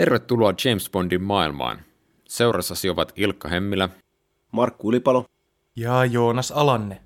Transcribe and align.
Tervetuloa 0.00 0.54
James 0.64 0.90
Bondin 0.90 1.22
maailmaan. 1.22 1.78
Seurassasi 2.28 2.90
ovat 2.90 3.12
Ilkka 3.16 3.48
Hemmilä, 3.48 3.88
Markku 4.52 4.90
Ylipalo 4.90 5.24
ja 5.76 6.04
Joonas 6.04 6.52
Alanne. 6.52 7.00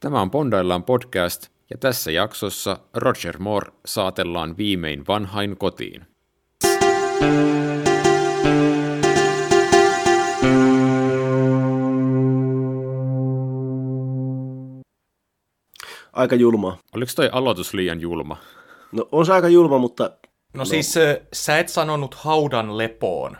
Tämä 0.00 0.20
on 0.20 0.30
Bondaillaan 0.30 0.84
podcast, 0.84 1.48
ja 1.70 1.78
tässä 1.78 2.10
jaksossa 2.10 2.78
Roger 2.94 3.38
Moore 3.38 3.72
saatellaan 3.86 4.56
viimein 4.56 5.04
vanhain 5.08 5.56
kotiin. 5.56 6.06
Aika 16.12 16.34
julmaa. 16.34 16.78
Oliko 16.94 17.12
toi 17.16 17.28
aloitus 17.32 17.74
liian 17.74 18.00
julma? 18.00 18.36
No 18.92 19.08
on 19.12 19.26
se 19.26 19.32
aika 19.32 19.48
julma, 19.48 19.78
mutta... 19.78 20.10
No, 20.54 20.58
no. 20.58 20.64
siis 20.64 20.94
sä 21.32 21.58
et 21.58 21.68
sanonut 21.68 22.14
haudan 22.14 22.78
lepoon. 22.78 23.36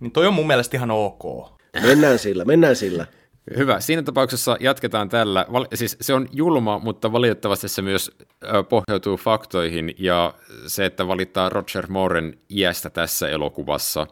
Niin 0.00 0.12
toi 0.12 0.26
on 0.26 0.34
mun 0.34 0.46
mielestä 0.46 0.76
ihan 0.76 0.90
ok. 0.90 1.22
Mennään 1.82 2.18
sillä, 2.18 2.44
mennään 2.44 2.76
sillä. 2.76 3.06
Hyvä. 3.56 3.80
Siinä 3.80 4.02
tapauksessa 4.02 4.56
jatketaan 4.60 5.08
tällä. 5.08 5.46
Siis 5.74 5.96
se 6.00 6.14
on 6.14 6.28
julma, 6.32 6.78
mutta 6.78 7.12
valitettavasti 7.12 7.68
se 7.68 7.82
myös 7.82 8.10
pohjautuu 8.68 9.16
faktoihin, 9.16 9.94
ja 9.98 10.34
se, 10.66 10.84
että 10.84 11.08
valittaa 11.08 11.48
Roger 11.48 11.86
Mooren 11.88 12.38
iästä 12.50 12.90
tässä 12.90 13.28
elokuvassa, 13.28 14.06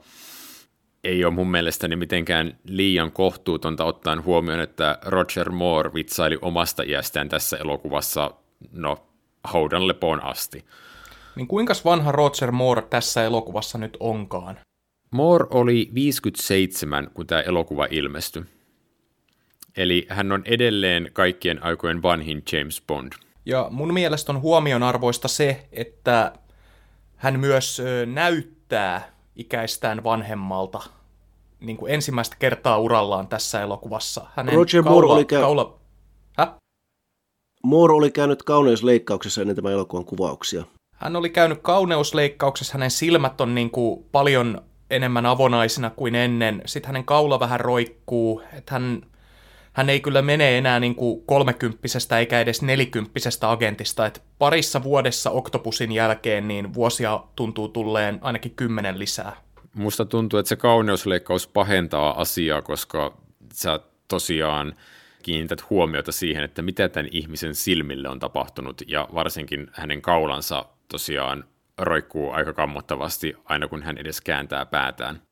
ei 1.05 1.25
ole 1.25 1.35
mun 1.35 1.51
mielestäni 1.51 1.97
mitenkään 1.97 2.59
liian 2.65 3.13
kohtuutonta 3.13 3.85
ottaen 3.85 4.25
huomioon, 4.25 4.61
että 4.61 4.99
Roger 5.05 5.51
Moore 5.51 5.95
vitsaili 5.95 6.39
omasta 6.43 6.83
iästään 6.83 7.29
tässä 7.29 7.57
elokuvassa, 7.57 8.31
no, 8.73 8.97
haudan 9.45 9.89
lepoon 9.89 10.25
asti. 10.25 10.65
Niin 11.37 11.49
kuinka 11.49 11.75
vanha 11.85 12.13
Roger 12.13 12.53
Moore 12.53 12.83
tässä 12.83 13.25
elokuvassa 13.25 13.79
nyt 13.79 13.97
onkaan? 14.01 14.59
Moore 15.11 15.47
oli 15.51 15.91
57, 15.95 17.11
kun 17.15 17.27
tämä 17.27 17.41
elokuva 17.41 17.87
ilmestyi. 17.91 18.43
Eli 19.77 20.07
hän 20.09 20.33
on 20.33 20.43
edelleen 20.47 21.11
kaikkien 21.13 21.63
aikojen 21.63 22.03
vanhin 22.03 22.43
James 22.53 22.83
Bond. 22.87 23.13
Ja 23.47 23.69
mun 23.71 23.93
mielestä 23.95 24.33
on 24.33 24.41
huomionarvoista 24.41 25.29
se, 25.29 25.69
että 25.73 26.33
hän 27.17 27.41
myös 27.41 27.83
näyttää 28.07 29.13
ikäistään 29.37 30.05
vanhemmalta 30.05 30.81
niin 31.61 31.77
kuin 31.77 31.95
ensimmäistä 31.95 32.37
kertaa 32.39 32.79
urallaan 32.79 33.29
tässä 33.29 33.63
elokuvassa. 33.63 34.27
Hänen 34.35 34.55
Roger 34.55 34.83
kaula, 34.83 35.01
Moore 35.01 35.15
oli 35.15 35.25
käy... 35.25 35.41
kaula... 35.41 35.79
Moore 37.65 37.95
oli 37.95 38.11
käynyt 38.11 38.43
kauneusleikkauksessa 38.43 39.41
ennen 39.41 39.57
tämän 39.57 39.73
elokuvan 39.73 40.05
kuvauksia. 40.05 40.65
Hän 41.03 41.17
oli 41.17 41.31
käynyt 41.31 41.59
kauneusleikkauksessa, 41.63 42.73
hänen 42.73 42.91
silmät 42.91 43.41
on 43.41 43.55
niin 43.55 43.71
kuin 43.71 44.05
paljon 44.13 44.63
enemmän 44.91 45.27
avonaisina 45.27 45.91
kuin 45.91 46.15
ennen. 46.15 46.63
Sitten 46.67 46.87
hänen 46.89 47.05
kaula 47.05 47.41
vähän 47.41 47.61
roikkuu, 47.61 48.43
että 48.53 48.73
hän, 48.73 49.03
hän 49.73 49.91
ei 49.91 50.01
kyllä 50.01 50.23
mene 50.23 50.59
enää 50.59 50.81
niin 50.81 50.95
kuin 50.95 51.27
kolmekymppisestä 51.27 52.19
eikä 52.19 52.41
edes 52.41 52.63
nelikymppisestä 52.63 53.51
agentista. 53.51 54.07
Et 54.07 54.23
parissa 54.39 54.83
vuodessa 54.83 55.31
Octopusin 55.31 55.93
jälkeen 55.93 56.49
niin 56.49 56.75
vuosia 56.75 57.21
tuntuu 57.37 57.69
tulleen 57.69 58.19
ainakin 58.21 58.55
kymmenen 58.57 58.99
lisää. 58.99 59.37
Musta 59.75 60.05
tuntuu, 60.05 60.39
että 60.39 60.49
se 60.49 60.57
kauneusleikkaus 60.57 61.47
pahentaa 61.47 62.21
asiaa, 62.21 62.63
koska 62.63 63.19
sä 63.53 63.81
tosiaan 64.09 64.75
kiinnität 65.23 65.71
huomiota 65.71 66.13
siihen, 66.13 66.45
että 66.45 66.63
mitä 66.63 66.89
tämän 66.89 67.09
ihmisen 67.11 67.55
silmille 67.55 68.09
on 68.09 68.19
tapahtunut, 68.19 68.83
ja 68.87 69.09
varsinkin 69.15 69.71
hänen 69.73 70.03
kaulansa 70.03 70.65
tosiaan 70.93 71.45
roikkuu 71.79 72.31
aika 72.31 72.53
kammottavasti 72.53 73.37
aina 73.45 73.69
kun 73.69 73.83
hän 73.83 73.99
edes 73.99 74.21
kääntää 74.21 74.67
päätään. 74.67 75.23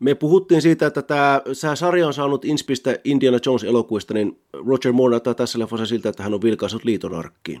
Me 0.00 0.14
puhuttiin 0.14 0.62
siitä, 0.62 0.86
että 0.86 1.02
tämä 1.02 1.42
sarja 1.74 2.06
on 2.06 2.14
saanut 2.14 2.44
inspistä 2.44 2.96
Indiana 3.04 3.38
Jones-elokuista, 3.46 4.14
niin 4.14 4.40
Roger 4.52 4.92
Moore 4.92 5.10
näyttää 5.10 5.34
tässä 5.34 5.58
leffassa 5.58 5.86
siltä, 5.86 6.08
että 6.08 6.22
hän 6.22 6.34
on 6.34 6.42
vilkaissut 6.42 6.84
liiton 6.84 7.14
arkkiin. 7.14 7.58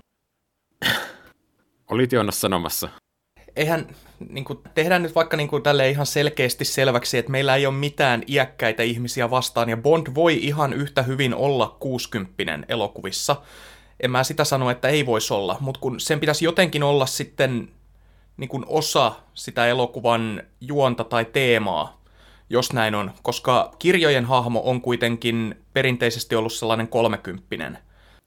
Olit 1.90 2.12
Joonas 2.12 2.40
sanomassa. 2.40 2.88
Eihän, 3.56 3.86
niin 4.28 4.44
kuin, 4.44 4.58
tehdään 4.74 5.02
nyt 5.02 5.14
vaikka 5.14 5.36
niin 5.36 5.48
kuin, 5.48 5.62
tälle 5.62 5.90
ihan 5.90 6.06
selkeästi 6.06 6.64
selväksi, 6.64 7.18
että 7.18 7.32
meillä 7.32 7.56
ei 7.56 7.66
ole 7.66 7.74
mitään 7.74 8.22
iäkkäitä 8.28 8.82
ihmisiä 8.82 9.30
vastaan, 9.30 9.68
ja 9.68 9.76
Bond 9.76 10.06
voi 10.14 10.34
ihan 10.34 10.72
yhtä 10.72 11.02
hyvin 11.02 11.34
olla 11.34 11.76
60 11.80 12.58
elokuvissa. 12.68 13.36
En 14.00 14.10
mä 14.10 14.24
sitä 14.24 14.44
sano, 14.44 14.70
että 14.70 14.88
ei 14.88 15.06
voisi 15.06 15.34
olla, 15.34 15.56
mutta 15.60 15.80
kun 15.80 16.00
sen 16.00 16.20
pitäisi 16.20 16.44
jotenkin 16.44 16.82
olla 16.82 17.06
sitten 17.06 17.68
niin 18.36 18.48
kuin 18.48 18.64
osa 18.66 19.12
sitä 19.34 19.66
elokuvan 19.66 20.42
juonta 20.60 21.04
tai 21.04 21.24
teemaa, 21.24 22.00
jos 22.50 22.72
näin 22.72 22.94
on, 22.94 23.10
koska 23.22 23.74
kirjojen 23.78 24.24
hahmo 24.24 24.62
on 24.64 24.80
kuitenkin 24.80 25.54
perinteisesti 25.72 26.34
ollut 26.36 26.52
sellainen 26.52 26.88
kolmekymppinen. 26.88 27.78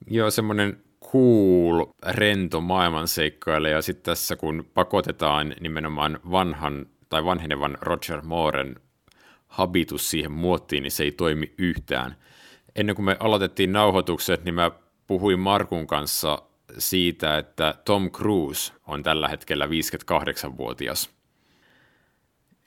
Joo, 0.08 0.32
semmoinen 0.32 0.84
cool, 1.12 1.86
rento 2.08 2.62
maailmanseikkailija, 2.62 3.76
ja 3.76 3.82
sitten 3.82 4.04
tässä 4.04 4.36
kun 4.36 4.66
pakotetaan 4.74 5.56
nimenomaan 5.60 6.20
vanhan 6.32 6.86
tai 7.10 7.26
vanhenevan 7.26 7.78
Roger 7.82 8.22
Mooren 8.22 8.76
habitus 9.48 10.10
siihen 10.10 10.32
muottiin, 10.32 10.84
niin 10.84 10.92
se 10.92 11.04
ei 11.04 11.12
toimi 11.12 11.54
yhtään. 11.58 12.16
Ennen 12.76 12.96
kuin 12.96 13.06
me 13.06 13.18
aloitettiin 13.20 13.74
nauhoitukset, 13.74 14.44
niin 14.44 14.56
mä 14.56 14.72
puhuin 15.08 15.40
Markun 15.40 15.88
kanssa 15.88 16.42
siitä, 16.78 17.38
että 17.38 17.76
Tom 17.86 18.12
Cruise 18.12 18.74
on 18.88 19.04
tällä 19.04 19.28
hetkellä 19.28 19.66
58-vuotias. 19.66 21.10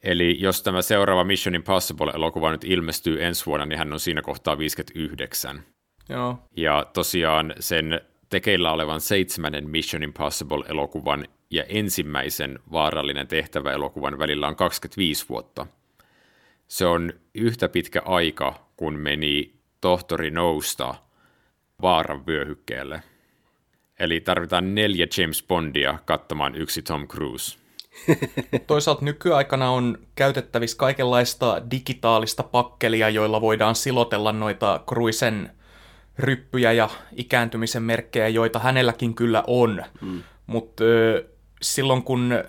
Eli 0.02 0.36
jos 0.40 0.62
tämä 0.62 0.82
seuraava 0.82 1.24
Mission 1.24 1.54
Impossible-elokuva 1.54 2.50
nyt 2.50 2.64
ilmestyy 2.64 3.24
ensi 3.24 3.46
vuonna, 3.46 3.66
niin 3.66 3.78
hän 3.78 3.92
on 3.92 4.00
siinä 4.00 4.22
kohtaa 4.22 4.58
59. 4.58 5.62
Joo. 6.08 6.38
Ja 6.56 6.86
tosiaan 6.92 7.54
sen 7.60 8.00
tekeillä 8.28 8.72
olevan 8.72 9.00
seitsemännen 9.00 9.70
Mission 9.70 10.02
Impossible-elokuvan 10.02 11.24
ja 11.50 11.64
ensimmäisen 11.64 12.58
vaarallinen 12.72 13.26
tehtävä-elokuvan 13.26 14.18
välillä 14.18 14.48
on 14.48 14.56
25 14.56 15.28
vuotta. 15.28 15.66
Se 16.68 16.86
on 16.86 17.12
yhtä 17.34 17.68
pitkä 17.68 18.02
aika, 18.04 18.66
kun 18.76 18.94
meni 18.94 19.54
tohtori 19.80 20.30
Nousta 20.30 20.94
vaaran 21.82 22.26
vyöhykkeelle. 22.26 23.02
Eli 23.98 24.20
tarvitaan 24.20 24.74
neljä 24.74 25.06
James 25.18 25.44
Bondia 25.48 25.98
kattamaan 26.04 26.54
yksi 26.54 26.82
Tom 26.82 27.08
Cruise. 27.08 27.58
Toisaalta 28.66 29.04
nykyaikana 29.04 29.70
on 29.70 29.98
käytettävissä 30.14 30.76
kaikenlaista 30.76 31.62
digitaalista 31.70 32.42
pakkelia, 32.42 33.08
joilla 33.08 33.40
voidaan 33.40 33.74
silotella 33.74 34.32
noita 34.32 34.80
Cruisen 34.88 35.50
ryppyjä 36.18 36.72
ja 36.72 36.88
ikääntymisen 37.16 37.82
merkkejä, 37.82 38.28
joita 38.28 38.58
hänelläkin 38.58 39.14
kyllä 39.14 39.44
on. 39.46 39.84
Mm. 40.00 40.22
Mutta 40.46 40.84
silloin 41.62 42.02
kun 42.02 42.44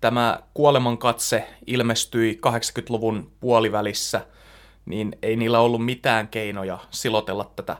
tämä 0.00 0.38
kuolemankatse 0.54 1.46
ilmestyi 1.66 2.40
80-luvun 2.46 3.32
puolivälissä, 3.40 4.26
niin 4.86 5.18
ei 5.22 5.36
niillä 5.36 5.60
ollut 5.60 5.84
mitään 5.84 6.28
keinoja 6.28 6.78
silotella 6.90 7.52
tätä. 7.56 7.76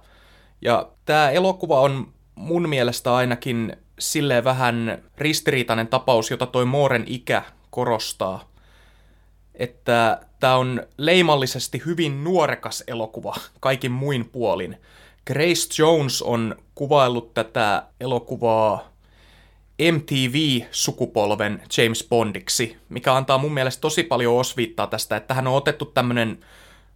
Ja 0.63 0.89
tämä 1.05 1.31
elokuva 1.31 1.81
on 1.81 2.13
mun 2.35 2.69
mielestä 2.69 3.15
ainakin 3.15 3.77
silleen 3.99 4.45
vähän 4.45 5.03
ristiriitainen 5.19 5.89
tapaus, 5.89 6.31
jota 6.31 6.47
toi 6.47 6.65
Mooren 6.65 7.05
ikä 7.07 7.43
korostaa. 7.71 8.51
Että 9.55 10.21
tämä 10.41 10.57
on 10.57 10.83
leimallisesti 10.99 11.83
hyvin 11.87 12.25
nuorekas 12.25 12.85
elokuva 12.87 13.37
kaikin 13.61 13.93
muin 13.93 14.25
puolin. 14.25 14.77
Grace 15.27 15.83
Jones 15.83 16.23
on 16.23 16.57
kuvaillut 16.75 17.35
tätä 17.35 17.83
elokuvaa 18.01 18.91
MTV-sukupolven 19.93 21.63
James 21.79 22.07
Bondiksi, 22.11 22.77
mikä 22.89 23.15
antaa 23.15 23.39
mun 23.39 23.55
mielestä 23.55 23.81
tosi 23.81 24.03
paljon 24.03 24.37
osviittaa 24.37 24.87
tästä, 24.87 25.17
että 25.17 25.35
hän 25.35 25.47
on 25.47 25.55
otettu 25.55 25.85
tämmönen 25.85 26.45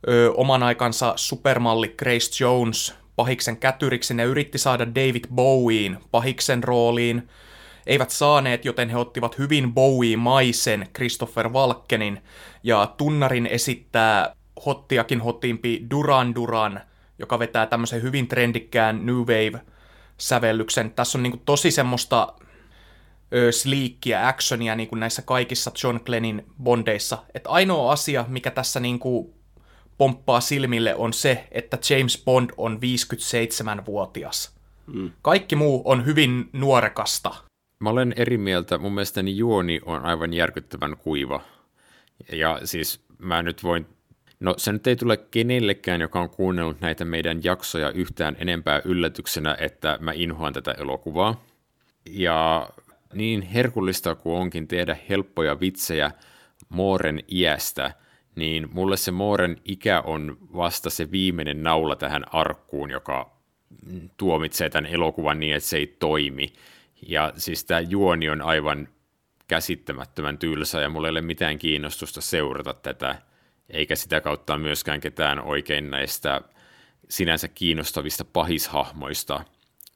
ö, 0.09 0.33
oman 0.37 0.63
aikansa 0.63 1.13
supermalli 1.17 1.95
Grace 1.99 2.45
Jones 2.45 2.95
pahiksen 3.17 3.57
kätyriksi. 3.57 4.15
Ne 4.15 4.25
yritti 4.25 4.59
saada 4.59 4.87
David 4.87 5.25
Bowiein 5.35 5.99
pahiksen 6.11 6.65
rooliin. 6.65 7.29
Eivät 7.87 8.11
saaneet, 8.11 8.65
joten 8.65 8.91
he 8.91 8.97
ottivat 8.97 9.39
hyvin 9.39 9.75
Bowie-maisen 9.75 10.89
Christopher 10.95 11.49
Walkenin. 11.49 12.23
Ja 12.63 12.95
tunnarin 12.97 13.47
esittää 13.47 14.37
hottiakin 14.67 15.21
hotimpi 15.21 15.87
Duran 15.91 16.35
Duran, 16.35 16.81
joka 17.19 17.39
vetää 17.39 17.67
tämmöisen 17.67 18.03
hyvin 18.03 18.29
trendikkään 18.29 19.07
New 19.07 19.17
Wave-sävellyksen. 19.17 20.91
Tässä 20.91 21.19
on 21.19 21.23
niinku 21.23 21.43
tosi 21.45 21.71
semmoista 21.71 22.35
ö, 23.35 23.53
sleekkiä, 23.53 24.29
actionia 24.29 24.77
niin 24.77 24.89
kuin 24.89 25.01
näissä 25.01 25.23
kaikissa 25.23 25.73
John 25.83 26.01
Glennin 26.05 26.47
bondeissa. 26.63 27.19
Et 27.35 27.45
ainoa 27.47 27.93
asia, 27.93 28.25
mikä 28.29 28.51
tässä 28.51 28.81
niinku 28.81 29.35
pomppaa 29.99 30.41
silmille, 30.41 30.95
on 30.95 31.13
se, 31.13 31.49
että 31.51 31.79
James 31.91 32.23
Bond 32.25 32.51
on 32.57 32.79
57-vuotias. 32.79 34.55
Mm. 34.87 35.11
Kaikki 35.23 35.57
muu 35.57 35.83
on 35.85 36.07
hyvin 36.07 36.49
nuorekasta. 36.53 37.35
Mä 37.79 37.91
olen 37.91 38.15
eri 38.17 38.39
mieltä. 38.39 38.79
Mun 38.79 38.95
mielestäni 38.95 39.37
juoni 39.37 39.81
on 39.85 40.05
aivan 40.05 40.33
järkyttävän 40.33 40.97
kuiva. 40.97 41.41
Ja 42.33 42.61
siis 42.65 43.05
mä 43.19 43.43
nyt 43.43 43.63
voin 43.63 43.87
No 44.41 44.55
se 44.57 44.73
nyt 44.73 44.87
ei 44.87 44.97
tule 44.97 45.17
kenellekään, 45.17 46.01
joka 46.01 46.21
on 46.21 46.31
kuunnellut 46.31 46.81
näitä 46.81 47.05
meidän 47.05 47.41
jaksoja 47.45 47.91
yhtään 47.91 48.37
enempää 48.39 48.83
yllätyksenä, 48.85 49.57
että 49.61 49.99
mä 50.01 50.13
inhoan 50.13 50.53
tätä 50.53 50.73
elokuvaa. 50.73 51.45
Ja 52.11 52.69
niin 53.15 53.43
herkullista 53.43 54.15
kuin 54.15 54.37
onkin 54.37 54.69
tehdä 54.69 54.97
helppoja 55.09 55.61
vitsejä 55.61 56.11
Mooren 56.69 57.21
iästä, 57.33 57.93
niin 58.37 58.69
mulle 58.73 58.97
se 58.97 59.11
Mooren 59.11 59.57
ikä 59.65 60.01
on 60.01 60.39
vasta 60.57 60.91
se 60.91 61.11
viimeinen 61.11 61.63
naula 61.63 61.97
tähän 61.97 62.35
arkkuun, 62.35 62.91
joka 62.91 63.37
tuomitsee 64.17 64.71
tämän 64.71 64.91
elokuvan 64.91 65.41
niin, 65.41 65.57
että 65.57 65.69
se 65.69 65.77
ei 65.77 65.97
toimi. 65.99 66.53
Ja 67.09 67.33
siis 67.37 67.65
tämä 67.65 67.81
juoni 67.81 68.31
on 68.31 68.43
aivan 68.43 68.89
käsittämättömän 69.49 70.39
tylsä 70.39 70.81
ja 70.81 70.89
mulla 70.89 71.09
ei 71.09 71.11
ole 71.11 71.21
mitään 71.21 71.59
kiinnostusta 71.59 72.21
seurata 72.21 72.75
tätä, 72.75 73.23
eikä 73.71 73.97
sitä 73.97 74.21
kautta 74.21 74.59
myöskään 74.59 75.01
ketään 75.01 75.41
oikein 75.41 75.91
näistä 75.91 76.41
sinänsä 77.09 77.49
kiinnostavista 77.49 78.25
pahishahmoista, 78.25 79.45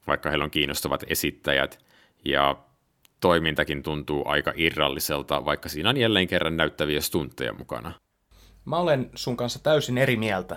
vaikka 0.06 0.28
heillä 0.28 0.44
on 0.44 0.50
kiinnostavat 0.50 1.04
esittäjät, 1.06 1.84
ja 2.24 2.56
toimintakin 3.20 3.82
tuntuu 3.82 4.22
aika 4.28 4.52
irralliselta, 4.56 5.44
vaikka 5.44 5.68
siinä 5.68 5.88
on 5.88 5.96
jälleen 5.96 6.28
kerran 6.28 6.56
näyttäviä 6.56 7.00
stuntteja 7.00 7.52
mukana. 7.52 7.92
Mä 8.68 8.76
olen 8.76 9.10
sun 9.14 9.36
kanssa 9.36 9.58
täysin 9.62 9.98
eri 9.98 10.16
mieltä. 10.16 10.56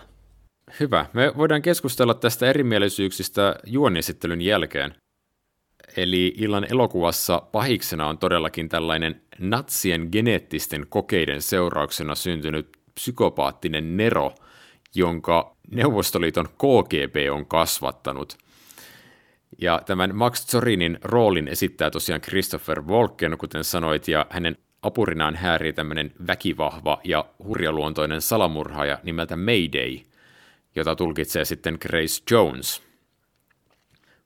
Hyvä. 0.79 1.05
Me 1.13 1.33
voidaan 1.37 1.61
keskustella 1.61 2.13
tästä 2.13 2.49
erimielisyyksistä 2.49 3.55
juonisittelyn 3.65 4.41
jälkeen. 4.41 4.95
Eli 5.97 6.33
illan 6.37 6.67
elokuvassa 6.71 7.41
pahiksena 7.51 8.07
on 8.07 8.17
todellakin 8.17 8.69
tällainen 8.69 9.21
natsien 9.39 10.09
geneettisten 10.11 10.85
kokeiden 10.89 11.41
seurauksena 11.41 12.15
syntynyt 12.15 12.77
psykopaattinen 12.95 13.97
Nero, 13.97 14.35
jonka 14.95 15.55
Neuvostoliiton 15.71 16.47
KGB 16.47 17.15
on 17.31 17.45
kasvattanut. 17.45 18.37
Ja 19.61 19.81
tämän 19.85 20.15
Max 20.15 20.47
Zorinin 20.47 20.99
roolin 21.03 21.47
esittää 21.47 21.89
tosiaan 21.89 22.21
Christopher 22.21 22.81
Walken, 22.81 23.37
kuten 23.37 23.63
sanoit, 23.63 24.07
ja 24.07 24.25
hänen 24.29 24.57
apurinaan 24.81 25.35
häärii 25.35 25.73
tämmöinen 25.73 26.11
väkivahva 26.27 27.01
ja 27.03 27.25
hurjaluontoinen 27.43 28.21
salamurhaaja 28.21 28.99
nimeltä 29.03 29.35
Mayday, 29.35 29.97
jota 30.75 30.95
tulkitsee 30.95 31.45
sitten 31.45 31.77
Grace 31.81 32.23
Jones– 32.31 32.81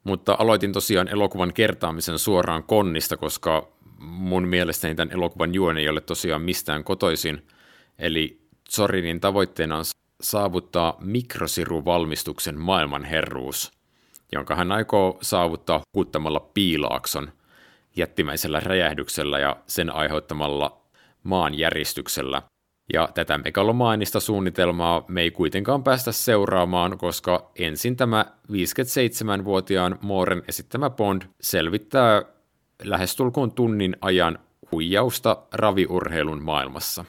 mutta 0.05 0.35
aloitin 0.39 0.73
tosiaan 0.73 1.07
elokuvan 1.07 1.53
kertaamisen 1.53 2.19
suoraan 2.19 2.63
konnista, 2.63 3.17
koska 3.17 3.67
mun 3.99 4.47
mielestäni 4.47 4.95
tämän 4.95 5.13
elokuvan 5.13 5.53
juone 5.53 5.79
ei 5.79 5.89
ole 5.89 6.01
tosiaan 6.01 6.41
mistään 6.41 6.83
kotoisin. 6.83 7.47
Eli 7.99 8.41
Zorinin 8.71 9.19
tavoitteena 9.19 9.77
on 9.77 9.85
saavuttaa 10.21 10.97
mikrosiruvalmistuksen 10.99 12.59
maailmanherruus, 12.59 13.71
jonka 14.31 14.55
hän 14.55 14.71
aikoo 14.71 15.17
saavuttaa 15.21 15.81
hukuttamalla 15.93 16.39
piilaakson 16.39 17.31
jättimäisellä 17.95 18.59
räjähdyksellä 18.59 19.39
ja 19.39 19.57
sen 19.67 19.95
aiheuttamalla 19.95 20.81
maanjäristyksellä– 21.23 22.41
ja 22.93 23.09
tätä 23.13 23.37
megalomaanista 23.37 24.19
suunnitelmaa 24.19 25.05
me 25.07 25.21
ei 25.21 25.31
kuitenkaan 25.31 25.83
päästä 25.83 26.11
seuraamaan, 26.11 26.97
koska 26.97 27.51
ensin 27.59 27.95
tämä 27.95 28.25
57-vuotiaan 28.51 29.99
Mooren 30.01 30.43
esittämä 30.47 30.89
Bond 30.89 31.21
selvittää 31.41 32.23
lähestulkoon 32.83 33.51
tunnin 33.51 33.95
ajan 34.01 34.39
huijausta 34.71 35.37
raviurheilun 35.53 36.43
maailmassa. 36.43 37.05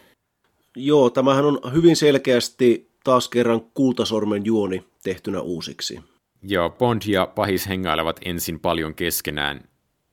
Joo, 0.77 1.11
tämähän 1.11 1.45
on 1.45 1.61
hyvin 1.73 1.97
selkeästi 1.97 2.91
taas 3.05 3.29
kerran 3.29 3.61
kultasormen 3.61 4.45
juoni 4.45 4.85
tehtynä 5.03 5.41
uusiksi. 5.41 6.01
Joo, 6.43 6.71
Bond 6.71 7.03
ja 7.07 7.27
pahis 7.27 7.69
hengailevat 7.69 8.21
ensin 8.25 8.61
paljon 8.61 8.95
keskenään, 8.95 9.69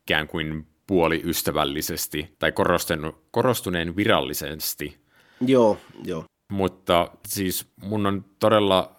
ikään 0.06 0.28
kuin 0.28 0.68
puoliystävällisesti 0.88 2.36
tai 2.40 2.54
korostuneen 3.32 3.96
virallisesti 3.96 5.04
Joo, 5.48 5.78
joo. 6.04 6.26
Mutta 6.52 7.12
siis 7.28 7.68
mun 7.84 8.06
on 8.06 8.26
todella 8.40 8.96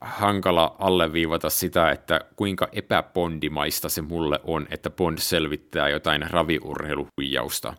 hankala 0.00 0.76
alleviivata 0.78 1.50
sitä, 1.50 1.90
että 1.90 2.20
kuinka 2.36 2.68
epäpondimaista 2.72 3.88
se 3.88 4.02
mulle 4.02 4.40
on, 4.44 4.66
että 4.70 4.90
Bond 4.90 5.18
selvittää 5.18 5.88
jotain 5.88 6.30
raviurheiluhuijausta. 6.30 7.74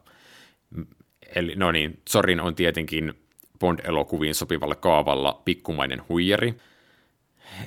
Eli 1.35 1.55
no 1.55 1.71
niin, 1.71 2.01
Sorin 2.09 2.39
on 2.39 2.55
tietenkin 2.55 3.13
Bond-elokuviin 3.59 4.33
sopivalla 4.33 4.75
kaavalla 4.75 5.41
pikkumainen 5.45 6.01
huijari. 6.09 6.55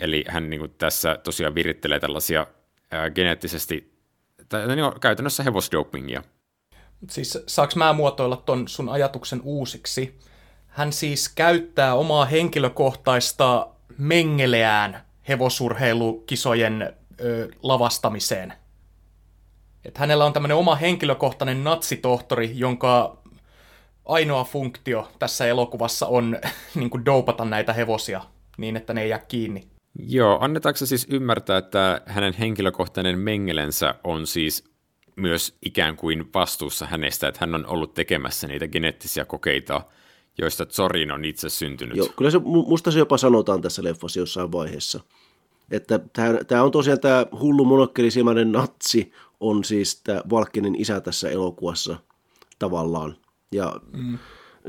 Eli 0.01 0.25
hän 0.29 0.51
niin 0.51 0.61
kuin, 0.61 0.75
tässä 0.79 1.19
tosiaan 1.25 1.55
virittelee 1.55 2.01
tällaisia 2.01 2.47
ää, 2.91 3.11
geneettisesti, 3.11 3.94
tai, 4.59 4.77
niin, 4.77 5.01
käytännössä 5.01 5.43
hevosdopingia. 5.43 6.23
Siis 7.11 7.39
saaks 7.47 7.77
mä 7.77 7.93
muotoilla 7.93 8.37
ton 8.37 8.69
sun 8.69 8.89
ajatuksen 8.89 9.41
uusiksi? 9.45 10.19
Hän 10.67 10.93
siis 10.93 11.29
käyttää 11.29 11.95
omaa 11.95 12.25
henkilökohtaista 12.25 13.69
mengeleään 13.99 15.03
hevosurheilukisojen 15.29 16.93
ö, 17.21 17.49
lavastamiseen. 17.63 18.53
Et 19.85 19.99
hänellä 19.99 20.25
on 20.25 20.33
tämmöinen 20.33 20.57
oma 20.57 20.75
henkilökohtainen 20.75 21.65
natsitohtori, 21.65 22.53
jonka 22.55 23.17
ainoa 24.05 24.45
funktio 24.45 25.09
tässä 25.19 25.47
elokuvassa 25.47 26.07
on 26.07 26.39
niin 26.75 26.91
kuin 26.91 27.05
doupata 27.05 27.45
näitä 27.45 27.73
hevosia 27.73 28.21
niin, 28.57 28.77
että 28.77 28.95
ne 28.95 29.03
ei 29.03 29.09
jää 29.09 29.19
kiinni. 29.19 29.74
Joo, 29.99 30.39
annetaanko 30.41 30.79
se 30.79 30.87
siis 30.87 31.07
ymmärtää, 31.11 31.59
että 31.59 32.01
hänen 32.07 32.35
henkilökohtainen 32.35 33.19
mengelensä 33.19 33.95
on 34.05 34.27
siis 34.27 34.65
myös 35.17 35.57
ikään 35.63 35.97
kuin 35.97 36.31
vastuussa 36.35 36.87
hänestä, 36.87 37.29
että 37.29 37.39
hän 37.41 37.55
on 37.55 37.67
ollut 37.67 37.95
tekemässä 37.95 38.47
niitä 38.47 38.69
geneettisiä 38.69 39.25
kokeita– 39.25 39.81
joista 40.39 40.67
Zorin 40.67 41.11
on 41.11 41.25
itse 41.25 41.49
syntynyt. 41.49 41.97
Joo, 41.97 42.09
kyllä 42.17 42.31
se, 42.31 42.39
musta 42.45 42.91
se 42.91 42.99
jopa 42.99 43.19
sanotaan 43.19 43.61
tässä 43.61 43.85
leffassa 43.85 44.21
jossain 44.21 44.53
vaiheessa. 44.53 45.01
Että 45.71 46.01
tämä 46.47 46.63
on 46.63 46.71
tosiaan 46.71 47.01
tämä 47.01 47.27
hullu 47.41 47.65
monokkelisimainen 47.65 48.53
natsi 48.53 49.13
on 49.41 49.65
siis 49.65 50.01
tämä 50.05 50.23
Valkkinen 50.31 50.75
isä 50.75 51.01
tässä 51.01 51.31
elokuvassa 51.31 51.97
tavallaan. 52.59 53.17
Ja 53.53 53.81
mm. 53.93 54.19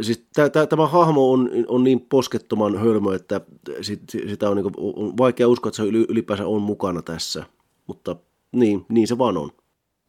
Siis 0.01 0.27
tämä 0.69 0.87
hahmo 0.87 1.31
on, 1.31 1.49
on 1.67 1.83
niin 1.83 2.01
poskettoman 2.01 2.77
hölmö, 2.77 3.15
että 3.15 3.41
sit, 3.81 4.01
sitä 4.09 4.49
on, 4.49 4.57
niin 4.57 4.73
kuin, 4.73 4.93
on 4.95 5.17
vaikea 5.17 5.47
uskoa, 5.47 5.69
että 5.69 5.77
se 5.77 5.83
ylipäänsä 5.83 6.47
on 6.47 6.61
mukana 6.61 7.01
tässä. 7.01 7.45
Mutta 7.87 8.15
niin, 8.51 8.85
niin 8.89 9.07
se 9.07 9.17
vaan 9.17 9.37
on. 9.37 9.51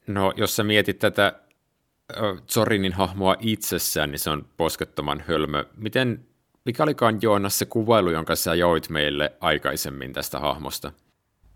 No, 0.07 0.33
jos 0.37 0.57
sä 0.57 0.65
mietit 0.65 0.99
tätä 0.99 1.41
Zorinin 2.53 2.93
hahmoa 2.93 3.37
itsessään, 3.41 4.11
niin 4.11 4.19
se 4.19 4.31
on 4.31 4.45
poskettoman 4.57 5.25
hölmö. 5.29 5.65
Miten, 5.77 6.27
mikä 6.65 6.83
olikaan 6.83 7.19
Joonas 7.23 7.59
se 7.59 7.65
kuvailu, 7.65 8.11
jonka 8.11 8.37
sä 8.37 8.55
joit 8.55 8.91
meille 8.91 9.33
aikaisemmin 9.41 10.13
tästä 10.13 10.39
hahmosta? 10.39 10.93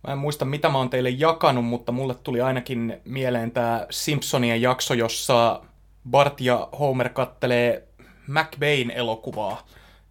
Mä 0.06 0.12
en 0.12 0.18
muista, 0.18 0.44
mitä 0.44 0.68
mä 0.68 0.78
oon 0.78 0.90
teille 0.90 1.10
jakanut, 1.10 1.64
mutta 1.64 1.92
mulle 1.92 2.14
tuli 2.14 2.40
ainakin 2.40 3.00
mieleen 3.04 3.50
tämä 3.50 3.86
Simpsonien 3.90 4.62
jakso, 4.62 4.94
jossa 4.94 5.62
Bart 6.10 6.40
ja 6.40 6.68
Homer 6.78 7.08
kattelee 7.08 7.88
McBain 8.30 8.90
elokuvaa. 8.90 9.66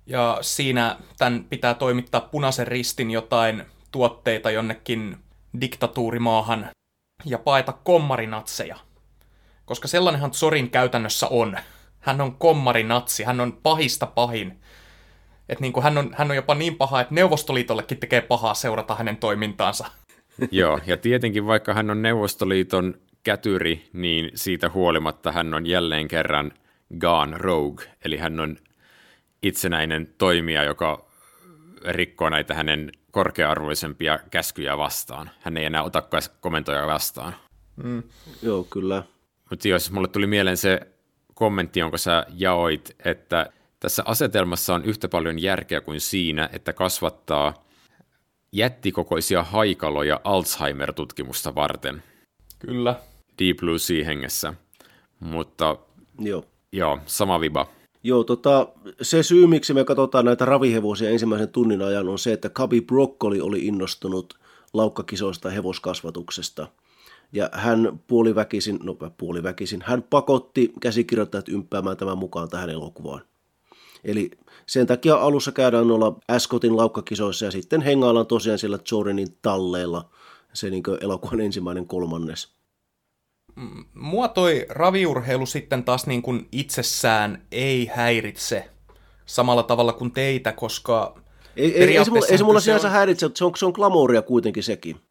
Ja 0.05 0.37
siinä 0.41 0.97
tämän 1.17 1.45
pitää 1.49 1.73
toimittaa 1.73 2.21
punaisen 2.21 2.67
ristin 2.67 3.11
jotain 3.11 3.63
tuotteita 3.91 4.51
jonnekin 4.51 5.17
diktatuurimaahan 5.61 6.69
ja 7.25 7.37
paeta 7.37 7.73
kommarinatseja 7.73 8.75
koska 9.69 9.87
sellainenhan 9.87 10.33
Zorin 10.33 10.69
käytännössä 10.69 11.27
on. 11.27 11.57
Hän 11.99 12.21
on 12.21 12.35
kommarinatsi, 12.35 13.23
hän 13.23 13.39
on 13.39 13.59
pahista 13.63 14.05
pahin. 14.05 14.59
Et 15.49 15.59
niin 15.59 15.83
hän, 15.83 15.97
on, 15.97 16.15
hän 16.17 16.29
on 16.29 16.35
jopa 16.35 16.55
niin 16.55 16.75
paha, 16.75 17.01
että 17.01 17.13
Neuvostoliitollekin 17.13 17.97
tekee 17.97 18.21
pahaa 18.21 18.53
seurata 18.53 18.95
hänen 18.95 19.17
toimintaansa. 19.17 19.85
Joo, 20.51 20.79
ja 20.85 20.97
tietenkin 20.97 21.47
vaikka 21.47 21.73
hän 21.73 21.89
on 21.89 22.01
Neuvostoliiton 22.01 22.93
kätyri, 23.23 23.89
niin 23.93 24.31
siitä 24.35 24.69
huolimatta 24.69 25.31
hän 25.31 25.53
on 25.53 25.65
jälleen 25.65 26.07
kerran 26.07 26.51
gone 26.99 27.37
rogue, 27.37 27.85
eli 28.05 28.17
hän 28.17 28.39
on 28.39 28.57
itsenäinen 29.43 30.13
toimija, 30.17 30.63
joka 30.63 31.05
rikkoo 31.85 32.29
näitä 32.29 32.53
hänen 32.53 32.91
korkea-arvoisempia 33.11 34.19
käskyjä 34.31 34.77
vastaan. 34.77 35.29
Hän 35.39 35.57
ei 35.57 35.65
enää 35.65 35.83
ota 35.83 36.03
komentoja 36.39 36.87
vastaan. 36.87 37.35
Mm. 37.83 38.03
Joo, 38.41 38.63
kyllä. 38.63 39.03
Mutta 39.49 39.67
jos 39.67 39.91
mulle 39.91 40.07
tuli 40.07 40.27
mieleen 40.27 40.57
se 40.57 40.79
kommentti, 41.33 41.79
jonka 41.79 41.97
sä 41.97 42.25
jaoit, 42.35 42.95
että 43.05 43.49
tässä 43.79 44.03
asetelmassa 44.05 44.73
on 44.75 44.85
yhtä 44.85 45.07
paljon 45.07 45.39
järkeä 45.39 45.81
kuin 45.81 46.01
siinä, 46.01 46.49
että 46.53 46.73
kasvattaa 46.73 47.53
jättikokoisia 48.51 49.43
haikaloja 49.43 50.21
Alzheimer-tutkimusta 50.23 51.55
varten. 51.55 52.03
Kyllä. 52.59 52.95
Deep 53.39 53.57
Blue 53.57 53.79
Sea 53.79 54.05
hengessä. 54.05 54.53
Mutta 55.19 55.77
Joo. 56.19 56.45
Joo, 56.73 56.99
sama 57.05 57.41
viba. 57.41 57.67
Joo, 58.03 58.23
tota, 58.23 58.67
se 59.01 59.23
syy, 59.23 59.47
miksi 59.47 59.73
me 59.73 59.83
katsotaan 59.83 60.25
näitä 60.25 60.45
ravihevosia 60.45 61.09
ensimmäisen 61.09 61.49
tunnin 61.49 61.81
ajan, 61.81 62.09
on 62.09 62.19
se, 62.19 62.33
että 62.33 62.49
Kabi 62.49 62.81
Broccoli 62.81 63.41
oli 63.41 63.65
innostunut 63.65 64.39
laukkakisoista 64.73 65.49
hevoskasvatuksesta. 65.49 66.67
Ja 67.33 67.49
hän 67.53 67.99
puoliväkisin, 68.07 68.79
no 68.83 68.97
puoliväkisin, 69.17 69.83
hän 69.85 70.03
pakotti 70.03 70.73
käsikirjoittajat 70.81 71.49
ympäämään 71.49 71.97
tämän 71.97 72.17
mukaan 72.17 72.49
tähän 72.49 72.69
elokuvaan. 72.69 73.21
Eli 74.03 74.31
sen 74.65 74.87
takia 74.87 75.15
alussa 75.15 75.51
käydään 75.51 75.87
noilla 75.87 76.19
Ascotin 76.27 76.77
laukkakisoissa 76.77 77.45
ja 77.45 77.51
sitten 77.51 77.81
hengaillaan 77.81 78.27
tosiaan 78.27 78.59
siellä 78.59 78.79
Jordanin 78.91 79.27
talleilla 79.41 80.09
se 80.53 80.69
niin 80.69 80.83
elokuvan 81.01 81.41
ensimmäinen 81.41 81.87
kolmannes. 81.87 82.58
Mua 83.93 84.27
toi 84.27 84.65
raviurheilu 84.69 85.45
sitten 85.45 85.83
taas 85.83 86.07
niin 86.07 86.21
kuin 86.21 86.47
itsessään 86.51 87.45
ei 87.51 87.91
häiritse 87.93 88.69
samalla 89.25 89.63
tavalla 89.63 89.93
kuin 89.93 90.11
teitä, 90.11 90.51
koska 90.51 91.15
ei, 91.55 91.77
ei, 91.77 91.97
ei, 91.97 92.05
se 92.05 92.11
mulla, 92.11 92.25
ei 92.29 92.37
se 92.37 92.43
mulla 92.43 92.59
sinänsä 92.59 92.87
on... 92.87 92.93
häiritse, 92.93 93.29
se 93.35 93.45
on, 93.45 93.51
se 93.55 93.65
on 93.65 93.71
glamouria 93.71 94.21
kuitenkin 94.21 94.63
sekin. 94.63 95.01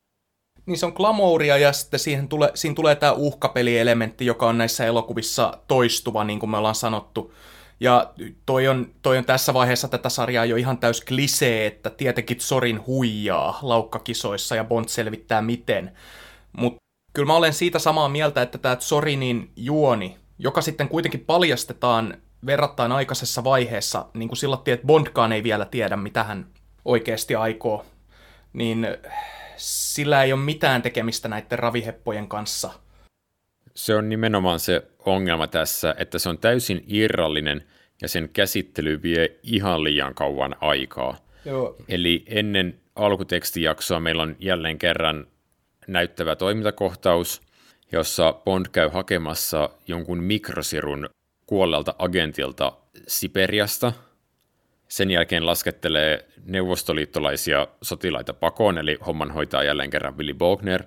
Niin 0.66 0.78
se 0.78 0.86
on 0.86 0.92
glamouria 0.96 1.58
ja 1.58 1.72
sitten 1.72 2.00
siihen 2.00 2.28
tule, 2.28 2.50
siinä 2.54 2.74
tulee 2.74 2.94
tämä 2.94 3.12
uhkapelielementti, 3.12 4.26
joka 4.26 4.48
on 4.48 4.58
näissä 4.58 4.86
elokuvissa 4.86 5.58
toistuva, 5.68 6.24
niin 6.24 6.38
kuin 6.38 6.50
me 6.50 6.56
ollaan 6.56 6.74
sanottu. 6.74 7.34
Ja 7.80 8.12
toi 8.46 8.68
on, 8.68 8.90
toi 9.02 9.18
on 9.18 9.24
tässä 9.24 9.54
vaiheessa 9.54 9.88
tätä 9.88 10.08
sarjaa 10.08 10.44
jo 10.44 10.56
ihan 10.56 10.78
täys 10.78 11.00
klisee, 11.00 11.66
että 11.66 11.90
tietenkin 11.90 12.40
Sorin 12.40 12.86
huijaa 12.86 13.58
laukkakisoissa 13.62 14.56
ja 14.56 14.64
Bond 14.64 14.88
selvittää 14.88 15.42
miten. 15.42 15.92
Mutta 16.52 16.87
kyllä 17.18 17.26
mä 17.26 17.36
olen 17.36 17.52
siitä 17.52 17.78
samaa 17.78 18.08
mieltä, 18.08 18.42
että 18.42 18.58
tämä 18.58 18.76
Sorinin 18.78 19.50
juoni, 19.56 20.16
joka 20.38 20.60
sitten 20.60 20.88
kuitenkin 20.88 21.20
paljastetaan 21.20 22.14
verrattain 22.46 22.92
aikaisessa 22.92 23.44
vaiheessa, 23.44 24.06
niin 24.14 24.28
kuin 24.28 24.36
sillä 24.36 24.58
että 24.66 24.86
Bondkaan 24.86 25.32
ei 25.32 25.42
vielä 25.42 25.64
tiedä, 25.64 25.96
mitä 25.96 26.24
hän 26.24 26.46
oikeasti 26.84 27.34
aikoo, 27.34 27.86
niin 28.52 28.86
sillä 29.56 30.22
ei 30.22 30.32
ole 30.32 30.40
mitään 30.40 30.82
tekemistä 30.82 31.28
näiden 31.28 31.58
raviheppojen 31.58 32.28
kanssa. 32.28 32.70
Se 33.74 33.94
on 33.94 34.08
nimenomaan 34.08 34.60
se 34.60 34.82
ongelma 35.06 35.46
tässä, 35.46 35.94
että 35.98 36.18
se 36.18 36.28
on 36.28 36.38
täysin 36.38 36.84
irrallinen 36.86 37.64
ja 38.02 38.08
sen 38.08 38.28
käsittely 38.28 39.02
vie 39.02 39.38
ihan 39.42 39.84
liian 39.84 40.14
kauan 40.14 40.56
aikaa. 40.60 41.16
Joo. 41.44 41.76
Eli 41.88 42.24
ennen 42.26 42.80
alkutekstijaksoa 42.94 44.00
meillä 44.00 44.22
on 44.22 44.36
jälleen 44.38 44.78
kerran 44.78 45.26
näyttävä 45.88 46.36
toimintakohtaus, 46.36 47.42
jossa 47.92 48.32
Bond 48.44 48.66
käy 48.72 48.88
hakemassa 48.88 49.70
jonkun 49.86 50.22
mikrosirun 50.22 51.08
kuolleelta 51.46 51.94
agentilta 51.98 52.72
Siperiasta. 53.08 53.92
Sen 54.88 55.10
jälkeen 55.10 55.46
laskettelee 55.46 56.28
neuvostoliittolaisia 56.44 57.66
sotilaita 57.82 58.34
pakoon, 58.34 58.78
eli 58.78 58.98
homman 59.06 59.30
hoitaa 59.30 59.64
jälleen 59.64 59.90
kerran 59.90 60.16
Willy 60.16 60.34
Bogner. 60.34 60.82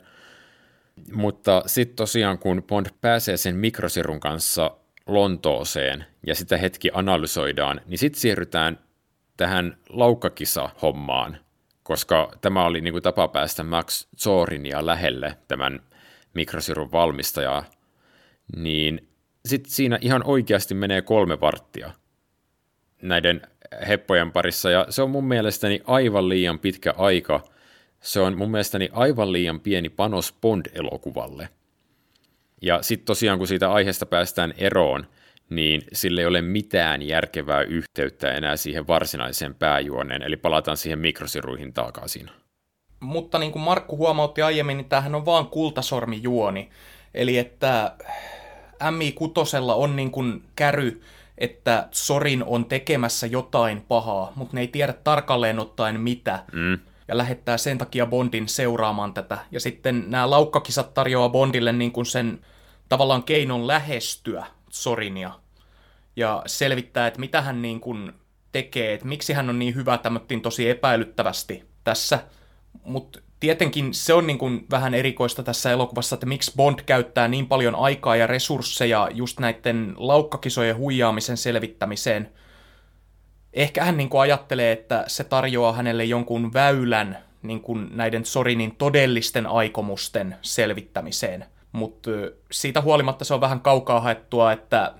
Mutta 1.13 1.63
sitten 1.65 1.96
tosiaan, 1.96 2.38
kun 2.38 2.63
Bond 2.63 2.86
pääsee 3.01 3.38
sen 3.38 3.55
mikrosirun 3.55 4.20
kanssa 4.20 4.72
Lontooseen 5.08 6.05
ja 6.27 6.36
sitä 6.36 6.58
hetki 6.58 6.89
analysoidaan, 6.93 7.81
niin 7.86 7.98
sitten 7.98 8.22
siirrytään 8.22 8.79
tähän 9.38 9.77
laukkakisa-hommaan, 9.89 11.38
koska 11.91 12.31
tämä 12.41 12.65
oli 12.65 12.81
niin 12.81 12.91
kuin 12.91 13.03
tapa 13.03 13.27
päästä 13.27 13.63
Max 13.63 14.07
Zorinia 14.17 14.86
lähelle 14.86 15.38
tämän 15.48 15.79
mikrosirun 16.33 16.91
valmistajaa, 16.91 17.65
niin 18.55 19.07
sitten 19.45 19.71
siinä 19.71 19.98
ihan 20.01 20.24
oikeasti 20.25 20.74
menee 20.74 21.01
kolme 21.01 21.39
varttia 21.39 21.91
näiden 23.01 23.41
heppojen 23.88 24.31
parissa, 24.31 24.69
ja 24.71 24.86
se 24.89 25.01
on 25.01 25.10
mun 25.10 25.27
mielestäni 25.27 25.81
aivan 25.86 26.29
liian 26.29 26.60
pitkä 26.60 26.93
aika. 26.98 27.43
Se 28.00 28.19
on 28.19 28.38
mun 28.38 28.51
mielestäni 28.51 28.89
aivan 28.93 29.31
liian 29.31 29.60
pieni 29.60 29.89
panos 29.89 30.36
Bond-elokuvalle. 30.41 31.50
Ja 32.62 32.81
sitten 32.81 33.05
tosiaan, 33.05 33.38
kun 33.38 33.48
siitä 33.48 33.71
aiheesta 33.71 34.05
päästään 34.05 34.53
eroon, 34.57 35.07
niin 35.51 35.81
sille 35.93 36.22
ei 36.22 36.27
ole 36.27 36.41
mitään 36.41 37.01
järkevää 37.01 37.62
yhteyttä 37.62 38.31
enää 38.31 38.58
siihen 38.58 38.88
varsinaiseen 38.88 39.55
pääjuoneen, 39.55 40.24
eli 40.24 40.38
palataan 40.38 40.77
siihen 40.77 41.00
mikrosiruihin 41.00 41.74
takaisin. 41.74 42.29
Mutta 43.00 43.39
niin 43.39 43.51
kuin 43.51 43.62
Markku 43.62 43.98
huomautti 43.98 44.41
aiemmin, 44.41 44.77
niin 44.77 44.89
tämähän 44.89 45.15
on 45.15 45.25
vaan 45.25 45.48
kultasormijuoni. 45.48 46.70
Eli 47.13 47.38
että 47.38 47.96
MI6 48.84 49.72
on 49.75 49.96
niin 49.96 50.12
kuin 50.12 50.43
käry, 50.55 51.01
että 51.38 51.88
Sorin 51.91 52.43
on 52.43 52.65
tekemässä 52.65 53.27
jotain 53.27 53.81
pahaa, 53.81 54.31
mutta 54.36 54.55
ne 54.55 54.62
ei 54.62 54.67
tiedä 54.67 54.93
tarkalleen 54.93 55.60
ottaen 55.60 56.00
mitä. 56.00 56.43
Mm. 56.51 56.79
Ja 57.08 57.17
lähettää 57.17 57.58
sen 57.58 57.77
takia 57.77 58.05
Bondin 58.05 58.48
seuraamaan 58.48 59.13
tätä. 59.13 59.38
Ja 59.51 59.60
sitten 59.60 60.05
nämä 60.08 60.29
laukkakisat 60.29 60.93
tarjoaa 60.93 61.29
Bondille 61.29 61.72
niin 61.72 61.91
kuin 61.91 62.05
sen 62.05 62.39
tavallaan 62.89 63.24
keinon 63.24 63.67
lähestyä 63.67 64.46
Sorinia. 64.70 65.40
Ja 66.22 66.44
selvittää, 66.46 67.08
että 67.08 67.20
mitä 67.20 67.42
hän 67.42 67.62
niin 67.62 67.80
kuin 67.80 68.13
tekee, 68.51 68.94
että 68.94 69.08
miksi 69.08 69.34
hän 69.34 69.50
on 69.50 69.60
niin 69.60 69.75
hyvä 69.75 69.98
tämmöttiin 69.98 70.42
tosi 70.42 70.70
epäilyttävästi 70.70 71.66
tässä. 71.84 72.20
Mutta 72.84 73.20
tietenkin 73.40 73.94
se 73.94 74.13
on 74.13 74.28
niin 74.28 74.38
kuin 74.38 74.66
vähän 74.72 74.94
erikoista 74.94 75.44
tässä 75.44 75.72
elokuvassa, 75.72 76.13
että 76.13 76.25
miksi 76.25 76.51
Bond 76.56 76.80
käyttää 76.86 77.28
niin 77.28 77.48
paljon 77.48 77.75
aikaa 77.75 78.16
ja 78.16 78.28
resursseja 78.28 79.10
just 79.13 79.40
näiden 79.40 79.94
laukkakisojen 79.98 80.78
huijaamisen 80.78 81.38
selvittämiseen. 81.38 82.32
Ehkä 83.54 83.84
hän 83.84 83.98
niin 83.98 84.10
kuin 84.10 84.22
ajattelee, 84.22 84.72
että 84.72 85.04
se 85.08 85.24
tarjoaa 85.24 85.74
hänelle 85.74 86.06
jonkun 86.06 86.54
väylän 86.54 87.18
niin 87.42 87.62
kuin 87.62 87.90
näiden 87.92 88.25
Sorinin 88.25 88.75
todellisten 88.75 89.48
aikomusten 89.48 90.36
selvittämiseen. 90.42 91.46
Mutta 91.72 92.12
siitä 92.51 92.82
huolimatta 92.82 93.25
se 93.25 93.34
on 93.34 93.42
vähän 93.42 93.62
kaukaa 93.62 94.00
haettua, 94.00 94.51
että 94.51 94.94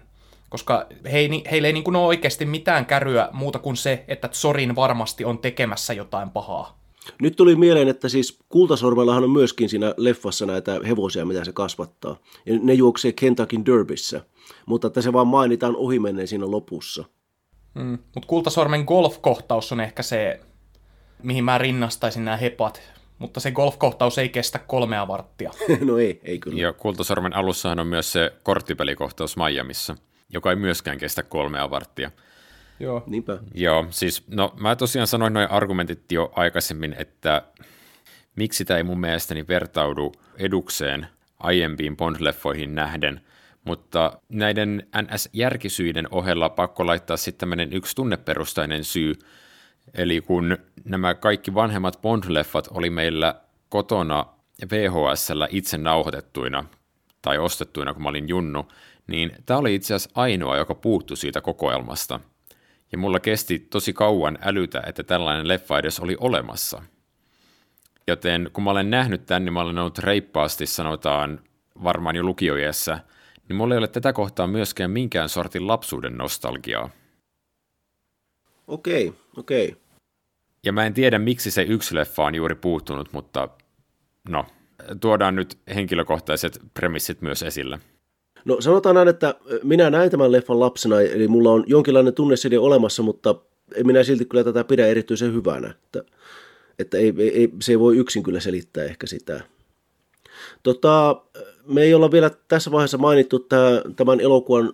koska 0.52 0.86
he, 1.12 1.30
heille 1.52 1.68
ei 1.68 1.74
niin 1.74 1.84
kuin 1.84 1.96
ole 1.96 2.06
oikeasti 2.06 2.46
mitään 2.46 2.86
käryä 2.86 3.30
muuta 3.32 3.60
kuin 3.60 3.76
se, 3.76 4.06
että 4.08 4.30
Sorin 4.32 4.76
varmasti 4.76 5.26
on 5.26 5.38
tekemässä 5.38 5.94
jotain 5.94 6.30
pahaa. 6.30 6.80
Nyt 7.22 7.36
tuli 7.36 7.56
mieleen, 7.56 7.88
että 7.88 8.10
siis 8.10 8.40
Kultasormellahan 8.50 9.24
on 9.24 9.30
myöskin 9.30 9.70
siinä 9.70 9.94
leffassa 9.98 10.46
näitä 10.46 10.80
hevosia, 10.88 11.26
mitä 11.26 11.46
se 11.46 11.54
kasvattaa. 11.54 12.18
Ja 12.46 12.60
ne 12.62 12.74
juoksee 12.74 13.12
Kentuckin 13.12 13.66
Derbyssä, 13.66 14.22
mutta 14.66 14.88
että 14.88 15.02
se 15.02 15.14
vaan 15.14 15.28
mainitaan 15.28 15.76
ohimenneen 15.76 16.28
siinä 16.28 16.52
lopussa. 16.52 17.04
Mm, 17.74 17.98
mutta 18.16 18.28
Kultasormen 18.28 18.84
golf-kohtaus 18.84 19.72
on 19.72 19.80
ehkä 19.80 20.04
se, 20.04 20.40
mihin 21.24 21.44
mä 21.44 21.58
rinnastaisin 21.58 22.26
nämä 22.26 22.38
hepat. 22.38 22.82
Mutta 23.20 23.40
se 23.40 23.52
golf-kohtaus 23.52 24.18
ei 24.18 24.30
kestä 24.30 24.60
kolmea 24.60 25.08
varttia. 25.08 25.52
no 25.88 25.98
ei, 25.98 26.20
ei 26.24 26.40
kyllä. 26.40 26.62
Ja 26.62 26.74
Kultasormen 26.74 27.36
alussahan 27.36 27.80
on 27.80 27.88
myös 27.88 28.12
se 28.12 28.34
korttipelikohtaus 28.44 29.38
Miamiissa, 29.38 29.96
joka 30.34 30.50
ei 30.50 30.56
myöskään 30.56 30.98
kestä 30.98 31.24
kolmea 31.24 31.70
varttia. 31.70 32.12
Joo. 32.80 33.04
Niinpä. 33.08 33.38
Joo, 33.54 33.86
siis 33.90 34.24
no 34.28 34.54
mä 34.60 34.76
tosiaan 34.76 35.08
sanoin 35.08 35.34
noin 35.34 35.52
argumentit 35.52 36.12
jo 36.12 36.32
aikaisemmin, 36.36 36.96
että 36.98 37.42
miksi 38.36 38.66
tämä 38.66 38.78
ei 38.78 38.84
mun 38.84 39.00
mielestäni 39.00 39.48
vertaudu 39.48 40.12
edukseen 40.38 41.08
aiempiin 41.40 41.98
Bond-leffoihin 41.98 42.76
nähden, 42.76 43.22
mutta 43.64 44.20
näiden 44.30 44.88
NS-järkisyiden 45.02 46.08
ohella 46.12 46.50
pakko 46.50 46.86
laittaa 46.86 47.18
sitten 47.18 47.40
tämmöinen 47.40 47.74
yksi 47.74 47.96
tunneperustainen 47.96 48.84
syy, 48.84 49.14
eli 49.94 50.22
kun 50.22 50.58
nämä 50.86 51.14
kaikki 51.14 51.54
vanhemmat 51.54 51.96
Bond-leffat 51.96 52.68
oli 52.78 52.90
meillä 52.90 53.36
kotona 53.70 54.26
VHSllä 54.72 55.48
itse 55.52 55.78
nauhoitettuina 55.78 56.66
tai 57.22 57.38
ostettuina, 57.38 57.94
kun 57.94 58.04
mä 58.04 58.10
olin 58.10 58.30
junnu, 58.30 58.68
niin 59.12 59.32
tämä 59.46 59.60
oli 59.60 59.76
itse 59.76 59.94
asiassa 59.94 60.22
ainoa, 60.22 60.58
joka 60.58 60.76
puuttu 60.76 61.16
siitä 61.16 61.42
kokoelmasta– 61.42 62.20
ja 62.92 62.98
mulla 62.98 63.20
kesti 63.20 63.60
tosi 63.60 63.94
kauan 63.94 64.38
älytä, 64.42 64.84
että 64.86 65.04
tällainen 65.04 65.48
leffa 65.48 65.80
edes 65.80 66.00
oli 66.00 66.18
olemassa. 66.20 66.84
Joten 68.08 68.50
kun 68.54 68.64
mä 68.64 68.72
olen 68.72 68.90
nähnyt 68.90 69.26
tämän, 69.26 69.46
niin 69.46 69.54
mä 69.54 69.62
olen 69.62 69.78
ollut 69.78 69.98
reippaasti, 69.98 70.66
sanotaan 70.66 71.40
varmaan 71.84 72.16
jo 72.16 72.24
lukioiässä, 72.24 73.00
niin 73.50 73.56
mulla 73.58 73.74
ei 73.74 73.78
ole 73.78 73.88
tätä 73.88 74.14
kohtaa 74.14 74.48
myöskään 74.48 74.92
minkään 74.92 75.30
sortin 75.30 75.68
lapsuuden 75.68 76.18
nostalgiaa. 76.18 76.90
Okei, 78.68 79.08
okay, 79.08 79.22
okei. 79.38 79.68
Okay. 79.68 79.82
Ja 80.64 80.74
mä 80.74 80.86
en 80.86 80.94
tiedä, 80.94 81.20
miksi 81.20 81.52
se 81.52 81.62
yksi 81.62 81.96
leffa 81.96 82.24
on 82.24 82.36
juuri 82.36 82.56
puuttunut, 82.56 83.14
mutta 83.14 83.50
no, 84.30 84.46
tuodaan 85.02 85.36
nyt 85.36 85.58
henkilökohtaiset 85.76 86.60
premissit 86.74 87.22
myös 87.22 87.44
esille. 87.44 87.80
No 88.46 88.62
sanotaan 88.62 88.96
näin, 88.96 89.08
että 89.08 89.36
minä 89.64 89.90
näin 89.90 90.12
tämän 90.12 90.32
leffan 90.32 90.60
lapsena, 90.60 91.02
eli 91.02 91.28
mulla 91.28 91.52
on 91.52 91.64
jonkinlainen 91.68 92.14
tunneside 92.14 92.60
olemassa, 92.60 93.04
mutta 93.04 93.36
en 93.76 93.88
minä 93.88 94.04
silti 94.04 94.26
kyllä 94.26 94.44
tätä 94.44 94.64
pidä 94.64 94.88
erityisen 94.88 95.34
hyvänä. 95.34 95.74
Että, 95.86 96.04
että 96.80 96.98
ei, 96.98 97.14
ei, 97.18 97.50
se 97.62 97.72
ei 97.72 97.80
voi 97.80 97.98
yksin 97.98 98.24
kyllä 98.24 98.40
selittää 98.40 98.84
ehkä 98.84 99.08
sitä. 99.08 99.42
Tota, 100.64 101.22
me 101.68 101.82
ei 101.82 101.94
olla 101.94 102.12
vielä 102.12 102.32
tässä 102.48 102.72
vaiheessa 102.72 102.98
mainittu 102.98 103.40
tämän 103.96 104.20
elokuvan 104.20 104.74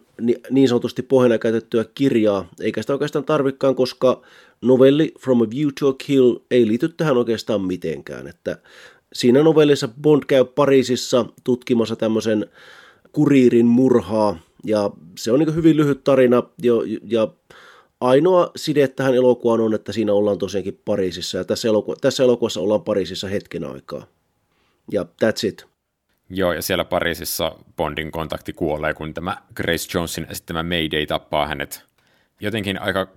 niin 0.50 0.70
sanotusti 0.70 1.02
pohjana 1.02 1.38
käytettyä 1.38 1.86
kirjaa, 1.96 2.50
eikä 2.62 2.82
sitä 2.82 2.94
oikeastaan 2.94 3.26
tarvikaan, 3.26 3.76
koska 3.76 4.22
novelli 4.62 5.14
From 5.20 5.42
a 5.42 5.50
View 5.50 5.70
to 5.80 5.88
a 5.88 5.94
Kill 5.94 6.36
ei 6.52 6.68
liity 6.68 6.90
tähän 6.90 7.18
oikeastaan 7.18 7.62
mitenkään. 7.62 8.28
Että 8.28 8.58
siinä 9.14 9.44
novellissa 9.44 9.90
Bond 10.02 10.24
käy 10.28 10.46
Pariisissa 10.46 11.26
tutkimassa 11.44 11.96
tämmöisen 11.96 12.46
kuriirin 13.12 13.66
murhaa, 13.66 14.40
ja 14.64 14.90
se 15.18 15.32
on 15.32 15.40
niin 15.40 15.56
hyvin 15.56 15.78
lyhyt 15.78 16.04
tarina, 16.04 16.44
ja, 16.62 16.74
ja 17.08 17.28
ainoa 18.02 18.52
side 18.56 18.88
tähän 18.88 19.16
elokuvaan 19.16 19.62
on, 19.62 19.74
että 19.74 19.92
siinä 19.92 20.14
ollaan 20.14 20.38
tosiaankin 20.38 20.82
Pariisissa, 20.86 21.38
ja 21.38 21.44
tässä, 21.44 21.68
eloku- 21.68 21.96
tässä 22.02 22.24
elokuvassa 22.24 22.62
ollaan 22.62 22.84
Pariisissa 22.84 23.28
hetken 23.28 23.64
aikaa. 23.64 24.06
Ja 24.92 25.04
that's 25.04 25.48
it. 25.48 25.66
Joo, 26.30 26.54
ja 26.54 26.62
siellä 26.62 26.86
Pariisissa 26.86 27.56
Bondin 27.78 28.12
kontakti 28.12 28.54
kuolee, 28.54 28.94
kun 28.94 29.14
tämä 29.14 29.38
Grace 29.56 29.98
Jonesin 29.98 30.28
esittämä 30.30 30.64
Mayday 30.64 31.06
tappaa 31.06 31.48
hänet 31.48 31.84
jotenkin 32.40 32.82
aika 32.82 33.08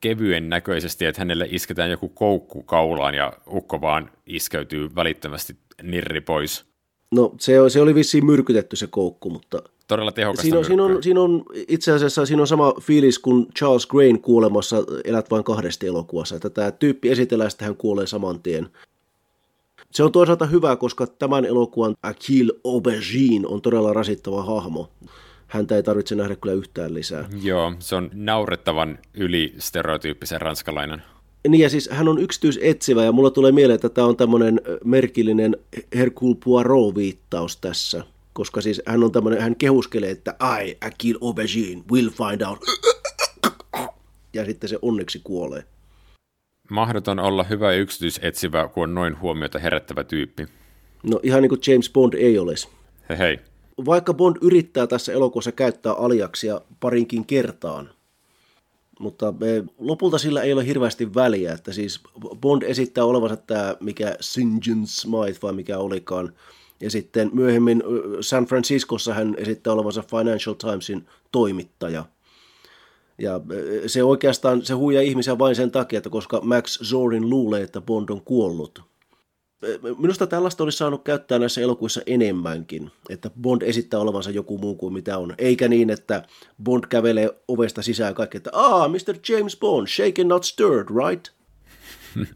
kevyen 0.00 0.48
näköisesti, 0.48 1.06
että 1.06 1.20
hänelle 1.20 1.46
isketään 1.50 1.90
joku 1.90 2.08
koukku 2.08 2.62
kaulaan 2.62 3.14
ja 3.14 3.32
ukko 3.46 3.80
vaan 3.80 4.10
iskeytyy 4.26 4.94
välittömästi 4.94 5.56
nirri 5.82 6.20
pois. 6.20 6.73
No 7.10 7.34
se, 7.38 7.52
se 7.68 7.80
oli 7.80 7.94
vissiin 7.94 8.26
myrkytetty 8.26 8.76
se 8.76 8.86
koukku, 8.86 9.30
mutta... 9.30 9.62
Todella 9.88 10.12
tehokasta 10.12 10.42
siinä 10.42 10.58
on, 10.58 10.64
siinä, 10.64 10.82
on, 10.84 11.02
siinä 11.02 11.20
on, 11.20 11.44
itse 11.68 11.92
asiassa 11.92 12.26
siinä 12.26 12.42
on 12.42 12.46
sama 12.46 12.74
fiilis 12.80 13.18
kuin 13.18 13.46
Charles 13.58 13.86
Grain 13.86 14.20
kuulemassa 14.20 14.76
Elät 15.04 15.30
vain 15.30 15.44
kahdesti 15.44 15.86
elokuvassa, 15.86 16.36
että 16.36 16.50
tämä 16.50 16.70
tyyppi 16.70 17.10
esitellään, 17.10 17.50
että 17.52 17.64
hän 17.64 17.76
kuolee 17.76 18.06
saman 18.06 18.42
tien. 18.42 18.68
Se 19.90 20.02
on 20.02 20.12
toisaalta 20.12 20.46
hyvä, 20.46 20.76
koska 20.76 21.06
tämän 21.06 21.44
elokuvan 21.44 21.94
Akil 22.02 22.52
Aubergine 22.64 23.46
on 23.46 23.62
todella 23.62 23.92
rasittava 23.92 24.42
hahmo. 24.42 24.90
Häntä 25.46 25.76
ei 25.76 25.82
tarvitse 25.82 26.14
nähdä 26.14 26.36
kyllä 26.36 26.54
yhtään 26.54 26.94
lisää. 26.94 27.28
Joo, 27.42 27.72
se 27.78 27.96
on 27.96 28.10
naurettavan 28.12 28.98
yli 29.14 29.54
stereotyyppisen 29.58 30.40
ranskalainen. 30.40 31.02
Niin 31.48 31.60
ja 31.60 31.70
siis 31.70 31.88
hän 31.92 32.08
on 32.08 32.18
yksityisetsivä 32.18 33.04
ja 33.04 33.12
mulla 33.12 33.30
tulee 33.30 33.52
mieleen, 33.52 33.74
että 33.74 33.88
tämä 33.88 34.06
on 34.06 34.16
tämmöinen 34.16 34.60
merkillinen 34.84 35.56
Hercule 35.94 36.36
Poirot-viittaus 36.44 37.56
tässä. 37.56 38.04
Koska 38.32 38.60
siis 38.60 38.82
hän 38.86 39.04
on 39.04 39.12
tämmöinen, 39.12 39.40
hän 39.40 39.56
kehuskelee, 39.56 40.10
että 40.10 40.36
I, 40.62 40.76
Akil 40.80 41.18
Aubergine, 41.20 41.82
will 41.92 42.10
find 42.10 42.40
out. 42.40 42.58
Ja 44.32 44.44
sitten 44.44 44.68
se 44.68 44.78
onneksi 44.82 45.20
kuolee. 45.24 45.64
Mahdoton 46.70 47.18
olla 47.18 47.42
hyvä 47.42 47.72
ja 47.72 47.78
yksityisetsivä, 47.78 48.68
kun 48.68 48.82
on 48.82 48.94
noin 48.94 49.20
huomiota 49.20 49.58
herättävä 49.58 50.04
tyyppi. 50.04 50.46
No 51.02 51.20
ihan 51.22 51.42
niin 51.42 51.48
kuin 51.48 51.60
James 51.66 51.90
Bond 51.90 52.14
ei 52.14 52.38
olisi. 52.38 52.68
Hei 53.08 53.18
hei. 53.18 53.38
Vaikka 53.86 54.14
Bond 54.14 54.36
yrittää 54.40 54.86
tässä 54.86 55.12
elokuvassa 55.12 55.52
käyttää 55.52 55.92
aliaksia 55.92 56.60
parinkin 56.80 57.26
kertaan, 57.26 57.90
mutta 59.00 59.34
me, 59.40 59.64
lopulta 59.78 60.18
sillä 60.18 60.42
ei 60.42 60.52
ole 60.52 60.66
hirveästi 60.66 61.14
väliä, 61.14 61.52
että 61.52 61.72
siis 61.72 62.00
Bond 62.40 62.62
esittää 62.62 63.04
olevansa 63.04 63.36
tämä 63.36 63.76
mikä 63.80 64.16
St. 64.20 64.66
John 64.66 64.86
Smythe 64.86 65.38
vai 65.42 65.52
mikä 65.52 65.78
olikaan, 65.78 66.32
ja 66.80 66.90
sitten 66.90 67.30
myöhemmin 67.32 67.82
San 68.20 68.46
Franciscossa 68.46 69.14
hän 69.14 69.34
esittää 69.38 69.72
olevansa 69.72 70.02
Financial 70.02 70.54
Timesin 70.54 71.06
toimittaja. 71.32 72.04
Ja 73.18 73.40
se 73.86 74.04
oikeastaan, 74.04 74.64
se 74.64 74.74
huijaa 74.74 75.02
ihmisiä 75.02 75.38
vain 75.38 75.56
sen 75.56 75.70
takia, 75.70 75.96
että 75.96 76.10
koska 76.10 76.40
Max 76.40 76.78
Zorin 76.82 77.30
luulee, 77.30 77.62
että 77.62 77.80
Bond 77.80 78.08
on 78.08 78.20
kuollut. 78.20 78.82
Minusta 79.98 80.26
tällaista 80.26 80.64
olisi 80.64 80.78
saanut 80.78 81.04
käyttää 81.04 81.38
näissä 81.38 81.60
elokuvissa 81.60 82.00
enemmänkin, 82.06 82.90
että 83.08 83.30
Bond 83.40 83.62
esittää 83.62 84.00
olevansa 84.00 84.30
joku 84.30 84.58
muu 84.58 84.74
kuin 84.74 84.92
mitä 84.92 85.18
on, 85.18 85.34
eikä 85.38 85.68
niin, 85.68 85.90
että 85.90 86.22
Bond 86.62 86.84
kävelee 86.88 87.30
ovesta 87.48 87.82
sisään 87.82 88.14
kaikki, 88.14 88.36
että 88.36 88.50
ah, 88.52 88.90
Mr. 88.90 89.16
James 89.28 89.56
Bond, 89.56 89.86
shaken 89.86 90.28
not 90.28 90.44
stirred, 90.44 90.86
right? 91.06 91.28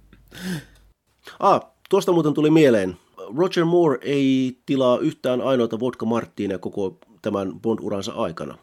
ah, 1.40 1.60
tuosta 1.90 2.12
muuten 2.12 2.34
tuli 2.34 2.50
mieleen. 2.50 2.96
Roger 3.36 3.64
Moore 3.64 3.98
ei 4.02 4.58
tilaa 4.66 4.98
yhtään 4.98 5.40
ainoata 5.40 5.80
vodka 5.80 6.06
Marttinia 6.06 6.58
koko 6.58 6.98
tämän 7.22 7.52
Bond-uransa 7.52 8.12
aikana. 8.12 8.58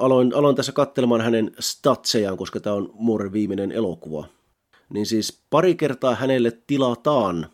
Aloin, 0.00 0.34
aloin 0.34 0.56
tässä 0.56 0.72
katselemaan 0.72 1.20
hänen 1.20 1.50
statsejaan, 1.60 2.36
koska 2.36 2.60
tämä 2.60 2.76
on 2.76 2.90
Mooren 2.94 3.32
viimeinen 3.32 3.72
elokuva. 3.72 4.24
Niin 4.90 5.06
siis 5.06 5.42
pari 5.50 5.74
kertaa 5.74 6.14
hänelle 6.14 6.58
tilataan 6.66 7.46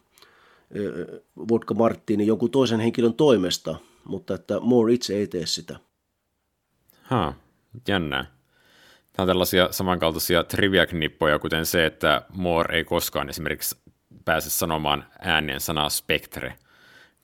vodka 1.49 1.75
Martini 1.75 2.27
jonkun 2.27 2.51
toisen 2.51 2.81
henkilön 2.81 3.15
toimesta, 3.15 3.77
mutta 4.05 4.35
että 4.35 4.61
Moore 4.61 4.93
itse 4.93 5.15
ei 5.15 5.27
tee 5.27 5.47
sitä. 5.47 5.79
Ha, 7.03 7.35
jännää. 7.89 8.25
Tämä 9.13 9.25
on 9.25 9.29
tällaisia 9.29 9.69
samankaltaisia 9.71 10.45
trivia-knippoja, 10.45 11.39
kuten 11.39 11.67
se, 11.67 11.87
että 11.87 12.23
Moore 12.33 12.77
ei 12.77 12.85
koskaan 12.85 13.29
esimerkiksi 13.29 13.77
pääse 14.25 14.51
sanomaan 14.51 15.05
ääneen 15.19 15.61
sanaa 15.61 15.89
spektre, 15.89 16.55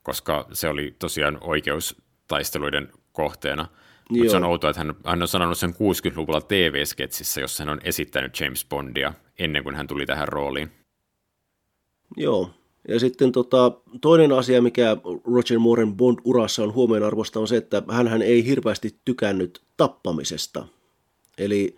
koska 0.03 0.49
se 0.53 0.69
oli 0.69 0.97
tosiaan 0.99 1.39
oikeustaisteluiden 1.41 2.93
kohteena. 3.13 3.69
Mutta 4.11 4.31
se 4.31 4.37
on 4.37 4.45
outoa, 4.45 4.71
että 4.71 4.81
hän, 4.81 4.95
hän 5.07 5.23
on 5.23 5.29
sanonut 5.29 5.59
sen 5.59 5.71
60-luvulla 5.71 6.41
TV-sketsissä, 6.41 7.41
jossa 7.41 7.65
hän 7.65 7.73
on 7.73 7.81
esittänyt 7.85 8.41
James 8.41 8.67
Bondia 8.69 9.13
ennen 9.39 9.63
kuin 9.63 9.75
hän 9.75 9.87
tuli 9.87 10.07
tähän 10.07 10.29
rooliin. 10.29 10.73
Joo, 12.17 12.51
ja 12.89 13.01
sitten 13.01 13.33
tota, 13.33 13.73
toinen 14.01 14.33
asia, 14.33 14.63
mikä 14.63 14.97
Roger 15.35 15.59
Mooren 15.59 15.95
Bond-urassa 15.97 16.63
on 16.63 16.75
huomionarvosta, 16.75 17.41
on 17.41 17.49
se, 17.49 17.57
että 17.57 17.83
hän 17.89 18.23
ei 18.23 18.45
hirveästi 18.45 18.97
tykännyt 19.05 19.63
tappamisesta. 19.77 20.67
Eli 21.39 21.77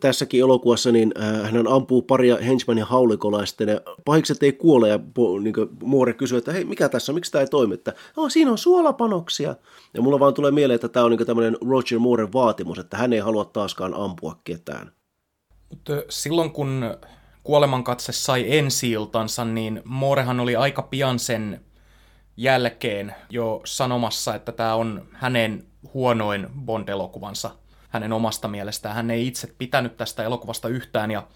tässäkin 0.00 0.40
elokuvassa 0.40 0.92
niin 0.92 1.12
hän 1.42 1.68
ampuu 1.68 2.02
paria 2.02 2.36
henchmanin 2.36 2.84
haulikolla 2.84 3.40
ja 3.40 3.80
pahikset 4.04 4.42
ei 4.42 4.52
kuole 4.52 4.88
ja 4.88 4.98
niin 5.42 5.54
Moore 5.84 6.12
kysyy, 6.12 6.38
että 6.38 6.52
hei 6.52 6.64
mikä 6.64 6.88
tässä 6.88 7.12
miksi 7.12 7.32
tämä 7.32 7.42
ei 7.42 7.48
toimi, 7.48 7.74
että 7.74 7.94
oh, 8.16 8.30
siinä 8.30 8.50
on 8.50 8.58
suolapanoksia. 8.58 9.56
Ja 9.94 10.02
mulla 10.02 10.20
vaan 10.20 10.34
tulee 10.34 10.50
mieleen, 10.50 10.74
että 10.74 10.88
tämä 10.88 11.04
on 11.04 11.10
niin 11.10 11.26
tämmöinen 11.26 11.56
Roger 11.68 11.98
Mooren 11.98 12.32
vaatimus, 12.32 12.78
että 12.78 12.96
hän 12.96 13.12
ei 13.12 13.18
halua 13.18 13.44
taaskaan 13.44 13.94
ampua 13.94 14.36
ketään. 14.44 14.92
Mutta 15.70 15.92
silloin 16.08 16.50
kun 16.50 16.84
kuolemankatse 17.48 18.12
sai 18.12 18.58
ensi 18.58 18.92
niin 19.54 19.82
Moorehan 19.84 20.40
oli 20.40 20.56
aika 20.56 20.82
pian 20.82 21.18
sen 21.18 21.60
jälkeen 22.36 23.14
jo 23.30 23.60
sanomassa, 23.64 24.34
että 24.34 24.52
tämä 24.52 24.74
on 24.74 25.08
hänen 25.12 25.66
huonoin 25.94 26.46
Bond-elokuvansa 26.64 27.50
hänen 27.88 28.12
omasta 28.12 28.48
mielestään. 28.48 28.94
Hän 28.94 29.10
ei 29.10 29.26
itse 29.26 29.54
pitänyt 29.58 29.96
tästä 29.96 30.24
elokuvasta 30.24 30.68
yhtään 30.68 31.10
ja 31.10 31.26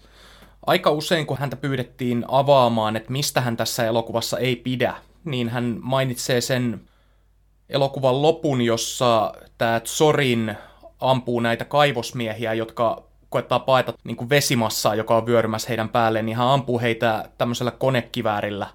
aika 0.65 0.91
usein 0.91 1.25
kun 1.25 1.37
häntä 1.37 1.55
pyydettiin 1.55 2.25
avaamaan, 2.27 2.95
että 2.95 3.11
mistä 3.11 3.41
hän 3.41 3.57
tässä 3.57 3.85
elokuvassa 3.85 4.37
ei 4.37 4.55
pidä, 4.55 4.95
niin 5.25 5.49
hän 5.49 5.77
mainitsee 5.81 6.41
sen 6.41 6.81
elokuvan 7.69 8.21
lopun, 8.21 8.61
jossa 8.61 9.33
tämä 9.57 9.81
Zorin 9.85 10.57
ampuu 10.99 11.39
näitä 11.39 11.65
kaivosmiehiä, 11.65 12.53
jotka 12.53 13.12
koettaa 13.33 13.59
paeta 13.59 13.93
niin 14.03 14.17
kuin 14.17 14.29
vesimassaa, 14.29 14.95
joka 14.95 15.17
on 15.17 15.25
vyörymässä 15.25 15.67
heidän 15.67 15.89
päälleen, 15.89 16.25
niin 16.25 16.37
hän 16.37 16.47
ampuu 16.47 16.79
heitä 16.79 17.29
tämmöisellä 17.37 17.71
konekiväärillä 17.71 18.67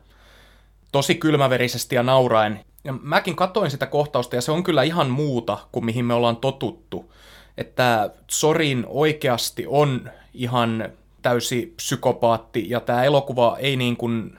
tosi 0.92 1.14
kylmäverisesti 1.14 1.94
ja 1.94 2.02
nauraen. 2.02 2.64
Ja 2.84 2.92
mäkin 2.92 3.36
katoin 3.36 3.70
sitä 3.70 3.86
kohtausta 3.86 4.36
ja 4.36 4.42
se 4.42 4.52
on 4.52 4.62
kyllä 4.62 4.82
ihan 4.82 5.10
muuta 5.10 5.58
kuin 5.72 5.84
mihin 5.84 6.04
me 6.04 6.14
ollaan 6.14 6.36
totuttu. 6.36 7.12
Että 7.58 8.10
Sorin 8.30 8.84
oikeasti 8.88 9.64
on 9.68 10.10
ihan 10.34 10.88
täysi 11.22 11.72
psykopaatti 11.76 12.70
ja 12.70 12.80
tämä 12.80 13.04
elokuva 13.04 13.56
ei 13.60 13.76
niin 13.76 13.96
kuin, 13.96 14.38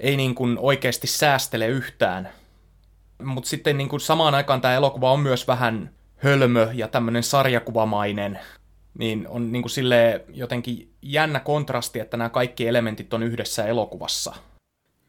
ei 0.00 0.16
niin 0.16 0.34
kuin 0.34 0.58
oikeasti 0.58 1.06
säästele 1.06 1.66
yhtään. 1.66 2.28
Mutta 3.24 3.48
sitten 3.48 3.78
niin 3.78 3.88
kuin 3.88 4.00
samaan 4.00 4.34
aikaan 4.34 4.60
tämä 4.60 4.74
elokuva 4.74 5.12
on 5.12 5.20
myös 5.20 5.48
vähän 5.48 5.90
hölmö 6.16 6.68
ja 6.74 6.88
tämmöinen 6.88 7.22
sarjakuvamainen 7.22 8.38
niin 8.98 9.28
on 9.28 9.52
niin 9.52 9.62
kuin 9.62 9.72
jotenkin 10.34 10.88
jännä 11.02 11.40
kontrasti, 11.40 12.00
että 12.00 12.16
nämä 12.16 12.30
kaikki 12.30 12.66
elementit 12.66 13.14
on 13.14 13.22
yhdessä 13.22 13.66
elokuvassa. 13.66 14.34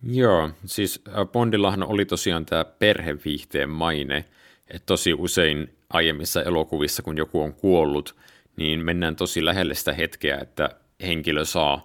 Joo, 0.04 0.50
siis 0.66 1.02
äh, 1.08 1.28
Bondillahan 1.28 1.84
oli 1.84 2.06
tosiaan 2.06 2.46
tämä 2.46 2.66
perheviihteen 2.66 3.70
maine, 3.70 4.26
että 4.68 4.86
tosi 4.86 5.14
usein 5.14 5.76
aiemmissa 5.90 6.44
elokuvissa, 6.44 7.04
kun 7.04 7.18
joku 7.18 7.42
on 7.42 7.54
kuollut, 7.54 8.16
niin 8.58 8.86
mennään 8.86 9.16
tosi 9.16 9.46
lähelle 9.46 9.74
sitä 9.76 9.94
hetkeä, 9.94 10.38
että 10.38 10.70
henkilö 11.02 11.46
saa 11.46 11.84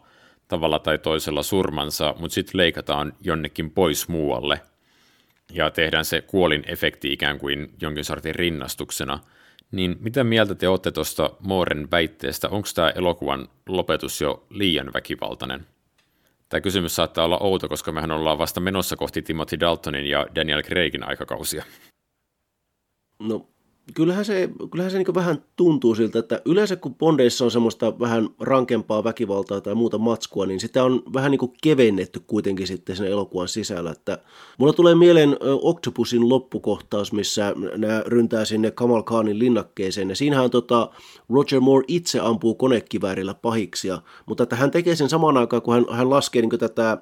tavalla 0.49 0.79
tai 0.79 0.99
toisella 0.99 1.43
surmansa, 1.43 2.15
mutta 2.19 2.35
sitten 2.35 2.59
leikataan 2.59 3.13
jonnekin 3.21 3.71
pois 3.71 4.09
muualle 4.09 4.61
ja 5.53 5.71
tehdään 5.71 6.05
se 6.05 6.21
kuolin 6.21 6.65
efekti 6.67 7.13
ikään 7.13 7.39
kuin 7.39 7.71
jonkin 7.81 8.05
sortin 8.05 8.35
rinnastuksena– 8.35 9.19
niin 9.71 9.97
mitä 10.01 10.25
mieltä 10.25 10.55
te 10.55 10.69
olette 10.69 10.91
tuosta 10.91 11.31
Mooren 11.41 11.91
väitteestä? 11.91 12.49
Onko 12.49 12.69
tämä 12.75 12.91
elokuvan 12.91 13.49
lopetus 13.69 14.21
jo 14.21 14.47
liian 14.51 14.93
väkivaltainen? 14.95 15.67
Tämä 16.49 16.61
kysymys 16.61 16.97
saattaa 16.97 17.25
olla 17.25 17.39
outo, 17.39 17.69
koska 17.69 17.93
mehän 17.93 18.11
ollaan 18.11 18.39
vasta 18.39 18.61
menossa 18.61 18.97
kohti 18.97 19.23
Timothy 19.23 19.61
Daltonin 19.61 20.07
ja 20.07 20.27
Daniel 20.35 20.63
Craigin 20.63 21.09
aikakausia. 21.09 21.65
No 23.19 23.47
kyllähän 23.95 24.25
se, 24.25 24.51
kyllähän 24.71 24.91
se 24.91 24.99
niin 24.99 25.15
vähän 25.15 25.45
tuntuu 25.57 25.95
siltä, 25.95 26.19
että 26.19 26.43
yleensä 26.45 26.77
kun 26.77 26.95
Bondeissa 26.95 27.45
on 27.45 27.51
semmoista 27.51 27.99
vähän 27.99 28.29
rankempaa 28.41 29.05
väkivaltaa 29.05 29.61
tai 29.61 29.75
muuta 29.75 29.99
matskua, 29.99 30.47
niin 30.47 30.61
sitä 30.61 30.85
on 30.85 31.03
vähän 31.15 31.31
niin 31.31 31.53
kevennetty 31.63 32.21
kuitenkin 32.27 32.67
sitten 32.67 32.97
sen 32.97 33.07
elokuvan 33.07 33.49
sisällä. 33.49 33.91
Että 33.91 34.19
mulla 34.59 34.73
tulee 34.73 34.95
mieleen 34.95 35.37
Octopusin 35.63 36.29
loppukohtaus, 36.29 37.13
missä 37.13 37.55
nämä 37.77 38.03
ryntää 38.07 38.45
sinne 38.45 38.71
Kamal 38.71 39.03
Khanin 39.03 39.39
linnakkeeseen. 39.39 40.09
Ja 40.09 40.17
siinähän 40.17 40.51
tota 40.51 40.91
Roger 41.31 41.61
Moore 41.61 41.85
itse 41.89 42.21
ampuu 42.21 42.55
konekiväärillä 42.55 43.35
pahiksia, 43.35 44.03
mutta 44.27 44.43
että 44.43 44.57
hän 44.57 44.71
tekee 44.71 44.97
sen 44.97 45.09
samaan 45.09 45.37
aikaan, 45.37 45.63
kun 45.63 45.75
hän, 45.75 45.87
hän 45.91 46.11
laskee 46.11 46.43
niin 46.43 46.59
tätä 46.59 46.99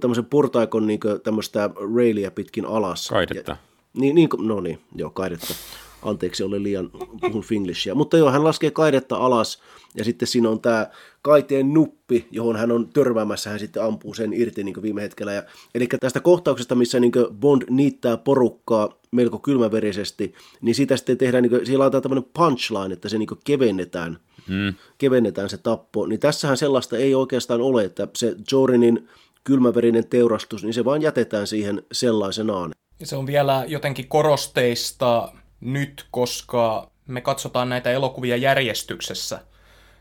tämmöisen 0.00 0.24
portaikon 0.24 0.86
niin 0.86 1.00
tämmöistä 1.22 1.70
railia 1.96 2.30
pitkin 2.30 2.66
alas. 2.66 3.08
Kaidetta. 3.08 3.50
Ja, 3.50 3.69
niin, 3.94 4.14
niin, 4.14 4.28
no 4.38 4.60
niin, 4.60 4.78
joo, 4.94 5.10
kaidetta. 5.10 5.54
Anteeksi, 6.02 6.42
olen 6.42 6.62
liian 6.62 6.90
puhun 7.20 7.42
finglishia. 7.42 7.94
Mutta 7.94 8.16
joo, 8.16 8.30
hän 8.30 8.44
laskee 8.44 8.70
kaidetta 8.70 9.16
alas 9.16 9.62
ja 9.94 10.04
sitten 10.04 10.28
siinä 10.28 10.50
on 10.50 10.60
tämä 10.60 10.86
kaiteen 11.22 11.74
nuppi, 11.74 12.26
johon 12.30 12.56
hän 12.56 12.72
on 12.72 12.88
törmäämässä, 12.88 13.50
hän 13.50 13.58
sitten 13.58 13.84
ampuu 13.84 14.14
sen 14.14 14.32
irti 14.32 14.64
niin 14.64 14.82
viime 14.82 15.02
hetkellä. 15.02 15.32
Ja, 15.32 15.42
eli 15.74 15.88
tästä 16.00 16.20
kohtauksesta, 16.20 16.74
missä 16.74 17.00
niin 17.00 17.12
Bond 17.40 17.62
niittää 17.70 18.16
porukkaa 18.16 19.00
melko 19.10 19.38
kylmäverisesti, 19.38 20.34
niin 20.60 20.74
siitä 20.74 20.96
sitten 20.96 21.18
tehdään, 21.18 21.42
niin 21.42 21.50
kuin, 21.50 21.66
siellä 21.66 21.82
laitetaan 21.82 22.02
tämmöinen 22.02 22.30
punchline, 22.34 22.92
että 22.92 23.08
se 23.08 23.18
niin 23.18 23.28
kevennetään, 23.44 24.18
hmm. 24.48 24.74
kevennetään 24.98 25.48
se 25.48 25.58
tappo. 25.58 26.06
Niin 26.06 26.20
tässähän 26.20 26.56
sellaista 26.56 26.96
ei 26.96 27.14
oikeastaan 27.14 27.60
ole, 27.60 27.84
että 27.84 28.08
se 28.16 28.36
Jorinin 28.52 29.08
kylmäverinen 29.44 30.06
teurastus, 30.06 30.64
niin 30.64 30.74
se 30.74 30.84
vaan 30.84 31.02
jätetään 31.02 31.46
siihen 31.46 31.82
sellaisenaan. 31.92 32.72
Se 33.04 33.16
on 33.16 33.26
vielä 33.26 33.64
jotenkin 33.68 34.08
korosteista 34.08 35.32
nyt, 35.60 36.06
koska 36.10 36.90
me 37.06 37.20
katsotaan 37.20 37.68
näitä 37.68 37.90
elokuvia 37.90 38.36
järjestyksessä, 38.36 39.40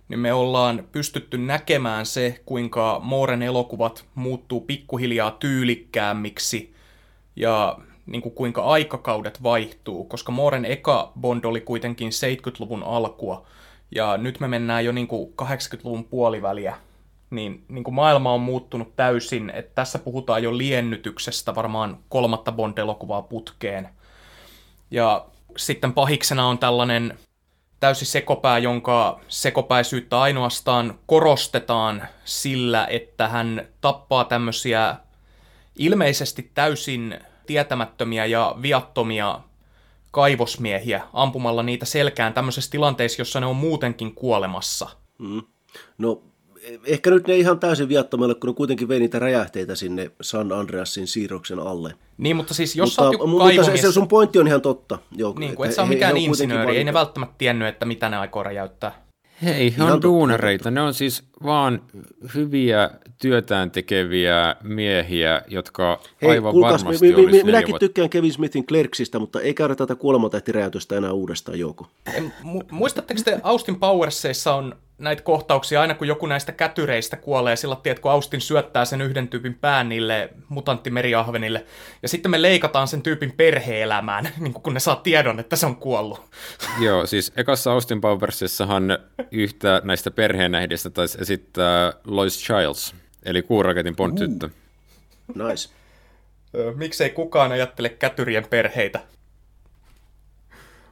niin 0.10 0.20
me 0.20 0.34
ollaan 0.34 0.88
pystytty 0.92 1.38
näkemään 1.38 2.06
se, 2.06 2.42
kuinka 2.46 3.00
Mooren 3.04 3.42
elokuvat 3.42 4.06
muuttuu 4.16 4.62
pikkuhiljaa 4.62 5.32
tyylikkäämmiksi 5.32 6.76
ja 7.36 7.78
niin 8.06 8.22
kuin 8.22 8.36
kuinka 8.36 8.62
aikakaudet 8.62 9.44
vaihtuu, 9.44 10.04
koska 10.04 10.32
Mooren 10.32 10.66
eka 10.66 11.12
Bond 11.20 11.44
oli 11.44 11.62
kuitenkin 11.62 12.12
70-luvun 12.12 12.84
alkua, 12.84 13.46
ja 13.96 14.18
nyt 14.18 14.40
me 14.40 14.48
mennään 14.48 14.86
jo 14.86 14.92
niin 14.92 15.08
kuin 15.08 15.34
80-luvun 15.42 16.04
puoliväliä 16.04 16.78
niin, 17.30 17.66
niin 17.68 17.84
kuin 17.84 17.96
maailma 17.96 18.34
on 18.34 18.42
muuttunut 18.42 18.96
täysin, 18.96 19.50
että 19.50 19.72
tässä 19.76 20.00
puhutaan 20.00 20.44
jo 20.44 20.58
liennytyksestä 20.58 21.56
varmaan 21.56 21.98
kolmatta 22.10 22.52
Bond-elokuvaa 22.52 23.22
putkeen. 23.22 23.90
Ja 24.92 25.26
sitten 25.58 25.94
pahiksena 25.94 26.48
on 26.48 26.58
tällainen 26.58 27.20
täysi 27.80 28.06
sekopää, 28.06 28.58
jonka 28.58 29.20
sekopäisyyttä 29.28 30.20
ainoastaan 30.20 31.00
korostetaan 31.06 32.08
sillä, 32.26 32.88
että 32.88 33.28
hän 33.28 33.68
tappaa 33.82 34.24
tämmöisiä 34.24 34.96
ilmeisesti 35.76 36.52
täysin 36.54 37.20
tietämättömiä 37.46 38.26
ja 38.26 38.56
viattomia 38.62 39.40
kaivosmiehiä 40.12 41.04
ampumalla 41.14 41.64
niitä 41.64 41.86
selkään 41.86 42.34
tämmöisessä 42.34 42.72
tilanteessa, 42.72 43.22
jossa 43.22 43.40
ne 43.40 43.46
on 43.46 43.56
muutenkin 43.56 44.16
kuolemassa. 44.16 44.90
Mm. 45.18 45.42
No 45.98 46.22
ehkä 46.86 47.10
nyt 47.10 47.28
ne 47.28 47.38
ihan 47.38 47.60
täysin 47.60 47.90
viattomalle, 47.90 48.36
kun 48.36 48.50
ne 48.50 48.54
kuitenkin 48.54 48.88
vei 48.88 49.00
niitä 49.00 49.20
räjähteitä 49.20 49.76
sinne 49.76 50.12
San 50.22 50.52
Andreasin 50.52 51.08
siirroksen 51.08 51.60
alle. 51.60 51.94
Niin, 52.18 52.36
mutta 52.36 52.54
siis 52.54 52.76
jos 52.76 52.90
mutta, 52.90 53.04
olet 53.04 53.14
joku 53.14 53.28
mutta 53.28 53.64
se, 53.64 53.78
se, 53.78 53.92
sun 53.92 54.08
pointti 54.08 54.40
on 54.40 54.48
ihan 54.48 54.62
totta. 54.62 54.98
Joo, 55.18 55.36
niin 55.40 55.56
kuin, 55.56 55.70
et 55.70 55.76
sä 55.76 55.82
ole 55.82 55.90
mikään 55.90 56.16
he, 56.16 56.22
insinööri, 56.22 56.78
ei 56.78 56.84
ne 56.84 56.94
välttämättä 56.94 57.36
tiennyt, 57.38 57.68
että 57.68 57.86
mitä 57.86 58.10
ne 58.10 58.18
aikoo 58.18 58.44
räjäyttää. 58.44 59.10
Hei, 59.44 59.78
he 59.78 59.84
on 59.84 60.02
duunareita. 60.02 60.72
Ne 60.72 60.82
on 60.82 60.94
siis 60.94 61.24
vaan 61.44 61.82
hyviä 62.36 62.90
työtään 63.22 63.72
tekeviä 63.72 64.56
miehiä, 64.64 65.42
jotka 65.48 66.00
Hei, 66.22 66.30
aivan 66.30 66.52
kuulkaas, 66.52 66.84
varmasti 66.84 67.16
mi, 67.16 67.26
mi, 67.26 67.32
mi, 67.32 67.44
Minäkin 67.44 67.72
voit... 67.72 67.80
tykkään 67.80 68.10
Kevin 68.10 68.34
Smithin 68.34 68.66
Clerksista, 68.66 69.20
mutta 69.20 69.42
ei 69.42 69.54
käydä 69.54 69.76
tätä 69.76 69.96
kuolemantähtiräjäytystä 69.96 70.96
enää 70.96 71.12
uudestaan, 71.12 71.60
Jouko. 71.60 71.88
Muistatteko 72.72 73.22
te 73.26 73.40
Austin 73.44 73.76
Powersseissa 73.76 74.56
on 74.56 74.76
näitä 75.00 75.22
kohtauksia, 75.22 75.82
aina 75.82 75.94
kun 75.94 76.08
joku 76.08 76.26
näistä 76.26 76.52
kätyreistä 76.52 77.18
kuolee, 77.18 77.56
sillä 77.56 77.76
tiedät, 77.84 78.00
kun 78.00 78.12
Austin 78.12 78.42
syöttää 78.42 78.86
sen 78.86 79.02
yhden 79.02 79.28
tyypin 79.28 79.56
pään 79.56 79.90
niille 79.90 80.30
mutanttimeriahvenille, 80.50 81.66
ja 82.02 82.10
sitten 82.10 82.32
me 82.32 82.42
leikataan 82.42 82.88
sen 82.88 83.02
tyypin 83.02 83.32
perheelämään, 83.32 84.30
niin 84.40 84.54
kun 84.54 84.74
ne 84.74 84.80
saa 84.80 84.96
tiedon, 84.96 85.40
että 85.40 85.56
se 85.56 85.66
on 85.66 85.76
kuollut. 85.76 86.22
Joo, 86.86 87.06
siis 87.06 87.32
ekassa 87.38 87.72
Austin 87.72 88.02
Powersissahan 88.02 88.98
yhtä 89.32 89.82
näistä 89.84 90.12
perheenähdistä 90.12 90.90
taisi 90.90 91.18
esittää 91.22 91.94
Lois 92.06 92.44
Childs, 92.44 92.96
eli 93.24 93.42
kuuraketin 93.42 93.96
Bond-tyttö. 93.96 94.50
Uh, 95.30 95.48
nice. 95.48 95.70
Miksei 96.76 97.10
kukaan 97.10 97.52
ajattele 97.52 97.90
kätyrien 97.90 98.48
perheitä? 98.50 99.00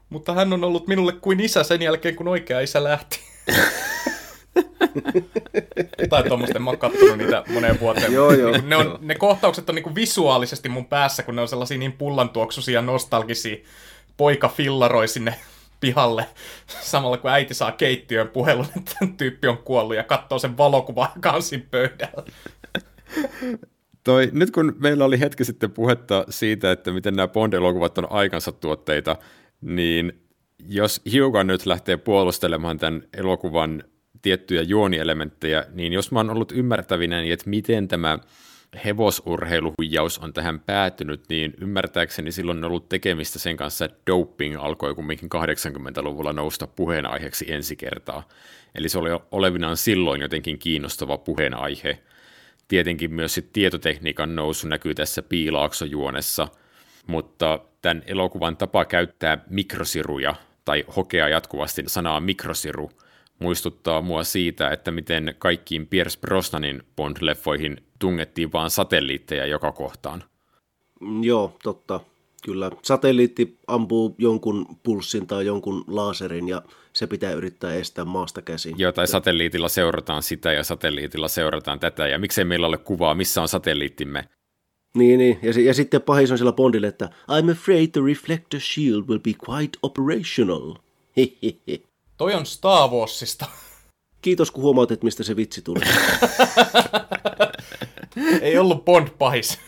Mutta 0.09 0.33
hän 0.33 0.53
on 0.53 0.63
ollut 0.63 0.87
minulle 0.87 1.11
kuin 1.11 1.39
isä 1.39 1.63
sen 1.63 1.81
jälkeen, 1.81 2.15
kun 2.15 2.27
oikea 2.27 2.59
isä 2.59 2.83
lähti. 2.83 3.19
tai 6.09 6.23
tuommoista, 6.23 6.59
mä 6.59 6.69
oon 6.69 6.79
kattonut 6.79 7.17
niitä 7.17 7.43
moneen 7.53 7.79
vuoteen. 7.79 8.13
joo, 8.13 8.31
joo, 8.31 8.51
ne, 8.63 8.75
on, 8.75 8.99
ne 9.01 9.15
kohtaukset 9.15 9.69
on 9.69 9.75
niinku 9.75 9.95
visuaalisesti 9.95 10.69
mun 10.69 10.85
päässä, 10.85 11.23
kun 11.23 11.35
ne 11.35 11.41
on 11.41 11.47
sellaisia 11.47 11.77
niin 11.77 11.91
pullantuoksuisia, 11.91 12.81
nostalgisia. 12.81 13.57
Poika 14.17 14.49
fillaroi 14.49 15.07
sinne 15.07 15.35
pihalle 15.79 16.25
samalla 16.67 17.17
kun 17.17 17.31
äiti 17.31 17.53
saa 17.53 17.71
keittiön 17.71 18.27
puhelun, 18.27 18.65
että 18.77 18.95
tyyppi 19.17 19.47
on 19.47 19.57
kuollut 19.57 19.95
ja 19.95 20.03
katsoo 20.03 20.39
sen 20.39 20.57
valokuvan 20.57 21.09
kansin 21.19 21.67
pöydällä. 21.71 22.23
Toi, 24.03 24.29
nyt 24.33 24.51
kun 24.51 24.75
meillä 24.79 25.05
oli 25.05 25.19
hetki 25.19 25.45
sitten 25.45 25.71
puhetta 25.71 26.25
siitä, 26.29 26.71
että 26.71 26.91
miten 26.91 27.13
nämä 27.13 27.27
Bond-elokuvat 27.27 27.97
on 27.97 28.11
aikansa 28.11 28.51
tuotteita, 28.51 29.15
niin 29.61 30.21
jos 30.67 31.01
hiukan 31.11 31.47
nyt 31.47 31.65
lähtee 31.65 31.97
puolustelemaan 31.97 32.77
tämän 32.77 33.03
elokuvan 33.17 33.83
tiettyjä 34.27 34.61
juonielementtejä, 34.61 35.65
niin 35.73 35.93
jos 35.93 36.11
mä 36.11 36.19
oon 36.19 36.29
ollut 36.29 36.51
ymmärtävinä, 36.51 37.21
niin 37.21 37.33
että 37.33 37.49
miten 37.49 37.87
tämä 37.87 38.19
hevosurheiluhuijaus 38.85 40.19
on 40.19 40.33
tähän 40.33 40.59
päätynyt, 40.59 41.21
niin 41.29 41.53
ymmärtääkseni 41.61 42.31
silloin 42.31 42.57
on 42.57 42.63
ollut 42.63 42.89
tekemistä 42.89 43.39
sen 43.39 43.57
kanssa, 43.57 43.85
että 43.85 43.97
doping 44.07 44.55
alkoi 44.59 44.95
kumminkin 44.95 45.29
80-luvulla 45.35 46.33
nousta 46.33 46.67
puheenaiheeksi 46.67 47.51
ensi 47.51 47.75
kertaa. 47.75 48.27
Eli 48.75 48.89
se 48.89 48.99
oli 48.99 49.09
olevinaan 49.31 49.77
silloin 49.77 50.21
jotenkin 50.21 50.59
kiinnostava 50.59 51.17
puheenaihe. 51.17 51.99
Tietenkin 52.67 53.13
myös 53.13 53.33
sit 53.33 53.53
tietotekniikan 53.53 54.35
nousu 54.35 54.67
näkyy 54.67 54.95
tässä 54.95 55.21
piilaaksojuonessa, 55.21 56.47
mutta 57.07 57.59
tämän 57.81 58.03
elokuvan 58.07 58.57
tapa 58.57 58.85
käyttää 58.85 59.37
mikrosiruja 59.49 60.35
tai 60.65 60.85
hokea 60.95 61.29
jatkuvasti 61.29 61.83
sanaa 61.87 62.19
mikrosiru 62.19 62.91
muistuttaa 63.39 64.01
mua 64.01 64.23
siitä, 64.23 64.69
että 64.69 64.91
miten 64.91 65.35
kaikkiin 65.39 65.87
Pierce 65.87 66.19
Brosnanin 66.19 66.83
Bond-leffoihin 66.95 67.77
tungettiin 67.99 68.51
vaan 68.51 68.69
satelliitteja 68.69 69.45
joka 69.45 69.71
kohtaan. 69.71 70.23
Mm, 71.01 71.23
joo, 71.23 71.57
totta. 71.63 71.99
Kyllä. 72.43 72.71
Satelliitti 72.83 73.57
ampuu 73.67 74.15
jonkun 74.17 74.65
pulssin 74.83 75.27
tai 75.27 75.45
jonkun 75.45 75.83
laserin 75.87 76.47
ja 76.47 76.61
se 76.93 77.07
pitää 77.07 77.31
yrittää 77.31 77.73
estää 77.73 78.05
maasta 78.05 78.41
käsin. 78.41 78.75
Joo, 78.77 78.91
tai 78.91 79.07
satelliitilla 79.07 79.69
seurataan 79.69 80.23
sitä 80.23 80.53
ja 80.53 80.63
satelliitilla 80.63 81.27
seurataan 81.27 81.79
tätä. 81.79 82.07
Ja 82.07 82.19
miksei 82.19 82.45
meillä 82.45 82.67
ole 82.67 82.77
kuvaa, 82.77 83.15
missä 83.15 83.41
on 83.41 83.47
satelliittimme? 83.47 84.23
Niin, 84.95 85.19
niin. 85.19 85.39
Ja, 85.41 85.61
ja 85.61 85.73
sitten 85.73 86.01
pahis 86.01 86.31
on 86.31 86.37
siellä 86.37 86.51
Bondille, 86.53 86.87
että 86.87 87.09
I'm 87.31 87.51
afraid 87.51 87.87
the 87.87 88.01
reflector 88.05 88.59
shield 88.59 89.03
will 89.07 89.19
be 89.19 89.33
quite 89.49 89.79
operational. 89.83 90.73
Toi 92.17 92.33
on 92.33 92.45
Star 92.45 92.89
Warsista. 92.89 93.45
Kiitos, 94.21 94.51
kun 94.51 94.63
huomautit, 94.63 95.03
mistä 95.03 95.23
se 95.23 95.35
vitsi 95.35 95.61
tuli. 95.61 95.79
Ei 98.41 98.57
ollut 98.57 98.85
Bond 98.85 99.07
pahis. 99.17 99.59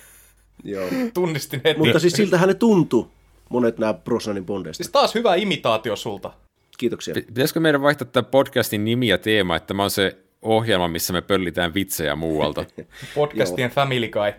Joo. 0.64 0.88
Tunnistin 1.14 1.62
heti. 1.64 1.80
Mutta 1.80 2.00
siis 2.00 2.14
siltähän 2.14 2.48
ne 2.48 2.54
tuntui, 2.54 3.08
monet 3.50 3.78
nämä 3.78 3.94
Brosnanin 3.94 4.46
Bondeista. 4.46 4.84
Siis 4.84 4.92
taas 4.92 5.16
hyvä 5.16 5.36
imitaatio 5.36 5.96
sulta. 5.96 6.34
Kiitoksia. 6.78 7.14
Pitäisikö 7.14 7.60
meidän 7.60 7.82
vaihtaa 7.82 8.08
tämä 8.08 8.24
podcastin 8.24 8.86
nimi 8.86 9.08
ja 9.08 9.18
teema, 9.18 9.56
että 9.56 9.74
mä 9.74 9.84
oon 9.84 9.92
se 9.92 10.18
ohjelma, 10.42 10.88
missä 10.88 11.14
me 11.14 11.22
pöllitään 11.22 11.74
vitsejä 11.74 12.16
muualta. 12.16 12.66
Podcastien 13.16 13.72
Family 13.72 14.08
Guy. 14.08 14.34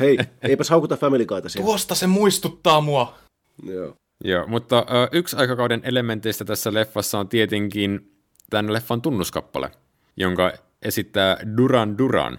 Hei, 0.00 0.18
eipäs 0.42 0.70
haukuta 0.70 0.96
Family 0.96 1.26
Guyta 1.26 1.48
siellä. 1.48 1.66
Tuosta 1.66 1.94
se 1.94 2.06
muistuttaa 2.06 2.80
mua. 2.80 3.14
Joo. 3.62 3.94
Joo, 4.24 4.46
mutta 4.46 4.78
ö, 4.78 5.08
yksi 5.12 5.36
aikakauden 5.36 5.80
elementeistä 5.84 6.44
tässä 6.44 6.74
leffassa 6.74 7.18
on 7.18 7.28
tietenkin 7.28 8.12
tämän 8.50 8.72
leffan 8.72 9.02
tunnuskappale, 9.02 9.70
jonka 10.16 10.52
esittää 10.82 11.36
Duran 11.56 11.98
Duran. 11.98 12.38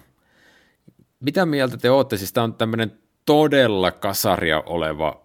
Mitä 1.19 1.45
mieltä 1.45 1.77
te 1.77 1.89
olette? 1.89 2.17
Siis 2.17 2.33
tämä 2.33 2.43
on 2.43 2.53
tämmöinen 2.53 2.99
todella 3.25 3.91
kasaria 3.91 4.63
oleva 4.65 5.23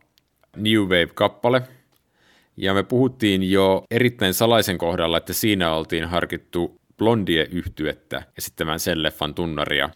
New 0.57 0.81
Wave-kappale, 0.81 1.63
ja 2.57 2.75
me 2.75 2.83
puhuttiin 2.83 3.51
jo 3.51 3.85
erittäin 3.91 4.35
salaisen 4.35 4.79
kohdalla, 4.79 5.19
että 5.19 5.33
siinä 5.33 5.75
oltiin 5.75 6.05
harkittu 6.05 6.81
Blondie-yhtyettä 6.99 8.23
esittämään 8.39 8.81
sen 8.81 9.03
leffan 9.03 9.35
tunnaria. 9.35 9.91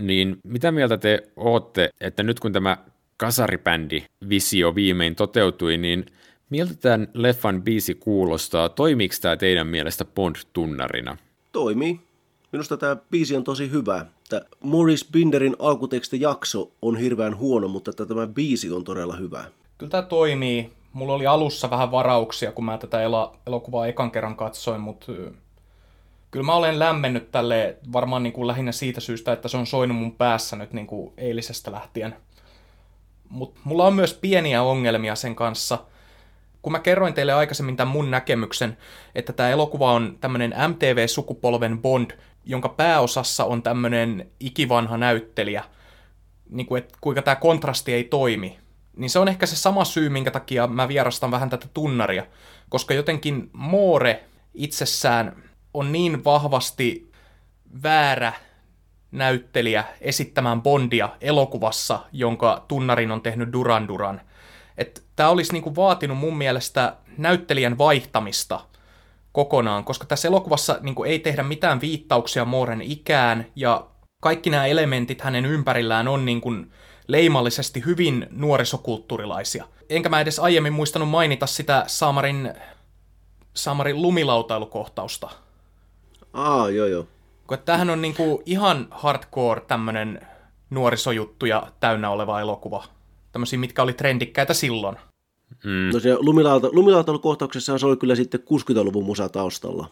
Niin 0.00 0.36
mitä 0.44 0.72
mieltä 0.72 0.98
te 0.98 1.22
ootte, 1.36 1.90
että 2.00 2.22
nyt 2.22 2.40
kun 2.40 2.52
tämä 2.52 2.76
kasaribändi 3.16 4.04
visio 4.28 4.74
viimein 4.74 5.14
toteutui, 5.14 5.76
niin 5.76 6.06
miltä 6.50 6.74
tämän 6.74 7.08
leffan 7.14 7.62
biisi 7.62 7.94
kuulostaa? 7.94 8.68
Toimiiko 8.68 9.14
tämä 9.20 9.36
teidän 9.36 9.66
mielestä 9.66 10.04
Bond-tunnarina? 10.04 11.16
Toimii. 11.52 12.00
Minusta 12.52 12.76
tämä 12.76 12.96
biisi 13.10 13.36
on 13.36 13.44
tosi 13.44 13.70
hyvä. 13.70 14.06
Tämä 14.28 14.42
Morris 14.60 15.08
Binderin 15.12 15.56
alkutekstijakso 15.58 16.72
on 16.82 16.96
hirveän 16.96 17.36
huono, 17.36 17.68
mutta 17.68 17.92
tämä 17.92 18.26
biisi 18.26 18.70
on 18.70 18.84
todella 18.84 19.16
hyvä. 19.16 19.44
Kyllä 19.78 19.90
tämä 19.90 20.02
toimii. 20.02 20.72
Mulla 20.92 21.14
oli 21.14 21.26
alussa 21.26 21.70
vähän 21.70 21.90
varauksia, 21.90 22.52
kun 22.52 22.64
mä 22.64 22.78
tätä 22.78 22.98
elokuvaa 23.46 23.86
ekan 23.86 24.10
kerran 24.10 24.36
katsoin, 24.36 24.80
mutta 24.80 25.12
kyllä 26.30 26.46
mä 26.46 26.54
olen 26.54 26.78
lämmennyt 26.78 27.30
tälle 27.32 27.76
varmaan 27.92 28.22
niin 28.22 28.32
kuin 28.32 28.46
lähinnä 28.46 28.72
siitä 28.72 29.00
syystä, 29.00 29.32
että 29.32 29.48
se 29.48 29.56
on 29.56 29.66
soinut 29.66 29.96
mun 29.96 30.16
päässä 30.16 30.56
nyt 30.56 30.72
niin 30.72 30.86
kuin 30.86 31.12
eilisestä 31.16 31.72
lähtien. 31.72 32.16
Mutta 33.28 33.60
mulla 33.64 33.86
on 33.86 33.94
myös 33.94 34.14
pieniä 34.14 34.62
ongelmia 34.62 35.14
sen 35.14 35.34
kanssa. 35.36 35.78
Kun 36.62 36.72
mä 36.72 36.78
kerroin 36.78 37.14
teille 37.14 37.32
aikaisemmin 37.32 37.76
tämän 37.76 37.92
mun 37.92 38.10
näkemyksen, 38.10 38.76
että 39.14 39.32
tämä 39.32 39.48
elokuva 39.48 39.92
on 39.92 40.18
tämmöinen 40.20 40.54
MTV-sukupolven 40.68 41.78
Bond, 41.78 42.10
jonka 42.44 42.68
pääosassa 42.68 43.44
on 43.44 43.62
tämmöinen 43.62 44.30
ikivanha 44.40 44.96
näyttelijä, 44.96 45.64
niin 46.50 46.66
kuin, 46.66 46.82
että 46.82 46.98
kuinka 47.00 47.22
tämä 47.22 47.36
kontrasti 47.36 47.92
ei 47.92 48.04
toimi, 48.04 48.58
niin 48.96 49.10
se 49.10 49.18
on 49.18 49.28
ehkä 49.28 49.46
se 49.46 49.56
sama 49.56 49.84
syy, 49.84 50.08
minkä 50.08 50.30
takia 50.30 50.66
mä 50.66 50.88
vierastan 50.88 51.30
vähän 51.30 51.50
tätä 51.50 51.66
tunnaria, 51.74 52.26
koska 52.68 52.94
jotenkin 52.94 53.50
Moore 53.52 54.24
itsessään 54.54 55.42
on 55.74 55.92
niin 55.92 56.24
vahvasti 56.24 57.12
väärä 57.82 58.32
näyttelijä 59.14 59.84
esittämään 60.00 60.62
Bondia 60.62 61.08
elokuvassa, 61.20 61.98
jonka 62.12 62.64
tunnarin 62.68 63.10
on 63.10 63.22
tehnyt 63.22 63.52
Duran 63.52 63.88
Duran. 63.88 64.20
Tämä 65.16 65.28
olisi 65.28 65.52
niinku 65.52 65.76
vaatinut 65.76 66.18
mun 66.18 66.36
mielestä 66.36 66.96
näyttelijän 67.18 67.78
vaihtamista 67.78 68.60
kokonaan, 69.32 69.84
koska 69.84 70.06
tässä 70.06 70.28
elokuvassa 70.28 70.78
niinku 70.80 71.04
ei 71.04 71.18
tehdä 71.18 71.42
mitään 71.42 71.80
viittauksia 71.80 72.44
Mooren 72.44 72.82
ikään, 72.82 73.46
ja 73.56 73.86
kaikki 74.20 74.50
nämä 74.50 74.66
elementit 74.66 75.20
hänen 75.20 75.46
ympärillään 75.46 76.08
on 76.08 76.24
niinku 76.24 76.50
leimallisesti 77.08 77.84
hyvin 77.86 78.26
nuorisokulttuurilaisia. 78.30 79.64
Enkä 79.88 80.08
mä 80.08 80.20
edes 80.20 80.38
aiemmin 80.38 80.72
muistanut 80.72 81.08
mainita 81.08 81.46
sitä 81.46 81.84
Saamarin, 81.86 82.54
Saamarin 83.54 84.02
lumilautailukohtausta. 84.02 85.30
Aa, 86.32 86.70
joo 86.70 86.86
joo. 86.86 87.06
Kun 87.46 87.58
tämähän 87.64 87.90
on 87.90 88.02
niinku 88.02 88.42
ihan 88.46 88.88
hardcore 88.90 89.60
tämmönen 89.60 90.20
nuorisojuttuja 90.70 91.72
täynnä 91.80 92.10
oleva 92.10 92.40
elokuva. 92.40 92.84
Tämmöisiä, 93.32 93.58
mitkä 93.58 93.82
oli 93.82 93.92
trendikkäitä 93.92 94.54
silloin. 94.54 94.96
Mm. 95.64 95.90
No 95.92 96.00
se 96.00 96.16
lumilauta, 96.18 96.68
lumilautailukohtauksessa 96.72 97.78
se 97.78 97.86
oli 97.86 97.96
kyllä 97.96 98.14
sitten 98.14 98.40
60-luvun 98.40 99.04
musa 99.04 99.28
taustalla. 99.28 99.90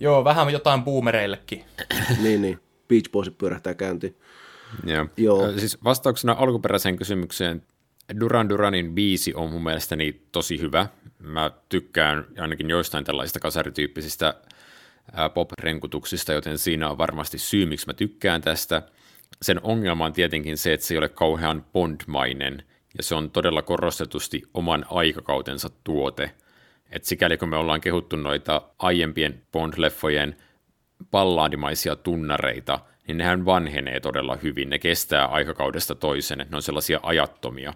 Joo, 0.00 0.24
vähän 0.24 0.50
jotain 0.52 0.82
boomereillekin. 0.82 1.64
niin, 2.22 2.42
niin. 2.42 2.58
Beach 2.88 3.10
Boys 3.10 3.30
pyörähtää 3.30 3.74
käyntiin. 3.74 4.16
Joo. 4.84 5.06
Joo. 5.16 5.58
Siis 5.58 5.84
vastauksena 5.84 6.36
alkuperäiseen 6.38 6.96
kysymykseen, 6.96 7.62
Duran 8.20 8.48
Duranin 8.48 8.94
biisi 8.94 9.34
on 9.34 9.50
mun 9.50 9.62
mielestäni 9.62 10.20
tosi 10.32 10.60
hyvä. 10.60 10.86
Mä 11.18 11.50
tykkään 11.68 12.26
ainakin 12.38 12.70
joistain 12.70 13.04
tällaisista 13.04 13.40
kasarityyppisistä 13.40 14.34
pop-renkutuksista, 15.34 16.32
joten 16.32 16.58
siinä 16.58 16.90
on 16.90 16.98
varmasti 16.98 17.38
syy, 17.38 17.66
miksi 17.66 17.86
mä 17.86 17.94
tykkään 17.94 18.42
tästä. 18.42 18.82
Sen 19.42 19.60
ongelma 19.62 20.04
on 20.04 20.12
tietenkin 20.12 20.58
se, 20.58 20.72
että 20.72 20.86
se 20.86 20.94
ei 20.94 20.98
ole 20.98 21.08
kauhean 21.08 21.66
bondmainen, 21.72 22.62
ja 22.96 23.02
se 23.02 23.14
on 23.14 23.30
todella 23.30 23.62
korostetusti 23.62 24.42
oman 24.54 24.86
aikakautensa 24.90 25.70
tuote. 25.84 26.30
Et 26.90 27.04
sikäli 27.04 27.36
kun 27.36 27.48
me 27.48 27.56
ollaan 27.56 27.80
kehuttu 27.80 28.16
noita 28.16 28.62
aiempien 28.78 29.42
Bond-leffojen 29.52 30.36
pallaadimaisia 31.10 31.96
tunnareita– 31.96 32.80
niin 33.06 33.18
nehän 33.18 33.44
vanhenee 33.44 34.00
todella 34.00 34.36
hyvin. 34.42 34.70
Ne 34.70 34.78
kestää 34.78 35.26
aikakaudesta 35.26 35.94
toiseen, 35.94 36.40
että 36.40 36.52
ne 36.52 36.56
on 36.56 36.62
sellaisia 36.62 37.00
ajattomia. 37.02 37.74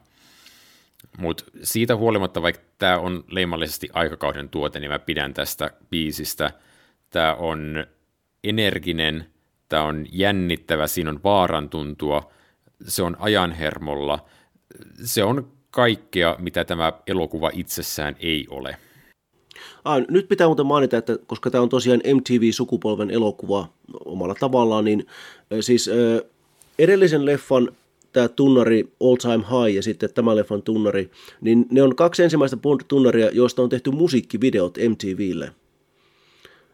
Mutta 1.18 1.44
siitä 1.62 1.96
huolimatta, 1.96 2.42
vaikka 2.42 2.62
tämä 2.78 2.98
on 2.98 3.24
leimallisesti 3.30 3.88
aikakauden 3.92 4.48
tuote, 4.48 4.80
niin 4.80 4.90
mä 4.90 4.98
pidän 4.98 5.34
tästä 5.34 5.70
biisistä. 5.90 6.50
Tämä 7.10 7.34
on 7.34 7.86
energinen, 8.44 9.26
tämä 9.68 9.82
on 9.82 10.06
jännittävä, 10.12 10.86
siinä 10.86 11.10
on 11.10 11.20
vaarantuntua, 11.24 12.30
se 12.86 13.02
on 13.02 13.16
ajanhermolla, 13.18 14.24
se 15.04 15.24
on 15.24 15.48
kaikkea, 15.70 16.36
mitä 16.38 16.64
tämä 16.64 16.92
elokuva 17.06 17.50
itsessään 17.52 18.16
ei 18.20 18.46
ole. 18.50 18.76
Ah, 19.84 20.02
nyt 20.10 20.28
pitää 20.28 20.46
muuten 20.46 20.66
mainita, 20.66 20.96
että 20.96 21.18
koska 21.26 21.50
tämä 21.50 21.62
on 21.62 21.68
tosiaan 21.68 22.00
MTV-sukupolven 22.14 23.10
elokuva 23.10 23.68
omalla 24.04 24.34
tavallaan, 24.34 24.84
niin 24.84 25.06
siis 25.60 25.88
äh, 25.88 26.30
edellisen 26.78 27.26
leffan 27.26 27.72
tämä 28.12 28.28
tunnari 28.28 28.92
All 29.00 29.16
Time 29.16 29.44
High 29.44 29.76
ja 29.76 29.82
sitten 29.82 30.14
tämä 30.14 30.36
leffan 30.36 30.62
tunnari, 30.62 31.10
niin 31.40 31.66
ne 31.70 31.82
on 31.82 31.96
kaksi 31.96 32.22
ensimmäistä 32.22 32.56
Bond-tunnaria, 32.56 33.30
joista 33.32 33.62
on 33.62 33.68
tehty 33.68 33.90
musiikkivideot 33.90 34.78
MTVlle. 34.88 35.52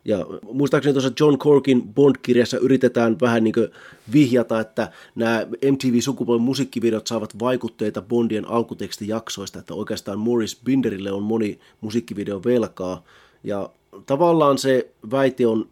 Ja 0.04 0.26
muistaakseni 0.52 0.92
tuossa 0.92 1.12
John 1.20 1.38
Corkin 1.38 1.82
Bond-kirjassa 1.82 2.58
yritetään 2.58 3.16
vähän 3.20 3.44
niin 3.44 3.54
vihjata, 4.12 4.60
että 4.60 4.92
nämä 5.14 5.46
MTV-sukupolven 5.70 6.44
musiikkivideot 6.44 7.06
saavat 7.06 7.38
vaikutteita 7.38 8.02
Bondien 8.02 8.48
alkutekstijaksoista, 8.48 9.58
että 9.58 9.74
oikeastaan 9.74 10.18
Morris 10.18 10.60
Binderille 10.64 11.12
on 11.12 11.22
moni 11.22 11.58
musiikkivideo 11.80 12.44
velkaa. 12.44 13.04
Ja 13.44 13.70
tavallaan 14.06 14.58
se 14.58 14.90
väite 15.10 15.46
on, 15.46 15.68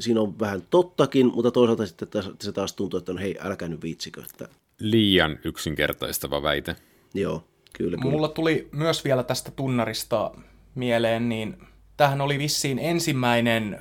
siinä 0.00 0.20
on 0.20 0.38
vähän 0.40 0.62
tottakin, 0.70 1.26
mutta 1.26 1.50
toisaalta 1.50 1.86
sitten 1.86 2.22
se 2.40 2.52
taas 2.52 2.72
tuntuu, 2.72 2.98
että 2.98 3.12
on 3.12 3.18
hei, 3.18 3.36
älkää 3.40 3.68
nyt 3.68 3.82
viitsikö. 3.82 4.22
Että... 4.30 4.48
Liian 4.78 5.38
yksinkertaistava 5.44 6.42
väite. 6.42 6.76
Joo, 7.14 7.44
kyllä, 7.72 7.96
kyllä. 7.96 8.10
Mulla 8.10 8.28
tuli 8.28 8.68
myös 8.72 9.04
vielä 9.04 9.22
tästä 9.22 9.50
tunnarista 9.50 10.30
mieleen, 10.74 11.28
niin 11.28 11.56
tämähän 11.96 12.20
oli 12.20 12.38
vissiin 12.38 12.78
ensimmäinen 12.78 13.80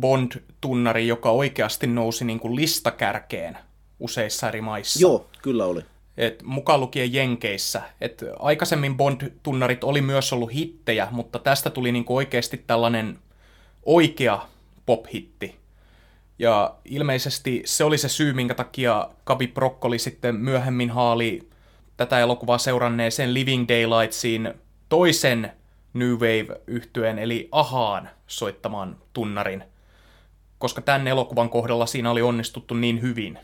Bond-tunnari, 0.00 1.06
joka 1.06 1.30
oikeasti 1.30 1.86
nousi 1.86 2.24
niin 2.24 2.40
kuin 2.40 2.56
listakärkeen 2.56 3.58
useissa 4.00 4.48
eri 4.48 4.60
maissa. 4.60 5.00
Joo, 5.00 5.26
kyllä 5.42 5.66
oli. 5.66 5.82
Et 6.16 6.42
mukaan 6.42 6.80
lukien 6.80 7.12
Jenkeissä. 7.12 7.82
Et 8.00 8.24
aikaisemmin 8.38 8.96
Bond-tunnarit 8.96 9.84
oli 9.84 10.00
myös 10.00 10.32
ollut 10.32 10.52
hittejä, 10.52 11.08
mutta 11.10 11.38
tästä 11.38 11.70
tuli 11.70 11.92
niin 11.92 12.04
kuin 12.04 12.16
oikeasti 12.16 12.64
tällainen 12.66 13.18
oikea 13.86 14.48
pop-hitti. 14.86 15.56
Ja 16.38 16.74
ilmeisesti 16.84 17.62
se 17.64 17.84
oli 17.84 17.98
se 17.98 18.08
syy, 18.08 18.32
minkä 18.32 18.54
takia 18.54 19.08
Kabi 19.24 19.46
Broccoli 19.46 19.98
sitten 19.98 20.36
myöhemmin 20.36 20.90
haali 20.90 21.48
tätä 21.96 22.18
elokuvaa 22.18 22.58
seuranneeseen 22.58 23.34
Living 23.34 23.68
Daylightsin 23.68 24.54
toisen 24.88 25.52
New 25.98 26.12
wave 26.12 26.60
yhtyeen 26.66 27.18
eli 27.18 27.48
Ahaan 27.52 28.08
soittamaan 28.26 28.96
tunnarin, 29.12 29.64
koska 30.58 30.80
tämän 30.80 31.08
elokuvan 31.08 31.50
kohdalla 31.50 31.86
siinä 31.86 32.10
oli 32.10 32.22
onnistuttu 32.22 32.74
niin 32.74 33.02
hyvin. 33.02 33.38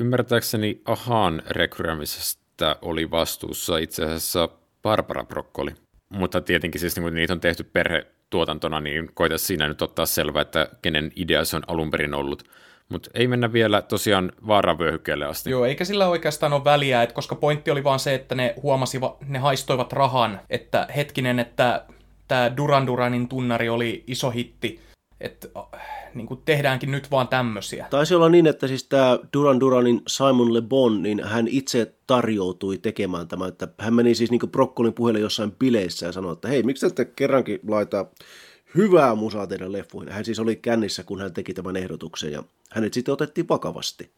Ymmärtääkseni 0.00 0.82
Ahaan 0.84 1.42
rekryämisestä 1.46 2.76
oli 2.82 3.10
vastuussa 3.10 3.78
itse 3.78 4.04
asiassa 4.04 4.48
Barbara 4.82 5.24
Broccoli. 5.24 5.70
Mutta 6.08 6.40
tietenkin 6.40 6.80
siis 6.80 6.96
niin 6.96 7.04
kun 7.04 7.14
niitä 7.14 7.32
on 7.32 7.40
tehty 7.40 7.64
perhetuotantona, 7.64 8.80
niin 8.80 9.10
koita 9.14 9.38
siinä 9.38 9.68
nyt 9.68 9.82
ottaa 9.82 10.06
selvää, 10.06 10.42
että 10.42 10.68
kenen 10.82 11.12
idea 11.16 11.44
se 11.44 11.56
on 11.56 11.62
alun 11.66 11.90
perin 11.90 12.14
ollut. 12.14 12.42
Mutta 12.88 13.10
ei 13.14 13.28
mennä 13.28 13.52
vielä 13.52 13.82
tosiaan 13.82 14.32
vaaravyöhykkeelle 14.46 15.26
asti. 15.26 15.50
Joo, 15.50 15.64
eikä 15.64 15.84
sillä 15.84 16.08
oikeastaan 16.08 16.52
ole 16.52 16.64
väliä, 16.64 17.02
että 17.02 17.14
koska 17.14 17.34
pointti 17.34 17.70
oli 17.70 17.84
vaan 17.84 17.98
se, 17.98 18.14
että 18.14 18.34
ne 18.34 18.54
huomasivat, 18.62 19.16
ne 19.28 19.38
haistoivat 19.38 19.92
rahan, 19.92 20.40
että 20.50 20.88
hetkinen, 20.96 21.38
että 21.38 21.84
tämä 22.28 22.56
Duran 22.56 22.86
Duranin 22.86 23.28
tunnari 23.28 23.68
oli 23.68 24.04
iso 24.06 24.30
hitti, 24.30 24.80
että 25.20 25.48
niin 26.14 26.26
kuin 26.26 26.40
tehdäänkin 26.44 26.90
nyt 26.90 27.10
vaan 27.10 27.28
tämmöisiä. 27.28 27.86
Taisi 27.90 28.14
olla 28.14 28.28
niin, 28.28 28.46
että 28.46 28.68
siis 28.68 28.84
tämä 28.84 29.18
Duran 29.32 29.60
Duranin 29.60 30.02
Simon 30.06 30.54
Le 30.54 30.62
Bon, 30.62 31.02
niin 31.02 31.24
hän 31.24 31.48
itse 31.48 31.94
tarjoutui 32.06 32.78
tekemään 32.78 33.28
tämä, 33.28 33.48
että 33.48 33.68
hän 33.78 33.94
meni 33.94 34.14
siis 34.14 34.30
niin 34.30 34.40
kuin 34.40 34.50
Brokkolin 34.50 34.94
puheelle 34.94 35.20
jossain 35.20 35.52
bileissä 35.52 36.06
ja 36.06 36.12
sanoi, 36.12 36.32
että 36.32 36.48
hei, 36.48 36.62
miksi 36.62 36.86
ette 36.86 37.04
kerrankin 37.04 37.60
laita 37.68 38.06
hyvää 38.74 39.14
musaa 39.14 39.46
teidän 39.46 39.72
leffoihin. 39.72 40.12
Hän 40.12 40.24
siis 40.24 40.38
oli 40.38 40.56
kännissä, 40.56 41.04
kun 41.04 41.20
hän 41.20 41.32
teki 41.32 41.54
tämän 41.54 41.76
ehdotuksen 41.76 42.32
ja 42.32 42.42
hänet 42.70 42.94
sitten 42.94 43.12
otettiin 43.12 43.48
vakavasti. 43.48 44.12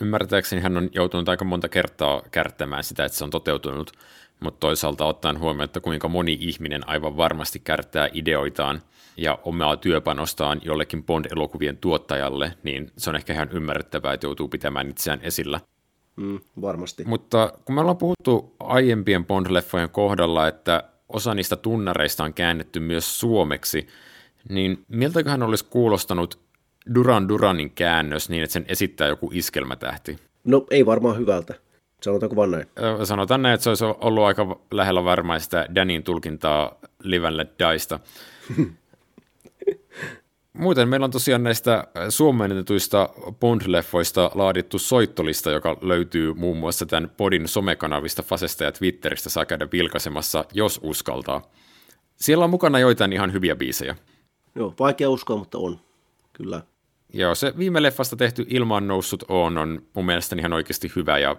Ymmärtääkseni 0.00 0.62
hän 0.62 0.76
on 0.76 0.90
joutunut 0.92 1.28
aika 1.28 1.44
monta 1.44 1.68
kertaa 1.68 2.22
kärttämään 2.30 2.84
sitä, 2.84 3.04
että 3.04 3.18
se 3.18 3.24
on 3.24 3.30
toteutunut, 3.30 3.92
mutta 4.40 4.60
toisaalta 4.60 5.04
ottaen 5.04 5.38
huomioon, 5.38 5.64
että 5.64 5.80
kuinka 5.80 6.08
moni 6.08 6.38
ihminen 6.40 6.88
aivan 6.88 7.16
varmasti 7.16 7.58
kärttää 7.58 8.08
ideoitaan 8.12 8.82
ja 9.16 9.38
omaa 9.44 9.76
työpanostaan 9.76 10.60
jollekin 10.64 11.04
Bond-elokuvien 11.04 11.76
tuottajalle, 11.76 12.52
niin 12.62 12.92
se 12.96 13.10
on 13.10 13.16
ehkä 13.16 13.32
ihan 13.32 13.50
ymmärrettävää, 13.52 14.12
että 14.12 14.26
joutuu 14.26 14.48
pitämään 14.48 14.90
itseään 14.90 15.20
esillä. 15.22 15.60
Mm, 16.16 16.40
varmasti. 16.60 17.04
Mutta 17.04 17.52
kun 17.64 17.74
me 17.74 17.80
ollaan 17.80 17.96
puhuttu 17.96 18.56
aiempien 18.60 19.26
Bond-leffojen 19.26 19.88
kohdalla, 19.92 20.48
että 20.48 20.84
osa 21.08 21.34
niistä 21.34 21.56
tunnareista 21.56 22.24
on 22.24 22.34
käännetty 22.34 22.80
myös 22.80 23.20
suomeksi, 23.20 23.86
niin 24.48 24.84
miltäköhän 24.88 25.42
olisi 25.42 25.64
kuulostanut 25.64 26.38
Duran 26.94 27.28
Duranin 27.28 27.70
käännös 27.70 28.28
niin, 28.28 28.42
että 28.42 28.52
sen 28.52 28.64
esittää 28.68 29.08
joku 29.08 29.30
iskelmätähti? 29.32 30.18
No 30.44 30.66
ei 30.70 30.86
varmaan 30.86 31.18
hyvältä. 31.18 31.54
Sanotaanko 32.02 32.36
vaan 32.36 32.50
näin? 32.50 32.66
Sanotaan 33.04 33.42
näin, 33.42 33.54
että 33.54 33.64
se 33.64 33.70
olisi 33.70 33.84
ollut 33.84 34.24
aika 34.24 34.60
lähellä 34.70 35.04
varmaan 35.04 35.40
sitä 35.40 35.66
Danin 35.74 36.02
tulkintaa 36.02 36.78
Live 37.02 37.26
and 37.26 37.36
Let 37.36 37.58
Dieista. 37.58 38.00
Muuten 40.58 40.88
meillä 40.88 41.04
on 41.04 41.10
tosiaan 41.10 41.42
näistä 41.42 41.84
suomennetuista 42.08 43.08
Bond-leffoista 43.30 44.30
laadittu 44.34 44.78
soittolista, 44.78 45.50
joka 45.50 45.76
löytyy 45.80 46.34
muun 46.34 46.56
muassa 46.56 46.86
tämän 46.86 47.10
Podin 47.16 47.48
somekanavista, 47.48 48.22
Fasesta 48.22 48.64
ja 48.64 48.72
Twitteristä, 48.72 49.30
saa 49.30 49.44
käydä 49.44 49.68
vilkaisemassa, 49.72 50.44
jos 50.52 50.80
uskaltaa. 50.82 51.42
Siellä 52.16 52.44
on 52.44 52.50
mukana 52.50 52.78
joitain 52.78 53.12
ihan 53.12 53.32
hyviä 53.32 53.56
biisejä. 53.56 53.96
Joo, 54.54 54.74
vaikea 54.78 55.10
uskoa, 55.10 55.36
mutta 55.36 55.58
on. 55.58 55.80
Kyllä. 56.32 56.62
Joo, 57.12 57.34
se 57.34 57.54
viime 57.58 57.82
leffasta 57.82 58.16
tehty 58.16 58.46
Ilmaan 58.48 58.88
noussut 58.88 59.24
on, 59.28 59.58
on 59.58 59.82
mun 59.94 60.06
mielestäni 60.06 60.40
ihan 60.40 60.52
oikeasti 60.52 60.92
hyvä 60.96 61.18
ja 61.18 61.36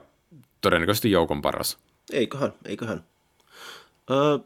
todennäköisesti 0.61 1.11
joukon 1.11 1.41
paras. 1.41 1.77
Eiköhän, 2.11 2.53
eiköhän. 2.65 3.03
Öö, 4.11 4.37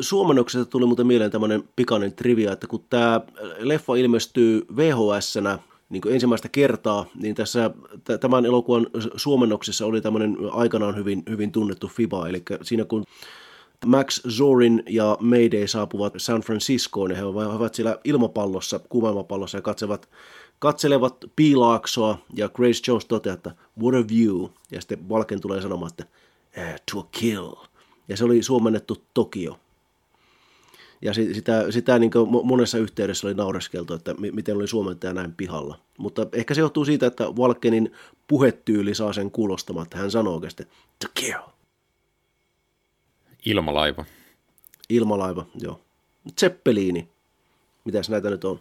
suomennoksesta 0.00 0.64
tuli 0.64 0.86
muuten 0.86 1.06
mieleen 1.06 1.30
tämmöinen 1.30 1.68
pikainen 1.76 2.12
trivia, 2.12 2.52
että 2.52 2.66
kun 2.66 2.84
tämä 2.90 3.20
leffa 3.58 3.96
ilmestyy 3.96 4.66
vhs 4.76 5.34
niin 5.90 6.00
kuin 6.00 6.14
ensimmäistä 6.14 6.48
kertaa, 6.48 7.06
niin 7.14 7.34
tässä 7.34 7.70
tämän 8.20 8.46
elokuvan 8.46 8.86
suomennoksessa 9.16 9.86
oli 9.86 10.00
tämmöinen 10.00 10.36
aikanaan 10.52 10.96
hyvin, 10.96 11.22
hyvin 11.28 11.52
tunnettu 11.52 11.88
FIBA, 11.88 12.28
eli 12.28 12.42
siinä 12.62 12.84
kun 12.84 13.04
Max 13.86 14.20
Zorin 14.28 14.82
ja 14.88 15.16
Mayday 15.20 15.66
saapuvat 15.66 16.14
San 16.16 16.40
Franciscoon, 16.40 17.10
ja 17.10 17.16
he 17.16 17.24
ovat 17.24 17.74
siellä 17.74 17.98
ilmapallossa, 18.04 18.78
kuumailmapallossa, 18.78 19.58
ja 19.58 19.62
katsevat, 19.62 20.08
katselevat 20.58 21.16
piilaaksoa, 21.36 22.18
ja 22.34 22.48
Grace 22.48 22.80
Jones 22.86 23.04
toteaa, 23.04 23.34
että 23.34 23.54
what 23.82 23.94
a 23.94 24.08
view, 24.08 24.44
ja 24.70 24.80
sitten 24.80 25.08
Valken 25.08 25.40
tulee 25.40 25.60
sanomaan, 25.60 25.90
että 25.90 26.04
eh, 26.60 26.80
to 26.92 27.08
kill, 27.10 27.52
ja 28.08 28.16
se 28.16 28.24
oli 28.24 28.42
suomennettu 28.42 28.96
Tokio. 29.14 29.58
Ja 31.02 31.14
sitä, 31.14 31.70
sitä 31.70 31.98
niin 31.98 32.10
monessa 32.44 32.78
yhteydessä 32.78 33.26
oli 33.26 33.34
naureskeltu, 33.34 33.94
että 33.94 34.14
miten 34.14 34.56
oli 34.56 34.68
suomentaja 34.68 35.12
näin 35.12 35.32
pihalla. 35.32 35.78
Mutta 35.98 36.26
ehkä 36.32 36.54
se 36.54 36.60
johtuu 36.60 36.84
siitä, 36.84 37.06
että 37.06 37.36
Valkenin 37.36 37.92
puhetyyli 38.28 38.94
saa 38.94 39.12
sen 39.12 39.30
kuulostamaan, 39.30 39.84
että 39.84 39.98
hän 39.98 40.10
sanoo 40.10 40.34
oikeasti, 40.34 40.64
to 40.98 41.08
kill. 41.14 41.40
Ilmalaiva. 43.46 44.04
Ilmalaiva, 44.88 45.46
joo. 45.60 45.80
Zeppeliini. 46.40 47.08
Mitäs 47.84 48.10
näitä 48.10 48.30
nyt 48.30 48.44
on? 48.44 48.60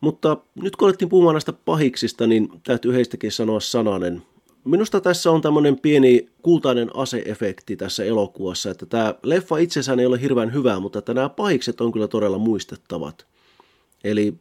Mutta 0.00 0.36
nyt 0.54 0.76
kun 0.76 0.88
alettiin 0.88 1.08
puhumaan 1.08 1.34
näistä 1.34 1.52
pahiksista, 1.52 2.26
niin 2.26 2.48
täytyy 2.64 2.94
heistäkin 2.94 3.32
sanoa 3.32 3.60
sananen. 3.60 4.22
Minusta 4.64 5.00
tässä 5.00 5.30
on 5.30 5.40
tämmöinen 5.40 5.78
pieni 5.78 6.28
kultainen 6.42 6.96
aseefekti 6.96 7.76
tässä 7.76 8.04
elokuvassa, 8.04 8.70
että 8.70 8.86
tämä 8.86 9.14
leffa 9.22 9.58
itsessään 9.58 10.00
ei 10.00 10.06
ole 10.06 10.20
hirveän 10.20 10.52
hyvä, 10.52 10.80
mutta 10.80 10.98
että 10.98 11.14
nämä 11.14 11.28
pahikset 11.28 11.80
on 11.80 11.92
kyllä 11.92 12.08
todella 12.08 12.38
muistettavat. 12.38 13.26
Eli 14.04 14.34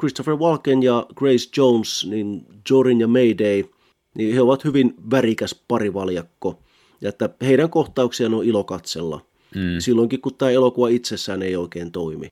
Christopher 0.00 0.36
Walken 0.36 0.82
ja 0.82 1.06
Grace 1.14 1.48
Jones, 1.56 2.06
niin 2.10 2.46
Jorin 2.70 3.00
ja 3.00 3.08
Mayday, 3.08 3.64
niin 4.14 4.34
he 4.34 4.40
ovat 4.40 4.64
hyvin 4.64 4.94
värikäs 5.10 5.62
parivaljakko. 5.68 6.62
Ja 7.00 7.08
että 7.08 7.30
heidän 7.42 7.70
kohtauksiaan 7.70 8.34
on 8.34 8.44
ilo 8.44 8.64
katsella. 8.64 9.20
Mm. 9.54 9.78
Silloinkin, 9.78 10.20
kun 10.20 10.34
tämä 10.34 10.50
elokuva 10.50 10.88
itsessään 10.88 11.42
ei 11.42 11.56
oikein 11.56 11.92
toimi. 11.92 12.26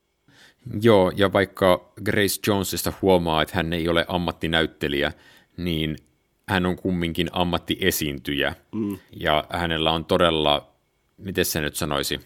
Joo, 0.83 1.13
ja 1.17 1.33
vaikka 1.33 1.93
Grace 2.05 2.41
Jonesista 2.47 2.93
huomaa, 3.03 3.43
että 3.43 3.57
hän 3.57 3.73
ei 3.73 3.89
ole 3.89 4.05
ammattinäyttelijä, 4.09 5.13
niin 5.57 5.97
hän 6.49 6.67
on 6.67 6.77
kumminkin 6.77 7.29
ammattiesiintyjä 7.33 8.55
mm. 8.73 8.99
ja 9.21 9.45
hänellä 9.51 9.93
on 9.93 10.05
todella, 10.05 10.73
miten 11.17 11.45
se 11.45 11.61
nyt 11.61 11.77
sanoisi, 11.77 12.21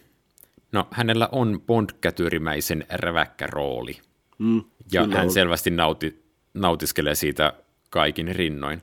no 0.72 0.88
hänellä 0.90 1.29
on 1.33 1.61
Bond-kätyrimäisen 1.66 2.87
räväkkä 2.90 3.46
rooli. 3.46 3.98
Mm, 4.38 4.64
ja 4.92 5.07
hän 5.07 5.24
on. 5.24 5.31
selvästi 5.31 5.70
nauti, 5.70 6.22
nautiskelee 6.55 7.14
siitä 7.14 7.52
kaikin 7.90 8.37
rinnoin. 8.37 8.83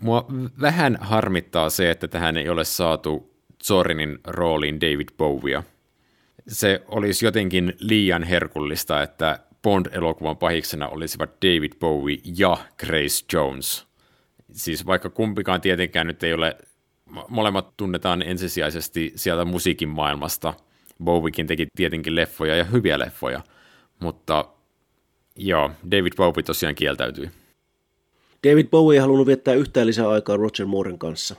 Mua 0.00 0.26
vähän 0.60 0.98
harmittaa 1.00 1.70
se, 1.70 1.90
että 1.90 2.08
tähän 2.08 2.36
ei 2.36 2.48
ole 2.48 2.64
saatu 2.64 3.32
Zorinin 3.64 4.18
rooliin 4.26 4.80
David 4.80 5.08
Bowiea. 5.16 5.62
Se 6.48 6.82
olisi 6.88 7.24
jotenkin 7.24 7.72
liian 7.78 8.22
herkullista, 8.22 9.02
että 9.02 9.38
Bond-elokuvan 9.62 10.36
pahiksena 10.36 10.88
olisivat 10.88 11.30
David 11.42 11.72
Bowie 11.80 12.18
ja 12.38 12.56
Grace 12.78 13.24
Jones– 13.32 13.86
siis 14.52 14.86
vaikka 14.86 15.10
kumpikaan 15.10 15.60
tietenkään 15.60 16.06
nyt 16.06 16.22
ei 16.22 16.32
ole, 16.32 16.56
molemmat 17.28 17.76
tunnetaan 17.76 18.22
ensisijaisesti 18.22 19.12
sieltä 19.16 19.44
musiikin 19.44 19.88
maailmasta. 19.88 20.54
Bowiekin 21.04 21.46
teki 21.46 21.66
tietenkin 21.76 22.14
leffoja 22.14 22.56
ja 22.56 22.64
hyviä 22.64 22.98
leffoja, 22.98 23.40
mutta 24.00 24.44
joo, 25.36 25.70
David 25.90 26.12
Bowie 26.16 26.42
tosiaan 26.42 26.74
kieltäytyi. 26.74 27.30
David 28.48 28.66
Bowie 28.66 28.96
ei 28.96 29.00
halunnut 29.00 29.26
viettää 29.26 29.54
yhtään 29.54 29.86
lisää 29.86 30.08
aikaa 30.08 30.36
Roger 30.36 30.66
Mooren 30.66 30.98
kanssa. 30.98 31.36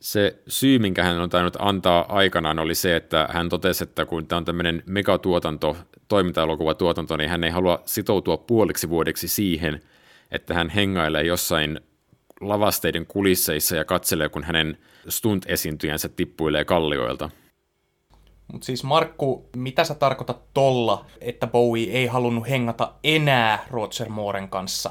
Se 0.00 0.42
syy, 0.48 0.78
minkä 0.78 1.02
hän 1.02 1.20
on 1.20 1.30
tainnut 1.30 1.56
antaa 1.58 2.16
aikanaan, 2.16 2.58
oli 2.58 2.74
se, 2.74 2.96
että 2.96 3.28
hän 3.30 3.48
totesi, 3.48 3.84
että 3.84 4.06
kun 4.06 4.26
tämä 4.26 4.36
on 4.36 4.44
tämmöinen 4.44 4.82
megatuotanto, 4.86 5.76
toiminta-elokuvatuotanto, 6.08 7.16
niin 7.16 7.30
hän 7.30 7.44
ei 7.44 7.50
halua 7.50 7.82
sitoutua 7.86 8.36
puoliksi 8.36 8.88
vuodeksi 8.88 9.28
siihen, 9.28 9.82
että 10.30 10.54
hän 10.54 10.68
hengailee 10.68 11.22
jossain 11.22 11.80
lavasteiden 12.40 13.06
kulisseissa 13.06 13.76
ja 13.76 13.84
katselee, 13.84 14.28
kun 14.28 14.44
hänen 14.44 14.78
stunt-esiintyjänsä 15.08 16.08
tippuilee 16.08 16.64
kallioilta. 16.64 17.30
Mutta 18.52 18.64
siis 18.64 18.84
Markku, 18.84 19.48
mitä 19.56 19.84
sä 19.84 19.94
tarkoitat 19.94 20.54
tolla, 20.54 21.04
että 21.20 21.46
Bowie 21.46 21.92
ei 21.92 22.06
halunnut 22.06 22.48
hengata 22.48 22.92
enää 23.04 23.66
Roger 23.70 24.08
Mooren 24.08 24.48
kanssa? 24.48 24.90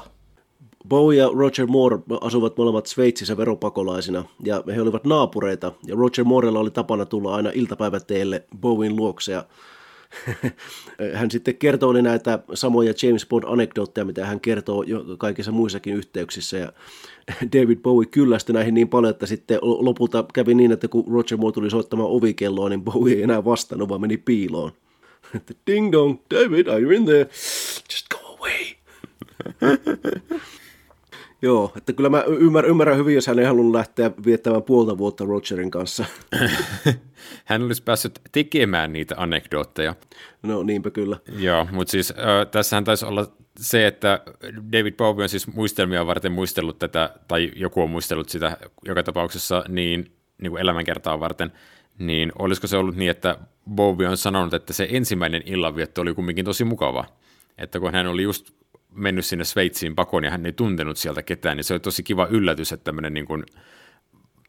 Bowie 0.88 1.18
ja 1.18 1.30
Roger 1.34 1.66
Moore 1.66 1.98
asuvat 2.20 2.56
molemmat 2.56 2.86
Sveitsissä 2.86 3.36
veropakolaisina, 3.36 4.24
ja 4.44 4.62
he 4.74 4.82
olivat 4.82 5.04
naapureita, 5.04 5.72
ja 5.86 5.94
Roger 5.94 6.24
Moorella 6.24 6.58
oli 6.58 6.70
tapana 6.70 7.06
tulla 7.06 7.34
aina 7.34 7.50
iltapäiväteelle 7.54 8.44
Bowien 8.60 8.96
luokse, 8.96 9.32
ja 9.32 9.44
hän 11.14 11.30
sitten 11.30 11.56
kertoo 11.56 11.92
näitä 11.92 12.38
samoja 12.54 12.94
James 13.02 13.26
Bond-anekdootteja, 13.26 14.04
mitä 14.04 14.26
hän 14.26 14.40
kertoo 14.40 14.82
jo 14.82 15.04
kaikissa 15.18 15.52
muissakin 15.52 15.94
yhteyksissä, 15.94 16.56
ja 16.56 16.72
David 17.56 17.78
Bowie 17.78 18.06
kyllästyi 18.06 18.52
näihin 18.52 18.74
niin 18.74 18.88
paljon, 18.88 19.10
että 19.10 19.26
sitten 19.26 19.58
lopulta 19.62 20.24
kävi 20.34 20.54
niin, 20.54 20.72
että 20.72 20.88
kun 20.88 21.04
Roger 21.12 21.38
Moore 21.38 21.54
tuli 21.54 21.70
soittamaan 21.70 22.10
ovikelloa, 22.10 22.68
niin 22.68 22.84
Bowie 22.84 23.16
ei 23.16 23.22
enää 23.22 23.44
vastannut, 23.44 23.88
vaan 23.88 24.00
meni 24.00 24.16
piiloon. 24.16 24.72
Ding 25.66 25.92
dong, 25.92 26.18
David, 26.34 26.66
are 26.66 26.80
you 26.80 26.90
in 26.90 27.04
there? 27.04 27.28
Just 27.90 28.08
go 28.08 28.36
away. 28.36 28.64
Joo, 31.42 31.72
että 31.76 31.92
kyllä 31.92 32.10
mä 32.10 32.22
ymmärrän, 32.22 32.70
ymmärrän 32.70 32.96
hyvin, 32.96 33.14
jos 33.14 33.26
hän 33.26 33.38
ei 33.38 33.44
halunnut 33.44 33.74
lähteä 33.74 34.10
viettämään 34.24 34.62
puolta 34.62 34.98
vuotta 34.98 35.24
Rogerin 35.24 35.70
kanssa. 35.70 36.04
hän 37.44 37.62
olisi 37.62 37.82
päässyt 37.82 38.20
tekemään 38.32 38.92
niitä 38.92 39.14
anekdootteja. 39.18 39.94
No 40.42 40.62
niinpä 40.62 40.90
kyllä. 40.90 41.16
Joo, 41.38 41.66
mutta 41.72 41.90
siis 41.90 42.10
äh, 42.10 42.46
tässähän 42.50 42.84
taisi 42.84 43.06
olla 43.06 43.32
se, 43.60 43.86
että 43.86 44.20
David 44.72 44.94
Bowie 44.94 45.22
on 45.22 45.28
siis 45.28 45.46
muistelmia 45.46 46.06
varten 46.06 46.32
muistellut 46.32 46.78
tätä, 46.78 47.14
tai 47.28 47.52
joku 47.56 47.82
on 47.82 47.90
muistellut 47.90 48.28
sitä 48.28 48.56
joka 48.84 49.02
tapauksessa 49.02 49.64
niin, 49.68 50.12
niin 50.42 50.50
kuin 50.50 50.60
elämänkertaa 50.60 51.20
varten, 51.20 51.52
niin 51.98 52.32
olisiko 52.38 52.66
se 52.66 52.76
ollut 52.76 52.96
niin, 52.96 53.10
että 53.10 53.38
Bowie 53.74 54.08
on 54.08 54.16
sanonut, 54.16 54.54
että 54.54 54.72
se 54.72 54.88
ensimmäinen 54.90 55.42
illanvietto 55.46 56.00
oli 56.00 56.14
kumminkin 56.14 56.44
tosi 56.44 56.64
mukava. 56.64 57.04
Että 57.58 57.80
kun 57.80 57.92
hän 57.92 58.06
oli 58.06 58.22
just 58.22 58.57
mennyt 58.90 59.26
sinne 59.26 59.44
Sveitsiin 59.44 59.94
pakoon 59.94 60.24
ja 60.24 60.30
hän 60.30 60.46
ei 60.46 60.52
tuntenut 60.52 60.96
sieltä 60.96 61.22
ketään, 61.22 61.56
niin 61.56 61.64
se 61.64 61.74
oli 61.74 61.80
tosi 61.80 62.02
kiva 62.02 62.26
yllätys, 62.30 62.72
että 62.72 62.84
tämmöinen 62.84 63.14
niin 63.14 63.26
kuin, 63.26 63.44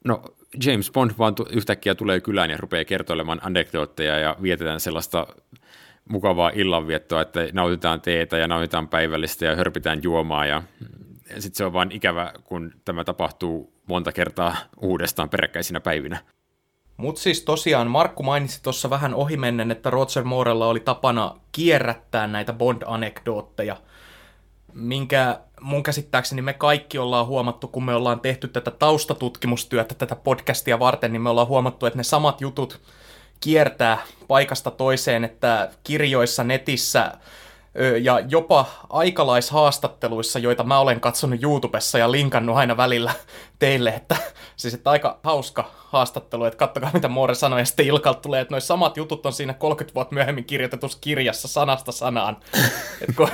no 0.06 0.24
James 0.66 0.92
Bond 0.92 1.12
vaan 1.18 1.36
yhtäkkiä 1.50 1.96
tulee 1.96 2.22
kylään 2.22 2.50
ja 2.50 2.58
rupeaa 2.58 2.86
kertoilemaan 2.86 3.40
anekdootteja 3.44 4.20
ja 4.20 4.38
vietetään 4.42 4.80
sellaista 4.80 5.28
mukavaa 6.10 6.52
illanviettoa, 6.56 7.22
että 7.22 7.40
nautitaan 7.54 8.02
teetä 8.02 8.38
ja 8.38 8.48
nautitaan 8.48 8.88
päivällistä 8.88 9.46
ja 9.46 9.56
hörpitään 9.56 10.04
juomaa 10.04 10.46
ja 10.46 10.64
sitten 11.30 11.56
se 11.56 11.66
on 11.66 11.74
vaan 11.74 11.92
ikävä, 11.92 12.34
kun 12.44 12.74
tämä 12.86 13.04
tapahtuu 13.04 13.74
monta 13.86 14.12
kertaa 14.12 14.56
uudestaan 14.82 15.30
peräkkäisinä 15.30 15.80
päivinä. 15.80 16.20
Mutta 16.98 17.22
siis 17.22 17.44
tosiaan 17.44 17.92
Markku 17.92 18.24
mainitsi 18.24 18.64
tuossa 18.64 18.90
vähän 18.90 19.14
ohimennen, 19.14 19.72
että 19.72 19.90
Roger 19.90 20.24
Moorella 20.24 20.68
oli 20.68 20.80
tapana 20.80 21.36
kierrättää 21.52 22.28
näitä 22.28 22.54
Bond-anekdootteja, 22.54 23.78
minkä 24.74 25.40
mun 25.62 25.84
käsittääkseni 25.84 26.42
me 26.42 26.54
kaikki 26.54 26.98
ollaan 26.98 27.28
huomattu, 27.28 27.68
kun 27.68 27.86
me 27.86 27.96
ollaan 27.96 28.20
tehty 28.20 28.48
tätä 28.48 28.72
taustatutkimustyötä 28.72 29.96
tätä 29.96 30.16
podcastia 30.16 30.80
varten, 30.80 31.14
niin 31.14 31.22
me 31.22 31.30
ollaan 31.30 31.48
huomattu, 31.48 31.86
että 31.86 31.98
ne 31.98 32.04
samat 32.04 32.42
jutut 32.42 32.82
kiertää 33.40 33.98
paikasta 34.28 34.72
toiseen, 34.72 35.24
että 35.24 35.72
kirjoissa, 35.84 36.44
netissä, 36.44 37.12
ja 38.02 38.20
jopa 38.30 38.66
aikalaishaastatteluissa, 38.90 40.40
joita 40.40 40.64
mä 40.64 40.80
olen 40.80 41.00
katsonut 41.00 41.44
YouTubessa 41.44 41.98
ja 41.98 42.12
linkannut 42.12 42.56
aina 42.56 42.78
välillä 42.78 43.12
teille, 43.60 43.90
että 43.90 44.16
siis 44.56 44.74
että 44.74 44.90
aika 44.90 45.20
hauska 45.24 45.72
haastattelu, 45.76 46.46
että 46.46 46.58
kattokaa 46.58 46.92
mitä 46.94 47.08
Moore 47.08 47.36
sanoi, 47.36 47.62
ja 47.62 47.66
sitten 47.66 47.86
Ilkalta 47.86 48.22
tulee, 48.22 48.42
että 48.42 48.54
noin 48.54 48.62
samat 48.62 48.98
jutut 48.98 49.26
on 49.26 49.34
siinä 49.34 49.54
30 49.54 49.96
vuotta 49.96 50.16
myöhemmin 50.16 50.46
kirjoitetussa 50.46 50.98
kirjassa 51.02 51.48
sanasta 51.48 51.92
sanaan. 51.92 52.38
että 53.02 53.14
kun, 53.18 53.30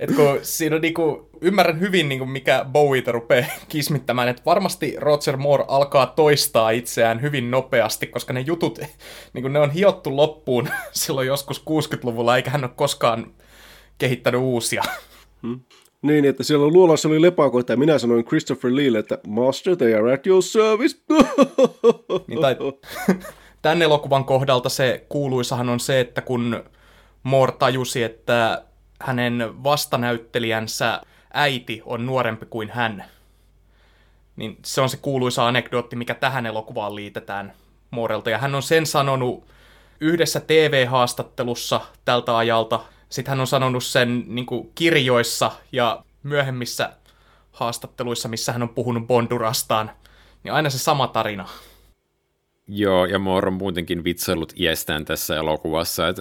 et 0.00 0.10
kun 0.16 0.38
siinä 0.42 0.76
on 0.76 0.82
niinku, 0.82 1.30
ymmärrän 1.40 1.80
hyvin 1.80 2.08
niinku 2.08 2.26
mikä 2.26 2.64
Bowie 2.72 3.02
rupeaa 3.06 3.46
kismittämään, 3.68 4.28
että 4.28 4.42
varmasti 4.46 4.94
Roger 4.98 5.36
Moore 5.36 5.64
alkaa 5.68 6.06
toistaa 6.06 6.70
itseään 6.70 7.22
hyvin 7.22 7.50
nopeasti, 7.50 8.06
koska 8.06 8.32
ne 8.32 8.40
jutut, 8.40 8.78
niinku 9.32 9.48
ne 9.48 9.58
on 9.58 9.70
hiottu 9.70 10.16
loppuun 10.16 10.68
silloin 10.92 11.26
joskus 11.26 11.60
60-luvulla, 11.60 12.36
eikä 12.36 12.50
hän 12.50 12.64
ole 12.64 12.70
koskaan 12.76 13.26
kehittänyt 14.00 14.40
uusia. 14.40 14.82
Hmm. 15.42 15.60
Niin, 16.02 16.24
että 16.24 16.42
siellä 16.42 16.68
luolassa 16.68 17.08
oli 17.08 17.22
lepakoita 17.22 17.72
ja 17.72 17.76
minä 17.76 17.98
sanoin 17.98 18.24
Christopher 18.24 18.76
Leelle, 18.76 18.98
että 18.98 19.18
Master, 19.26 19.76
they 19.76 19.94
are 19.94 20.14
at 20.14 20.26
your 20.26 20.42
service. 20.42 20.96
niin, 22.28 22.40
tai, 22.40 22.56
tämän 23.62 23.82
elokuvan 23.82 24.24
kohdalta 24.24 24.68
se 24.68 25.06
kuuluisahan 25.08 25.68
on 25.68 25.80
se, 25.80 26.00
että 26.00 26.20
kun 26.20 26.64
Moore 27.22 27.52
tajusi, 27.52 28.02
että 28.02 28.64
hänen 29.00 29.64
vastanäyttelijänsä 29.64 31.00
äiti 31.34 31.82
on 31.84 32.06
nuorempi 32.06 32.46
kuin 32.46 32.70
hän, 32.70 33.04
niin 34.36 34.58
se 34.64 34.80
on 34.80 34.88
se 34.88 34.96
kuuluisa 34.96 35.46
anekdootti, 35.46 35.96
mikä 35.96 36.14
tähän 36.14 36.46
elokuvaan 36.46 36.94
liitetään 36.94 37.52
Moorelta. 37.90 38.30
Ja 38.30 38.38
hän 38.38 38.54
on 38.54 38.62
sen 38.62 38.86
sanonut 38.86 39.44
yhdessä 40.00 40.40
TV-haastattelussa 40.40 41.80
tältä 42.04 42.36
ajalta– 42.36 42.80
sitten 43.10 43.32
hän 43.32 43.40
on 43.40 43.46
sanonut 43.46 43.84
sen 43.84 44.24
niin 44.26 44.46
kuin 44.46 44.70
kirjoissa 44.74 45.52
ja 45.72 46.04
myöhemmissä 46.22 46.92
haastatteluissa, 47.52 48.28
missä 48.28 48.52
hän 48.52 48.62
on 48.62 48.68
puhunut 48.68 49.06
Bondurastaan, 49.06 49.90
niin 50.44 50.52
aina 50.52 50.70
se 50.70 50.78
sama 50.78 51.06
tarina. 51.06 51.48
Joo, 52.68 53.04
ja 53.04 53.18
Moore 53.18 53.46
on 53.46 53.52
muutenkin 53.52 54.04
vitsaillut 54.04 54.52
iästään 54.56 55.04
tässä 55.04 55.36
elokuvassa. 55.36 56.08
Et 56.08 56.16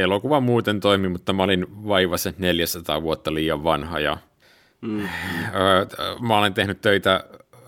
elokuva 0.00 0.40
muuten 0.40 0.80
toimi, 0.80 1.08
mutta 1.08 1.32
mä 1.32 1.42
olin 1.42 1.66
vaivaisen 1.88 2.34
400 2.38 3.02
vuotta 3.02 3.34
liian 3.34 3.64
vanha. 3.64 4.00
Ja, 4.00 4.18
mm. 4.80 5.08
mä 6.20 6.38
olen 6.38 6.54
tehnyt 6.54 6.80
töitä 6.80 7.24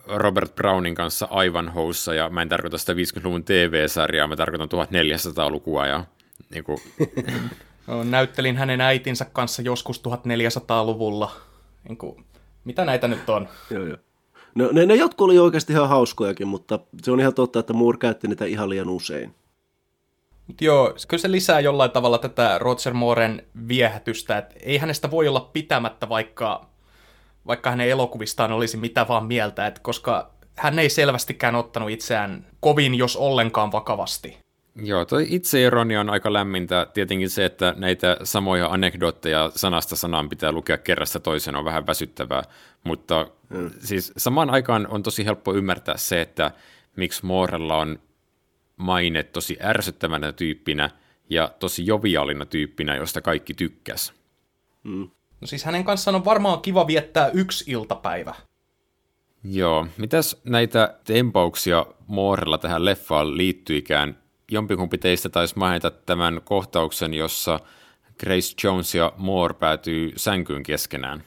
Robert 0.07 0.55
Brownin 0.55 0.95
kanssa 0.95 1.29
aivan 1.31 1.69
houssa, 1.69 2.15
ja 2.15 2.29
mä 2.29 2.43
en 2.43 2.49
tarkoita 2.49 2.79
sitä 2.79 2.93
50-luvun 2.93 3.45
TV-sarjaa, 3.45 4.27
mä 4.27 4.37
tarkoitan 4.37 4.69
1400-lukua, 4.69 5.87
ja 5.87 6.05
niin 6.51 6.65
kuin, 6.65 6.79
Näyttelin 8.05 8.57
hänen 8.57 8.81
äitinsä 8.81 9.25
kanssa 9.25 9.63
joskus 9.63 10.03
1400-luvulla. 10.09 11.33
Niin 11.89 11.97
kuin, 11.97 12.25
mitä 12.65 12.85
näitä 12.85 13.09
nyt 13.09 13.29
on? 13.31 13.49
Joo, 13.71 13.85
joo. 13.85 13.99
No, 14.55 14.69
ne, 14.73 14.87
ne 14.87 14.95
jotkut 14.95 15.25
oli 15.25 15.39
oikeasti 15.39 15.73
ihan 15.73 15.89
hauskojakin, 15.89 16.49
mutta 16.49 16.79
se 17.03 17.11
on 17.11 17.21
ihan 17.21 17.35
totta, 17.35 17.59
että 17.59 17.73
Moore 17.73 17.99
käytti 17.99 18.29
niitä 18.29 18.45
ihan 18.45 18.71
liian 18.71 18.89
usein. 18.89 19.35
Mut 20.47 20.61
joo, 20.61 20.95
kyllä 21.09 21.21
se 21.21 21.31
lisää 21.31 21.61
jollain 21.61 21.91
tavalla 21.91 22.19
tätä 22.19 22.59
Roger 22.59 22.95
Mooren 22.95 23.43
viehätystä, 23.69 24.39
että 24.39 24.55
ei 24.63 24.79
hänestä 24.79 25.11
voi 25.11 25.29
olla 25.29 25.51
pitämättä, 25.53 26.09
vaikka, 26.09 26.67
vaikka 27.47 27.71
hänen 27.71 27.89
elokuvistaan 27.89 28.53
olisi 28.53 28.77
mitä 28.77 29.09
vaan 29.09 29.27
mieltä, 29.27 29.67
että 29.67 29.81
koska 29.81 30.31
hän 30.57 30.79
ei 30.79 30.91
selvästikään 30.91 31.55
ottanut 31.55 31.91
itseään 31.91 32.47
kovin, 32.61 32.95
jos 32.95 33.17
ollenkaan 33.17 33.73
vakavasti. 33.73 34.46
Joo, 34.83 35.05
toi 35.05 35.27
itseironi 35.29 35.97
on 35.97 36.11
aika 36.11 36.33
lämmintä. 36.33 36.87
Tietenkin 36.95 37.31
se, 37.31 37.45
että 37.45 37.75
näitä 37.77 38.17
samoja 38.23 38.67
anekdootteja 38.67 39.51
sanasta 39.55 39.97
sanaan 39.97 40.29
pitää 40.29 40.53
lukea 40.53 40.79
kerrasta 40.79 41.21
toisen 41.21 41.57
on 41.57 41.65
vähän 41.65 41.87
väsyttävää, 41.87 42.43
mutta 42.85 43.27
mm. 43.51 43.71
siis 43.79 44.13
samaan 44.17 44.51
aikaan 44.51 44.87
on 44.87 45.03
tosi 45.03 45.25
helppo 45.25 45.55
ymmärtää 45.55 45.97
se, 45.97 46.21
että 46.21 46.51
miksi 46.97 47.27
Moorella 47.27 47.77
on 47.77 47.99
maine 48.77 49.23
tosi 49.23 49.59
ärsyttävänä 49.63 50.33
tyyppinä 50.33 50.91
ja 51.31 51.51
tosi 51.59 51.87
joviaalina 51.87 52.47
tyyppinä, 52.47 52.97
josta 52.97 53.21
kaikki 53.21 53.55
tykkäs. 53.55 54.13
Mm. 54.83 55.11
No 55.41 55.47
siis 55.47 55.65
hänen 55.65 55.85
kanssaan 55.85 56.15
on 56.15 56.25
varmaan 56.25 56.61
kiva 56.61 56.87
viettää 56.87 57.31
yksi 57.35 57.71
iltapäivä. 57.71 58.35
Joo, 59.45 59.87
mitäs 59.97 60.41
näitä 60.45 60.95
tempauksia 61.05 61.87
Moorella 62.07 62.59
tähän 62.59 62.85
leffaan 62.85 63.37
liittyikään? 63.37 64.26
Jompikumpi 64.51 64.99
teistä 64.99 65.29
taisi 65.29 65.59
mainita 65.59 65.91
tämän 65.91 66.41
kohtauksen, 66.45 67.15
jossa 67.15 67.61
Grace 68.21 68.55
Jones 68.65 68.95
ja 68.95 69.13
Moore 69.17 69.55
päätyy 69.55 70.13
sänkyyn 70.17 70.63
keskenään. 70.63 71.23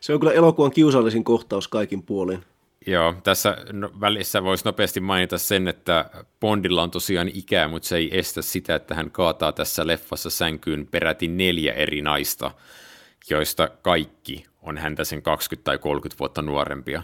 Se 0.00 0.14
on 0.14 0.20
kyllä 0.20 0.32
elokuvan 0.32 0.70
kiusallisin 0.70 1.24
kohtaus 1.24 1.68
kaikin 1.68 2.02
puolin. 2.02 2.44
Joo, 2.86 3.14
tässä 3.22 3.56
no, 3.72 3.90
välissä 4.00 4.42
voisi 4.42 4.64
nopeasti 4.64 5.00
mainita 5.00 5.38
sen, 5.38 5.68
että 5.68 6.10
Bondilla 6.40 6.82
on 6.82 6.90
tosiaan 6.90 7.30
ikää, 7.34 7.68
mutta 7.68 7.88
se 7.88 7.96
ei 7.96 8.18
estä 8.18 8.42
sitä, 8.42 8.74
että 8.74 8.94
hän 8.94 9.10
kaataa 9.10 9.52
tässä 9.52 9.86
leffassa 9.86 10.30
sänkyyn 10.30 10.86
peräti 10.90 11.28
neljä 11.28 11.72
eri 11.72 12.02
naista, 12.02 12.50
joista 13.30 13.68
kaikki 13.68 14.46
on 14.62 14.78
häntä 14.78 15.04
sen 15.04 15.22
20 15.22 15.64
tai 15.64 15.78
30 15.78 16.18
vuotta 16.18 16.42
nuorempia. 16.42 17.02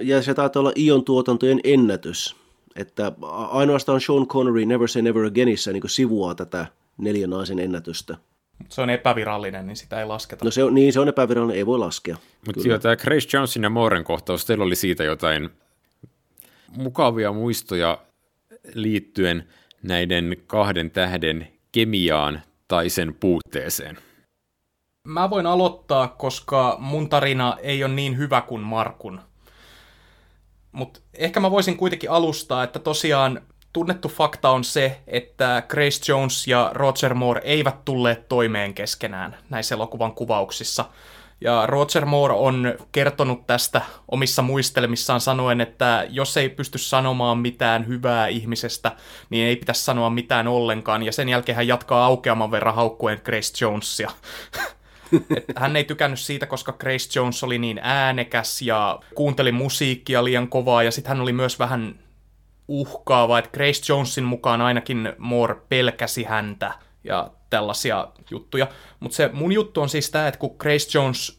Ja 0.00 0.22
se 0.22 0.34
taitaa 0.34 0.60
olla 0.60 0.72
Ion 0.76 1.04
tuotantojen 1.04 1.60
ennätys 1.64 2.41
että 2.76 3.12
ainoastaan 3.50 4.00
Sean 4.00 4.26
Connery 4.26 4.66
Never 4.66 4.88
Say 4.88 5.02
Never 5.02 5.24
Againissa 5.24 5.72
niin 5.72 5.82
sivuaa 5.86 6.34
tätä 6.34 6.66
neljän 6.98 7.30
naisen 7.30 7.58
ennätystä. 7.58 8.16
Se 8.68 8.80
on 8.80 8.90
epävirallinen, 8.90 9.66
niin 9.66 9.76
sitä 9.76 10.00
ei 10.00 10.06
lasketa. 10.06 10.44
No 10.44 10.50
se 10.50 10.64
on, 10.64 10.74
niin, 10.74 10.92
se 10.92 11.00
on 11.00 11.08
epävirallinen, 11.08 11.56
ei 11.56 11.66
voi 11.66 11.78
laskea. 11.78 12.16
Mutta 12.46 12.68
joo, 12.68 12.78
tämä 12.78 12.96
Grace 12.96 13.36
Jonesin 13.36 13.62
ja 13.62 13.70
Mooren 13.70 14.04
kohtaus, 14.04 14.44
teillä 14.44 14.64
oli 14.64 14.76
siitä 14.76 15.04
jotain 15.04 15.50
mukavia 16.76 17.32
muistoja 17.32 17.98
liittyen 18.74 19.48
näiden 19.82 20.36
kahden 20.46 20.90
tähden 20.90 21.48
kemiaan 21.72 22.42
tai 22.68 22.88
sen 22.88 23.14
puutteeseen. 23.20 23.98
Mä 25.04 25.30
voin 25.30 25.46
aloittaa, 25.46 26.08
koska 26.08 26.76
mun 26.80 27.08
tarina 27.08 27.56
ei 27.62 27.84
ole 27.84 27.94
niin 27.94 28.18
hyvä 28.18 28.40
kuin 28.40 28.62
Markun. 28.62 29.20
Mutta 30.72 31.00
ehkä 31.14 31.40
mä 31.40 31.50
voisin 31.50 31.76
kuitenkin 31.76 32.10
alustaa, 32.10 32.64
että 32.64 32.78
tosiaan 32.78 33.40
tunnettu 33.72 34.08
fakta 34.08 34.50
on 34.50 34.64
se, 34.64 35.00
että 35.06 35.62
Grace 35.68 36.12
Jones 36.12 36.48
ja 36.48 36.70
Roger 36.74 37.14
Moore 37.14 37.40
eivät 37.44 37.84
tulleet 37.84 38.28
toimeen 38.28 38.74
keskenään 38.74 39.36
näissä 39.50 39.74
elokuvan 39.74 40.12
kuvauksissa. 40.12 40.84
Ja 41.40 41.66
Roger 41.66 42.04
Moore 42.04 42.34
on 42.34 42.74
kertonut 42.92 43.46
tästä 43.46 43.82
omissa 44.08 44.42
muistelmissaan 44.42 45.20
sanoen, 45.20 45.60
että 45.60 46.06
jos 46.10 46.36
ei 46.36 46.48
pysty 46.48 46.78
sanomaan 46.78 47.38
mitään 47.38 47.86
hyvää 47.86 48.26
ihmisestä, 48.26 48.92
niin 49.30 49.46
ei 49.46 49.56
pitäisi 49.56 49.84
sanoa 49.84 50.10
mitään 50.10 50.48
ollenkaan. 50.48 51.02
Ja 51.02 51.12
sen 51.12 51.28
jälkeen 51.28 51.56
hän 51.56 51.66
jatkaa 51.66 52.04
aukeaman 52.06 52.50
verran 52.50 52.74
haukkuen 52.74 53.20
Grace 53.24 53.64
Jonesia. 53.64 54.10
Et 55.36 55.44
hän 55.56 55.76
ei 55.76 55.84
tykännyt 55.84 56.20
siitä, 56.20 56.46
koska 56.46 56.72
Grace 56.72 57.18
Jones 57.18 57.44
oli 57.44 57.58
niin 57.58 57.80
äänekäs 57.82 58.62
ja 58.62 59.00
kuunteli 59.14 59.52
musiikkia 59.52 60.24
liian 60.24 60.48
kovaa 60.48 60.82
ja 60.82 60.90
sitten 60.90 61.08
hän 61.08 61.20
oli 61.20 61.32
myös 61.32 61.58
vähän 61.58 61.98
uhkaava, 62.68 63.38
että 63.38 63.50
Grace 63.50 63.92
Jonesin 63.92 64.24
mukaan 64.24 64.60
ainakin 64.60 65.12
Moore 65.18 65.56
pelkäsi 65.68 66.24
häntä 66.24 66.72
ja 67.04 67.30
tällaisia 67.50 68.08
juttuja. 68.30 68.66
Mutta 69.00 69.16
se 69.16 69.30
mun 69.32 69.52
juttu 69.52 69.80
on 69.80 69.88
siis 69.88 70.10
tämä, 70.10 70.28
että 70.28 70.38
kun 70.38 70.56
Grace 70.58 70.98
Jones 70.98 71.38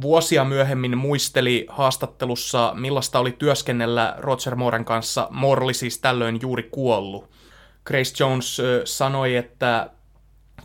vuosia 0.00 0.44
myöhemmin 0.44 0.98
muisteli 0.98 1.66
haastattelussa, 1.68 2.72
millaista 2.76 3.18
oli 3.18 3.32
työskennellä 3.32 4.14
Roger 4.18 4.54
Mooren 4.54 4.84
kanssa, 4.84 5.28
Moore 5.30 5.64
oli 5.64 5.74
siis 5.74 5.98
tällöin 5.98 6.38
juuri 6.42 6.62
kuollut. 6.62 7.30
Grace 7.84 8.24
Jones 8.24 8.62
sanoi, 8.84 9.36
että 9.36 9.90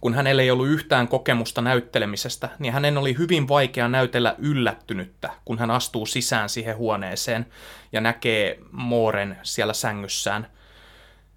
kun 0.02 0.14
hänellä 0.14 0.42
ei 0.42 0.52
ollut 0.52 0.68
yhtään 0.68 1.08
kokemusta 1.08 1.62
näyttelemisestä, 1.62 2.50
niin 2.60 2.74
hänen 2.74 2.98
oli 2.98 3.18
hyvin 3.18 3.48
vaikea 3.48 3.88
näytellä 3.88 4.36
yllättynyttä, 4.38 5.30
kun 5.46 5.60
hän 5.60 5.72
astuu 5.72 6.06
sisään 6.06 6.50
siihen 6.50 6.78
huoneeseen 6.78 7.46
ja 7.92 8.02
näkee 8.02 8.60
Mooren 8.72 9.38
siellä 9.44 9.74
sängyssään. 9.74 10.48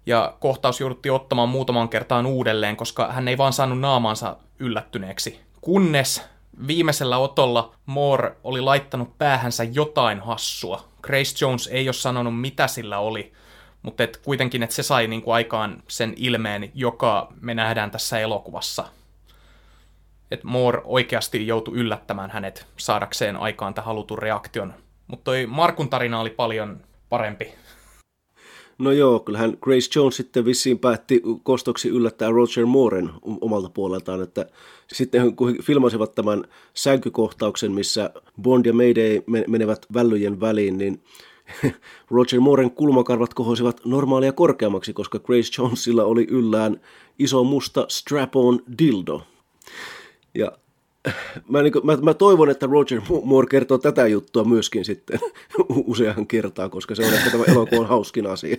Ja 0.05 0.37
kohtaus 0.39 0.79
jouduttiin 0.79 1.13
ottamaan 1.13 1.49
muutaman 1.49 1.89
kertaan 1.89 2.25
uudelleen, 2.25 2.75
koska 2.75 3.11
hän 3.11 3.27
ei 3.27 3.37
vaan 3.37 3.53
saanut 3.53 3.79
naamaansa 3.79 4.37
yllättyneeksi. 4.59 5.39
Kunnes 5.61 6.23
viimeisellä 6.67 7.17
otolla 7.17 7.75
Moore 7.85 8.35
oli 8.43 8.61
laittanut 8.61 9.17
päähänsä 9.17 9.63
jotain 9.63 10.19
hassua. 10.19 10.83
Grace 11.01 11.45
Jones 11.45 11.67
ei 11.67 11.87
ole 11.87 11.93
sanonut, 11.93 12.41
mitä 12.41 12.67
sillä 12.67 12.99
oli, 12.99 13.33
mutta 13.81 14.03
et 14.03 14.17
kuitenkin, 14.17 14.63
että 14.63 14.75
se 14.75 14.83
sai 14.83 15.07
niinku 15.07 15.31
aikaan 15.31 15.83
sen 15.87 16.13
ilmeen, 16.17 16.71
joka 16.75 17.33
me 17.41 17.53
nähdään 17.53 17.91
tässä 17.91 18.19
elokuvassa. 18.19 18.85
Että 20.31 20.47
Moore 20.47 20.81
oikeasti 20.85 21.47
joutui 21.47 21.77
yllättämään 21.77 22.31
hänet 22.31 22.67
saadakseen 22.77 23.37
aikaan 23.37 23.73
tämän 23.73 23.85
halutun 23.85 24.19
reaktion. 24.19 24.73
Mutta 25.07 25.23
toi 25.23 25.45
Markun 25.45 25.89
tarina 25.89 26.19
oli 26.19 26.29
paljon 26.29 26.81
parempi. 27.09 27.53
No 28.77 28.91
joo, 28.91 29.19
kyllähän 29.19 29.57
Grace 29.61 29.99
Jones 29.99 30.15
sitten 30.15 30.45
vissiin 30.45 30.79
päätti 30.79 31.21
kostoksi 31.43 31.89
yllättää 31.89 32.29
Roger 32.29 32.65
Mooren 32.65 33.09
omalta 33.41 33.69
puoleltaan, 33.69 34.23
että 34.23 34.45
sitten 34.93 35.35
kun 35.35 35.63
filmasivat 35.63 36.15
tämän 36.15 36.43
sänkykohtauksen, 36.73 37.71
missä 37.71 38.09
Bond 38.41 38.65
ja 38.65 38.73
Mayday 38.73 39.21
menevät 39.47 39.85
vällyjen 39.93 40.39
väliin, 40.39 40.77
niin 40.77 41.03
Roger 42.11 42.39
Mooren 42.39 42.71
kulmakarvat 42.71 43.33
kohosivat 43.33 43.81
normaalia 43.85 44.31
korkeammaksi, 44.31 44.93
koska 44.93 45.19
Grace 45.19 45.61
Jonesilla 45.61 46.03
oli 46.03 46.27
yllään 46.29 46.81
iso 47.19 47.43
musta 47.43 47.85
strap-on 47.89 48.59
dildo. 48.79 49.23
Ja 50.35 50.51
mä, 51.49 51.61
niin 51.61 51.73
kuin, 51.73 51.85
mä, 51.85 51.97
mä 51.97 52.13
toivon, 52.13 52.49
että 52.49 52.65
Roger 52.65 53.01
Moore 53.23 53.47
kertoo 53.47 53.77
tätä 53.77 54.07
juttua 54.07 54.43
myöskin 54.43 54.85
sitten 54.85 55.19
usean 55.69 56.27
kertaa, 56.27 56.69
koska 56.69 56.95
se 56.95 57.05
on 57.05 57.13
ehkä 57.13 57.29
tämä 57.29 57.43
elokuvan 57.47 57.87
hauskin 57.87 58.27
asia. 58.27 58.57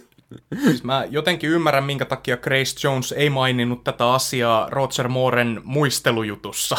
Siis 0.65 0.85
mä 0.85 1.05
jotenkin 1.11 1.51
ymmärrän, 1.51 1.85
minkä 1.85 2.05
takia 2.05 2.37
Grace 2.37 2.89
Jones 2.89 3.13
ei 3.13 3.31
maininnut 3.31 3.85
tätä 3.85 4.13
asiaa 4.13 4.71
Roger 4.71 5.09
Mooren 5.09 5.61
muistelujutussa. 5.65 6.77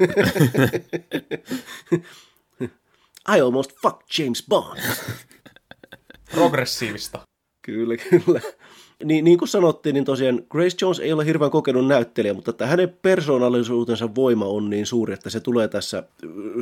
I 3.36 3.40
almost 3.40 3.72
fucked 3.82 4.06
James 4.18 4.44
Bond. 4.48 4.80
Progressiivista. 6.30 7.20
Kyllä, 7.62 7.96
kyllä 7.96 8.40
niin, 9.04 9.24
niin 9.24 9.38
kuin 9.38 9.48
sanottiin, 9.48 9.94
niin 9.94 10.04
tosiaan 10.04 10.42
Grace 10.50 10.76
Jones 10.80 11.00
ei 11.00 11.12
ole 11.12 11.26
hirveän 11.26 11.50
kokenut 11.50 11.86
näyttelijä, 11.86 12.34
mutta 12.34 12.50
että 12.50 12.66
hänen 12.66 12.96
persoonallisuutensa 13.02 14.14
voima 14.14 14.44
on 14.44 14.70
niin 14.70 14.86
suuri, 14.86 15.14
että 15.14 15.30
se 15.30 15.40
tulee 15.40 15.68
tässä 15.68 16.02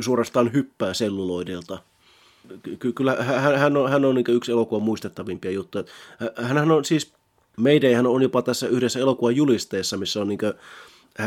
suorastaan 0.01 0.53
hyppää 0.53 0.93
selluloidelta. 0.93 1.77
Ky- 2.79 2.93
kyllä 2.93 3.17
hän, 3.57 3.77
on, 3.77 3.89
hän 3.89 4.05
on 4.05 4.15
niin 4.15 4.25
yksi 4.29 4.51
elokuvan 4.51 4.83
muistettavimpia 4.83 5.51
juttuja. 5.51 5.83
Hän 6.41 6.71
on 6.71 6.85
siis, 6.85 7.13
hän 7.95 8.07
on 8.07 8.21
jopa 8.21 8.41
tässä 8.41 8.67
yhdessä 8.67 8.99
elokuvan 8.99 9.35
julisteessa, 9.35 9.97
missä 9.97 10.21
on 10.21 10.27
niin 10.27 10.39
kuin, 10.39 10.53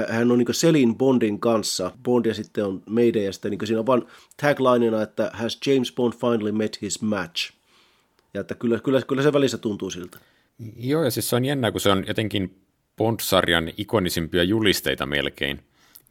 hän 0.08 0.32
on 0.32 0.38
niin 0.38 0.54
Selin 0.54 0.94
Bondin 0.94 1.40
kanssa. 1.40 1.90
Bond 2.02 2.26
ja 2.26 2.34
sitten 2.34 2.64
on 2.64 2.82
Mayday 2.86 3.22
ja 3.22 3.32
sitten 3.32 3.50
niin 3.50 3.66
siinä 3.66 3.80
on 3.80 3.86
vain 3.86 4.02
taglineina, 4.42 5.02
että 5.02 5.30
has 5.34 5.58
James 5.66 5.92
Bond 5.92 6.12
finally 6.12 6.52
met 6.52 6.82
his 6.82 7.02
match. 7.02 7.55
Ja 8.36 8.40
että 8.40 8.54
kyllä, 8.54 8.80
kyllä, 8.80 9.02
kyllä 9.02 9.22
se 9.22 9.32
välissä 9.32 9.58
tuntuu 9.58 9.90
siltä. 9.90 10.18
Joo, 10.76 11.04
ja 11.04 11.10
siis 11.10 11.30
se 11.30 11.36
on 11.36 11.44
jännä, 11.44 11.72
kun 11.72 11.80
se 11.80 11.90
on 11.90 12.04
jotenkin 12.08 12.60
Bond-sarjan 12.96 13.72
ikonisimpia 13.76 14.42
julisteita 14.42 15.06
melkein. 15.06 15.60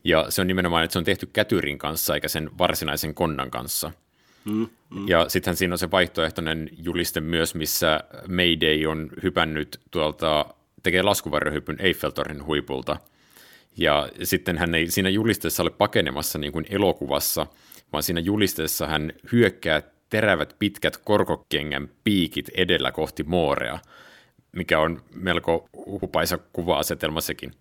Ja 0.04 0.26
se 0.30 0.42
on 0.42 0.48
nimenomaan, 0.48 0.84
että 0.84 0.94
se 0.94 1.00
on 1.00 1.06
tehty 1.06 1.26
kätyrin 1.26 1.78
kanssa 1.78 2.16
eikä 2.16 2.28
sen 2.28 2.50
varsinaisen 2.58 3.14
konnan 3.14 3.52
kanssa. 3.52 3.92
Mm, 4.46 4.68
mm. 4.90 5.08
Ja 5.08 5.30
sittenhän 5.30 5.58
siinä 5.58 5.74
on 5.74 5.78
se 5.78 5.92
vaihtoehtoinen 5.92 6.70
juliste 6.78 7.22
myös, 7.22 7.56
missä 7.56 8.04
Mayday 8.28 8.86
on 8.86 9.10
hypännyt 9.24 9.80
tuolta, 9.92 10.46
tekee 10.84 11.02
laskuvarjohypyn 11.02 11.78
Eiffeltornin 11.80 12.46
huipulta. 12.46 12.98
Ja 13.78 14.10
sitten 14.24 14.58
hän 14.58 14.76
ei 14.76 14.92
siinä 14.92 15.10
julisteessa 15.10 15.64
ole 15.64 15.70
pakenemassa 15.70 16.40
niin 16.40 16.54
kuin 16.54 16.66
elokuvassa, 16.70 17.48
vaan 17.94 18.04
siinä 18.04 18.20
julisteessa 18.20 18.88
hän 18.88 19.14
hyökkää 19.32 19.95
terävät 20.10 20.56
pitkät 20.60 20.98
korkokengän 20.98 21.90
piikit 22.04 22.50
edellä 22.56 22.92
kohti 22.92 23.24
Moorea– 23.24 23.80
mikä 24.56 24.80
on 24.80 25.02
melko 25.14 25.70
hupaisa 25.86 26.38
kuva-asetelma 26.38 27.22
sekin. 27.22 27.52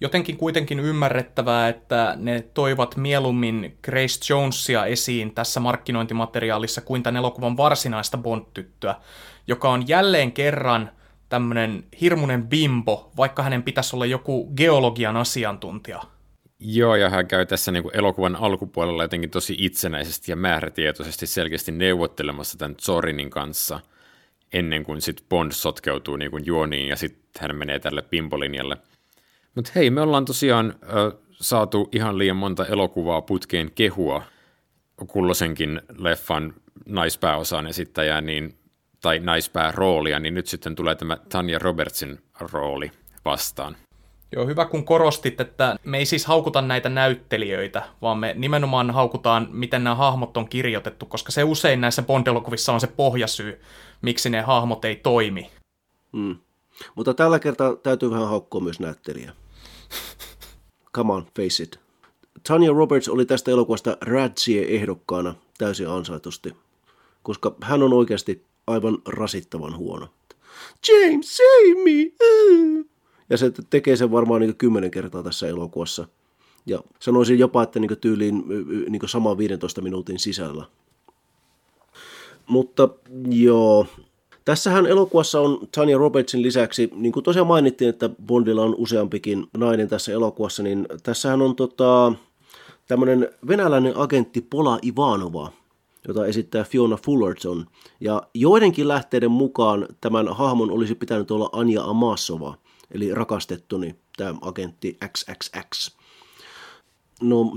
Jotenkin 0.00 0.36
kuitenkin 0.36 0.80
ymmärrettävää, 0.80 1.68
että 1.68 2.14
ne 2.16 2.44
toivat 2.54 2.96
mieluummin 2.96 3.78
Grace 3.82 4.32
Jonesia 4.34 4.86
esiin 4.86 5.34
tässä 5.34 5.60
markkinointimateriaalissa 5.60 6.80
kuin 6.80 7.02
tämän 7.02 7.16
elokuvan 7.16 7.56
varsinaista 7.56 8.18
Bond-tyttöä, 8.18 8.94
joka 9.46 9.70
on 9.70 9.88
jälleen 9.88 10.32
kerran 10.32 10.90
tämmöinen 11.28 11.84
hirmuinen 12.00 12.48
bimbo, 12.48 13.10
vaikka 13.16 13.42
hänen 13.42 13.62
pitäisi 13.62 13.96
olla 13.96 14.06
joku 14.06 14.52
geologian 14.56 15.16
asiantuntija. 15.16 16.02
Joo, 16.64 16.96
ja 16.96 17.10
hän 17.10 17.26
käy 17.26 17.46
tässä 17.46 17.72
niin 17.72 17.82
kuin 17.82 17.96
elokuvan 17.96 18.36
alkupuolella 18.36 19.04
jotenkin 19.04 19.30
tosi 19.30 19.56
itsenäisesti 19.58 20.32
ja 20.32 20.36
määrätietoisesti 20.36 21.26
selkeästi 21.26 21.72
neuvottelemassa 21.72 22.58
tämän 22.58 22.76
Zorinin 22.82 23.30
kanssa– 23.30 23.80
ennen 24.54 24.84
kuin 24.84 25.00
sit 25.00 25.24
Bond 25.28 25.52
sotkeutuu 25.52 26.16
niin 26.16 26.30
kuin 26.30 26.46
juoniin 26.46 26.88
ja 26.88 26.96
sitten 26.96 27.22
hän 27.40 27.56
menee 27.56 27.78
tälle 27.78 28.02
pimpolinjalle. 28.02 28.76
Mutta 29.54 29.70
hei, 29.74 29.90
me 29.90 30.00
ollaan 30.00 30.24
tosiaan 30.24 30.74
ö, 30.82 31.12
saatu 31.30 31.88
ihan 31.92 32.18
liian 32.18 32.36
monta 32.36 32.66
elokuvaa 32.66 33.22
putkeen 33.22 33.70
kehua 33.74 34.22
kullosenkin 35.06 35.80
leffan 35.98 36.54
naispääosaan 36.86 37.66
esittäjää, 37.66 38.20
niin, 38.20 38.58
tai 39.00 39.18
naispää-roolia, 39.18 40.18
niin 40.18 40.34
nyt 40.34 40.46
sitten 40.46 40.74
tulee 40.74 40.94
tämä 40.94 41.16
Tanja 41.28 41.58
Robertsin 41.58 42.18
rooli 42.52 42.90
vastaan. 43.24 43.76
Joo, 44.36 44.46
hyvä 44.46 44.64
kun 44.64 44.84
korostit, 44.84 45.40
että 45.40 45.76
me 45.84 45.98
ei 45.98 46.06
siis 46.06 46.26
haukuta 46.26 46.62
näitä 46.62 46.88
näyttelijöitä, 46.88 47.82
vaan 48.02 48.18
me 48.18 48.34
nimenomaan 48.36 48.90
haukutaan, 48.90 49.48
miten 49.50 49.84
nämä 49.84 49.96
hahmot 49.96 50.36
on 50.36 50.48
kirjoitettu, 50.48 51.06
koska 51.06 51.32
se 51.32 51.44
usein 51.44 51.80
näissä 51.80 52.02
Bond-elokuvissa 52.02 52.72
on 52.72 52.80
se 52.80 52.86
pohjasyy, 52.86 53.60
miksi 54.02 54.30
ne 54.30 54.40
hahmot 54.40 54.84
ei 54.84 54.96
toimi. 54.96 55.50
Mm. 56.12 56.36
Mutta 56.94 57.14
tällä 57.14 57.38
kertaa 57.38 57.76
täytyy 57.76 58.10
vähän 58.10 58.28
haukkua 58.28 58.60
myös 58.60 58.80
näyttelijä. 58.80 59.32
Come 60.94 61.12
on, 61.12 61.26
face 61.36 61.62
it. 61.62 61.80
Tanya 62.48 62.72
Roberts 62.72 63.08
oli 63.08 63.26
tästä 63.26 63.50
elokuvasta 63.50 63.96
Radzie-ehdokkaana 64.00 65.34
täysin 65.58 65.88
ansaitusti, 65.88 66.56
koska 67.22 67.54
hän 67.62 67.82
on 67.82 67.92
oikeasti 67.92 68.44
aivan 68.66 68.98
rasittavan 69.08 69.76
huono. 69.76 70.08
James, 70.88 71.36
save 71.36 71.84
me! 71.84 72.93
Ja 73.30 73.36
se 73.38 73.52
tekee 73.70 73.96
sen 73.96 74.10
varmaan 74.10 74.40
niin 74.40 74.56
kymmenen 74.56 74.90
kertaa 74.90 75.22
tässä 75.22 75.48
elokuvassa. 75.48 76.08
Ja 76.66 76.80
sanoisin 77.00 77.38
jopa, 77.38 77.62
että 77.62 77.80
niin 77.80 77.98
tyyliin 78.00 78.44
niin 78.88 79.02
sama 79.06 79.38
15 79.38 79.82
minuutin 79.82 80.18
sisällä. 80.18 80.64
Mutta 82.46 82.88
joo, 83.28 83.86
Tässähän 84.44 84.86
elokuvassa 84.86 85.40
on 85.40 85.68
Tanya 85.74 85.98
Robertsin 85.98 86.42
lisäksi, 86.42 86.90
niin 86.94 87.12
kuin 87.12 87.24
tosiaan 87.24 87.46
mainittiin, 87.46 87.88
että 87.88 88.10
Bondilla 88.26 88.62
on 88.62 88.74
useampikin 88.78 89.46
nainen 89.56 89.88
tässä 89.88 90.12
elokuvassa, 90.12 90.62
niin 90.62 90.86
tässähän 91.02 91.42
on 91.42 91.56
tota, 91.56 92.12
tämmöinen 92.88 93.28
venäläinen 93.48 93.96
agentti 93.96 94.40
Pola 94.40 94.78
Ivanova, 94.82 95.52
jota 96.08 96.26
esittää 96.26 96.64
Fiona 96.64 96.96
Fullerton. 96.96 97.66
Ja 98.00 98.22
joidenkin 98.34 98.88
lähteiden 98.88 99.30
mukaan 99.30 99.86
tämän 100.00 100.28
hahmon 100.28 100.70
olisi 100.70 100.94
pitänyt 100.94 101.30
olla 101.30 101.48
Anja 101.52 101.84
Amasova, 101.84 102.54
eli 102.94 103.14
rakastettuni, 103.14 103.94
tämä 104.16 104.34
agentti 104.40 104.98
XXX. 105.06 105.96
No, 107.22 107.56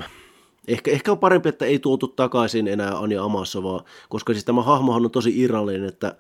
ehkä, 0.68 0.92
ehkä 0.92 1.12
on 1.12 1.20
parempi, 1.20 1.50
että 1.50 1.66
ei 1.66 1.80
tuotu 1.80 2.08
takaisin 2.08 2.68
enää 2.68 2.98
Anja 2.98 3.24
Amasovaa, 3.24 3.84
koska 4.10 4.34
siis 4.34 4.46
tämä 4.46 4.62
hahmohan 4.62 5.06
on 5.06 5.12
tosi 5.12 5.42
irrallinen, 5.42 5.90
että 5.90 6.16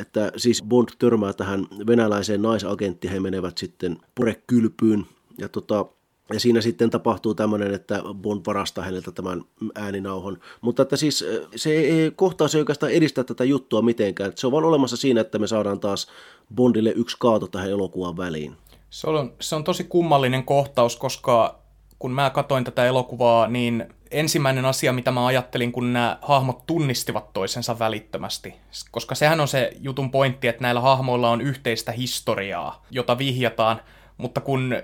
että 0.00 0.32
siis 0.36 0.62
Bond 0.62 0.88
törmää 0.98 1.32
tähän 1.32 1.66
venäläiseen 1.86 2.42
naisagenttiin, 2.42 3.12
he 3.12 3.20
menevät 3.20 3.58
sitten 3.58 3.96
purekylpyyn 4.14 5.06
ja 5.38 5.48
tota, 5.48 5.86
ja 6.32 6.40
siinä 6.40 6.60
sitten 6.60 6.90
tapahtuu 6.90 7.34
tämmöinen, 7.34 7.74
että 7.74 8.02
Bond 8.14 8.42
varastaa 8.46 8.84
häneltä 8.84 9.12
tämän 9.12 9.42
ääninauhon. 9.74 10.38
Mutta 10.60 10.82
että 10.82 10.96
siis 10.96 11.24
se 11.56 11.70
ei, 11.70 12.12
kohtaus 12.16 12.54
ei 12.54 12.58
oikeastaan 12.58 12.92
edistä 12.92 13.24
tätä 13.24 13.44
juttua 13.44 13.82
mitenkään. 13.82 14.32
Se 14.34 14.46
on 14.46 14.52
vaan 14.52 14.64
olemassa 14.64 14.96
siinä, 14.96 15.20
että 15.20 15.38
me 15.38 15.46
saadaan 15.46 15.80
taas 15.80 16.08
Bondille 16.54 16.90
yksi 16.90 17.16
kaato 17.20 17.46
tähän 17.46 17.70
elokuvan 17.70 18.16
väliin. 18.16 18.56
Se 18.90 19.10
on, 19.10 19.32
se 19.40 19.56
on 19.56 19.64
tosi 19.64 19.84
kummallinen 19.84 20.44
kohtaus, 20.44 20.96
koska 20.96 21.58
kun 21.98 22.10
mä 22.10 22.30
katoin 22.30 22.64
tätä 22.64 22.84
elokuvaa, 22.86 23.48
niin 23.48 23.86
ensimmäinen 24.10 24.64
asia, 24.64 24.92
mitä 24.92 25.10
mä 25.10 25.26
ajattelin, 25.26 25.72
kun 25.72 25.92
nämä 25.92 26.18
hahmot 26.22 26.66
tunnistivat 26.66 27.32
toisensa 27.32 27.78
välittömästi. 27.78 28.54
Koska 28.90 29.14
sehän 29.14 29.40
on 29.40 29.48
se 29.48 29.72
jutun 29.80 30.10
pointti, 30.10 30.48
että 30.48 30.62
näillä 30.62 30.80
hahmoilla 30.80 31.30
on 31.30 31.40
yhteistä 31.40 31.92
historiaa, 31.92 32.84
jota 32.90 33.18
vihjataan, 33.18 33.80
mutta 34.16 34.40
kun 34.40 34.74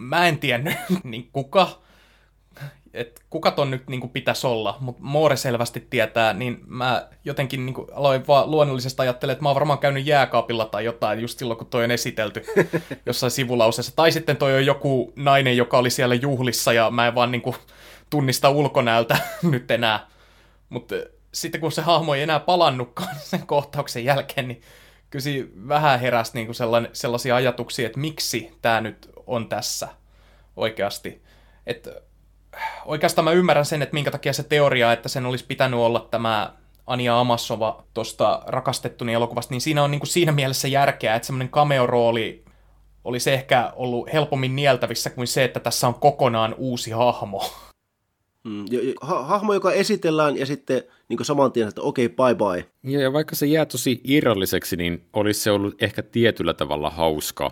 mä 0.00 0.26
en 0.26 0.38
tiennyt, 0.38 0.74
niin 1.04 1.28
kuka 1.32 1.80
että 2.94 3.20
kuka 3.30 3.50
ton 3.50 3.70
nyt 3.70 3.88
niin 3.88 4.00
kuin 4.00 4.10
pitäisi 4.10 4.46
olla, 4.46 4.76
mutta 4.80 5.02
Moore 5.02 5.36
selvästi 5.36 5.86
tietää, 5.90 6.32
niin 6.32 6.60
mä 6.66 7.08
jotenkin 7.24 7.66
niin 7.66 7.74
kuin 7.74 7.86
aloin 7.94 8.26
vaan 8.26 8.50
luonnollisesti 8.50 9.02
ajattelemaan, 9.02 9.32
että 9.32 9.42
mä 9.42 9.48
oon 9.48 9.54
varmaan 9.54 9.78
käynyt 9.78 10.06
jääkaapilla 10.06 10.64
tai 10.64 10.84
jotain 10.84 11.20
just 11.20 11.38
silloin, 11.38 11.58
kun 11.58 11.66
toi 11.66 11.84
on 11.84 11.90
esitelty 11.90 12.44
jossain 13.06 13.30
sivulauseessa. 13.30 13.92
Tai 13.96 14.12
sitten 14.12 14.36
toi 14.36 14.54
on 14.54 14.66
joku 14.66 15.12
nainen, 15.16 15.56
joka 15.56 15.78
oli 15.78 15.90
siellä 15.90 16.14
juhlissa 16.14 16.72
ja 16.72 16.90
mä 16.90 17.06
en 17.06 17.14
vaan 17.14 17.30
niin 17.30 17.42
kuin 17.42 17.56
tunnista 18.10 18.50
ulkonäöltä 18.50 19.18
nyt 19.42 19.70
enää. 19.70 20.06
Mutta 20.68 20.94
sitten 21.34 21.60
kun 21.60 21.72
se 21.72 21.82
hahmo 21.82 22.14
ei 22.14 22.22
enää 22.22 22.40
palannutkaan 22.40 23.16
sen 23.18 23.46
kohtauksen 23.46 24.04
jälkeen, 24.04 24.48
niin 24.48 24.60
kyllä 25.10 25.46
vähän 25.68 26.00
heräsi 26.00 26.32
niin 26.34 26.46
kuin 26.46 26.56
sellaisia 26.92 27.36
ajatuksia, 27.36 27.86
että 27.86 28.00
miksi 28.00 28.50
tämä 28.62 28.80
nyt 28.80 29.10
on 29.30 29.48
tässä 29.48 29.88
oikeasti. 30.56 31.22
Että 31.66 31.90
oikeastaan 32.84 33.24
mä 33.24 33.32
ymmärrän 33.32 33.66
sen, 33.66 33.82
että 33.82 33.94
minkä 33.94 34.10
takia 34.10 34.32
se 34.32 34.42
teoria, 34.42 34.92
että 34.92 35.08
sen 35.08 35.26
olisi 35.26 35.44
pitänyt 35.46 35.80
olla 35.80 36.08
tämä 36.10 36.52
Ania 36.86 37.20
Amassova 37.20 37.84
tuosta 37.94 38.42
rakastettuni 38.46 39.12
elokuvasta, 39.12 39.54
niin 39.54 39.60
siinä 39.60 39.84
on 39.84 39.90
niin 39.90 40.00
kuin 40.00 40.08
siinä 40.08 40.32
mielessä 40.32 40.68
järkeä, 40.68 41.14
että 41.14 41.26
semmoinen 41.26 41.48
cameo-rooli 41.48 42.44
olisi 43.04 43.30
ehkä 43.30 43.72
ollut 43.76 44.12
helpommin 44.12 44.56
nieltävissä 44.56 45.10
kuin 45.10 45.26
se, 45.26 45.44
että 45.44 45.60
tässä 45.60 45.88
on 45.88 45.94
kokonaan 45.94 46.54
uusi 46.58 46.90
hahmo. 46.90 47.44
Mm, 48.44 48.64
ha- 49.00 49.24
hahmo, 49.24 49.54
joka 49.54 49.72
esitellään 49.72 50.36
ja 50.38 50.46
sitten 50.46 50.82
niin 51.08 51.24
saman 51.24 51.52
tien, 51.52 51.68
että 51.68 51.82
okei, 51.82 52.06
okay, 52.06 52.34
bye 52.34 52.34
bye. 52.34 52.66
Ja, 52.92 53.00
ja 53.00 53.12
vaikka 53.12 53.36
se 53.36 53.46
jää 53.46 53.66
tosi 53.66 54.00
irralliseksi, 54.04 54.76
niin 54.76 55.04
olisi 55.12 55.40
se 55.40 55.50
ollut 55.50 55.82
ehkä 55.82 56.02
tietyllä 56.02 56.54
tavalla 56.54 56.90
hauska 56.90 57.50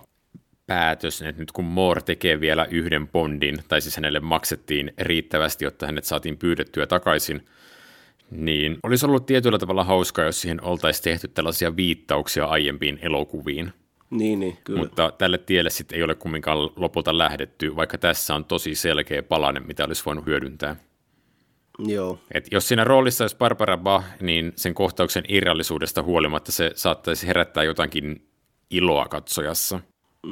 päätös, 0.68 1.22
että 1.22 1.42
nyt 1.42 1.52
kun 1.52 1.64
Moore 1.64 2.00
tekee 2.00 2.40
vielä 2.40 2.66
yhden 2.70 3.08
bondin, 3.08 3.58
tai 3.68 3.80
siis 3.80 3.96
hänelle 3.96 4.20
maksettiin 4.20 4.92
riittävästi, 4.98 5.64
jotta 5.64 5.86
hänet 5.86 6.04
saatiin 6.04 6.38
pyydettyä 6.38 6.86
takaisin, 6.86 7.44
niin 8.30 8.78
olisi 8.82 9.06
ollut 9.06 9.26
tietyllä 9.26 9.58
tavalla 9.58 9.84
hauskaa, 9.84 10.24
jos 10.24 10.40
siihen 10.40 10.64
oltaisiin 10.64 11.04
tehty 11.04 11.28
tällaisia 11.28 11.76
viittauksia 11.76 12.44
aiempiin 12.44 12.98
elokuviin. 13.02 13.72
Niin, 14.10 14.40
niin, 14.40 14.58
kyllä. 14.64 14.80
Mutta 14.80 15.12
tälle 15.18 15.38
tielle 15.38 15.70
sitten 15.70 15.96
ei 15.96 16.02
ole 16.02 16.14
kumminkaan 16.14 16.58
lopulta 16.76 17.18
lähdetty, 17.18 17.76
vaikka 17.76 17.98
tässä 17.98 18.34
on 18.34 18.44
tosi 18.44 18.74
selkeä 18.74 19.22
palanen, 19.22 19.66
mitä 19.66 19.84
olisi 19.84 20.04
voinut 20.06 20.26
hyödyntää. 20.26 20.76
Joo. 21.78 22.18
Et 22.34 22.48
jos 22.50 22.68
siinä 22.68 22.84
roolissa 22.84 23.24
olisi 23.24 23.36
Barbara 23.36 23.76
Bach, 23.76 24.06
niin 24.20 24.52
sen 24.56 24.74
kohtauksen 24.74 25.24
irrallisuudesta 25.28 26.02
huolimatta 26.02 26.52
se 26.52 26.70
saattaisi 26.74 27.26
herättää 27.26 27.64
jotakin 27.64 28.28
iloa 28.70 29.08
katsojassa. 29.08 29.80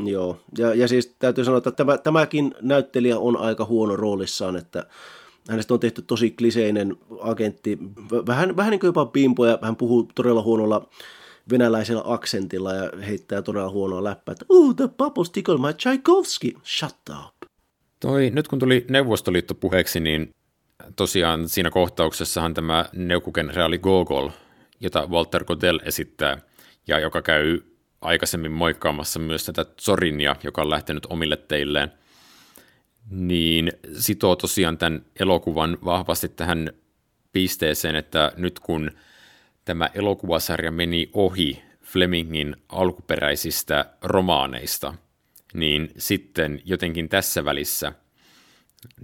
Joo, 0.04 0.40
ja, 0.58 0.74
ja 0.74 0.88
siis 0.88 1.16
täytyy 1.18 1.44
sanoa, 1.44 1.58
että 1.58 1.72
tämä, 1.72 1.98
tämäkin 1.98 2.54
näyttelijä 2.60 3.18
on 3.18 3.36
aika 3.36 3.64
huono 3.64 3.96
roolissaan, 3.96 4.56
että 4.56 4.86
hänestä 5.48 5.74
on 5.74 5.80
tehty 5.80 6.02
tosi 6.02 6.30
kliseinen 6.30 6.96
agentti, 7.20 7.78
vähän, 8.26 8.56
vähän 8.56 8.70
niin 8.70 8.80
kuin 8.80 8.88
jopa 8.88 9.06
bimbo, 9.06 9.46
ja 9.46 9.58
hän 9.62 9.76
puhuu 9.76 10.08
todella 10.14 10.42
huonolla 10.42 10.88
venäläisellä 11.50 12.02
aksentilla 12.04 12.74
ja 12.74 12.90
heittää 13.06 13.42
todella 13.42 13.70
huonoa 13.70 14.04
läppää, 14.04 14.32
että 14.32 14.44
oh, 14.48 14.76
the 14.76 14.88
bubbles 14.98 15.30
tickle 15.30 15.58
my 15.58 15.74
Tchaikovsky, 15.74 16.52
shut 16.64 16.96
up. 17.10 17.50
Toi, 18.00 18.30
nyt 18.30 18.48
kun 18.48 18.58
tuli 18.58 18.84
Neuvostoliitto 18.90 19.54
puheeksi, 19.54 20.00
niin 20.00 20.34
tosiaan 20.96 21.48
siinä 21.48 21.70
kohtauksessahan 21.70 22.54
tämä 22.54 22.84
neukukenraali 22.92 23.78
Gogol, 23.78 24.28
jota 24.80 25.06
Walter 25.06 25.44
Godel 25.44 25.80
esittää, 25.84 26.38
ja 26.86 26.98
joka 26.98 27.22
käy 27.22 27.60
aikaisemmin 28.06 28.52
moikkaamassa 28.52 29.18
myös 29.18 29.44
tätä 29.46 29.66
Zorinia, 29.80 30.36
joka 30.44 30.62
on 30.62 30.70
lähtenyt 30.70 31.06
omille 31.06 31.36
teilleen, 31.36 31.92
niin 33.10 33.72
sitoo 33.98 34.36
tosiaan 34.36 34.78
tämän 34.78 35.04
elokuvan 35.20 35.78
vahvasti 35.84 36.28
tähän 36.28 36.72
pisteeseen, 37.32 37.96
että 37.96 38.32
nyt 38.36 38.58
kun 38.58 38.90
tämä 39.64 39.90
elokuvasarja 39.94 40.70
meni 40.70 41.10
ohi 41.12 41.62
Flemingin 41.82 42.56
alkuperäisistä 42.68 43.86
romaaneista, 44.02 44.94
niin 45.54 45.90
sitten 45.98 46.62
jotenkin 46.64 47.08
tässä 47.08 47.44
välissä 47.44 47.92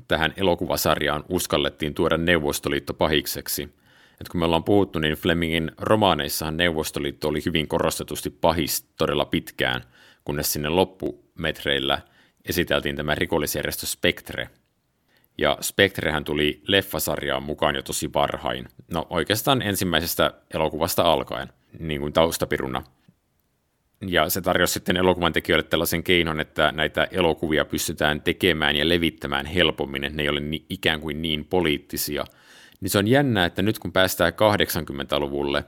tähän 0.08 0.32
elokuvasarjaan 0.36 1.24
uskallettiin 1.28 1.94
tuoda 1.94 2.16
Neuvostoliitto 2.16 2.94
pahikseksi– 2.94 3.68
että 4.20 4.30
kun 4.30 4.38
me 4.38 4.44
ollaan 4.44 4.64
puhuttu, 4.64 4.98
niin 4.98 5.14
Flemingin 5.14 5.70
romaaneissahan 5.78 6.56
Neuvostoliitto 6.56 7.28
oli 7.28 7.42
hyvin 7.46 7.68
korostetusti 7.68 8.30
pahis 8.30 8.82
todella 8.96 9.24
pitkään, 9.24 9.82
kunnes 10.24 10.52
sinne 10.52 10.68
loppumetreillä 10.68 11.98
esiteltiin 12.48 12.96
tämä 12.96 13.14
rikollisjärjestö 13.14 13.86
Spectre. 13.86 14.48
Ja 15.38 15.58
Spectrehän 15.60 16.24
tuli 16.24 16.62
leffasarjaan 16.68 17.42
mukaan 17.42 17.74
jo 17.74 17.82
tosi 17.82 18.12
varhain. 18.12 18.68
No 18.92 19.06
oikeastaan 19.10 19.62
ensimmäisestä 19.62 20.32
elokuvasta 20.54 21.02
alkaen, 21.02 21.48
niin 21.78 22.00
kuin 22.00 22.12
taustapiruna. 22.12 22.82
Ja 24.06 24.30
se 24.30 24.40
tarjosi 24.40 24.72
sitten 24.72 24.96
elokuvan 24.96 25.32
tekijöille 25.32 25.62
tällaisen 25.62 26.04
keinon, 26.04 26.40
että 26.40 26.72
näitä 26.72 27.08
elokuvia 27.10 27.64
pystytään 27.64 28.22
tekemään 28.22 28.76
ja 28.76 28.88
levittämään 28.88 29.46
helpommin, 29.46 30.04
että 30.04 30.16
ne 30.16 30.22
ei 30.22 30.28
ole 30.28 30.40
ni- 30.40 30.66
ikään 30.68 31.00
kuin 31.00 31.22
niin 31.22 31.44
poliittisia– 31.44 32.24
niin 32.82 32.90
se 32.90 32.98
on 32.98 33.08
jännä, 33.08 33.44
että 33.44 33.62
nyt 33.62 33.78
kun 33.78 33.92
päästään 33.92 34.32
80-luvulle, 34.32 35.64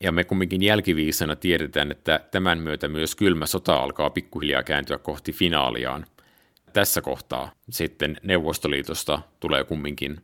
ja 0.00 0.12
me 0.12 0.24
kumminkin 0.24 0.62
jälkiviisana 0.62 1.36
tiedetään, 1.36 1.90
että 1.90 2.20
tämän 2.30 2.58
myötä 2.58 2.88
myös 2.88 3.14
kylmä 3.14 3.46
sota 3.46 3.76
alkaa 3.76 4.10
pikkuhiljaa 4.10 4.62
kääntyä 4.62 4.98
kohti 4.98 5.32
finaaliaan. 5.32 6.06
Tässä 6.72 7.00
kohtaa 7.00 7.52
sitten 7.70 8.16
Neuvostoliitosta 8.22 9.22
tulee 9.40 9.64
kumminkin 9.64 10.20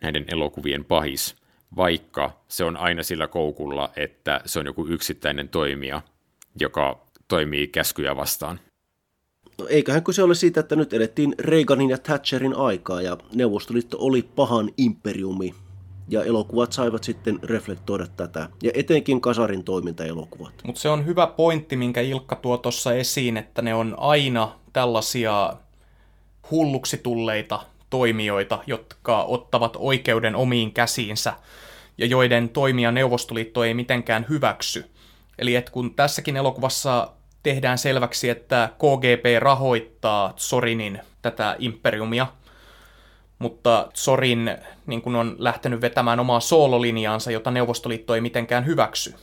näiden 0.00 0.24
elokuvien 0.28 0.84
pahis, 0.84 1.36
vaikka 1.76 2.40
se 2.48 2.64
on 2.64 2.76
aina 2.76 3.02
sillä 3.02 3.28
koukulla, 3.28 3.90
että 3.96 4.40
se 4.44 4.58
on 4.58 4.66
joku 4.66 4.86
yksittäinen 4.86 5.48
toimija, 5.48 6.02
joka 6.60 7.06
toimii 7.28 7.68
käskyjä 7.68 8.16
vastaan. 8.16 8.60
No 9.58 9.66
eiköhän 9.68 10.04
kyse 10.04 10.22
ole 10.22 10.34
siitä, 10.34 10.60
että 10.60 10.76
nyt 10.76 10.92
edettiin 10.92 11.34
Reaganin 11.38 11.90
ja 11.90 11.98
Thatcherin 11.98 12.56
aikaa 12.56 13.02
ja 13.02 13.16
Neuvostoliitto 13.34 13.96
oli 14.00 14.22
pahan 14.22 14.70
imperiumi. 14.76 15.54
Ja 16.10 16.24
elokuvat 16.24 16.72
saivat 16.72 17.04
sitten 17.04 17.38
reflektoida 17.42 18.06
tätä, 18.06 18.48
ja 18.62 18.70
etenkin 18.74 19.20
kasarin 19.20 19.64
toimintaelokuvat. 19.64 20.52
Mutta 20.64 20.80
se 20.80 20.88
on 20.88 21.06
hyvä 21.06 21.26
pointti, 21.26 21.76
minkä 21.76 22.00
Ilkka 22.00 22.36
tuo 22.36 22.56
tuossa 22.58 22.94
esiin, 22.94 23.36
että 23.36 23.62
ne 23.62 23.74
on 23.74 23.94
aina 23.98 24.52
tällaisia 24.72 25.52
hulluksi 26.50 26.98
tulleita 26.98 27.60
toimijoita, 27.90 28.58
jotka 28.66 29.22
ottavat 29.22 29.76
oikeuden 29.78 30.36
omiin 30.36 30.72
käsiinsä 30.72 31.32
ja 31.98 32.06
joiden 32.06 32.48
toimia 32.48 32.92
Neuvostoliitto 32.92 33.64
ei 33.64 33.74
mitenkään 33.74 34.26
hyväksy. 34.28 34.84
Eli 35.38 35.54
että 35.54 35.72
kun 35.72 35.94
tässäkin 35.94 36.36
elokuvassa 36.36 37.12
tehdään 37.48 37.78
selväksi, 37.78 38.30
että 38.30 38.68
KGP 38.74 39.24
rahoittaa 39.38 40.32
Sorinin 40.36 41.00
tätä 41.22 41.56
imperiumia, 41.58 42.26
mutta 43.38 43.88
Sorin 43.94 44.56
niin 44.86 45.02
kun 45.02 45.16
on 45.16 45.36
lähtenyt 45.38 45.80
vetämään 45.80 46.20
omaa 46.20 46.40
soololinjaansa, 46.40 47.30
jota 47.30 47.50
Neuvostoliitto 47.50 48.14
ei 48.14 48.20
mitenkään 48.20 48.66
hyväksy. 48.66 49.14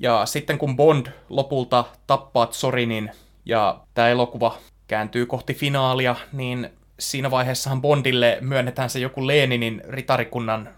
Ja 0.00 0.26
sitten 0.26 0.58
kun 0.58 0.76
Bond 0.76 1.06
lopulta 1.28 1.84
tappaa 2.06 2.48
Sorinin 2.50 3.10
ja 3.44 3.80
tämä 3.94 4.08
elokuva 4.08 4.58
kääntyy 4.86 5.26
kohti 5.26 5.54
finaalia, 5.54 6.16
niin 6.32 6.70
siinä 6.98 7.30
vaiheessahan 7.30 7.82
Bondille 7.82 8.38
myönnetään 8.40 8.90
se 8.90 8.98
joku 8.98 9.26
Leninin 9.26 9.82
ritarikunnan 9.88 10.68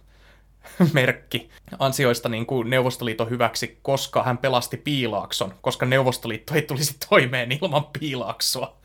merkki 0.93 1.51
ansioista 1.79 2.29
niin 2.29 2.47
kuin 2.47 2.71
Neuvostoliiton 2.71 3.31
hyväksi, 3.31 3.79
koska 3.83 4.23
hän 4.23 4.39
pelasti 4.39 4.77
Piilaakson, 4.77 5.55
koska 5.61 5.87
Neuvostoliitto 5.87 6.55
ei 6.55 6.63
tulisi 6.63 6.97
toimeen 7.09 7.53
ilman 7.53 7.85
Piilaaksoa. 8.01 8.77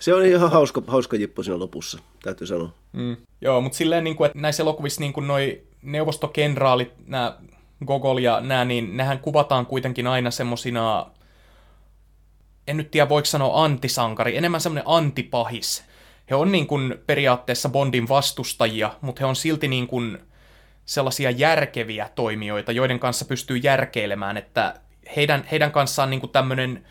Se 0.00 0.14
on 0.14 0.24
ihan 0.24 0.50
hauska, 0.50 0.82
hauska 0.86 1.16
jippo 1.16 1.42
siinä 1.42 1.58
lopussa, 1.58 1.98
täytyy 2.22 2.46
sanoa. 2.46 2.72
Mm. 2.92 3.16
Joo, 3.40 3.60
mutta 3.60 3.78
silleen, 3.78 4.04
niin 4.04 4.16
kuin, 4.16 4.26
että 4.26 4.38
näissä 4.38 4.62
elokuvissa 4.62 5.00
niin 5.00 5.12
kuin 5.12 5.26
noi 5.26 5.62
neuvostokenraalit, 5.82 6.92
nämä 7.06 7.36
Gogol 7.86 8.18
ja 8.18 8.40
nämä, 8.40 8.64
niin 8.64 8.96
nehän 8.96 9.18
kuvataan 9.18 9.66
kuitenkin 9.66 10.06
aina 10.06 10.30
semmosina, 10.30 11.06
en 12.68 12.76
nyt 12.76 12.90
tiedä 12.90 13.08
voiko 13.08 13.26
sanoa 13.26 13.64
antisankari, 13.64 14.36
enemmän 14.36 14.60
semmoinen 14.60 14.84
antipahis. 14.86 15.84
He 16.30 16.34
on 16.34 16.52
niin 16.52 16.66
kuin 16.66 16.94
periaatteessa 17.06 17.68
Bondin 17.68 18.08
vastustajia, 18.08 18.94
mutta 19.00 19.20
he 19.20 19.26
on 19.26 19.36
silti 19.36 19.68
niin 19.68 19.86
kuin 19.86 20.18
sellaisia 20.84 21.30
järkeviä 21.30 22.10
toimijoita, 22.14 22.72
joiden 22.72 22.98
kanssa 22.98 23.24
pystyy 23.24 23.56
järkeilemään, 23.56 24.36
että 24.36 24.74
heidän, 25.16 25.44
heidän 25.50 25.72
kanssaan 25.72 26.10
niin 26.10 26.30
tämmöinen 26.32 26.84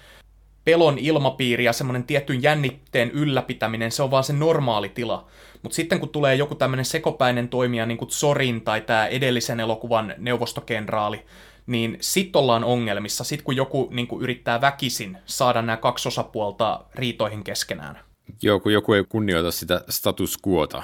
pelon 0.65 0.99
ilmapiiri 0.99 1.63
ja 1.63 1.73
semmoinen 1.73 2.03
tietyn 2.03 2.43
jännitteen 2.43 3.11
ylläpitäminen, 3.11 3.91
se 3.91 4.03
on 4.03 4.11
vaan 4.11 4.23
se 4.23 4.33
normaali 4.33 4.89
tila. 4.89 5.27
Mutta 5.61 5.75
sitten 5.75 5.99
kun 5.99 6.09
tulee 6.09 6.35
joku 6.35 6.55
tämmöinen 6.55 6.85
sekopäinen 6.85 7.49
toimija, 7.49 7.85
niin 7.85 7.97
kuin 7.97 8.11
Zorin 8.11 8.61
tai 8.61 8.81
tämä 8.81 9.07
edellisen 9.07 9.59
elokuvan 9.59 10.13
neuvostokenraali, 10.17 11.25
niin 11.67 11.97
sit 12.01 12.35
ollaan 12.35 12.63
ongelmissa, 12.63 13.23
sit 13.23 13.41
kun 13.41 13.55
joku 13.55 13.89
niin 13.91 14.07
kuin 14.07 14.23
yrittää 14.23 14.61
väkisin 14.61 15.17
saada 15.25 15.61
nämä 15.61 15.77
kaksi 15.77 16.07
osapuolta 16.07 16.85
riitoihin 16.95 17.43
keskenään. 17.43 17.99
Joo, 18.41 18.59
kun 18.59 18.73
joku 18.73 18.93
ei 18.93 19.03
kunnioita 19.09 19.51
sitä 19.51 19.81
status 19.89 20.37
quota, 20.47 20.83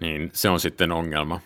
niin 0.00 0.30
se 0.32 0.48
on 0.48 0.60
sitten 0.60 0.92
ongelma. 0.92 1.40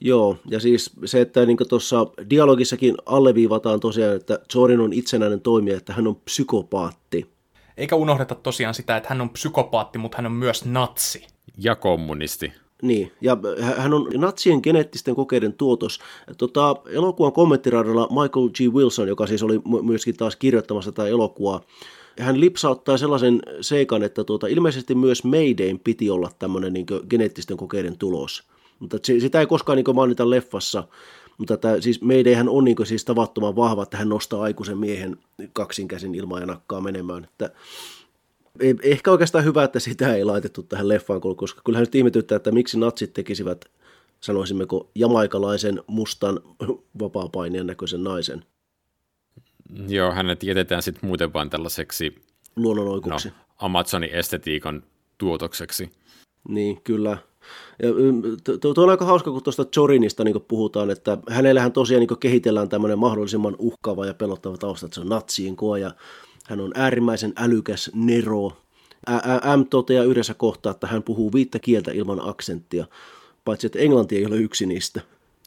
Joo, 0.00 0.36
ja 0.50 0.60
siis 0.60 0.90
se, 1.04 1.20
että 1.20 1.46
niin 1.46 1.56
tuossa 1.68 2.06
dialogissakin 2.30 2.94
alleviivataan 3.06 3.80
tosiaan, 3.80 4.16
että 4.16 4.38
Zorin 4.52 4.80
on 4.80 4.92
itsenäinen 4.92 5.40
toimija, 5.40 5.76
että 5.76 5.92
hän 5.92 6.06
on 6.06 6.16
psykopaatti. 6.16 7.26
Eikä 7.76 7.96
unohdeta 7.96 8.34
tosiaan 8.34 8.74
sitä, 8.74 8.96
että 8.96 9.08
hän 9.08 9.20
on 9.20 9.30
psykopaatti, 9.30 9.98
mutta 9.98 10.16
hän 10.16 10.26
on 10.26 10.32
myös 10.32 10.64
natsi. 10.64 11.26
Ja 11.58 11.76
kommunisti. 11.76 12.52
Niin, 12.82 13.12
ja 13.20 13.36
hän 13.76 13.94
on 13.94 14.08
natsien 14.16 14.60
geneettisten 14.62 15.14
kokeiden 15.14 15.52
tuotos. 15.52 16.00
Tota, 16.38 16.76
elokuvan 16.90 17.32
kommenttiradalla 17.32 18.08
Michael 18.10 18.48
G. 18.48 18.74
Wilson, 18.74 19.08
joka 19.08 19.26
siis 19.26 19.42
oli 19.42 19.60
myöskin 19.82 20.16
taas 20.16 20.36
kirjoittamassa 20.36 20.92
tätä 20.92 21.08
elokuvaa, 21.08 21.60
hän 22.20 22.40
lipsauttaa 22.40 22.98
sellaisen 22.98 23.42
seikan, 23.60 24.02
että 24.02 24.24
tuota, 24.24 24.46
ilmeisesti 24.46 24.94
myös 24.94 25.24
Maydayn 25.24 25.80
piti 25.84 26.10
olla 26.10 26.30
tämmöinen 26.38 26.72
niin 26.72 26.86
geneettisten 27.10 27.56
kokeiden 27.56 27.98
tulos. 27.98 28.42
Mutta 28.78 28.98
sitä 29.02 29.40
ei 29.40 29.46
koskaan 29.46 29.76
niin 29.76 29.94
mainita 29.94 30.30
leffassa, 30.30 30.88
mutta 31.38 31.56
tämä, 31.56 31.80
siis 31.80 32.00
Maydayhän 32.02 32.48
on 32.48 32.64
niin 32.64 32.86
siis 32.86 33.04
tavattoman 33.04 33.56
vahva, 33.56 33.82
että 33.82 33.96
hän 33.96 34.08
nostaa 34.08 34.42
aikuisen 34.42 34.78
miehen 34.78 35.16
kaksinkäsin 35.52 36.14
ilman 36.14 36.40
ja 36.40 36.46
nakkaa 36.46 36.80
menemään. 36.80 37.24
Että 37.24 37.50
ehkä 38.82 39.10
oikeastaan 39.10 39.44
hyvä, 39.44 39.64
että 39.64 39.80
sitä 39.80 40.14
ei 40.14 40.24
laitettu 40.24 40.62
tähän 40.62 40.88
leffaan, 40.88 41.20
koska 41.20 41.62
kyllähän 41.64 41.82
nyt 41.82 41.94
ihmetyttää, 41.94 42.36
että 42.36 42.52
miksi 42.52 42.78
natsit 42.78 43.12
tekisivät, 43.12 43.64
sanoisimmeko, 44.20 44.90
jamaikalaisen 44.94 45.82
mustan 45.86 46.40
vapaapainijan 47.00 47.66
näköisen 47.66 48.04
naisen. 48.04 48.44
Joo, 49.88 50.12
hänet 50.12 50.42
jätetään 50.42 50.82
sitten 50.82 51.08
muuten 51.08 51.32
vain 51.32 51.50
tällaiseksi 51.50 52.14
luonnonoikuksi. 52.56 53.28
No, 53.28 53.34
Amazonin 53.56 54.10
estetiikan 54.10 54.82
tuotokseksi. 55.18 55.90
Niin, 56.48 56.80
kyllä. 56.82 57.18
Ja, 57.82 57.88
tuo 58.60 58.74
on 58.76 58.90
aika 58.90 59.04
hauska, 59.04 59.30
kun 59.30 59.42
tuosta 59.42 59.66
Jorinista 59.76 60.24
niin 60.24 60.44
puhutaan, 60.48 60.90
että 60.90 61.18
hänellähän 61.30 61.72
tosiaan 61.72 62.00
niin 62.00 62.18
kehitellään 62.18 62.68
tämmöinen 62.68 62.98
mahdollisimman 62.98 63.56
uhkaava 63.58 64.06
ja 64.06 64.14
pelottava 64.14 64.56
tausta, 64.56 64.86
että 64.86 64.94
se 64.94 65.00
on 65.00 65.08
natsiin 65.08 65.56
koa 65.56 65.78
ja 65.78 65.90
hän 66.44 66.60
on 66.60 66.72
äärimmäisen 66.74 67.32
älykäs 67.36 67.90
Nero. 67.94 68.52
M 69.56 69.64
toteaa 69.70 70.04
yhdessä 70.04 70.34
kohtaa, 70.34 70.70
että 70.70 70.86
hän 70.86 71.02
puhuu 71.02 71.32
viittä 71.32 71.58
kieltä 71.58 71.92
ilman 71.92 72.20
aksenttia, 72.28 72.86
paitsi 73.44 73.66
että 73.66 73.78
englanti 73.78 74.16
ei 74.16 74.26
ole 74.26 74.36
yksi 74.36 74.66
niistä. 74.66 75.00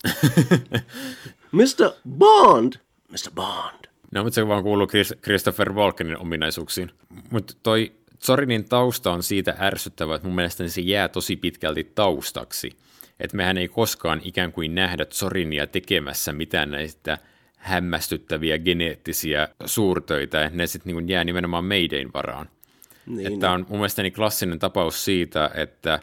Mr. 1.52 1.92
Bond! 2.10 2.74
Mr. 3.12 3.32
Bond! 3.36 3.88
No, 4.12 4.24
mutta 4.24 4.36
se 4.36 4.48
vaan 4.48 4.64
kuuluu 4.64 4.88
Christopher 5.24 5.74
Walkenin 5.74 6.18
ominaisuuksiin. 6.18 6.92
Mutta 7.32 7.54
toi 7.64 7.92
Zorinin 8.28 8.70
tausta 8.70 9.12
on 9.12 9.24
siitä 9.24 9.56
ärsyttävä, 9.60 10.16
että 10.16 10.28
mun 10.28 10.36
mielestä 10.36 10.68
se 10.68 10.82
jää 10.82 11.08
tosi 11.08 11.36
pitkälti 11.36 11.84
taustaksi. 11.84 12.72
Että 13.20 13.38
mehän 13.38 13.58
ei 13.58 13.68
koskaan 13.68 14.22
ikään 14.24 14.52
kuin 14.52 14.76
nähdä 14.76 15.06
Zorinia 15.06 15.68
tekemässä 15.68 16.34
mitään 16.34 16.72
näistä 16.72 17.18
hämmästyttäviä 17.58 18.60
geneettisiä 18.60 19.48
suurtöitä, 19.66 20.52
ne 20.54 20.68
sitten 20.68 20.96
niin 20.96 21.10
jää 21.10 21.24
nimenomaan 21.24 21.66
Maydayn 21.66 22.14
varaan. 22.14 22.50
Niin, 23.06 23.34
että 23.34 23.52
on 23.52 23.66
mun 23.70 23.80
mielestäni 23.80 24.12
klassinen 24.12 24.60
tapaus 24.60 25.06
siitä, 25.06 25.52
että 25.54 26.00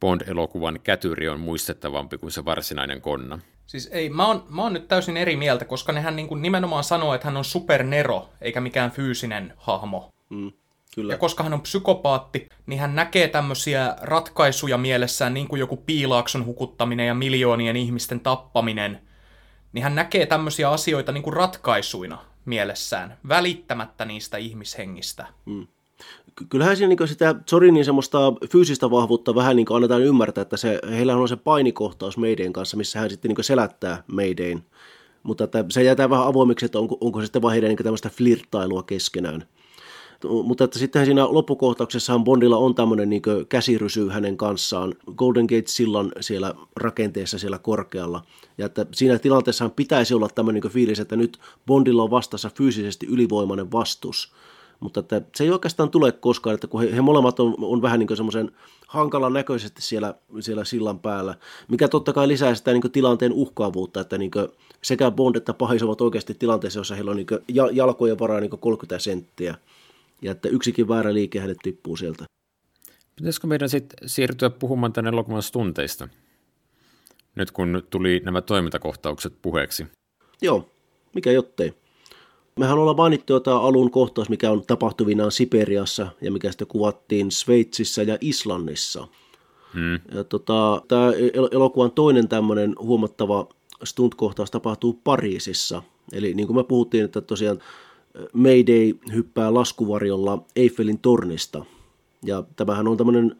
Bond-elokuvan 0.00 0.80
kätyri 0.84 1.28
on 1.28 1.40
muistettavampi 1.40 2.18
kuin 2.18 2.32
se 2.32 2.44
varsinainen 2.44 3.00
konna. 3.00 3.38
Siis 3.66 3.88
ei, 3.92 4.08
mä 4.08 4.26
oon, 4.26 4.44
mä 4.48 4.62
oon 4.62 4.72
nyt 4.72 4.88
täysin 4.88 5.16
eri 5.16 5.36
mieltä, 5.36 5.64
koska 5.64 5.92
nehän 5.92 6.16
niin 6.16 6.28
kuin 6.28 6.42
nimenomaan 6.42 6.84
sanoo, 6.84 7.14
että 7.14 7.26
hän 7.26 7.36
on 7.36 7.44
supernero, 7.44 8.28
eikä 8.40 8.60
mikään 8.60 8.90
fyysinen 8.90 9.52
hahmo. 9.56 10.10
Mm, 10.28 10.52
kyllä. 10.94 11.12
Ja 11.12 11.18
koska 11.18 11.42
hän 11.42 11.52
on 11.54 11.60
psykopaatti, 11.60 12.48
niin 12.66 12.80
hän 12.80 12.94
näkee 12.94 13.28
tämmöisiä 13.28 13.96
ratkaisuja 14.00 14.78
mielessään, 14.78 15.34
niin 15.34 15.48
kuin 15.48 15.60
joku 15.60 15.76
piilaakson 15.76 16.46
hukuttaminen 16.46 17.06
ja 17.06 17.14
miljoonien 17.14 17.76
ihmisten 17.76 18.20
tappaminen, 18.20 19.00
niin 19.72 19.82
hän 19.82 19.94
näkee 19.94 20.26
tämmöisiä 20.26 20.70
asioita 20.70 21.12
niin 21.12 21.22
kuin 21.22 21.34
ratkaisuina 21.34 22.18
mielessään, 22.44 23.18
välittämättä 23.28 24.04
niistä 24.04 24.36
ihmishengistä. 24.36 25.26
Mm 25.44 25.66
kyllähän 26.48 26.76
siinä 26.76 26.88
niin 26.88 27.08
sitä 27.08 27.34
Zorinin 27.50 27.84
semmoista 27.84 28.18
fyysistä 28.50 28.90
vahvuutta 28.90 29.34
vähän 29.34 29.56
niin 29.56 29.66
annetaan 29.70 30.02
ymmärtää, 30.02 30.42
että 30.42 30.56
se, 30.56 30.78
heillä 30.90 31.16
on 31.16 31.28
se 31.28 31.36
painikohtaus 31.36 32.16
Maydayn 32.16 32.52
kanssa, 32.52 32.76
missä 32.76 33.00
hän 33.00 33.10
sitten 33.10 33.28
niin 33.28 33.44
selättää 33.44 34.02
Maydayn. 34.06 34.64
Mutta 35.22 35.44
että 35.44 35.64
se 35.70 35.82
jätää 35.82 36.10
vähän 36.10 36.26
avoimiksi, 36.26 36.66
että 36.66 36.78
onko, 36.78 36.98
onko 37.00 37.20
se 37.20 37.26
sitten 37.26 37.42
vaan 37.42 37.52
heidän 37.52 37.68
niin 37.68 37.76
tämmöistä 37.76 38.10
flirttailua 38.10 38.82
keskenään. 38.82 39.46
Mutta 40.44 40.64
että 40.64 40.78
sitten 40.78 41.04
siinä 41.04 41.26
loppukohtauksessahan 41.30 42.24
Bondilla 42.24 42.56
on 42.56 42.74
tämmöinen 42.74 43.10
niin 43.10 43.22
käsirysy 43.48 44.08
hänen 44.08 44.36
kanssaan. 44.36 44.94
Golden 45.16 45.44
Gate-sillan 45.44 46.12
siellä 46.20 46.54
rakenteessa 46.76 47.38
siellä 47.38 47.58
korkealla. 47.58 48.22
Ja 48.58 48.66
että 48.66 48.86
siinä 48.92 49.18
tilanteessa 49.18 49.68
pitäisi 49.68 50.14
olla 50.14 50.28
tämmöinen 50.34 50.62
niin 50.62 50.72
fiilis, 50.72 51.00
että 51.00 51.16
nyt 51.16 51.38
Bondilla 51.66 52.02
on 52.02 52.10
vastassa 52.10 52.50
fyysisesti 52.54 53.06
ylivoimainen 53.06 53.72
vastus– 53.72 54.32
mutta 54.80 55.00
että 55.00 55.22
se 55.36 55.44
ei 55.44 55.50
oikeastaan 55.50 55.90
tule 55.90 56.12
koskaan, 56.12 56.54
että 56.54 56.66
kun 56.66 56.80
he, 56.80 56.96
he 56.96 57.00
molemmat 57.00 57.40
on, 57.40 57.54
on 57.62 57.82
vähän 57.82 57.98
niin 57.98 58.16
semmoisen 58.16 58.50
hankalan 58.86 59.32
näköisesti 59.32 59.82
siellä, 59.82 60.14
siellä 60.40 60.64
sillan 60.64 60.98
päällä, 60.98 61.34
mikä 61.68 61.88
totta 61.88 62.12
kai 62.12 62.28
lisää 62.28 62.54
sitä 62.54 62.72
niin 62.72 62.92
tilanteen 62.92 63.32
uhkaavuutta, 63.32 64.00
että 64.00 64.18
niin 64.18 64.30
sekä 64.82 65.10
Bond 65.10 65.36
että 65.36 65.54
pahis 65.54 65.82
ovat 65.82 66.00
oikeasti 66.00 66.34
tilanteessa, 66.34 66.80
jossa 66.80 66.94
heillä 66.94 67.10
on 67.10 67.16
niin 67.16 67.26
jalkojen 67.72 68.18
varaa 68.18 68.40
niin 68.40 68.50
30 68.50 68.98
senttiä, 68.98 69.54
ja 70.22 70.32
että 70.32 70.48
yksikin 70.48 70.88
väärä 70.88 71.14
liike 71.14 71.40
hänet 71.40 71.58
tippuu 71.62 71.96
sieltä. 71.96 72.24
Pitäisikö 73.16 73.46
meidän 73.46 73.68
sitten 73.68 74.08
siirtyä 74.08 74.50
puhumaan 74.50 74.92
tänne 74.92 75.10
elokuvan 75.10 75.42
stunteista? 75.42 76.08
Nyt 77.34 77.50
kun 77.50 77.82
tuli 77.90 78.20
nämä 78.24 78.40
toimintakohtaukset 78.42 79.32
puheeksi. 79.42 79.86
Joo, 80.42 80.70
mikä 81.14 81.32
jottei. 81.32 81.74
Mehän 82.58 82.78
ollaan 82.78 82.96
mainittu 82.96 83.32
jo 83.32 83.40
tämä 83.40 83.60
alun 83.60 83.90
kohtaus, 83.90 84.28
mikä 84.28 84.50
on 84.50 84.66
tapahtuvinaan 84.66 85.32
Siperiassa 85.32 86.08
ja 86.20 86.32
mikä 86.32 86.50
sitten 86.50 86.66
kuvattiin 86.66 87.30
Sveitsissä 87.30 88.02
ja 88.02 88.18
Islannissa. 88.20 89.08
Hmm. 89.74 90.00
Ja 90.14 90.24
tota, 90.24 90.82
tämä 90.88 91.12
elokuvan 91.52 91.92
toinen 91.92 92.28
tämmöinen 92.28 92.74
huomattava 92.78 93.48
stunt-kohtaus 93.84 94.50
tapahtuu 94.50 95.00
Pariisissa. 95.04 95.82
Eli 96.12 96.34
niin 96.34 96.46
kuin 96.46 96.56
me 96.56 96.64
puhuttiin, 96.64 97.04
että 97.04 97.20
tosiaan 97.20 97.58
Mayday 98.32 98.94
hyppää 99.14 99.54
laskuvarjolla 99.54 100.44
Eiffelin 100.56 100.98
tornista. 100.98 101.64
Ja 102.24 102.44
tämähän 102.56 102.88
on 102.88 102.96
tämmöinen 102.96 103.36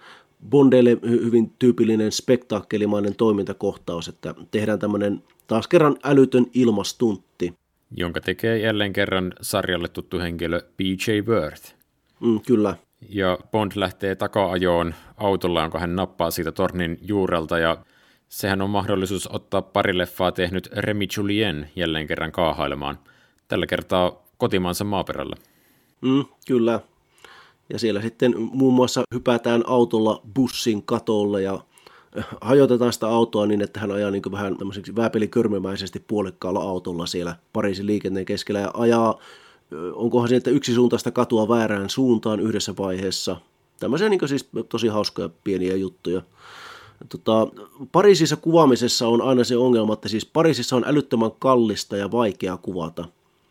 Bondeille 0.50 0.98
hyvin 1.02 1.52
tyypillinen 1.58 2.12
spektaakkelimainen 2.12 3.14
toimintakohtaus, 3.14 4.08
että 4.08 4.34
tehdään 4.50 4.78
tämmöinen 4.78 5.22
taas 5.46 5.68
kerran 5.68 5.96
älytön 6.04 6.46
ilmastuntti 6.54 7.54
jonka 7.96 8.20
tekee 8.20 8.58
jälleen 8.58 8.92
kerran 8.92 9.32
sarjalle 9.40 9.88
tuttu 9.88 10.18
henkilö 10.18 10.60
BJ 10.76 11.20
Worth. 11.26 11.74
Mm, 12.20 12.40
kyllä. 12.46 12.76
Ja 13.08 13.38
Bond 13.50 13.72
lähtee 13.74 14.14
taka-ajoon 14.14 14.94
autolla, 15.16 15.62
jonka 15.62 15.78
hän 15.78 15.96
nappaa 15.96 16.30
siitä 16.30 16.52
tornin 16.52 16.98
juurelta, 17.02 17.58
ja 17.58 17.76
sehän 18.28 18.62
on 18.62 18.70
mahdollisuus 18.70 19.26
ottaa 19.26 19.62
pari 19.62 19.98
leffaa 19.98 20.32
tehnyt 20.32 20.68
Remi 20.72 21.08
Julien 21.16 21.70
jälleen 21.76 22.06
kerran 22.06 22.32
kaahailemaan. 22.32 22.98
Tällä 23.48 23.66
kertaa 23.66 24.26
kotimaansa 24.40 24.84
maaperällä. 24.84 25.36
Mm, 26.00 26.24
kyllä. 26.46 26.80
Ja 27.72 27.78
siellä 27.78 28.02
sitten 28.02 28.34
muun 28.38 28.74
muassa 28.74 29.02
hypätään 29.14 29.62
autolla 29.66 30.22
bussin 30.34 30.82
katolle 30.82 31.42
ja 31.42 31.60
hajotetaan 32.40 32.92
sitä 32.92 33.08
autoa 33.08 33.46
niin, 33.46 33.60
että 33.60 33.80
hän 33.80 33.90
ajaa 33.90 34.10
niin 34.10 34.22
vähän 34.32 34.56
tämmöiseksi 34.56 34.96
vääpelikörmemäisesti 34.96 36.04
puolikkaalla 36.06 36.60
autolla 36.60 37.06
siellä 37.06 37.36
Pariisin 37.52 37.86
liikenteen 37.86 38.26
keskellä 38.26 38.60
ja 38.60 38.70
ajaa, 38.74 39.18
onkohan 39.94 40.28
se, 40.28 40.36
että 40.36 40.50
yksisuuntaista 40.50 41.10
katua 41.10 41.48
väärään 41.48 41.90
suuntaan 41.90 42.40
yhdessä 42.40 42.74
vaiheessa. 42.78 43.36
Tämmöisiä 43.80 44.08
niin 44.08 44.28
siis 44.28 44.48
tosi 44.68 44.88
hauskoja 44.88 45.30
pieniä 45.44 45.76
juttuja. 45.76 46.22
Tota, 47.08 47.46
Pariisissa 47.92 48.36
kuvaamisessa 48.36 49.08
on 49.08 49.22
aina 49.22 49.44
se 49.44 49.56
ongelma, 49.56 49.92
että 49.92 50.08
siis 50.08 50.26
Pariisissa 50.26 50.76
on 50.76 50.84
älyttömän 50.86 51.30
kallista 51.38 51.96
ja 51.96 52.10
vaikea 52.10 52.56
kuvata. 52.56 53.04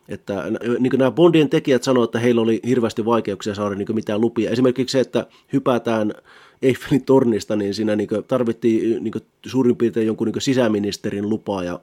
Että 0.09 0.43
niin 0.79 0.91
nämä 0.97 1.11
Bondien 1.11 1.49
tekijät 1.49 1.83
sanoivat, 1.83 2.07
että 2.07 2.19
heillä 2.19 2.41
oli 2.41 2.59
hirveästi 2.67 3.05
vaikeuksia 3.05 3.55
saada 3.55 3.75
niin 3.75 3.95
mitään 3.95 4.21
lupia. 4.21 4.49
Esimerkiksi 4.49 4.91
se, 4.91 4.99
että 4.99 5.27
hypätään 5.53 6.13
Eiffelin 6.61 7.05
tornista, 7.05 7.55
niin 7.55 7.73
siinä 7.73 7.95
niin 7.95 8.09
tarvittiin 8.27 9.03
niin 9.03 9.13
suurin 9.45 9.75
piirtein 9.75 10.07
jonkun 10.07 10.27
niin 10.27 10.41
sisäministerin 10.41 11.29
lupaa 11.29 11.63
ja 11.63 11.79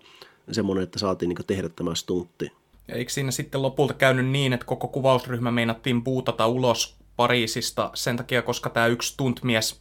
semmoinen, 0.52 0.84
että 0.84 0.98
saatiin 0.98 1.28
niin 1.28 1.46
tehdä 1.46 1.68
tämä 1.68 1.94
stuntti. 1.94 2.52
Ja 2.88 2.94
eikö 2.94 3.12
siinä 3.12 3.30
sitten 3.30 3.62
lopulta 3.62 3.94
käynyt 3.94 4.26
niin, 4.26 4.52
että 4.52 4.66
koko 4.66 4.88
kuvausryhmä 4.88 5.50
meinattiin 5.50 6.04
puutata 6.04 6.46
ulos 6.46 6.96
Pariisista 7.16 7.90
sen 7.94 8.16
takia, 8.16 8.42
koska 8.42 8.70
tämä 8.70 8.86
yksi 8.86 9.12
stuntmies, 9.12 9.80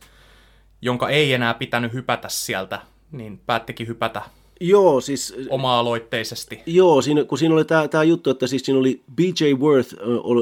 jonka 0.81 1.09
ei 1.09 1.33
enää 1.33 1.53
pitänyt 1.53 1.93
hypätä 1.93 2.29
sieltä, 2.29 2.81
niin 3.11 3.41
päättikin 3.45 3.87
hypätä 3.87 4.21
Joo, 4.61 5.01
siis... 5.01 5.33
Oma-aloitteisesti. 5.49 6.59
Joo, 6.65 7.01
siinä, 7.01 7.23
kun 7.23 7.37
siinä 7.37 7.55
oli 7.55 7.65
tämä, 7.65 8.03
juttu, 8.03 8.29
että 8.29 8.47
siis 8.47 8.61
siinä 8.65 8.79
oli 8.79 9.01
BJ 9.15 9.53
Worth, 9.59 9.95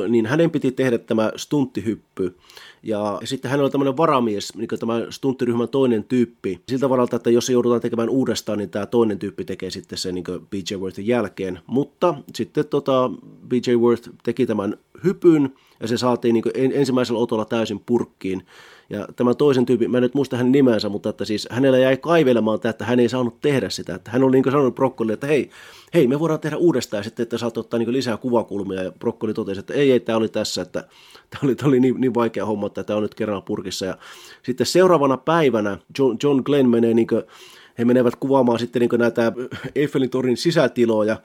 niin 0.09 0.25
hänen 0.25 0.51
piti 0.51 0.71
tehdä 0.71 0.97
tämä 0.97 1.31
stunttihyppy. 1.35 2.35
Ja 2.83 3.19
sitten 3.23 3.51
hän 3.51 3.59
oli 3.59 3.69
tämmöinen 3.69 3.97
varamies, 3.97 4.55
niin 4.55 4.67
tämä 4.79 4.93
stunttiryhmän 5.09 5.69
toinen 5.69 6.03
tyyppi. 6.03 6.59
Siltä 6.69 6.89
varalta, 6.89 7.15
että 7.15 7.29
jos 7.29 7.45
se 7.45 7.53
joudutaan 7.53 7.81
tekemään 7.81 8.09
uudestaan, 8.09 8.57
niin 8.57 8.69
tämä 8.69 8.85
toinen 8.85 9.19
tyyppi 9.19 9.45
tekee 9.45 9.69
sitten 9.69 9.97
sen 9.97 10.15
niin 10.15 10.25
BJ 10.49 10.75
Worthin 10.75 11.07
jälkeen. 11.07 11.59
Mutta 11.67 12.15
sitten 12.35 12.67
tota, 12.67 13.11
BJ 13.47 13.75
Worth 13.75 14.09
teki 14.23 14.45
tämän 14.45 14.77
hypyn, 15.03 15.53
ja 15.79 15.87
se 15.87 15.97
saatiin 15.97 16.33
niin 16.33 16.73
ensimmäisellä 16.73 17.19
otolla 17.19 17.45
täysin 17.45 17.79
purkkiin. 17.79 18.45
Ja 18.93 19.07
tämä 19.15 19.33
toisen 19.33 19.65
tyypin, 19.65 19.91
mä 19.91 19.97
en 19.97 20.03
nyt 20.03 20.13
muista 20.13 20.37
hänen 20.37 20.51
nimensä, 20.51 20.89
mutta 20.89 21.09
että 21.09 21.25
siis 21.25 21.47
hänellä 21.51 21.77
jäi 21.77 21.97
kaivelemaan 21.97 22.59
tämä, 22.59 22.69
että 22.69 22.85
hän 22.85 22.99
ei 22.99 23.09
saanut 23.09 23.41
tehdä 23.41 23.69
sitä. 23.69 23.95
Että 23.95 24.11
hän 24.11 24.23
oli 24.23 24.31
niin 24.31 24.51
sanonut 24.51 24.75
Brokkolille, 24.75 25.13
että 25.13 25.27
hei, 25.27 25.49
hei, 25.93 26.07
me 26.07 26.19
voidaan 26.19 26.39
tehdä 26.39 26.57
uudestaan 26.57 26.99
ja 26.99 27.03
sitten, 27.03 27.23
että 27.23 27.37
saat 27.37 27.57
ottaa 27.57 27.79
niin 27.79 27.93
lisää 27.93 28.17
kuvakulmia. 28.17 28.83
Ja 28.83 28.91
Brokkoli 28.91 29.33
totesi, 29.33 29.59
että 29.59 29.73
ei, 29.73 29.91
ei, 29.91 29.99
tämä 29.99 30.17
oli 30.17 30.29
tässä, 30.29 30.61
että 30.61 30.79
tämä 31.29 31.39
oli, 31.43 31.55
tämä 31.55 31.67
oli 31.67 31.79
niin, 31.79 32.01
niin, 32.01 32.13
vaikea 32.13 32.45
homma, 32.45 32.67
että 32.67 32.83
tämä 32.83 32.97
on 32.97 33.03
nyt 33.03 33.15
kerralla 33.15 33.41
purkissa. 33.41 33.85
Ja 33.85 33.97
sitten 34.43 34.67
seuraavana 34.67 35.17
päivänä 35.17 35.77
John, 35.99 36.17
John 36.23 36.41
Glenn 36.45 36.69
menee 36.69 36.93
niin 36.93 37.07
kuin, 37.07 37.23
he 37.77 37.85
menevät 37.85 38.15
kuvaamaan 38.15 38.59
sitten 38.59 38.79
niin 38.79 38.99
näitä 38.99 39.31
Eiffelin 39.75 40.09
torin 40.09 40.37
sisätiloja. 40.37 41.17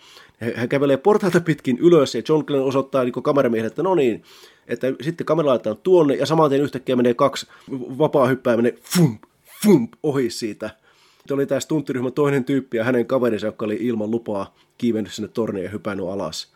Hän 0.55 0.69
kävelee 0.69 0.97
portaita 0.97 1.41
pitkin 1.41 1.79
ylös 1.79 2.15
ja 2.15 2.23
John 2.29 2.45
Glenn 2.47 2.65
osoittaa 2.65 3.05
niin 3.05 3.13
kameramiehelle, 3.13 3.67
että 3.67 3.83
no 3.83 3.95
niin, 3.95 4.23
että 4.69 4.87
sitten 5.01 5.25
kamera 5.25 5.49
laitetaan 5.49 5.77
tuonne 5.83 6.15
ja 6.15 6.27
saman 6.27 6.51
tien 6.51 6.63
yhtäkkiä 6.63 6.97
menee 6.97 7.15
kaksi 7.15 7.47
vapaa 7.71 8.27
hyppää 8.27 8.57
menee 8.57 8.79
fump, 8.83 9.23
fump 9.63 9.93
ohi 10.03 10.31
siitä. 10.31 10.71
Sitten 11.19 11.35
oli 11.35 11.47
tämä 11.47 11.61
stunttiryhmän 11.61 12.13
toinen 12.13 12.45
tyyppi 12.45 12.77
ja 12.77 12.85
hänen 12.85 13.07
kaverinsa, 13.07 13.47
joka 13.47 13.65
oli 13.65 13.79
ilman 13.81 14.11
lupaa 14.11 14.55
kiivennyt 14.79 15.13
sinne 15.13 15.29
torniin 15.29 15.65
ja 15.65 15.71
hypännyt 15.71 16.07
alas. 16.07 16.53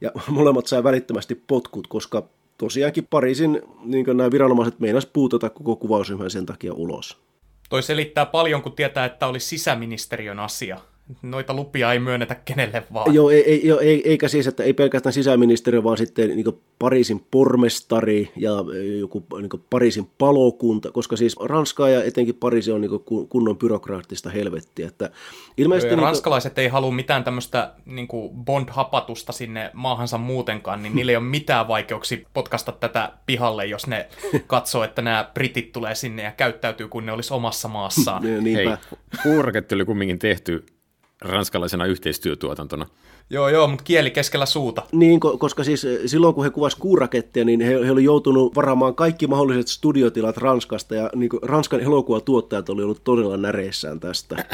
Ja 0.00 0.10
molemmat 0.28 0.66
sai 0.66 0.84
välittömästi 0.84 1.34
potkut, 1.34 1.86
koska 1.86 2.28
tosiaankin 2.58 3.06
Pariisin 3.10 3.62
niin 3.84 4.06
nämä 4.06 4.30
viranomaiset 4.30 4.80
meinas 4.80 5.06
puutata 5.06 5.50
koko 5.50 5.76
kuvausryhmän 5.76 6.30
sen 6.30 6.46
takia 6.46 6.74
ulos. 6.74 7.18
Toi 7.72 7.82
selittää 7.82 8.26
paljon, 8.26 8.62
kun 8.62 8.72
tietää, 8.72 9.04
että 9.04 9.26
oli 9.26 9.40
sisäministeriön 9.40 10.38
asia 10.38 10.78
noita 11.22 11.54
lupia 11.54 11.92
ei 11.92 11.98
myönnetä 11.98 12.34
kenelle 12.34 12.82
vaan. 12.92 13.14
Joo, 13.14 13.30
ei, 13.30 13.50
ei, 13.50 13.66
jo, 13.66 13.78
ei, 13.78 14.10
eikä 14.10 14.28
siis, 14.28 14.46
että 14.46 14.62
ei 14.62 14.72
pelkästään 14.72 15.12
sisäministeriö, 15.12 15.84
vaan 15.84 15.98
sitten 15.98 16.28
niin 16.28 16.62
Pariisin 16.78 17.26
pormestari 17.30 18.32
ja 18.36 18.50
joku 18.98 19.26
niin 19.40 19.64
Pariisin 19.70 20.10
palokunta, 20.18 20.92
koska 20.92 21.16
siis 21.16 21.36
Ranska 21.40 21.88
ja 21.88 22.04
etenkin 22.04 22.34
Pariisi 22.34 22.72
on 22.72 22.80
niin 22.80 23.26
kunnon 23.28 23.58
byrokraattista 23.58 24.30
helvettiä. 24.30 24.88
Että 24.88 25.10
ilmeisesti 25.56 25.96
niin 25.96 26.02
ranskalaiset 26.02 26.54
kuin... 26.54 26.62
ei 26.62 26.68
halua 26.68 26.90
mitään 26.90 27.24
tämmöistä 27.24 27.72
niin 27.86 28.08
bond-hapatusta 28.44 29.32
sinne 29.32 29.70
maahansa 29.72 30.18
muutenkaan, 30.18 30.82
niin 30.82 30.94
niillä 30.94 31.12
ei 31.12 31.16
ole 31.16 31.24
mitään 31.24 31.68
vaikeuksia 31.68 32.18
potkasta 32.34 32.72
tätä 32.72 33.12
pihalle, 33.26 33.66
jos 33.66 33.86
ne 33.86 34.08
katsoo, 34.46 34.84
että 34.84 35.02
nämä 35.02 35.30
britit 35.34 35.72
tulee 35.72 35.94
sinne 35.94 36.22
ja 36.22 36.32
käyttäytyy 36.32 36.88
kuin 36.88 37.06
ne 37.06 37.12
olisi 37.12 37.34
omassa 37.34 37.68
maassaan. 37.68 38.22
Hei, 38.54 38.66
kuuraketti 39.22 39.74
oli 39.74 39.84
kumminkin 39.84 40.18
tehty 40.18 40.66
ranskalaisena 41.24 41.86
yhteistyötuotantona. 41.86 42.86
Joo, 43.30 43.48
joo, 43.48 43.68
mutta 43.68 43.84
kieli 43.84 44.10
keskellä 44.10 44.46
suuta. 44.46 44.82
Niin, 44.92 45.20
koska 45.20 45.64
siis 45.64 45.84
eh, 45.84 45.98
silloin 46.06 46.34
kun 46.34 46.44
he 46.44 46.50
kuvasivat 46.50 46.80
kuurakettia, 46.80 47.44
niin 47.44 47.60
he, 47.60 47.70
he 47.70 47.90
olivat 47.90 48.04
joutunut 48.04 48.54
varaamaan 48.54 48.94
kaikki 48.94 49.26
mahdolliset 49.26 49.68
studiotilat 49.68 50.36
Ranskasta, 50.36 50.94
ja 50.94 51.10
niin 51.14 51.28
kuin, 51.28 51.42
Ranskan 51.42 51.80
elokuvatuottajat 51.80 52.68
oli 52.68 52.82
ollut 52.82 53.04
todella 53.04 53.36
näreissään 53.36 54.00
tästä. 54.00 54.36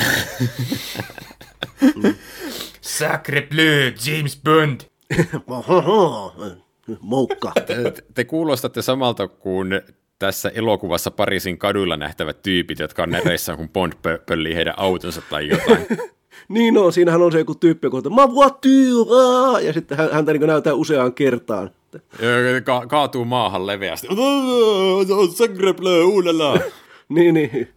mm. 2.02 2.14
Sacre 2.80 3.42
bleu, 3.50 3.92
James 4.06 4.40
Bond! 4.44 4.80
Moukka. 7.00 7.52
Te, 7.66 7.92
te 8.14 8.24
kuulostatte 8.24 8.82
samalta 8.82 9.28
kuin 9.28 9.80
tässä 10.18 10.48
elokuvassa 10.54 11.10
Pariisin 11.10 11.58
kaduilla 11.58 11.96
nähtävät 11.96 12.42
tyypit, 12.42 12.78
jotka 12.78 13.02
on 13.02 13.10
näreissä, 13.10 13.56
kun 13.56 13.68
Bond 13.68 13.92
pöllii 14.26 14.54
heidän 14.54 14.74
autonsa 14.76 15.22
tai 15.30 15.48
jotain. 15.48 15.86
niin 16.48 16.78
on, 16.78 16.92
siinähän 16.92 17.22
on 17.22 17.32
se 17.32 17.38
joku 17.38 17.54
tyyppi, 17.54 17.86
joka 17.86 17.96
on 17.96 18.12
ma 18.12 18.34
voiture, 18.34 19.62
ja 19.66 19.72
sitten 19.72 19.98
häntä 20.12 20.32
niin 20.32 20.46
näyttää 20.46 20.74
useaan 20.74 21.14
kertaan. 21.14 21.70
Ka- 22.64 22.86
kaatuu 22.86 23.24
maahan 23.24 23.66
leveästi. 23.66 24.08
Sacre 25.36 25.72
bleu, 25.72 26.20
niin, 27.08 27.34
niin. 27.34 27.68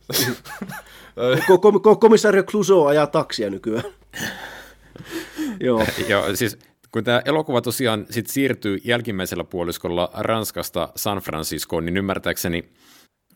Komissario 2.00 2.44
Clouseau 2.44 2.86
ajaa 2.86 3.08
taksia 3.08 3.50
nykyään. 3.50 3.84
Joo. 5.60 5.86
Joo, 6.08 6.36
siis 6.36 6.58
kun 6.92 7.04
tämä 7.04 7.22
elokuva 7.26 7.62
tosiaan 7.62 8.06
sit 8.10 8.28
siirtyy 8.28 8.78
jälkimmäisellä 8.84 9.44
puoliskolla 9.44 10.10
Ranskasta 10.14 10.90
San 10.96 11.18
Franciscoon, 11.18 11.86
niin 11.86 11.98
ymmärtääkseni 11.98 12.64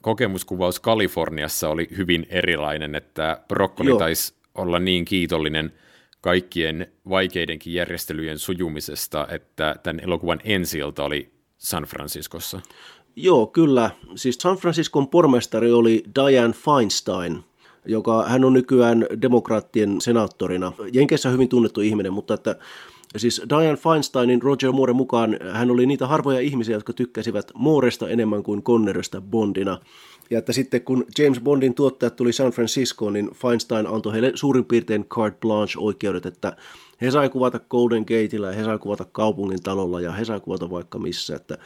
kokemuskuvaus 0.02 0.80
Kaliforniassa 0.80 1.70
oli 1.70 1.88
hyvin 1.98 2.28
erilainen, 2.30 2.96
että 2.96 3.42
Broccoli 3.48 3.98
taisi 3.98 4.34
olla 4.56 4.80
niin 4.80 5.06
kiitollinen 5.06 5.74
kaikkien 6.22 6.88
vaikeidenkin 7.10 7.74
järjestelyjen 7.74 8.40
sujumisesta, 8.40 9.28
että 9.30 9.76
tämän 9.84 10.00
elokuvan 10.00 10.40
ensi 10.44 10.84
oli 10.84 11.32
San 11.58 11.84
Franciscossa. 11.84 12.62
Joo, 13.16 13.48
kyllä. 13.48 13.90
Siis 14.16 14.36
San 14.36 14.58
Franciscon 14.58 15.08
pormestari 15.08 15.72
oli 15.72 16.04
Diane 16.16 16.54
Feinstein, 16.54 17.44
joka 17.86 18.26
hän 18.28 18.46
on 18.46 18.54
nykyään 18.54 19.08
demokraattien 19.22 20.02
senaattorina. 20.02 20.72
Jenkeissä 20.94 21.30
hyvin 21.30 21.50
tunnettu 21.50 21.82
ihminen, 21.82 22.14
mutta 22.14 22.34
että 22.34 22.56
Siis 23.18 23.42
Diane 23.50 23.78
Feinsteinin 23.78 24.42
Roger 24.42 24.72
Moore 24.72 24.94
mukaan 24.94 25.38
hän 25.52 25.72
oli 25.72 25.86
niitä 25.86 26.08
harvoja 26.08 26.40
ihmisiä, 26.40 26.76
jotka 26.76 26.94
tykkäsivät 26.94 27.52
Mooresta 27.54 28.10
enemmän 28.10 28.44
kuin 28.44 28.64
Connerista 28.64 29.22
Bondina. 29.22 29.80
Ja 30.30 30.40
että 30.40 30.54
sitten 30.54 30.82
kun 30.82 31.06
James 31.20 31.40
Bondin 31.40 31.74
tuottajat 31.74 32.16
tuli 32.16 32.34
San 32.34 32.52
Franciscoon, 32.52 33.14
niin 33.14 33.30
Feinstein 33.34 33.88
antoi 33.88 34.14
heille 34.14 34.32
suurin 34.36 34.66
piirtein 34.66 35.06
carte 35.06 35.38
blanche 35.40 35.80
oikeudet, 35.80 36.26
että 36.26 36.58
he 37.02 37.12
sai 37.12 37.30
kuvata 37.30 37.60
Golden 37.60 38.02
Gateilla 38.02 38.48
ja 38.48 38.54
he 38.54 38.64
sai 38.64 38.78
kuvata 38.78 39.06
kaupungin 39.12 39.64
talolla 39.64 40.02
ja 40.02 40.12
he 40.12 40.26
sai 40.26 40.40
kuvata 40.40 40.70
vaikka 40.70 41.00
missä. 41.00 41.36
Että 41.36 41.58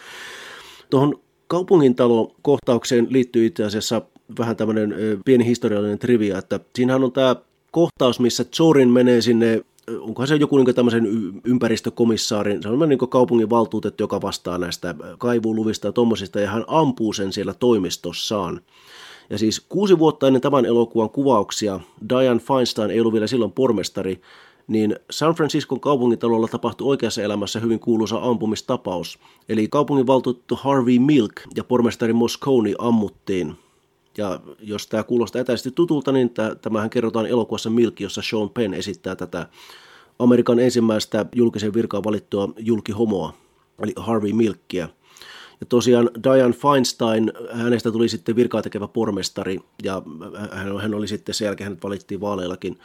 tuohon 0.89 1.19
kaupungin 1.47 1.95
kohtaukseen 2.41 3.07
liittyy 3.09 3.45
itse 3.45 3.63
asiassa 3.63 4.01
vähän 4.39 4.55
tämmöinen 4.55 4.95
pieni 5.25 5.45
historiallinen 5.45 5.99
trivia, 5.99 6.37
että 6.37 6.59
siinähän 6.75 7.03
on 7.03 7.11
tämä 7.11 7.35
kohtaus, 7.71 8.19
missä 8.19 8.45
Zorin 8.55 8.89
menee 8.89 9.21
sinne 9.21 9.61
onkohan 9.99 10.27
se 10.27 10.35
joku 10.35 10.57
niin 10.57 10.75
tämmöisen 10.75 11.07
ympäristökomissaarin, 11.43 12.63
se 12.63 12.69
on 12.69 12.89
niin 12.89 12.99
kaupungin 12.99 13.49
valtuutettu, 13.49 14.03
joka 14.03 14.21
vastaa 14.21 14.57
näistä 14.57 14.95
kaivuluvista 15.17 15.87
ja 15.87 15.91
tuommoisista, 15.91 16.39
ja 16.39 16.49
hän 16.51 16.63
ampuu 16.67 17.13
sen 17.13 17.33
siellä 17.33 17.53
toimistossaan. 17.53 18.61
Ja 19.29 19.37
siis 19.37 19.65
kuusi 19.69 19.99
vuotta 19.99 20.27
ennen 20.27 20.41
tämän 20.41 20.65
elokuvan 20.65 21.09
kuvauksia, 21.09 21.79
Diane 22.09 22.39
Feinstein 22.39 22.91
ei 22.91 22.99
ollut 22.99 23.13
vielä 23.13 23.27
silloin 23.27 23.51
pormestari, 23.51 24.21
niin 24.67 24.95
San 25.11 25.35
Franciscon 25.35 25.79
kaupungintalolla 25.79 26.47
tapahtui 26.47 26.87
oikeassa 26.87 27.21
elämässä 27.21 27.59
hyvin 27.59 27.79
kuuluisa 27.79 28.19
ampumistapaus. 28.21 29.19
Eli 29.49 29.67
kaupunginvaltuutettu 29.67 30.55
Harvey 30.55 30.99
Milk 30.99 31.33
ja 31.55 31.63
pormestari 31.63 32.13
Moscone 32.13 32.73
ammuttiin. 32.79 33.55
Ja 34.19 34.39
jos 34.59 34.87
tämä 34.87 35.03
kuulostaa 35.03 35.41
etäisesti 35.41 35.71
tutulta, 35.71 36.11
niin 36.11 36.31
tämähän 36.61 36.89
kerrotaan 36.89 37.25
elokuvassa 37.25 37.69
Milk, 37.69 37.99
jossa 37.99 38.21
Sean 38.21 38.49
Penn 38.49 38.73
esittää 38.73 39.15
tätä 39.15 39.47
Amerikan 40.19 40.59
ensimmäistä 40.59 41.25
julkisen 41.35 41.73
virkaan 41.73 42.03
valittua 42.03 42.53
julkihomoa, 42.57 43.33
eli 43.81 43.93
Harvey 43.95 44.33
Milkkiä. 44.33 44.89
Ja 45.59 45.65
tosiaan 45.65 46.09
Diane 46.23 46.53
Feinstein, 46.53 47.31
hänestä 47.51 47.91
tuli 47.91 48.09
sitten 48.09 48.35
virkaa 48.35 48.61
tekevä 48.61 48.87
pormestari, 48.87 49.59
ja 49.83 50.01
hän 50.81 50.93
oli 50.93 51.07
sitten 51.07 51.35
sen 51.35 51.45
jälkeen, 51.45 51.65
hänet 51.65 51.83
valittiin 51.83 52.21
vaaleillakin. 52.21 52.79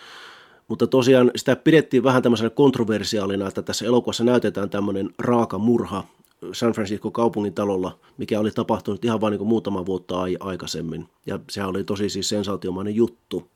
Mutta 0.69 0.87
tosiaan 0.87 1.31
sitä 1.37 1.57
pidettiin 1.57 2.05
vähän 2.05 2.23
tämmöisenä 2.23 2.51
kontroversiaalina, 2.51 3.49
että 3.49 3.63
tässä 3.63 3.87
elokuvassa 3.87 4.25
näytetään 4.25 4.71
tämmöinen 4.71 5.11
raaka 5.19 5.59
murha 5.59 6.05
San 6.53 6.73
Francisco 6.73 7.11
kaupungin 7.11 7.55
talolla, 7.55 7.99
mikä 8.19 8.41
oli 8.41 8.51
tapahtunut 8.51 9.05
ihan 9.05 9.21
vain 9.21 9.31
niin 9.31 9.47
muutama 9.47 9.87
vuotta 9.87 10.15
aikaisemmin. 10.41 11.09
Ja 11.27 11.41
sehän 11.51 11.71
oli 11.71 11.85
tosi 11.85 12.09
siis 12.09 12.29
sensaatiomainen 12.29 12.95
juttu. 12.95 13.51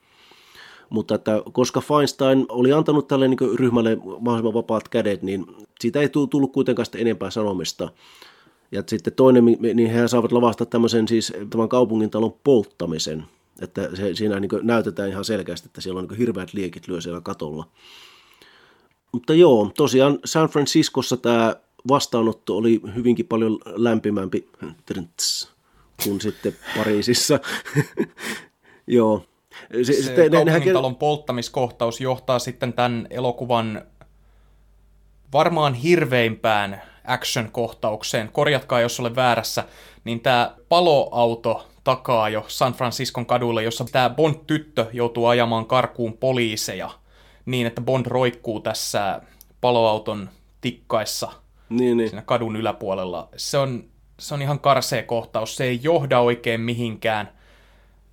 Mutta 0.91 1.15
että 1.15 1.43
koska 1.53 1.81
Feinstein 1.81 2.47
oli 2.49 2.73
antanut 2.73 3.09
tälle 3.09 3.29
niin 3.29 3.39
ryhmälle 3.55 3.97
mahdollisimman 3.97 4.55
vapaat 4.55 4.89
kädet, 4.89 5.23
niin 5.23 5.47
siitä 5.81 6.01
ei 6.01 6.09
tullut 6.09 6.53
kuitenkaan 6.53 6.87
sitä 6.87 6.99
enempää 6.99 7.31
sanomista. 7.31 7.89
Ja 8.73 8.83
sitten 8.87 9.13
toinen, 9.13 9.45
niin 9.45 9.91
he 9.91 10.09
saavat 10.09 10.33
lavastaa 10.33 10.67
tämmöisen 10.67 11.09
siis 11.09 11.33
tämän 11.51 11.69
kaupungintalon 11.69 12.35
polttamisen. 12.45 13.25
Että 13.63 13.97
se, 13.97 14.15
siinä 14.15 14.41
niin 14.41 14.51
näytetään 14.63 15.09
ihan 15.09 15.25
selkeästi, 15.25 15.69
että 15.69 15.81
siellä 15.81 16.01
on 16.01 16.07
niin 16.07 16.19
hirveät 16.19 16.55
liekit 16.55 16.89
lyö 16.89 17.01
siellä 17.01 17.21
katolla. 17.21 17.69
Mutta 19.13 19.35
joo, 19.35 19.71
tosiaan 19.77 20.19
San 20.25 20.49
Franciscossa 20.49 21.17
tämä 21.17 21.57
vastaanotto 21.89 22.57
oli 22.57 22.81
hyvinkin 22.95 23.27
paljon 23.27 23.59
lämpimämpi 23.67 24.49
kuin 26.05 26.21
sitten 26.21 26.57
Pariisissa. 26.77 27.41
Joo. 28.87 29.25
Se, 29.73 29.85
se 29.85 30.03
sitten, 30.03 30.31
kaupungintalon 30.31 30.93
ne, 30.93 30.99
polttamiskohtaus 30.99 32.01
johtaa 32.01 32.39
sitten 32.39 32.73
tämän 32.73 33.07
elokuvan 33.11 33.83
varmaan 35.33 35.75
hirveimpään 35.75 36.83
action-kohtaukseen, 37.09 38.31
korjatkaa 38.33 38.81
jos 38.81 39.01
olen 39.01 39.17
väärässä, 39.17 39.65
niin 40.05 40.21
tämä 40.21 40.55
paloauto 40.69 41.67
takaa 41.85 42.29
jo 42.29 42.45
San 42.49 42.73
Franciscon 42.73 43.27
kaduille, 43.27 43.63
jossa 43.63 43.85
tämä 43.93 44.11
Bond-tyttö 44.11 44.87
joutuu 44.93 45.27
ajamaan 45.27 45.67
karkuun 45.67 46.17
poliiseja 46.17 46.91
niin, 47.47 47.67
että 47.67 47.81
Bond 47.81 48.07
roikkuu 48.07 48.61
tässä 48.61 49.21
paloauton 49.61 50.31
tikkaissa 50.61 51.33
Niin, 51.69 51.97
niin. 51.97 52.09
siinä 52.09 52.23
kadun 52.23 52.57
yläpuolella. 52.57 53.29
Se 53.37 53.59
on, 53.59 53.85
se 54.19 54.35
on 54.35 54.43
ihan 54.43 54.61
karsea 54.61 55.03
kohtaus, 55.03 55.57
se 55.57 55.65
ei 55.65 55.81
johda 55.83 56.21
oikein 56.21 56.61
mihinkään 56.61 57.33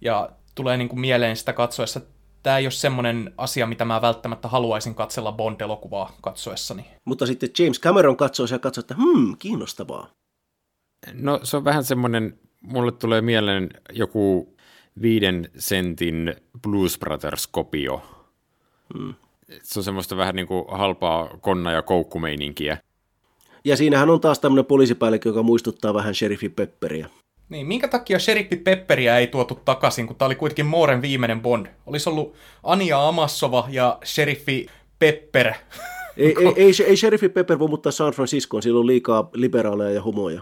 ja 0.01 0.29
tulee 0.55 0.77
niin 0.77 0.89
kuin 0.89 0.99
mieleen 0.99 1.37
sitä 1.37 1.53
katsoessa, 1.53 2.01
tämä 2.45 2.57
ei 2.57 2.65
ole 2.65 2.71
semmoinen 2.71 3.33
asia, 3.37 3.67
mitä 3.67 3.85
mä 3.85 4.01
välttämättä 4.01 4.47
haluaisin 4.47 4.95
katsella 4.95 5.31
Bond-elokuvaa 5.31 6.17
katsoessani. 6.21 6.85
Mutta 7.05 7.25
sitten 7.25 7.49
James 7.59 7.79
Cameron 7.79 8.17
katsoo 8.17 8.45
ja 8.51 8.59
katsoo, 8.59 8.79
että 8.79 8.95
hmm, 8.95 9.35
kiinnostavaa. 9.39 10.09
No 11.13 11.39
se 11.43 11.57
on 11.57 11.63
vähän 11.63 11.83
semmoinen, 11.83 12.39
mulle 12.61 12.91
tulee 12.91 13.21
mieleen 13.21 13.69
joku 13.93 14.55
viiden 15.01 15.49
sentin 15.57 16.35
Blues 16.61 16.99
Brothers-kopio. 16.99 18.01
Hmm. 18.97 19.13
Se 19.63 19.79
on 19.79 19.83
semmoista 19.83 20.17
vähän 20.17 20.35
niin 20.35 20.47
kuin 20.47 20.65
halpaa 20.71 21.37
konna- 21.41 21.71
ja 21.71 21.81
koukkumeininkiä. 21.81 22.77
Ja 23.63 23.77
siinähän 23.77 24.09
on 24.09 24.21
taas 24.21 24.39
tämmöinen 24.39 24.65
poliisipäällikkö, 24.65 25.29
joka 25.29 25.43
muistuttaa 25.43 25.93
vähän 25.93 26.15
Sheriffi 26.15 26.49
Pepperiä. 26.49 27.09
Niin, 27.49 27.67
minkä 27.67 27.87
takia 27.87 28.19
Sherippi 28.19 28.55
Pepperiä 28.55 29.17
ei 29.17 29.27
tuotu 29.27 29.59
takaisin, 29.65 30.07
kun 30.07 30.15
tämä 30.15 30.27
oli 30.27 30.35
kuitenkin 30.35 30.65
Mooren 30.65 31.01
viimeinen 31.01 31.41
Bond? 31.41 31.67
Olisi 31.85 32.09
ollut 32.09 32.33
Ania 32.63 33.07
Amassova 33.07 33.65
ja 33.69 33.97
Sheriffi 34.05 34.65
Pepper. 34.99 35.53
Ei, 36.17 36.35
ei, 36.39 36.53
ei, 36.55 36.71
ei 36.87 36.97
Sheriffi 36.97 37.29
Pepper 37.29 37.59
voi 37.59 37.67
muuttaa 37.67 37.91
San 37.91 38.13
Franciscoon, 38.13 38.63
sillä 38.63 38.79
on 38.79 38.87
liikaa 38.87 39.29
liberaaleja 39.33 39.91
ja 39.91 40.01
homoja. 40.01 40.41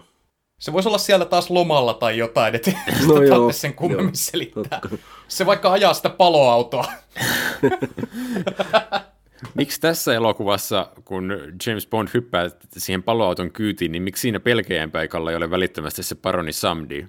Se 0.60 0.74
voisi 0.74 0.90
olla 0.90 0.98
siellä 0.98 1.26
taas 1.26 1.50
lomalla 1.50 1.94
tai 1.94 2.18
jotain, 2.18 2.56
että 2.56 2.72
No 3.08 3.14
no 3.16 3.22
joo, 3.22 3.52
sen 3.52 3.74
kummemmin 3.74 4.06
joo, 4.06 4.12
selittää. 4.14 4.80
totta. 4.82 4.98
Se 5.28 5.46
vaikka 5.46 5.72
ajaa 5.72 5.94
sitä 5.94 6.10
paloautoa. 6.10 6.86
Miksi 9.56 9.82
tässä 9.82 10.14
elokuvassa, 10.14 10.90
kun 11.06 11.34
James 11.68 11.88
Bond 11.88 12.10
hyppää 12.14 12.50
siihen 12.78 13.04
paloauton 13.04 13.52
kyytiin, 13.52 13.92
niin 13.92 14.04
miksi 14.04 14.22
siinä 14.22 14.40
pelkeän 14.40 14.92
paikalla 14.92 15.32
ei 15.32 15.38
ole 15.38 15.52
välittömästi 15.52 16.04
se 16.04 16.16
paroni 16.16 16.54
Samdi, 16.54 17.08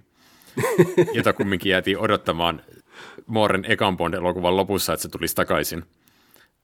jota 1.14 1.32
kumminkin 1.32 1.70
jäätiin 1.70 1.98
odottamaan 1.98 2.62
Mooren 3.26 3.64
ekan 3.68 3.96
Bond-elokuvan 3.96 4.56
lopussa, 4.56 4.92
että 4.92 5.02
se 5.02 5.08
tulisi 5.08 5.34
takaisin? 5.34 5.84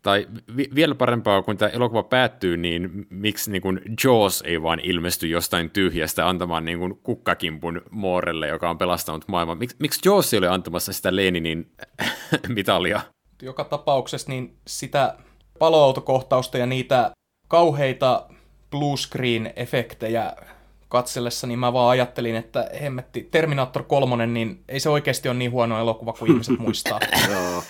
Tai 0.03 0.27
vi- 0.57 0.71
vielä 0.75 0.95
parempaa, 0.95 1.43
kun 1.43 1.57
tämä 1.57 1.69
elokuva 1.69 2.03
päättyy, 2.03 2.57
niin 2.57 3.07
miksi 3.11 3.51
niin 3.51 3.63
kun 3.63 3.81
Jaws 4.05 4.43
ei 4.47 4.63
vaan 4.63 4.81
ilmesty 4.81 5.27
jostain 5.27 5.71
tyhjästä 5.71 6.29
antamaan 6.29 6.65
niin 6.65 6.79
kun 6.79 7.01
kukkakimpun 7.03 7.83
Moorelle, 7.91 8.49
joka 8.49 8.71
on 8.71 8.79
pelastanut 8.79 9.29
maailman? 9.29 9.59
Miks, 9.59 9.77
miksi 9.79 10.09
Jaws 10.09 10.35
ei 10.35 10.39
ole 10.39 10.49
antamassa 10.49 10.93
sitä 10.93 11.17
Leninin 11.17 11.73
mitalia? 12.49 13.01
Joka 13.43 13.65
tapauksessa 13.65 14.29
niin 14.29 14.57
sitä 14.67 15.17
paloautokohtausta 15.61 16.59
ja 16.59 16.67
niitä 16.67 17.11
kauheita 17.49 18.27
bluescreen-efektejä 18.71 20.37
katsellessa, 20.89 21.47
niin 21.47 21.59
mä 21.59 21.73
vaan 21.73 21.91
ajattelin, 21.91 22.37
että 22.37 22.71
hemmetti, 22.83 23.29
Terminator 23.31 23.83
3, 23.83 24.27
niin 24.27 24.61
ei 24.69 24.81
se 24.81 24.89
oikeasti 24.89 25.29
ole 25.29 25.37
niin 25.37 25.51
huono 25.51 25.81
elokuva 25.81 26.13
kuin 26.13 26.31
ihmiset 26.31 26.59
muistaa. 26.67 27.01
Joo. 27.31 27.63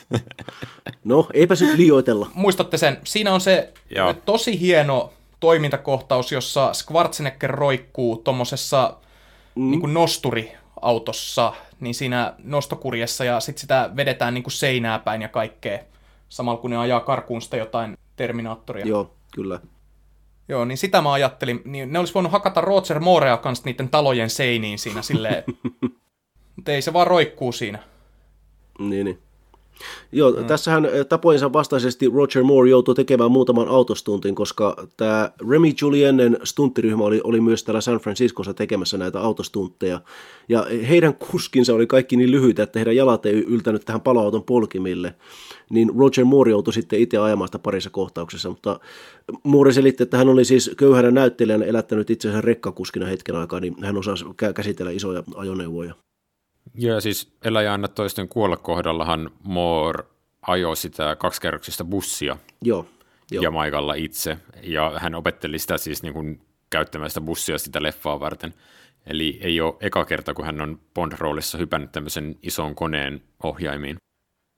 No, 1.05 1.27
eipä 1.35 1.55
nyt 1.61 1.79
liioitella. 1.79 2.31
Muistatte 2.35 2.79
sen, 2.79 2.99
siinä 3.05 3.35
on 3.35 3.41
se 3.41 3.73
Joo. 3.91 4.15
tosi 4.15 4.61
hieno 4.61 5.13
toimintakohtaus, 5.41 6.33
jossa 6.33 6.73
Schwarzenegger 6.73 7.51
roikkuu 7.51 8.17
tuommoisessa 8.17 8.97
mm. 9.55 9.71
niin 9.71 9.95
nosturiautossa, 9.95 11.53
niin 11.81 11.95
siinä 11.95 12.35
nostokurjessa, 12.45 13.25
ja 13.25 13.41
sitten 13.41 13.61
sitä 13.61 13.91
vedetään 13.97 14.35
niin 14.35 14.45
kuin 14.45 14.53
seinää 14.53 14.99
päin 14.99 15.23
ja 15.23 15.29
kaikkea, 15.29 15.79
samalla 16.31 16.61
kun 16.61 16.71
ne 16.71 16.77
ajaa 16.77 17.01
karkuun 17.01 17.43
sitä 17.43 17.57
jotain 17.57 17.99
Terminaattoria. 18.17 18.87
Joo, 18.87 19.15
kyllä. 19.35 19.61
Joo, 20.49 20.65
niin 20.65 20.79
sitä 20.79 21.03
mä 21.03 21.13
ajattelin. 21.13 21.63
Niin 21.65 21.93
ne 21.93 21.99
olisi 21.99 22.15
voinut 22.15 22.33
hakata 22.33 22.61
Roger 22.61 23.01
Moorea 23.01 23.37
kanssa 23.37 23.65
niiden 23.65 23.89
talojen 23.89 24.31
seiniin 24.31 24.79
siinä 24.79 25.03
silleen. 25.03 25.45
Mutta 26.57 26.73
ei 26.73 26.83
se 26.83 26.93
vaan 26.93 27.07
roikkuu 27.07 27.53
siinä. 27.53 27.79
Niin, 28.79 29.05
niin. 29.05 29.19
Joo, 30.13 30.31
mm. 30.33 30.45
tässähän 30.45 30.85
eh, 30.85 31.07
tapojensa 31.07 31.53
vastaisesti 31.53 32.09
Roger 32.15 32.43
Moore 32.43 32.71
joutui 32.71 32.95
tekemään 32.95 33.31
muutaman 33.31 33.69
autostuntin, 33.69 34.35
koska 34.35 34.87
tämä 34.97 35.31
Remy 35.51 35.73
Juliennen 35.81 36.39
stunttiryhmä 36.45 37.05
oli, 37.05 37.21
oli 37.25 37.41
myös 37.41 37.65
täällä 37.65 37.81
San 37.81 37.97
Franciscossa 37.99 38.55
tekemässä 38.55 38.99
näitä 38.99 39.21
autostuntteja. 39.21 40.01
Ja 40.49 40.67
heidän 40.89 41.15
kuskinsa 41.15 41.75
oli 41.75 41.87
kaikki 41.87 42.17
niin 42.17 42.31
lyhyitä, 42.31 42.63
että 42.63 42.79
heidän 42.79 42.97
jalat 42.97 43.27
ei 43.27 43.33
yltänyt 43.33 43.85
tähän 43.85 44.01
paloauton 44.01 44.43
polkimille. 44.43 45.15
Niin 45.71 45.91
Roger 45.99 46.25
Moore 46.25 46.51
joutui 46.51 46.73
sitten 46.73 47.01
itse 47.01 47.19
ajamaan 47.19 47.49
sitä 47.49 47.59
parissa 47.59 47.91
kohtauksessa, 47.91 48.49
mutta 48.49 48.81
Moore 49.45 49.73
selitti, 49.73 50.03
että 50.03 50.17
hän 50.17 50.29
oli 50.29 50.45
siis 50.45 50.71
köyhänä 50.77 51.11
näyttelijänä 51.11 51.65
elättänyt 51.65 52.11
itseänsä 52.11 52.41
rekkakuskina 52.41 53.07
hetken 53.07 53.37
aikaa, 53.37 53.61
niin 53.61 53.85
hän 53.85 53.97
osasi 53.97 54.25
kä- 54.25 54.53
käsitellä 54.55 54.93
isoja 54.93 55.23
ajoneuvoja. 55.35 55.95
Joo, 56.75 56.95
ja 56.95 57.01
siis 57.01 57.33
Eläjä 57.45 57.73
anna 57.73 57.89
toisten 57.89 58.29
kuolla 58.29 58.57
kohdallahan 58.57 59.31
Moore 59.43 60.05
ajoi 60.43 60.77
sitä 60.77 61.17
kaksikerroksista 61.17 61.85
bussia 61.85 62.37
Joo, 62.63 62.87
joo. 63.31 63.43
Jamaikalla 63.43 63.95
itse, 63.95 64.39
ja 64.63 64.93
hän 64.97 65.15
opetteli 65.15 65.59
sitä 65.59 65.79
siis 65.79 66.03
niin 66.03 66.13
kuin 66.13 66.41
käyttämään 66.71 67.11
sitä 67.11 67.21
bussia 67.21 67.59
sitä 67.59 67.83
leffaa 67.83 68.21
varten. 68.21 68.55
Eli 69.07 69.39
ei 69.43 69.61
ole 69.61 69.75
eka 69.81 70.05
kerta, 70.05 70.35
kun 70.35 70.45
hän 70.45 70.61
on 70.61 70.81
Bond-roolissa 70.95 71.59
hypännyt 71.59 71.93
tämmöisen 71.93 72.39
ison 72.43 72.75
koneen 72.75 73.23
ohjaimiin. 73.43 73.97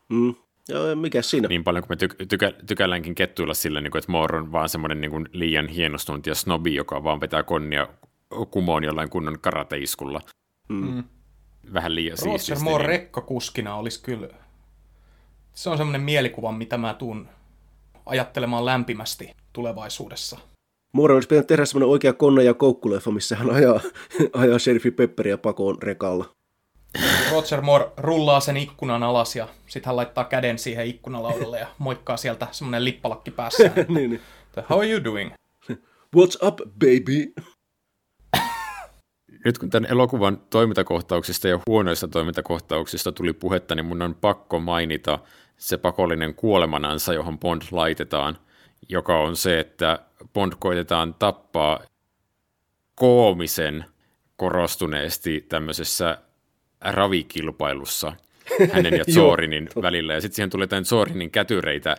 Mm. 0.08 0.34
Ja 0.68 0.96
mikä 0.96 1.22
siinä? 1.22 1.48
Niin 1.48 1.64
paljon 1.64 1.84
kuin 1.86 1.98
me 2.00 2.06
tyk- 2.06 2.26
tykä- 2.26 2.64
tykälläänkin 2.66 3.14
kettuilla 3.14 3.54
sillä, 3.54 3.80
niin 3.80 3.90
kuin, 3.90 3.98
että 3.98 4.12
Moore 4.12 4.38
on 4.38 4.52
vaan 4.52 4.68
semmoinen 4.68 5.00
niin 5.00 5.10
kuin 5.10 5.28
liian 5.32 5.68
hienostunut 5.68 6.26
ja 6.26 6.34
snobi, 6.34 6.74
joka 6.74 7.04
vaan 7.04 7.20
vetää 7.20 7.42
konnia 7.42 7.88
kumoon 8.50 8.84
jollain 8.84 9.10
kunnon 9.10 9.40
karateiskulla. 9.40 10.20
Mm. 10.68 11.04
Vähän 11.72 11.94
liian 11.94 12.18
Roger 12.22 12.38
siististi. 12.38 12.64
Moore 12.64 12.84
Niin, 12.84 12.88
rekkakuskina 12.88 13.74
olisi 13.74 14.02
kyllä... 14.02 14.28
Se 15.54 15.70
on 15.70 15.76
semmoinen 15.76 16.00
mielikuva, 16.00 16.52
mitä 16.52 16.78
mä 16.78 16.94
tuun 16.94 17.28
ajattelemaan 18.06 18.64
lämpimästi 18.64 19.30
tulevaisuudessa. 19.52 20.38
Moore 20.94 21.14
olisi 21.14 21.28
pitänyt 21.28 21.46
tehdä 21.46 21.64
semmoinen 21.64 21.92
oikea 21.92 22.12
konna- 22.12 22.42
ja 22.42 22.54
koukkuleffa, 22.54 23.10
missä 23.10 23.36
hän 23.36 23.50
ajaa, 23.50 23.80
ajaa 24.32 24.58
Sheriffi 24.58 24.90
Pepperia 24.90 25.38
pakoon 25.38 25.82
rekalla. 25.82 26.30
Roger 27.30 27.60
Moore 27.60 27.90
rullaa 27.96 28.40
sen 28.40 28.56
ikkunan 28.56 29.02
alas 29.02 29.36
ja 29.36 29.48
sitten 29.66 29.88
hän 29.88 29.96
laittaa 29.96 30.24
käden 30.24 30.58
siihen 30.58 30.86
ikkunalaudalle 30.86 31.58
ja 31.58 31.66
moikkaa 31.78 32.16
sieltä 32.16 32.46
semmoinen 32.50 32.84
lippalakki 32.84 33.30
päässään. 33.30 33.72
niin, 33.88 34.10
niin. 34.10 34.20
How 34.70 34.78
are 34.78 34.90
you 34.90 35.04
doing? 35.04 35.32
What's 36.16 36.46
up, 36.46 36.58
baby? 36.78 37.32
Nyt 39.44 39.58
kun 39.58 39.70
tämän 39.70 39.90
elokuvan 39.90 40.42
toimintakohtauksista 40.50 41.48
ja 41.48 41.60
huonoista 41.66 42.08
toimintakohtauksista 42.08 43.12
tuli 43.12 43.32
puhetta, 43.32 43.74
niin 43.74 43.86
mun 43.86 44.02
on 44.02 44.14
pakko 44.14 44.60
mainita 44.60 45.18
se 45.56 45.78
pakollinen 45.78 46.34
kuolemanansa, 46.34 47.14
johon 47.14 47.38
Bond 47.38 47.62
laitetaan, 47.70 48.38
joka 48.88 49.18
on 49.18 49.36
se, 49.36 49.60
että 49.60 49.98
Bond 50.32 50.52
koitetaan 50.58 51.14
tappaa 51.14 51.80
koomisen 52.94 53.84
korostuneesti 54.36 55.46
tämmöisessä 55.48 56.18
ravikilpailussa 56.84 58.12
hänen 58.72 58.94
ja 58.94 59.04
Zorinin 59.14 59.68
välillä. 59.82 60.14
Ja 60.14 60.20
sitten 60.20 60.36
siihen 60.36 60.50
tulee 60.50 60.66
tämän 60.66 60.84
Zorinin 60.84 61.30
kätyreitä 61.30 61.96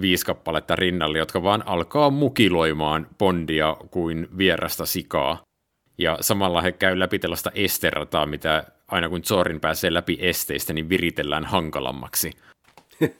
viisi 0.00 0.26
kappaletta 0.26 0.76
rinnalle, 0.76 1.18
jotka 1.18 1.42
vaan 1.42 1.62
alkaa 1.66 2.10
mukiloimaan 2.10 3.06
Bondia 3.18 3.76
kuin 3.90 4.28
vierasta 4.38 4.86
sikaa. 4.86 5.42
Ja 5.98 6.18
samalla 6.20 6.62
he 6.62 6.72
käy 6.72 6.98
läpi 6.98 7.18
tällaista 7.18 7.50
esterataa, 7.54 8.26
mitä 8.26 8.64
aina 8.88 9.08
kun 9.08 9.24
Zorin 9.24 9.60
pääsee 9.60 9.94
läpi 9.94 10.18
esteistä, 10.20 10.72
niin 10.72 10.88
viritellään 10.88 11.44
hankalammaksi. 11.44 12.30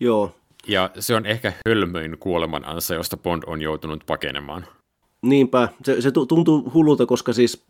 Joo, 0.00 0.36
Ja 0.66 0.90
se 0.98 1.14
on 1.14 1.26
ehkä 1.26 1.52
hölmöin 1.68 2.18
kuoleman 2.18 2.64
ansa, 2.64 2.94
josta 2.94 3.16
Bond 3.16 3.42
on 3.46 3.62
joutunut 3.62 4.06
pakenemaan. 4.06 4.66
Niinpä. 5.28 5.68
Se, 5.84 6.00
se 6.00 6.10
tu- 6.10 6.26
tuntuu 6.26 6.70
hullulta, 6.74 7.06
koska 7.06 7.32
siis 7.32 7.64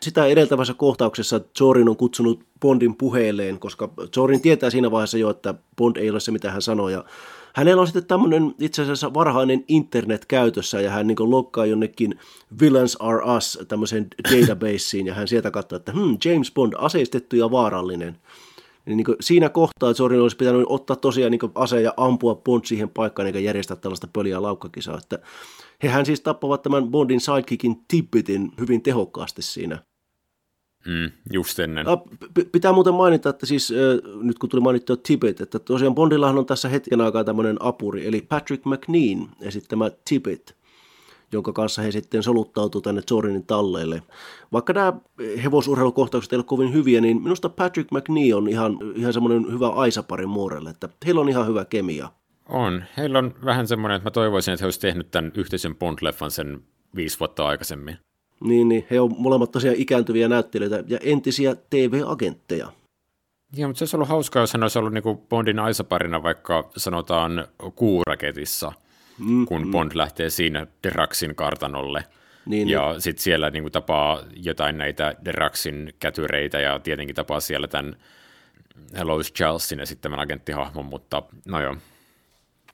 sitä 0.00 0.26
edeltävässä 0.26 0.74
kohtauksessa 0.74 1.40
Zorin 1.58 1.88
on 1.88 1.96
kutsunut 1.96 2.40
Bondin 2.60 2.94
puheelleen, 2.94 3.58
koska 3.58 3.88
Zorin 4.14 4.40
tietää 4.40 4.70
siinä 4.70 4.90
vaiheessa 4.90 5.18
jo, 5.18 5.30
että 5.30 5.54
Bond 5.76 5.96
ei 5.96 6.10
ole 6.10 6.20
se, 6.20 6.30
mitä 6.30 6.50
hän 6.50 6.62
sanoo. 6.62 6.88
Ja 6.88 7.04
hänellä 7.54 7.80
on 7.80 7.86
sitten 7.86 8.06
tämmöinen 8.06 8.54
itse 8.60 8.82
asiassa 8.82 9.14
varhainen 9.14 9.64
internet 9.68 10.26
käytössä, 10.26 10.80
ja 10.80 10.90
hän 10.90 11.06
niin 11.06 11.16
lokkaa 11.30 11.66
jonnekin 11.66 12.18
Villains 12.60 12.96
Are 13.00 13.36
Us 13.36 13.58
tämmöiseen 13.68 14.06
databaseen, 14.30 15.06
ja 15.06 15.14
hän 15.14 15.28
sieltä 15.28 15.50
katsoo, 15.50 15.76
että 15.76 15.92
hmm, 15.92 16.18
James 16.24 16.52
Bond, 16.52 16.72
aseistettu 16.78 17.36
ja 17.36 17.50
vaarallinen. 17.50 18.18
Niin, 18.86 18.96
niin 18.96 19.16
siinä 19.20 19.48
kohtaa 19.48 19.94
Zorin 19.94 20.20
olisi 20.20 20.36
pitänyt 20.36 20.64
ottaa 20.66 20.96
tosiaan 20.96 21.30
niin 21.30 21.40
ase 21.54 21.80
ja 21.82 21.94
ampua 21.96 22.34
Bond 22.34 22.64
siihen 22.64 22.88
paikkaan 22.88 23.26
eikä 23.26 23.38
järjestää 23.38 23.76
tällaista 23.76 24.08
pöliä 24.12 24.42
laukkakisaa. 24.42 24.98
Että 24.98 25.18
hehän 25.82 26.06
siis 26.06 26.20
tappavat 26.20 26.62
tämän 26.62 26.88
Bondin 26.88 27.20
sidekickin 27.20 27.76
Tibbitin 27.88 28.52
hyvin 28.60 28.82
tehokkaasti 28.82 29.42
siinä. 29.42 29.78
Mm, 30.86 31.10
just 31.32 31.58
ennen. 31.58 31.86
P- 32.34 32.52
pitää 32.52 32.72
muuten 32.72 32.94
mainita, 32.94 33.28
että 33.28 33.46
siis 33.46 33.70
äh, 33.70 34.22
nyt 34.22 34.38
kun 34.38 34.48
tuli 34.50 34.60
mainittua 34.60 34.96
Tibbet, 34.96 35.40
että 35.40 35.58
tosiaan 35.58 35.94
Bondillahan 35.94 36.38
on 36.38 36.46
tässä 36.46 36.68
hetken 36.68 37.00
aikaa 37.00 37.24
tämmöinen 37.24 37.56
apuri, 37.60 38.06
eli 38.06 38.20
Patrick 38.28 38.64
McNean 38.64 39.28
esittämä 39.40 39.90
Tibbet 40.08 40.56
jonka 41.32 41.52
kanssa 41.52 41.82
he 41.82 41.90
sitten 41.90 42.22
soluttautuu 42.22 42.80
tänne 42.80 43.02
Zorinin 43.02 43.46
talleille. 43.46 44.02
Vaikka 44.52 44.72
nämä 44.72 44.92
hevosurheilukohtaukset 45.44 46.32
eivät 46.32 46.40
ole 46.40 46.48
kovin 46.48 46.72
hyviä, 46.72 47.00
niin 47.00 47.22
minusta 47.22 47.48
Patrick 47.48 47.90
McNee 47.90 48.34
on 48.34 48.48
ihan, 48.48 48.78
ihan 48.94 49.12
semmoinen 49.12 49.52
hyvä 49.52 49.68
aisapari 49.68 50.26
muorelle, 50.26 50.70
että 50.70 50.88
heillä 51.06 51.20
on 51.20 51.28
ihan 51.28 51.46
hyvä 51.46 51.64
kemia. 51.64 52.08
On. 52.48 52.84
Heillä 52.96 53.18
on 53.18 53.34
vähän 53.44 53.68
semmoinen, 53.68 53.96
että 53.96 54.06
mä 54.06 54.10
toivoisin, 54.10 54.54
että 54.54 54.62
he 54.62 54.66
olisivat 54.66 54.80
tehnyt 54.80 55.10
tämän 55.10 55.32
yhteisen 55.36 55.72
Bond-leffan 55.72 56.30
sen 56.30 56.62
viisi 56.96 57.20
vuotta 57.20 57.46
aikaisemmin. 57.46 57.98
Niin, 58.44 58.68
niin 58.68 58.86
he 58.90 59.00
on 59.00 59.14
molemmat 59.18 59.50
tosiaan 59.50 59.76
ikääntyviä 59.76 60.28
näyttelijöitä 60.28 60.84
ja 60.86 60.98
entisiä 61.02 61.56
TV-agentteja. 61.70 62.72
Joo, 63.56 63.68
mutta 63.68 63.78
se 63.78 63.82
olisi 63.82 63.96
ollut 63.96 64.08
hauskaa, 64.08 64.42
jos 64.42 64.52
hän 64.52 64.62
olisi 64.62 64.78
ollut 64.78 64.92
niin 64.92 65.18
Bondin 65.28 65.58
aisaparina 65.58 66.22
vaikka 66.22 66.70
sanotaan 66.76 67.46
kuuraketissa– 67.74 68.72
mm, 69.24 69.46
kun 69.46 69.66
mm. 69.66 69.70
Bond 69.70 69.92
lähtee 69.94 70.30
siinä 70.30 70.66
Deraxin 70.82 71.34
kartanolle. 71.34 72.04
Niin, 72.46 72.68
ja 72.68 72.90
niin. 72.90 73.00
sitten 73.00 73.22
siellä 73.22 73.50
niin 73.50 73.62
kuin, 73.62 73.72
tapaa 73.72 74.22
jotain 74.36 74.78
näitä 74.78 75.14
Deraxin 75.24 75.94
kätyreitä 76.00 76.60
ja 76.60 76.78
tietenkin 76.78 77.16
tapaa 77.16 77.40
siellä 77.40 77.68
tämän 77.68 77.96
Lois 79.02 79.32
Charlesin 79.32 79.80
esittämän 79.80 80.20
agenttihahmon, 80.20 80.84
mutta 80.84 81.22
no 81.46 81.60
joo. 81.60 81.76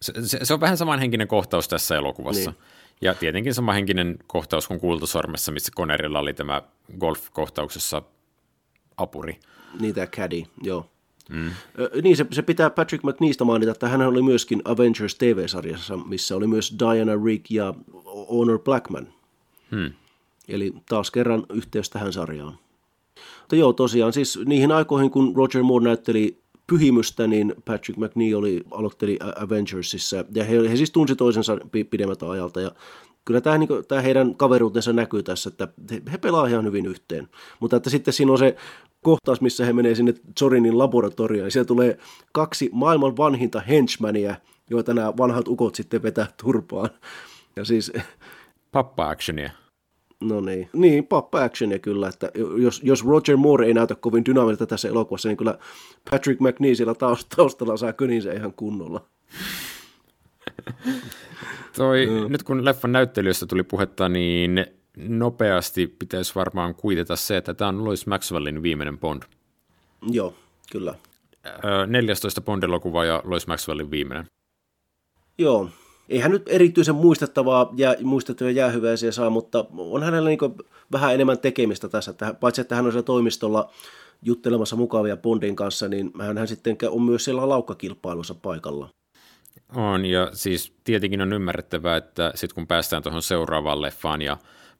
Se, 0.03 0.13
se, 0.27 0.39
se 0.43 0.55
on 0.55 0.61
vähän 0.61 0.77
samanhenkinen 0.77 1.29
kohtaus 1.29 1.69
tässä 1.69 1.97
elokuvassa. 1.97 2.51
Niin. 2.51 2.61
Ja 3.01 3.15
tietenkin 3.15 3.55
samanhenkinen 3.55 4.19
kohtaus 4.27 4.69
kuin 4.69 4.81
Kultasormessa, 4.81 5.53
missä 5.53 5.73
Connerilla 5.77 6.19
oli 6.19 6.35
tämä 6.35 6.63
golf-kohtauksessa 6.99 8.03
apuri. 8.97 9.41
Tämä 9.95 10.07
caddy, 10.07 10.43
joo. 10.63 10.91
Mm. 11.29 11.51
Niin, 12.03 12.17
se, 12.17 12.27
se 12.33 12.43
pitää 12.43 12.71
Patrick 12.71 13.05
McNeesta 13.05 13.45
mainita, 13.45 13.73
että 13.73 13.89
hän 13.89 14.03
oli 14.03 14.23
myöskin 14.23 14.63
Avengers 14.65 15.15
TV-sarjassa, 15.15 15.97
missä 15.97 16.37
oli 16.37 16.47
myös 16.47 16.77
Diana 16.79 17.13
Rigg 17.25 17.51
ja 17.51 17.75
Honor 18.31 18.59
Blackman. 18.59 19.09
Hmm. 19.71 19.93
Eli 20.49 20.75
taas 20.89 21.11
kerran 21.11 21.47
yhteys 21.53 21.91
tähän 21.91 22.13
sarjaan. 22.13 22.59
Mutta 23.41 23.57
joo, 23.57 23.73
tosiaan 23.73 24.13
siis 24.13 24.39
niihin 24.45 24.73
aikoihin, 24.73 25.11
kun 25.11 25.37
Roger 25.37 25.63
Moore 25.63 25.85
näytteli 25.85 26.39
pyhimystä, 26.71 27.27
niin 27.27 27.55
Patrick 27.65 27.99
McNee 27.99 28.35
oli, 28.35 28.61
aloitteli 28.71 29.19
Avengersissa, 29.37 30.25
ja 30.35 30.45
he, 30.45 30.71
he 30.71 30.77
siis 30.77 30.91
tunsi 30.91 31.17
toisensa 31.17 31.59
pidemmältä 31.91 32.31
ajalta, 32.31 32.61
ja 32.61 32.71
kyllä 33.25 33.41
tämä, 33.41 33.59
niin 33.59 33.69
kuin, 33.69 33.87
tämä 33.87 34.01
heidän 34.01 34.35
kaveruutensa 34.35 34.93
näkyy 34.93 35.23
tässä, 35.23 35.49
että 35.49 35.69
he, 35.91 36.03
he 36.13 36.19
pelaavat 36.19 36.51
ihan 36.51 36.65
hyvin 36.65 36.87
yhteen. 36.87 37.29
Mutta 37.61 37.77
että 37.77 37.91
sitten 37.91 38.15
siinä 38.15 38.33
on 38.33 38.39
se 38.39 38.57
kohtaus, 39.03 39.41
missä 39.41 39.65
he 39.65 39.73
menee 39.73 39.95
sinne 39.95 40.15
Zorinin 40.39 40.79
laboratorioon, 40.79 41.47
ja 41.47 41.51
siellä 41.51 41.67
tulee 41.67 41.99
kaksi 42.33 42.71
maailman 42.73 43.17
vanhinta 43.17 43.61
henchmania, 43.61 44.35
joita 44.71 44.95
nämä 44.95 45.17
vanhat 45.17 45.49
ukot 45.49 45.75
sitten 45.75 46.03
vetää 46.03 46.27
turpaan. 46.43 46.91
Ja 47.57 47.65
siis... 47.65 47.93
Pappa-actionia. 48.73 49.51
No 50.21 50.41
niin, 50.41 50.71
niin 50.73 51.07
pappa-actionia 51.07 51.79
kyllä, 51.79 52.09
että 52.09 52.31
jos, 52.57 52.81
jos 52.85 53.05
Roger 53.05 53.37
Moore 53.37 53.67
ei 53.67 53.75
näytä 53.75 53.95
kovin 53.95 54.25
dynaamilta 54.25 54.67
tässä 54.67 54.89
elokuvassa, 54.89 55.29
niin 55.29 55.37
kyllä 55.37 55.59
Patrick 56.11 56.41
McNee 56.41 56.75
siellä 56.75 56.95
taustalla 57.37 57.77
saa 57.77 57.93
köninsä 57.93 58.33
ihan 58.33 58.53
kunnolla. 58.53 59.05
Toi, 61.77 62.07
no. 62.07 62.29
Nyt 62.29 62.43
kun 62.43 62.65
leffan 62.65 62.93
näyttelystä 62.93 63.47
tuli 63.47 63.63
puhetta, 63.63 64.09
niin 64.09 64.67
nopeasti 64.97 65.87
pitäisi 65.87 66.35
varmaan 66.35 66.75
kuiteta 66.75 67.17
se, 67.17 67.37
että 67.37 67.55
tämä 67.55 67.69
on 67.69 67.85
Louis 67.85 68.07
Maxwellin 68.07 68.63
viimeinen 68.63 68.99
Bond. 68.99 69.23
Joo, 70.11 70.35
kyllä. 70.73 70.95
14 71.87 72.41
Bond-elokuva 72.41 73.05
ja 73.05 73.23
Louis 73.25 73.47
Maxwellin 73.47 73.91
viimeinen. 73.91 74.27
Joo, 75.39 75.71
eihän 76.09 76.31
nyt 76.31 76.43
erityisen 76.47 76.95
muistettavaa 76.95 77.73
ja 77.77 77.95
muistettavia 78.03 78.53
jäähyväisiä 78.53 79.13
saa, 79.13 79.31
mutta 79.31 79.65
on 79.79 80.03
hänellä 80.03 80.29
niin 80.29 80.39
vähän 80.93 81.15
enemmän 81.15 81.39
tekemistä 81.39 81.89
tässä. 81.89 82.11
Että 82.11 82.35
paitsi 82.35 82.61
että 82.61 82.77
hän 82.77 82.87
on 82.87 82.93
siellä 82.93 83.05
toimistolla 83.05 83.71
juttelemassa 84.23 84.77
mukavia 84.77 85.17
Bondin 85.17 85.57
kanssa, 85.57 85.89
niin 85.89 86.13
hän 86.39 86.49
sitten 86.49 86.77
on 86.91 87.03
myös 87.03 87.25
siellä 87.25 87.49
laukkakilpailussa 87.49 88.35
paikalla. 88.35 88.89
On, 89.75 90.05
ja 90.05 90.31
siis 90.33 90.73
tietenkin 90.85 91.21
on 91.21 91.33
ymmärrettävää, 91.33 91.97
että 91.97 92.33
sitten 92.35 92.55
kun 92.55 92.67
päästään 92.67 93.03
tuohon 93.03 93.23
seuraavaan 93.23 93.83
leffaan 93.83 94.23
ja 94.23 94.37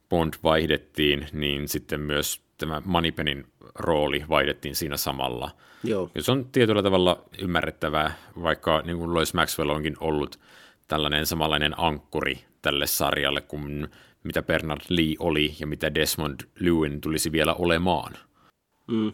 Bond 0.09 0.35
vaihdettiin, 0.43 1.27
niin 1.33 1.69
sitten 1.69 2.01
myös 2.01 2.41
tämä 2.59 2.83
Manipenin 2.85 3.47
rooli 3.75 4.25
vaihdettiin 4.29 4.77
siinä 4.77 4.97
samalla. 4.97 5.51
Joo. 5.85 6.11
Ja 6.15 6.23
se 6.23 6.33
on 6.33 6.45
tietyllä 6.53 6.83
tavalla 6.83 7.25
ymmärrettävää, 7.39 8.13
vaikka 8.43 8.83
niin 8.83 8.99
kuin 8.99 9.15
Lois 9.15 9.35
Maxwell 9.35 9.71
onkin 9.71 9.97
ollut 10.01 10.39
tällainen 10.89 11.27
samanlainen 11.27 11.81
ankkuri 11.81 12.45
tälle 12.63 12.87
sarjalle 12.87 13.41
kuin 13.41 13.89
mitä 14.25 14.43
Bernard 14.43 14.81
Lee 14.89 15.15
oli 15.19 15.55
ja 15.61 15.67
mitä 15.67 15.95
Desmond 15.95 16.41
Lewin 16.61 17.01
tulisi 17.01 17.33
vielä 17.33 17.55
olemaan. 17.55 18.13
Mm. 18.87 19.13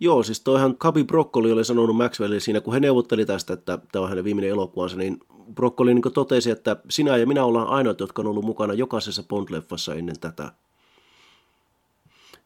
Joo, 0.00 0.22
siis 0.22 0.40
toihan 0.40 0.76
Kabi 0.76 1.04
Broccoli 1.04 1.52
oli 1.52 1.64
sanonut 1.64 1.96
Maxwellille 1.96 2.40
siinä, 2.40 2.60
kun 2.60 2.74
he 2.74 2.80
neuvotteli 2.80 3.26
tästä, 3.26 3.52
että 3.52 3.78
tämä 3.92 4.02
on 4.02 4.08
hänen 4.08 4.24
viimeinen 4.24 4.50
elokuvansa, 4.50 4.96
niin 4.96 5.20
Broccoli 5.54 5.94
niin 5.94 6.12
totesi, 6.14 6.50
että 6.50 6.76
sinä 6.88 7.16
ja 7.16 7.26
minä 7.26 7.44
ollaan 7.44 7.68
ainoat, 7.68 8.00
jotka 8.00 8.22
on 8.22 8.28
ollut 8.28 8.44
mukana 8.44 8.74
jokaisessa 8.74 9.22
Bond-leffassa 9.22 9.98
ennen 9.98 10.20
tätä. 10.20 10.52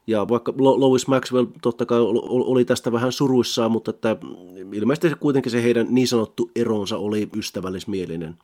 Ja 0.07 0.29
vaikka 0.29 0.55
Lois 0.59 1.07
Maxwell 1.07 1.47
totta 1.63 1.87
kai 1.87 1.99
oli 2.29 2.65
tästä 2.65 2.93
vähän 2.93 3.13
suruissaan, 3.13 3.71
mutta 3.71 3.91
että 3.91 4.17
ilmeisesti 4.73 5.19
kuitenkin 5.21 5.53
se 5.53 5.63
heidän 5.63 5.87
niin 5.91 6.09
sanottu 6.09 6.51
eronsa 6.57 6.99
oli 6.99 7.29
ystävällismielinen. 7.37 8.37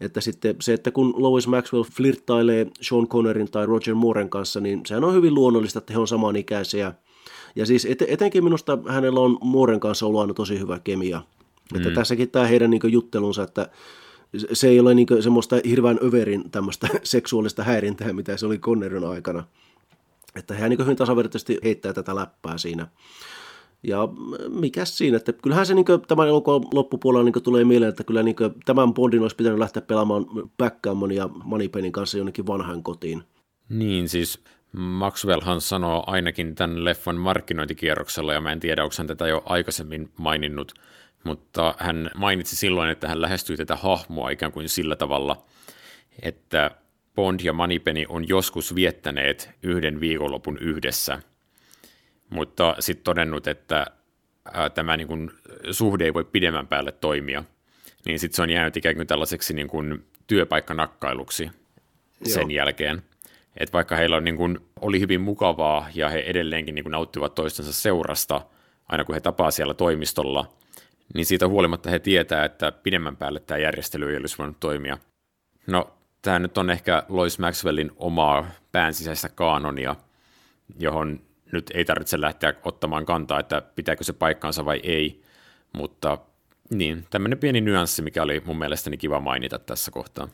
Että 0.00 0.20
sitten 0.20 0.56
se, 0.60 0.72
että 0.72 0.90
kun 0.90 1.14
Lois 1.16 1.46
Maxwell 1.46 1.84
flirttailee 1.84 2.66
Sean 2.80 3.08
Connerin 3.08 3.50
tai 3.50 3.66
Roger 3.66 3.94
Mooren 3.94 4.30
kanssa, 4.30 4.60
niin 4.60 4.80
sehän 4.86 5.04
on 5.04 5.14
hyvin 5.14 5.34
luonnollista, 5.34 5.78
että 5.78 5.92
he 5.92 5.98
on 5.98 6.08
samanikäisiä. 6.08 6.92
Ja 7.56 7.66
siis 7.66 7.84
et, 7.84 8.02
etenkin 8.08 8.44
minusta 8.44 8.78
hänellä 8.88 9.20
on 9.20 9.38
Mooren 9.40 9.80
kanssa 9.80 10.06
ollut 10.06 10.20
aina 10.20 10.34
tosi 10.34 10.58
hyvä 10.58 10.78
kemia. 10.78 11.22
Mm. 11.72 11.76
Että 11.76 11.90
tässäkin 11.90 12.30
tämä 12.30 12.46
heidän 12.46 12.70
niin 12.70 12.80
juttelunsa, 12.92 13.42
että 13.42 13.68
se 14.52 14.68
ei 14.68 14.80
ole 14.80 14.94
niin 14.94 15.06
semmoista 15.20 15.56
hirveän 15.68 15.98
överin 16.02 16.50
tämmöistä 16.50 16.88
seksuaalista 17.02 17.64
häirintää, 17.64 18.12
mitä 18.12 18.36
se 18.36 18.46
oli 18.46 18.58
Connerin 18.58 19.04
aikana. 19.04 19.44
Että 20.36 20.54
hän 20.54 20.70
niin 20.70 20.78
hyvin 20.84 20.96
tasavertaisesti 20.96 21.58
heittää 21.64 21.92
tätä 21.92 22.14
läppää 22.14 22.58
siinä. 22.58 22.88
Ja 23.82 24.08
mikä 24.48 24.84
siinä, 24.84 25.16
että 25.16 25.32
kyllähän 25.32 25.66
se 25.66 25.74
niin 25.74 25.86
tämän 26.08 26.28
elokuvan 26.28 26.68
loppupuolella 26.74 27.24
niin 27.24 27.42
tulee 27.42 27.64
mieleen, 27.64 27.88
että 27.88 28.04
kyllä 28.04 28.22
niin 28.22 28.36
tämän 28.64 28.94
Bondin 28.94 29.22
olisi 29.22 29.36
pitänyt 29.36 29.58
lähteä 29.58 29.82
pelaamaan 29.82 30.26
Backgammon 30.58 31.12
ja 31.12 31.28
Moneypenin 31.44 31.92
kanssa 31.92 32.18
jonnekin 32.18 32.46
vanhaan 32.46 32.82
kotiin. 32.82 33.22
Niin, 33.68 34.08
siis 34.08 34.44
Maxwellhan 34.72 35.60
sanoo 35.60 36.04
ainakin 36.06 36.54
tämän 36.54 36.84
leffan 36.84 37.16
markkinointikierroksella, 37.16 38.32
ja 38.32 38.40
mä 38.40 38.52
en 38.52 38.60
tiedä, 38.60 38.82
onko 38.82 38.94
hän 38.98 39.06
tätä 39.06 39.28
jo 39.28 39.42
aikaisemmin 39.46 40.10
maininnut, 40.16 40.74
mutta 41.24 41.74
hän 41.78 42.10
mainitsi 42.14 42.56
silloin, 42.56 42.90
että 42.90 43.08
hän 43.08 43.20
lähestyy 43.20 43.56
tätä 43.56 43.76
hahmoa 43.76 44.30
ikään 44.30 44.52
kuin 44.52 44.68
sillä 44.68 44.96
tavalla, 44.96 45.44
että 46.22 46.70
Bond 47.16 47.40
ja 47.42 47.52
Manipeni 47.52 48.06
on 48.08 48.28
joskus 48.28 48.74
viettäneet 48.74 49.50
yhden 49.62 50.00
viikonlopun 50.00 50.58
yhdessä, 50.58 51.22
mutta 52.30 52.76
sitten 52.78 53.04
todennut, 53.04 53.46
että 53.46 53.86
tämä 54.74 54.96
niin 54.96 55.08
kuin, 55.08 55.30
suhde 55.70 56.04
ei 56.04 56.14
voi 56.14 56.24
pidemmän 56.24 56.66
päälle 56.66 56.92
toimia, 56.92 57.44
niin 58.06 58.18
sitten 58.18 58.36
se 58.36 58.42
on 58.42 58.50
jäänyt 58.50 58.76
ikään 58.76 58.94
kuin 58.94 59.06
tällaiseksi 59.06 59.54
niin 59.54 59.68
kuin, 59.68 60.06
työpaikkanakkailuksi 60.26 61.50
sen 62.24 62.50
Joo. 62.50 62.64
jälkeen. 62.64 63.02
Että 63.56 63.72
vaikka 63.72 63.96
heillä 63.96 64.16
on, 64.16 64.24
niin 64.24 64.36
kuin, 64.36 64.58
oli 64.80 65.00
hyvin 65.00 65.20
mukavaa 65.20 65.88
ja 65.94 66.08
he 66.08 66.18
edelleenkin 66.18 66.74
niin 66.74 66.84
kuin, 66.84 66.90
nauttivat 66.90 67.34
toistensa 67.34 67.72
seurasta, 67.72 68.40
aina 68.88 69.04
kun 69.04 69.14
he 69.14 69.20
tapaa 69.20 69.50
siellä 69.50 69.74
toimistolla, 69.74 70.52
niin 71.14 71.26
siitä 71.26 71.48
huolimatta 71.48 71.90
he 71.90 71.98
tietää, 71.98 72.44
että 72.44 72.72
pidemmän 72.72 73.16
päälle 73.16 73.40
tämä 73.40 73.58
järjestely 73.58 74.10
ei 74.10 74.16
olisi 74.16 74.38
voinut 74.38 74.60
toimia. 74.60 74.98
No, 75.66 75.96
tämä 76.26 76.38
nyt 76.38 76.58
on 76.58 76.70
ehkä 76.70 77.02
Lois 77.08 77.38
Maxwellin 77.38 77.90
omaa 77.96 78.46
pään 78.72 78.94
sisäistä 78.94 79.28
kaanonia, 79.28 79.96
johon 80.78 81.20
nyt 81.52 81.70
ei 81.74 81.84
tarvitse 81.84 82.20
lähteä 82.20 82.54
ottamaan 82.64 83.06
kantaa, 83.06 83.40
että 83.40 83.62
pitääkö 83.76 84.04
se 84.04 84.12
paikkaansa 84.12 84.64
vai 84.64 84.80
ei, 84.82 85.22
mutta 85.72 86.18
niin, 86.70 87.06
tämmöinen 87.10 87.38
pieni 87.38 87.60
nyanssi, 87.60 88.02
mikä 88.02 88.22
oli 88.22 88.42
mun 88.46 88.58
mielestäni 88.58 88.96
kiva 88.96 89.20
mainita 89.20 89.58
tässä 89.58 89.90
kohtaa. 89.90 90.28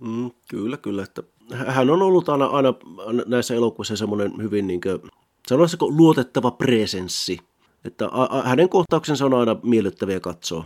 Mm, 0.00 0.30
kyllä, 0.48 0.76
kyllä. 0.76 1.02
Että 1.02 1.22
hän 1.54 1.90
on 1.90 2.02
ollut 2.02 2.28
aina, 2.28 2.46
aina 2.46 2.74
näissä 3.26 3.54
elokuvissa 3.54 3.96
semmoinen 3.96 4.32
hyvin, 4.42 4.66
niin 4.66 4.80
kuin, 4.80 5.10
sanoisiko 5.48 5.86
luotettava 5.88 6.50
presenssi 6.50 7.38
Että 7.84 8.08
a- 8.12 8.38
a- 8.38 8.42
hänen 8.42 8.68
kohtauksensa 8.68 9.26
on 9.26 9.34
aina 9.34 9.56
miellyttäviä 9.62 10.20
katsoa. 10.20 10.64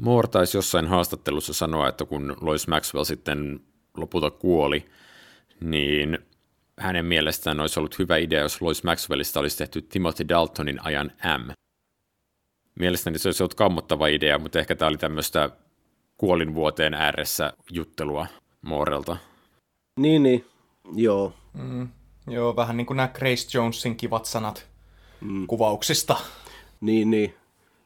Moore 0.00 0.28
taisi 0.28 0.56
jossain 0.56 0.86
haastattelussa 0.86 1.52
sanoa, 1.52 1.88
että 1.88 2.04
kun 2.04 2.36
Lois 2.40 2.68
Maxwell 2.68 3.04
sitten 3.04 3.60
lopulta 3.96 4.30
kuoli, 4.30 4.86
niin 5.60 6.18
hänen 6.78 7.04
mielestään 7.04 7.60
olisi 7.60 7.80
ollut 7.80 7.98
hyvä 7.98 8.16
idea, 8.16 8.40
jos 8.40 8.62
Lois 8.62 8.84
Maxwellista 8.84 9.40
olisi 9.40 9.58
tehty 9.58 9.82
Timothy 9.82 10.28
Daltonin 10.28 10.84
ajan 10.84 11.12
M. 11.38 11.50
Mielestäni 12.78 13.18
se 13.18 13.28
olisi 13.28 13.42
ollut 13.42 13.54
kammottava 13.54 14.06
idea, 14.06 14.38
mutta 14.38 14.58
ehkä 14.58 14.74
tämä 14.74 14.88
oli 14.88 14.98
tämmöistä 14.98 15.50
kuolinvuoteen 16.16 16.94
ääressä 16.94 17.52
juttelua 17.70 18.26
Moorelta. 18.62 19.16
Niin, 19.96 20.22
niin. 20.22 20.44
Joo. 20.94 21.32
Mm, 21.52 21.88
joo, 22.26 22.56
vähän 22.56 22.76
niin 22.76 22.86
kuin 22.86 22.96
nämä 22.96 23.08
Grace 23.08 23.58
Jonesin 23.58 23.96
kivat 23.96 24.26
sanat 24.26 24.66
mm. 25.20 25.46
kuvauksista. 25.46 26.16
Niin, 26.80 27.10
niin. 27.10 27.34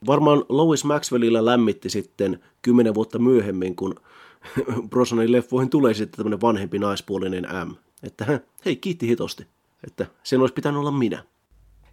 Varmaan 0.07 0.45
Lois 0.49 0.85
Maxwellillä 0.85 1.45
lämmitti 1.45 1.91
sitten 1.91 2.41
kymmenen 2.63 2.95
vuotta 2.95 3.19
myöhemmin, 3.19 3.77
kun 3.77 3.95
Brosnanin 4.91 5.33
leffoihin 5.33 5.71
tulee 5.71 5.95
sitten 5.95 6.17
tämmöinen 6.17 6.41
vanhempi 6.41 6.79
naispuolinen 6.79 7.47
M. 7.69 7.75
Että 8.03 8.41
hei, 8.65 8.77
kiitti 8.77 9.09
hitosti. 9.09 9.47
Että 9.87 10.07
sen 10.23 10.41
olisi 10.41 10.55
pitänyt 10.55 10.81
olla 10.81 10.91
minä. 10.91 11.25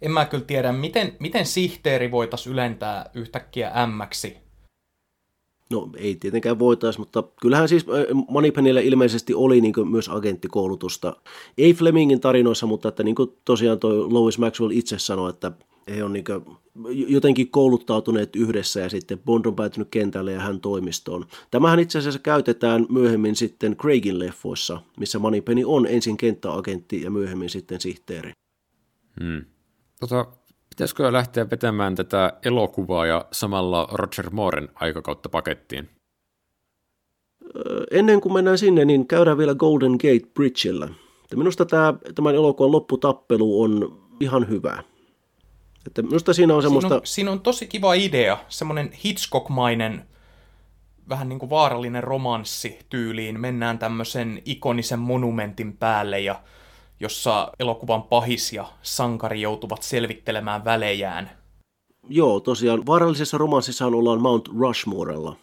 En 0.02 0.10
mä 0.10 0.24
kyllä 0.24 0.44
tiedä, 0.44 0.72
miten, 0.72 1.16
miten 1.20 1.46
sihteeri 1.46 2.10
voitaisiin 2.10 2.52
ylentää 2.52 3.10
yhtäkkiä 3.14 3.72
M-ksi. 3.86 4.36
No 5.70 5.88
ei 5.96 6.16
tietenkään 6.16 6.58
voitaisi, 6.58 6.98
mutta 6.98 7.24
kyllähän 7.40 7.68
siis 7.68 7.86
Moneypennyllä 8.28 8.80
ilmeisesti 8.80 9.34
oli 9.34 9.60
niin 9.60 9.88
myös 9.90 10.08
agenttikoulutusta. 10.08 11.16
Ei 11.58 11.74
Flemingin 11.74 12.20
tarinoissa, 12.20 12.66
mutta 12.66 12.88
että 12.88 13.02
niin 13.02 13.16
tosiaan 13.44 13.78
toi 13.78 13.98
Lois 13.98 14.38
Maxwell 14.38 14.70
itse 14.70 14.98
sanoi, 14.98 15.30
että 15.30 15.52
he 15.94 16.04
on 16.04 16.12
niin 16.12 16.24
jotenkin 16.86 17.50
kouluttautuneet 17.50 18.36
yhdessä 18.36 18.80
ja 18.80 18.88
sitten 18.90 19.18
Bond 19.18 19.46
on 19.46 19.56
päätynyt 19.56 19.88
kentälle 19.90 20.32
ja 20.32 20.40
hän 20.40 20.60
toimistoon. 20.60 21.24
Tämähän 21.50 21.78
itse 21.78 21.98
asiassa 21.98 22.20
käytetään 22.20 22.86
myöhemmin 22.88 23.36
sitten 23.36 23.76
Craigin 23.76 24.18
leffoissa, 24.18 24.80
missä 24.98 25.18
Moneypenny 25.18 25.62
on 25.66 25.86
ensin 25.86 26.16
kenttäagentti 26.16 27.02
ja 27.02 27.10
myöhemmin 27.10 27.50
sitten 27.50 27.80
sihteeri. 27.80 28.32
Hmm. 29.20 29.44
Tota, 30.00 30.26
pitäisikö 30.70 31.12
lähteä 31.12 31.50
vetämään 31.50 31.94
tätä 31.94 32.32
elokuvaa 32.44 33.06
ja 33.06 33.24
samalla 33.32 33.88
Roger 33.92 34.30
Mooren 34.30 34.68
aikakautta 34.74 35.28
pakettiin? 35.28 35.88
Ennen 37.90 38.20
kuin 38.20 38.32
mennään 38.32 38.58
sinne, 38.58 38.84
niin 38.84 39.06
käydään 39.06 39.38
vielä 39.38 39.54
Golden 39.54 39.92
Gate 39.92 40.30
Bridgellä. 40.34 40.88
Minusta 41.36 41.64
tämä, 41.64 41.94
tämän 42.14 42.34
elokuvan 42.34 42.72
lopputappelu 42.72 43.62
on 43.62 44.02
ihan 44.20 44.48
hyvä. 44.48 44.82
Että 45.86 46.02
minusta 46.02 46.32
siinä 46.32 46.54
on 46.54 46.62
semmoista... 46.62 46.88
Siinä 46.88 47.00
on, 47.00 47.06
siinä 47.06 47.30
on 47.30 47.40
tosi 47.40 47.66
kiva 47.66 47.94
idea, 47.94 48.38
semmoinen 48.48 48.92
Hitchcock-mainen, 49.04 50.06
vähän 51.08 51.28
niin 51.28 51.38
kuin 51.38 51.50
vaarallinen 51.50 52.04
romanssi 52.04 52.78
tyyliin. 52.90 53.40
Mennään 53.40 53.78
tämmöisen 53.78 54.42
ikonisen 54.44 54.98
monumentin 54.98 55.76
päälle 55.76 56.20
ja 56.20 56.40
jossa 57.00 57.52
elokuvan 57.58 58.02
pahis 58.02 58.52
ja 58.52 58.66
sankari 58.82 59.40
joutuvat 59.40 59.82
selvittelemään 59.82 60.64
välejään. 60.64 61.30
Joo, 62.08 62.40
tosiaan 62.40 62.86
vaarallisessa 62.86 63.38
romanssissa 63.38 63.86
ollaan 63.86 64.22
Mount 64.22 64.48
Rushmorella. 64.58 65.36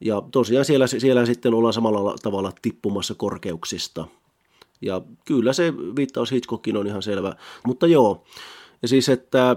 Ja 0.00 0.22
tosiaan 0.32 0.64
siellä, 0.64 0.86
siellä 0.86 1.26
sitten 1.26 1.54
ollaan 1.54 1.72
samalla 1.72 2.14
tavalla 2.22 2.52
tippumassa 2.62 3.14
korkeuksista. 3.14 4.06
Ja 4.80 5.00
kyllä 5.24 5.52
se 5.52 5.74
viittaus 5.96 6.32
Hitchcockin 6.32 6.76
on 6.76 6.86
ihan 6.86 7.02
selvä. 7.02 7.36
Mutta 7.66 7.86
joo, 7.86 8.24
ja 8.82 8.88
siis, 8.88 9.08
että 9.08 9.50
äh, 9.50 9.56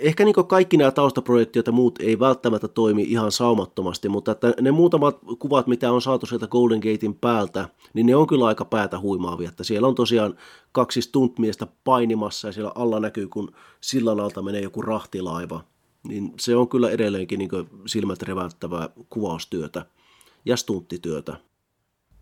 ehkä 0.00 0.24
niin 0.24 0.34
kaikki 0.48 0.76
nämä 0.76 0.90
taustaprojektit 0.90 1.66
ja 1.66 1.72
muut 1.72 1.98
ei 2.00 2.18
välttämättä 2.18 2.68
toimi 2.68 3.02
ihan 3.02 3.32
saumattomasti, 3.32 4.08
mutta 4.08 4.32
että 4.32 4.54
ne 4.60 4.70
muutamat 4.70 5.18
kuvat, 5.38 5.66
mitä 5.66 5.92
on 5.92 6.02
saatu 6.02 6.26
sieltä 6.26 6.46
Golden 6.46 6.78
Gatein 6.78 7.14
päältä, 7.14 7.68
niin 7.94 8.06
ne 8.06 8.16
on 8.16 8.26
kyllä 8.26 8.46
aika 8.46 8.64
päätä 8.64 8.98
huimaavia. 8.98 9.48
Että 9.48 9.64
siellä 9.64 9.88
on 9.88 9.94
tosiaan 9.94 10.38
kaksi 10.72 11.02
stuntmiestä 11.02 11.66
painimassa 11.84 12.48
ja 12.48 12.52
siellä 12.52 12.72
alla 12.74 13.00
näkyy, 13.00 13.28
kun 13.28 13.52
sillan 13.80 14.20
alta 14.20 14.42
menee 14.42 14.60
joku 14.60 14.82
rahtilaiva. 14.82 15.64
Niin 16.08 16.34
se 16.40 16.56
on 16.56 16.68
kyllä 16.68 16.90
edelleenkin 16.90 17.38
niin 17.38 17.50
silmät 17.86 18.22
reväyttävää 18.22 18.88
kuvaustyötä 19.10 19.86
ja 20.44 20.56
stunttityötä. 20.56 21.36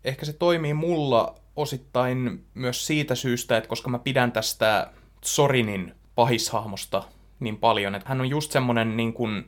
Ehkä 0.03 0.25
se 0.25 0.33
toimii 0.33 0.73
mulla 0.73 1.35
osittain 1.55 2.45
myös 2.53 2.87
siitä 2.87 3.15
syystä, 3.15 3.57
että 3.57 3.67
koska 3.67 3.89
mä 3.89 3.99
pidän 3.99 4.31
tästä 4.31 4.91
Sorinin 5.25 5.93
pahishahmosta 6.15 7.03
niin 7.39 7.57
paljon, 7.57 7.95
että 7.95 8.09
hän 8.09 8.21
on 8.21 8.29
just 8.29 8.51
semmoinen 8.51 8.97
niin 8.97 9.13
kuin 9.13 9.45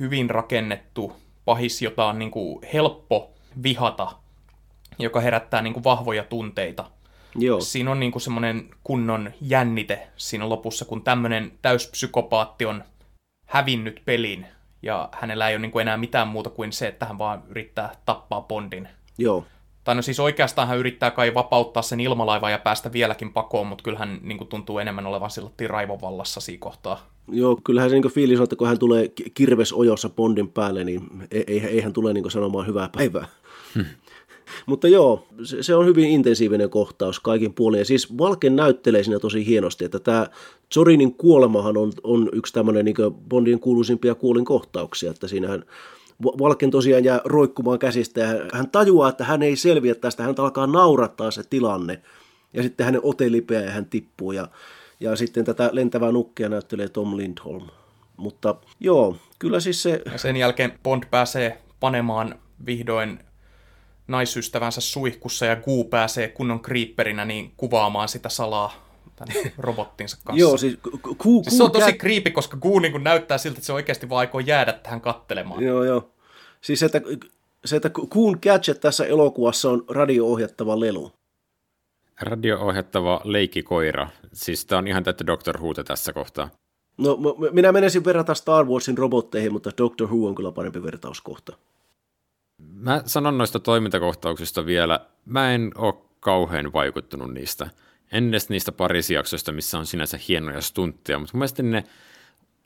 hyvin 0.00 0.30
rakennettu 0.30 1.16
pahis, 1.44 1.82
jota 1.82 2.06
on 2.06 2.18
niin 2.18 2.30
kuin 2.30 2.58
helppo 2.72 3.30
vihata, 3.62 4.12
joka 4.98 5.20
herättää 5.20 5.62
niin 5.62 5.72
kuin 5.72 5.84
vahvoja 5.84 6.24
tunteita. 6.24 6.90
Joo. 7.34 7.60
Siinä 7.60 7.90
on 7.90 8.00
niin 8.00 8.12
kuin 8.12 8.22
semmoinen 8.22 8.70
kunnon 8.84 9.30
jännite 9.40 10.08
siinä 10.16 10.48
lopussa, 10.48 10.84
kun 10.84 11.02
tämmöinen 11.02 11.52
täyspsykopaatti 11.62 12.64
on 12.64 12.84
hävinnyt 13.46 14.02
pelin 14.04 14.46
ja 14.82 15.08
hänellä 15.12 15.48
ei 15.48 15.54
ole 15.54 15.62
niin 15.62 15.72
kuin 15.72 15.82
enää 15.82 15.96
mitään 15.96 16.28
muuta 16.28 16.50
kuin 16.50 16.72
se, 16.72 16.88
että 16.88 17.06
hän 17.06 17.18
vaan 17.18 17.42
yrittää 17.48 17.94
tappaa 18.04 18.40
Bondin. 18.40 18.88
Joo. 19.18 19.44
Tai 19.86 19.94
no 19.94 20.02
siis 20.02 20.20
oikeastaan 20.20 20.68
hän 20.68 20.78
yrittää 20.78 21.10
kai 21.10 21.34
vapauttaa 21.34 21.82
sen 21.82 22.00
ilmalaivan 22.00 22.52
ja 22.52 22.58
päästä 22.58 22.92
vieläkin 22.92 23.32
pakoon, 23.32 23.66
mutta 23.66 23.84
kyllähän 23.84 24.18
niin 24.22 24.38
kuin 24.38 24.48
tuntuu 24.48 24.78
enemmän 24.78 25.06
olevan 25.06 25.30
sillä 25.30 25.50
raivovallassa 25.66 26.40
siinä 26.40 26.60
kohtaa. 26.60 27.10
Joo, 27.32 27.60
kyllähän 27.64 27.90
se 27.90 27.96
niin 27.96 28.12
fiilis 28.12 28.38
on, 28.40 28.44
että 28.44 28.56
kun 28.56 28.68
hän 28.68 28.78
tulee 28.78 29.12
kirvesojossa 29.34 30.08
Bondin 30.08 30.48
päälle, 30.48 30.84
niin 30.84 31.02
ei, 31.30 31.44
ei, 31.46 31.60
ei 31.60 31.80
hän 31.80 31.92
tule 31.92 32.12
niin 32.12 32.30
sanomaan 32.30 32.66
hyvää 32.66 32.88
päivää. 32.96 33.26
Hmm. 33.74 33.84
Mutta 34.66 34.88
joo, 34.88 35.26
se, 35.42 35.62
se 35.62 35.74
on 35.74 35.86
hyvin 35.86 36.10
intensiivinen 36.10 36.70
kohtaus 36.70 37.20
kaikin 37.20 37.54
puolin. 37.54 37.78
Ja 37.78 37.84
siis 37.84 38.18
Valken 38.18 38.56
näyttelee 38.56 39.02
siinä 39.02 39.18
tosi 39.18 39.46
hienosti, 39.46 39.84
että 39.84 39.98
tämä 39.98 40.26
Zorinin 40.74 41.14
kuolemahan 41.14 41.76
on, 41.76 41.92
on 42.02 42.28
yksi 42.32 42.52
tämmöinen 42.52 42.84
niin 42.84 42.96
Bondin 43.28 43.60
kuuluisimpia 43.60 44.14
kuolinkohtauksia, 44.14 45.10
että 45.10 45.28
siinähän 45.28 45.64
Valken 46.22 46.70
tosiaan 46.70 47.04
jää 47.04 47.20
roikkumaan 47.24 47.78
käsistä 47.78 48.20
ja 48.20 48.28
hän 48.52 48.70
tajuaa, 48.70 49.08
että 49.08 49.24
hän 49.24 49.42
ei 49.42 49.56
selviä 49.56 49.94
tästä, 49.94 50.22
hän 50.22 50.34
alkaa 50.38 50.66
naurattaa 50.66 51.30
se 51.30 51.42
tilanne. 51.50 52.02
Ja 52.52 52.62
sitten 52.62 52.86
hänen 52.86 53.00
ote 53.04 53.32
lipeää 53.32 53.62
ja 53.62 53.70
hän 53.70 53.86
tippuu. 53.86 54.32
Ja, 54.32 54.48
ja 55.00 55.16
sitten 55.16 55.44
tätä 55.44 55.68
lentävää 55.72 56.12
nukkia 56.12 56.48
näyttelee 56.48 56.88
Tom 56.88 57.16
Lindholm. 57.16 57.66
Mutta 58.16 58.54
joo, 58.80 59.16
kyllä 59.38 59.60
siis 59.60 59.82
se... 59.82 60.02
Ja 60.12 60.18
sen 60.18 60.36
jälkeen 60.36 60.78
Bond 60.82 61.02
pääsee 61.10 61.62
panemaan 61.80 62.38
vihdoin 62.66 63.18
naisystävänsä 64.08 64.80
suihkussa 64.80 65.46
ja 65.46 65.56
Guu 65.56 65.84
pääsee 65.84 66.28
kunnon 66.28 66.60
kriipperinä 66.60 67.24
niin 67.24 67.52
kuvaamaan 67.56 68.08
sitä 68.08 68.28
salaa 68.28 68.85
tämän 69.16 69.52
robottinsa 69.58 70.18
kanssa. 70.24 70.40
Joo, 70.40 70.56
siis, 70.56 70.78
ku, 71.18 71.42
siis 71.44 71.56
se 71.56 71.62
on 71.62 71.72
tosi 71.72 71.92
kriipi, 71.92 72.30
koska 72.30 72.56
Gu 72.56 72.78
niin 72.78 73.04
näyttää 73.04 73.38
siltä, 73.38 73.58
että 73.58 73.66
se 73.66 73.72
oikeasti 73.72 74.08
vaan 74.08 74.18
aikoo 74.18 74.40
jäädä 74.40 74.72
tähän 74.72 75.00
kattelemaan. 75.00 75.62
Joo, 75.62 75.84
joo. 75.84 76.10
Siis 76.60 76.80
se, 76.80 76.86
että, 76.86 77.00
se, 77.64 77.76
että 77.76 77.90
Kuun 78.10 78.38
Gadget 78.42 78.80
tässä 78.80 79.06
elokuvassa 79.06 79.70
on 79.70 79.84
radio-ohjattava 79.88 80.80
lelu. 80.80 81.12
Radio-ohjattava 82.20 83.20
leikkikoira. 83.24 84.08
Siis 84.32 84.66
tämä 84.66 84.78
on 84.78 84.88
ihan 84.88 85.04
täyttä 85.04 85.26
Doctor 85.26 85.60
Whota 85.60 85.84
tässä 85.84 86.12
kohtaa. 86.12 86.50
No, 86.98 87.18
minä 87.52 87.72
menisin 87.72 88.04
verrata 88.04 88.34
Star 88.34 88.64
Warsin 88.64 88.98
robotteihin, 88.98 89.52
mutta 89.52 89.70
Doctor 89.78 90.08
Who 90.08 90.28
on 90.28 90.34
kyllä 90.34 90.52
parempi 90.52 90.82
vertauskohta. 90.82 91.56
Mä 92.58 93.02
sanon 93.06 93.38
noista 93.38 93.60
toimintakohtauksista 93.60 94.66
vielä. 94.66 95.00
Mä 95.24 95.52
en 95.52 95.72
ole 95.76 95.94
kauhean 96.20 96.72
vaikuttunut 96.72 97.34
niistä– 97.34 97.70
en 98.12 98.28
edes 98.28 98.48
niistä 98.48 98.72
parisijaksoista, 98.72 99.52
missä 99.52 99.78
on 99.78 99.86
sinänsä 99.86 100.18
hienoja 100.28 100.60
stuntteja, 100.60 101.18
mutta 101.18 101.34
mun 101.34 101.38
mielestä 101.38 101.62
ne 101.62 101.84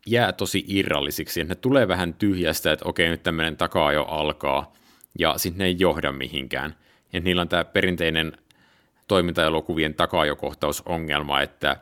jää 0.07 0.33
tosi 0.33 0.65
irrallisiksi, 0.69 1.41
että 1.41 1.55
ne 1.55 1.61
tulee 1.61 1.89
vähän 1.89 2.15
tyhjästä, 2.15 2.73
että 2.73 2.89
okei, 2.89 3.09
nyt 3.09 3.23
tämmöinen 3.23 3.57
takaa 3.57 3.93
jo 3.93 4.03
alkaa, 4.05 4.73
ja 5.19 5.39
sitten 5.39 5.59
ne 5.59 5.65
ei 5.65 5.77
johda 5.79 6.13
mihinkään. 6.13 6.77
Ja 7.13 7.21
niillä 7.21 7.43
on 7.43 7.49
tämä 7.49 7.65
perinteinen 7.65 8.33
toimintaelokuvien 9.09 9.95
takajokohtausongelma, 9.95 11.41
että 11.41 11.77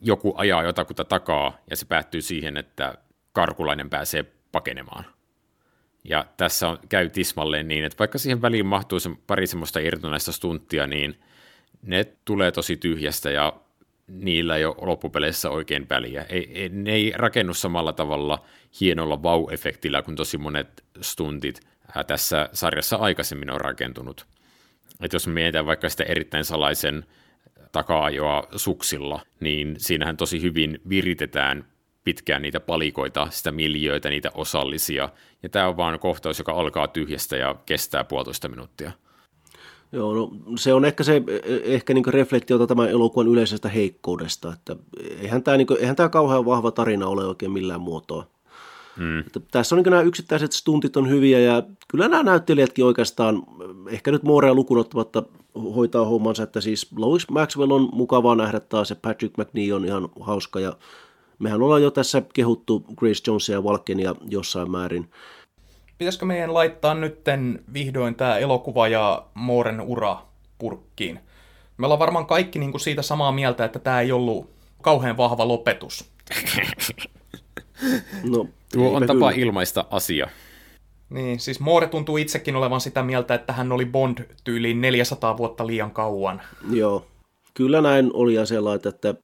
joku 0.00 0.34
ajaa 0.36 0.62
jotakuta 0.62 1.04
takaa, 1.04 1.58
ja 1.70 1.76
se 1.76 1.86
päättyy 1.86 2.22
siihen, 2.22 2.56
että 2.56 2.94
karkulainen 3.32 3.90
pääsee 3.90 4.24
pakenemaan. 4.52 5.04
Ja 6.04 6.26
tässä 6.36 6.68
on, 6.68 6.78
käy 6.88 7.08
tismalleen 7.08 7.68
niin, 7.68 7.84
että 7.84 7.98
vaikka 7.98 8.18
siihen 8.18 8.42
väliin 8.42 8.66
mahtuu 8.66 9.00
se 9.00 9.10
pari 9.26 9.46
semmoista 9.46 9.80
irtonaista 9.80 10.32
stunttia, 10.32 10.86
niin– 10.86 11.18
ne 11.82 12.04
tulee 12.24 12.52
tosi 12.52 12.76
tyhjästä 12.76 13.30
ja 13.30 13.52
niillä 14.06 14.56
ei 14.56 14.64
ole 14.64 14.76
loppupeleissä 14.80 15.50
oikein 15.50 15.86
väliä. 15.90 16.22
Ei, 16.28 16.50
ei, 16.54 16.68
ne 16.68 16.92
ei 16.92 17.12
rakennu 17.16 17.54
samalla 17.54 17.92
tavalla 17.92 18.44
hienolla 18.80 19.22
vau-efektillä 19.22 20.02
kuin 20.02 20.16
tosi 20.16 20.38
monet 20.38 20.84
stuntit 21.00 21.60
tässä 22.06 22.48
sarjassa 22.52 22.96
aikaisemmin 22.96 23.50
on 23.50 23.60
rakentunut. 23.60 24.26
Et 25.00 25.12
jos 25.12 25.26
mietitään 25.26 25.66
vaikka 25.66 25.88
sitä 25.88 26.04
erittäin 26.04 26.44
salaisen 26.44 27.04
taka 27.72 28.02
suksilla, 28.56 29.20
niin 29.40 29.74
siinähän 29.78 30.16
tosi 30.16 30.42
hyvin 30.42 30.80
viritetään 30.88 31.64
pitkään 32.04 32.42
niitä 32.42 32.60
palikoita, 32.60 33.28
sitä 33.30 33.52
miljöitä, 33.52 34.08
niitä 34.08 34.30
osallisia. 34.34 35.08
Ja 35.42 35.48
tämä 35.48 35.68
on 35.68 35.76
vaan 35.76 35.98
kohtaus, 35.98 36.38
joka 36.38 36.52
alkaa 36.52 36.88
tyhjästä 36.88 37.36
ja 37.36 37.54
kestää 37.66 38.04
puolitoista 38.04 38.48
minuuttia. 38.48 38.92
Joo, 39.92 40.14
no, 40.14 40.30
se 40.56 40.74
on 40.74 40.84
ehkä 40.84 41.04
se 41.04 41.22
ehkä 41.62 41.94
niin 41.94 42.04
reflektiota 42.06 42.66
tämän 42.66 42.90
elokuvan 42.90 43.28
yleisestä 43.28 43.68
heikkoudesta, 43.68 44.52
että 44.52 44.76
eihän 45.20 45.42
tämä, 45.42 45.56
niin 45.56 45.66
kuin, 45.66 45.80
eihän 45.80 45.96
tämä 45.96 46.08
kauhean 46.08 46.44
vahva 46.44 46.70
tarina 46.70 47.06
ole 47.06 47.24
oikein 47.24 47.52
millään 47.52 47.80
muotoa. 47.80 48.26
Mm. 48.96 49.24
Tässä 49.50 49.74
on 49.74 49.82
niin 49.82 49.90
nämä 49.90 50.02
yksittäiset 50.02 50.52
stuntit 50.52 50.96
on 50.96 51.08
hyviä 51.08 51.40
ja 51.40 51.62
kyllä 51.88 52.08
nämä 52.08 52.22
näyttelijätkin 52.22 52.84
oikeastaan, 52.84 53.42
ehkä 53.88 54.10
nyt 54.10 54.22
Moorea 54.22 54.54
lukunottamatta 54.54 55.22
hoitaa 55.54 56.04
hommansa, 56.04 56.42
että 56.42 56.60
siis 56.60 56.88
Lois 56.96 57.30
Maxwell 57.30 57.70
on 57.70 57.88
mukavaa 57.92 58.34
nähdä 58.34 58.60
taas 58.60 58.90
ja 58.90 58.96
Patrick 59.02 59.38
McNee 59.38 59.74
on 59.74 59.84
ihan 59.84 60.08
hauska 60.20 60.60
ja 60.60 60.76
mehän 61.38 61.62
ollaan 61.62 61.82
jo 61.82 61.90
tässä 61.90 62.22
kehuttu 62.34 62.84
Grace 62.96 63.22
Jonesia 63.26 63.54
ja 63.54 63.60
Walkenia 63.60 64.14
jossain 64.28 64.70
määrin. 64.70 65.08
Pitäisikö 66.00 66.26
meidän 66.26 66.54
laittaa 66.54 66.94
nytten 66.94 67.64
vihdoin 67.72 68.14
tämä 68.14 68.36
elokuva 68.36 68.88
ja 68.88 69.22
Mooren 69.34 69.80
ura 69.80 70.16
purkkiin? 70.58 71.20
Me 71.76 71.86
ollaan 71.86 71.98
varmaan 71.98 72.26
kaikki 72.26 72.58
niin 72.58 72.70
kuin 72.70 72.80
siitä 72.80 73.02
samaa 73.02 73.32
mieltä, 73.32 73.64
että 73.64 73.78
tämä 73.78 74.00
ei 74.00 74.12
ollut 74.12 74.50
kauhean 74.82 75.16
vahva 75.16 75.48
lopetus. 75.48 76.10
No, 78.30 78.46
Tuo 78.72 78.96
on 78.96 79.02
tapa 79.02 79.14
kyllä. 79.14 79.30
ilmaista 79.30 79.84
asia. 79.90 80.28
Niin, 81.10 81.40
siis 81.40 81.60
Moore 81.60 81.86
tuntuu 81.86 82.16
itsekin 82.16 82.56
olevan 82.56 82.80
sitä 82.80 83.02
mieltä, 83.02 83.34
että 83.34 83.52
hän 83.52 83.72
oli 83.72 83.84
Bond-tyyliin 83.84 84.80
400 84.80 85.36
vuotta 85.36 85.66
liian 85.66 85.90
kauan. 85.90 86.42
Joo, 86.70 87.06
kyllä 87.54 87.80
näin 87.80 88.10
oli 88.12 88.34
ja 88.34 88.46
sellainen, 88.46 88.88
että 88.88 89.14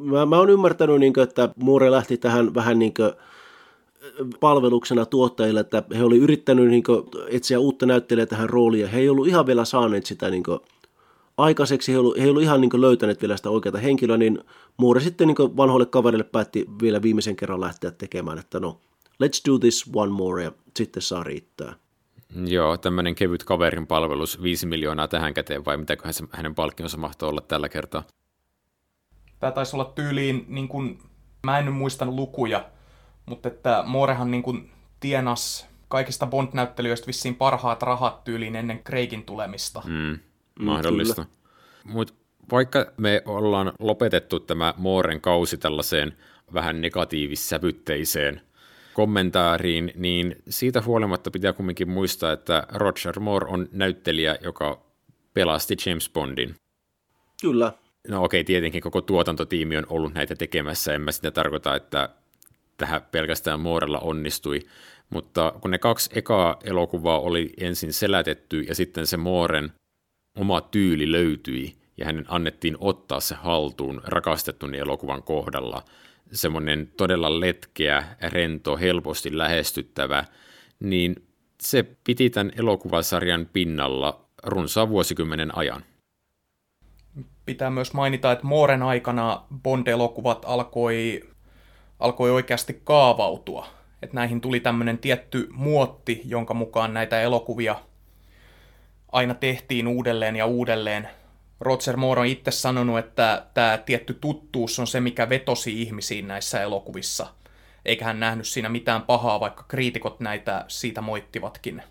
mä, 0.00 0.26
mä 0.26 0.38
oon 0.38 0.50
ymmärtänyt, 0.50 1.00
niin 1.00 1.12
kuin, 1.12 1.24
että 1.24 1.48
Moore 1.56 1.90
lähti 1.90 2.16
tähän 2.16 2.54
vähän 2.54 2.78
niin 2.78 2.94
kuin, 2.94 3.12
palveluksena 4.40 5.06
tuottajille, 5.06 5.60
että 5.60 5.82
he 5.96 6.04
oli 6.04 6.18
yrittänyt 6.18 6.68
niin 6.68 6.82
kuin, 6.82 7.02
etsiä 7.28 7.58
uutta 7.58 7.86
näyttelijää 7.86 8.26
tähän 8.26 8.50
rooliin, 8.50 8.82
ja 8.82 8.88
he 8.88 8.98
ei 8.98 9.08
ollut 9.08 9.26
ihan 9.26 9.46
vielä 9.46 9.64
saaneet 9.64 10.06
sitä 10.06 10.30
niin 10.30 10.42
kuin, 10.42 10.60
aikaiseksi, 11.36 11.92
he 11.92 11.96
ei 11.96 11.98
ollut, 11.98 12.16
he 12.16 12.22
ei 12.22 12.30
ollut 12.30 12.42
ihan 12.42 12.60
niin 12.60 12.70
kuin, 12.70 12.80
löytäneet 12.80 13.20
vielä 13.20 13.36
sitä 13.36 13.50
oikeaa 13.50 13.78
henkilöä, 13.78 14.16
niin 14.16 14.38
Moore 14.76 15.00
sitten 15.00 15.28
niin 15.28 15.56
vanhoille 15.56 15.86
kaverille 15.86 16.24
päätti 16.24 16.66
vielä 16.82 17.02
viimeisen 17.02 17.36
kerran 17.36 17.60
lähteä 17.60 17.90
tekemään, 17.90 18.38
että 18.38 18.60
no, 18.60 18.80
let's 19.08 19.50
do 19.50 19.58
this 19.58 19.84
one 19.94 20.12
more, 20.12 20.44
ja 20.44 20.52
sitten 20.76 21.02
saa 21.02 21.22
riittää. 21.22 21.74
Joo, 22.46 22.76
tämmöinen 22.76 23.14
kevyt 23.14 23.44
kaverin 23.44 23.86
palvelus, 23.86 24.42
viisi 24.42 24.66
miljoonaa 24.66 25.08
tähän 25.08 25.34
käteen, 25.34 25.64
vai 25.64 25.76
mitäköhän 25.76 26.14
se, 26.14 26.24
hänen 26.30 26.54
palkkionsa 26.54 26.96
mahtoi 26.96 27.28
olla 27.28 27.40
tällä 27.40 27.68
kertaa? 27.68 28.02
Tämä 29.38 29.52
taisi 29.52 29.76
olla 29.76 29.92
tyyliin, 29.94 30.44
niin 30.48 30.68
kuin, 30.68 30.98
mä 31.46 31.58
en 31.58 31.64
nyt 31.64 31.74
muistanut 31.74 32.14
lukuja, 32.14 32.64
mutta 33.26 33.48
että 33.48 33.82
Moorehan 33.86 34.30
niin 34.30 34.42
kuin 34.42 34.70
tienas 35.00 35.68
kaikista 35.88 36.26
Bond-näyttelijöistä 36.26 37.06
vissiin 37.06 37.34
parhaat 37.34 37.82
rahat 37.82 38.24
tyyliin 38.24 38.56
ennen 38.56 38.82
Craigin 38.84 39.22
tulemista. 39.22 39.82
Mm, 39.86 40.18
mahdollista. 40.60 41.24
Mutta 41.84 42.14
vaikka 42.52 42.86
me 42.96 43.22
ollaan 43.26 43.72
lopetettu 43.78 44.40
tämä 44.40 44.74
Mooren 44.76 45.20
kausi 45.20 45.58
tällaiseen 45.58 46.16
vähän 46.54 46.80
negatiivissävytteiseen 46.80 48.40
kommentaariin, 48.94 49.92
niin 49.94 50.36
siitä 50.48 50.82
huolimatta 50.82 51.30
pitää 51.30 51.52
kumminkin 51.52 51.90
muistaa, 51.90 52.32
että 52.32 52.66
Roger 52.72 53.20
Moore 53.20 53.46
on 53.48 53.68
näyttelijä, 53.72 54.38
joka 54.40 54.82
pelasti 55.34 55.76
James 55.86 56.10
Bondin. 56.10 56.54
Kyllä. 57.40 57.72
No 58.08 58.24
okei, 58.24 58.40
okay, 58.40 58.44
tietenkin 58.44 58.82
koko 58.82 59.00
tuotantotiimi 59.00 59.76
on 59.76 59.86
ollut 59.88 60.14
näitä 60.14 60.34
tekemässä, 60.34 60.94
en 60.94 61.00
mä 61.00 61.12
sitä 61.12 61.30
tarkoita, 61.30 61.76
että 61.76 62.08
tähän 62.76 63.02
pelkästään 63.10 63.60
Moorella 63.60 63.98
onnistui, 63.98 64.60
mutta 65.10 65.52
kun 65.60 65.70
ne 65.70 65.78
kaksi 65.78 66.10
ekaa 66.14 66.56
elokuvaa 66.64 67.20
oli 67.20 67.52
ensin 67.60 67.92
selätetty 67.92 68.60
ja 68.60 68.74
sitten 68.74 69.06
se 69.06 69.16
Mooren 69.16 69.72
oma 70.36 70.60
tyyli 70.60 71.12
löytyi 71.12 71.76
ja 71.96 72.04
hänen 72.06 72.24
annettiin 72.28 72.76
ottaa 72.80 73.20
se 73.20 73.34
haltuun 73.34 74.00
rakastettun 74.04 74.74
elokuvan 74.74 75.22
kohdalla, 75.22 75.82
semmoinen 76.32 76.92
todella 76.96 77.40
letkeä, 77.40 78.04
rento, 78.22 78.76
helposti 78.76 79.38
lähestyttävä, 79.38 80.24
niin 80.80 81.16
se 81.60 81.84
piti 82.04 82.30
tämän 82.30 82.52
elokuvasarjan 82.56 83.48
pinnalla 83.52 84.26
runsaan 84.42 84.88
vuosikymmenen 84.88 85.58
ajan. 85.58 85.84
Pitää 87.46 87.70
myös 87.70 87.92
mainita, 87.92 88.32
että 88.32 88.46
Mooren 88.46 88.82
aikana 88.82 89.42
Bond-elokuvat 89.62 90.44
alkoi 90.46 91.22
alkoi 92.00 92.30
oikeasti 92.30 92.80
kaavautua. 92.84 93.66
Että 94.02 94.16
näihin 94.16 94.40
tuli 94.40 94.60
tämmöinen 94.60 94.98
tietty 94.98 95.48
muotti, 95.52 96.22
jonka 96.24 96.54
mukaan 96.54 96.94
näitä 96.94 97.20
elokuvia 97.20 97.76
aina 99.12 99.34
tehtiin 99.34 99.88
uudelleen 99.88 100.36
ja 100.36 100.46
uudelleen. 100.46 101.08
Roger 101.60 101.96
Moore 101.96 102.20
on 102.20 102.26
itse 102.26 102.50
sanonut, 102.50 102.98
että 102.98 103.46
tämä 103.54 103.78
tietty 103.78 104.14
tuttuus 104.14 104.78
on 104.78 104.86
se, 104.86 105.00
mikä 105.00 105.28
vetosi 105.28 105.82
ihmisiin 105.82 106.28
näissä 106.28 106.62
elokuvissa. 106.62 107.26
Eikä 107.84 108.04
hän 108.04 108.20
nähnyt 108.20 108.46
siinä 108.46 108.68
mitään 108.68 109.02
pahaa, 109.02 109.40
vaikka 109.40 109.64
kriitikot 109.68 110.20
näitä 110.20 110.64
siitä 110.68 111.00
moittivatkin. 111.00 111.82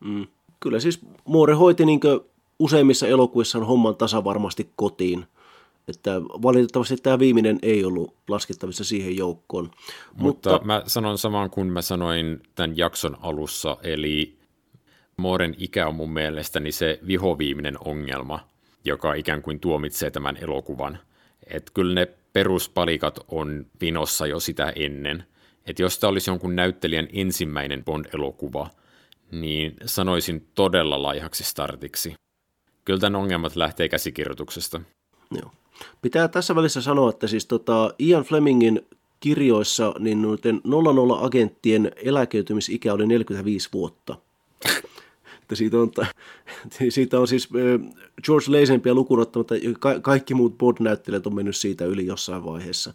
Mm. 0.00 0.26
Kyllä 0.60 0.80
siis 0.80 1.00
Moore 1.24 1.54
hoiti 1.54 1.86
niin 1.86 2.00
useimmissa 2.58 3.06
elokuvissa 3.06 3.64
homman 3.64 3.96
tasavarmasti 3.96 4.72
kotiin. 4.76 5.26
Että 5.88 6.20
valitettavasti 6.22 6.96
tämä 6.96 7.18
viimeinen 7.18 7.58
ei 7.62 7.84
ollut 7.84 8.14
laskettavissa 8.28 8.84
siihen 8.84 9.16
joukkoon. 9.16 9.70
Mutta, 10.14 10.50
Mutta 10.50 10.66
mä 10.66 10.82
sanon 10.86 11.18
saman 11.18 11.50
kuin 11.50 11.72
mä 11.72 11.82
sanoin 11.82 12.42
tämän 12.54 12.76
jakson 12.76 13.16
alussa, 13.20 13.76
eli 13.82 14.36
Mooren 15.16 15.54
ikä 15.58 15.86
on 15.86 15.94
mun 15.94 16.12
mielestäni 16.12 16.72
se 16.72 17.00
vihoviiminen 17.06 17.76
ongelma, 17.84 18.48
joka 18.84 19.14
ikään 19.14 19.42
kuin 19.42 19.60
tuomitsee 19.60 20.10
tämän 20.10 20.36
elokuvan. 20.36 20.98
Että 21.46 21.72
kyllä 21.74 21.94
ne 21.94 22.06
peruspalikat 22.32 23.20
on 23.28 23.66
vinossa 23.80 24.26
jo 24.26 24.40
sitä 24.40 24.72
ennen. 24.76 25.24
Että 25.66 25.82
jos 25.82 25.98
tämä 25.98 26.08
olisi 26.08 26.30
jonkun 26.30 26.56
näyttelijän 26.56 27.08
ensimmäinen 27.12 27.84
Bond-elokuva, 27.84 28.70
niin 29.32 29.74
sanoisin 29.84 30.48
todella 30.54 31.02
laihaksi 31.02 31.44
startiksi. 31.44 32.14
Kyllä 32.84 33.00
tämän 33.00 33.20
ongelmat 33.20 33.56
lähtee 33.56 33.88
käsikirjoituksesta. 33.88 34.80
Joo. 35.30 35.50
Pitää 36.02 36.28
tässä 36.28 36.54
välissä 36.54 36.80
sanoa, 36.80 37.10
että 37.10 37.26
siis 37.26 37.46
tota 37.46 37.94
Ian 37.98 38.22
Flemingin 38.22 38.86
kirjoissa 39.20 39.94
niin 39.98 40.22
noiden 40.22 40.60
00-agenttien 40.66 41.92
eläköitymisikä 41.96 42.92
oli 42.92 43.06
45 43.06 43.68
vuotta. 43.72 44.16
että 45.42 45.54
siitä, 45.54 45.76
on, 45.76 45.92
siitä 46.88 47.20
on 47.20 47.28
siis 47.28 47.48
George 48.24 48.60
Lazenbia 48.60 48.94
lukuun 48.94 49.20
ottamatta 49.20 49.54
ka- 49.80 50.00
kaikki 50.00 50.34
muut 50.34 50.58
Bond-näyttelijät 50.58 51.26
on 51.26 51.34
mennyt 51.34 51.56
siitä 51.56 51.84
yli 51.84 52.06
jossain 52.06 52.44
vaiheessa. 52.44 52.94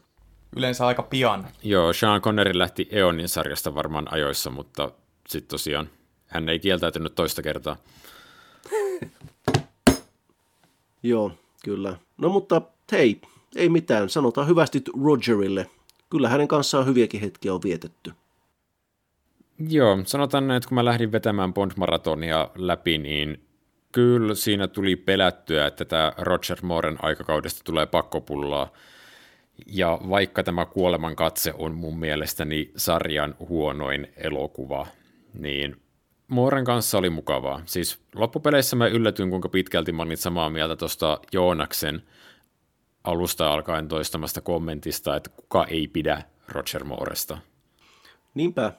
Yleensä 0.55 0.87
aika 0.87 1.03
pian. 1.03 1.47
Joo, 1.63 1.93
Sean 1.93 2.21
Connery 2.21 2.57
lähti 2.57 2.87
Eonin 2.91 3.29
sarjasta 3.29 3.75
varmaan 3.75 4.13
ajoissa, 4.13 4.49
mutta 4.49 4.91
sitten 5.27 5.49
tosiaan 5.49 5.89
hän 6.27 6.49
ei 6.49 6.59
kieltäytynyt 6.59 7.15
toista 7.15 7.41
kertaa. 7.41 7.77
Joo, 11.03 11.31
Kyllä. 11.63 11.97
No 12.21 12.29
mutta 12.29 12.61
hei, 12.91 13.21
ei 13.55 13.69
mitään. 13.69 14.09
Sanotaan 14.09 14.47
hyvästi 14.47 14.83
Rogerille. 15.03 15.69
Kyllä 16.09 16.29
hänen 16.29 16.47
kanssaan 16.47 16.85
hyviäkin 16.85 17.21
hetkiä 17.21 17.53
on 17.53 17.61
vietetty. 17.63 18.11
Joo, 19.69 19.97
sanotaan 20.05 20.47
näin, 20.47 20.57
että 20.57 20.67
kun 20.67 20.75
mä 20.75 20.85
lähdin 20.85 21.11
vetämään 21.11 21.53
Bond-maratonia 21.53 22.49
läpi, 22.55 22.97
niin 22.97 23.43
kyllä 23.91 24.35
siinä 24.35 24.67
tuli 24.67 24.95
pelättyä, 24.95 25.67
että 25.67 25.85
tämä 25.85 26.13
Roger 26.17 26.57
Mooren 26.61 26.97
aikakaudesta 27.01 27.61
tulee 27.63 27.85
pakkopullaa. 27.85 28.71
Ja 29.65 29.99
vaikka 30.09 30.43
tämä 30.43 30.65
Kuoleman 30.65 31.15
katse 31.15 31.53
on 31.57 31.75
mun 31.75 31.99
mielestäni 31.99 32.71
sarjan 32.75 33.35
huonoin 33.39 34.07
elokuva, 34.17 34.87
niin 35.33 35.80
Mooren 36.31 36.65
kanssa 36.65 36.97
oli 36.97 37.09
mukavaa. 37.09 37.61
Siis 37.65 37.99
loppupeleissä 38.15 38.75
mä 38.75 38.87
yllätyin, 38.87 39.29
kuinka 39.29 39.49
pitkälti 39.49 39.91
mä 39.91 40.01
olin 40.01 40.17
samaa 40.17 40.49
mieltä 40.49 40.75
tuosta 40.75 41.19
Joonaksen 41.31 42.01
alusta 43.03 43.53
alkaen 43.53 43.87
toistamasta 43.87 44.41
kommentista, 44.41 45.15
että 45.15 45.29
kuka 45.29 45.65
ei 45.65 45.87
pidä 45.87 46.23
Roger 46.47 46.83
Mooresta. 46.83 47.37
Niinpä. 48.33 48.73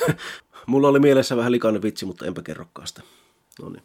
Mulla 0.66 0.88
oli 0.88 0.98
mielessä 1.00 1.36
vähän 1.36 1.52
likainen 1.52 1.82
vitsi, 1.82 2.06
mutta 2.06 2.26
enpä 2.26 2.42
kerrokaan 2.42 2.88
sitä. 2.88 3.02
No 3.62 3.68
niin. 3.68 3.82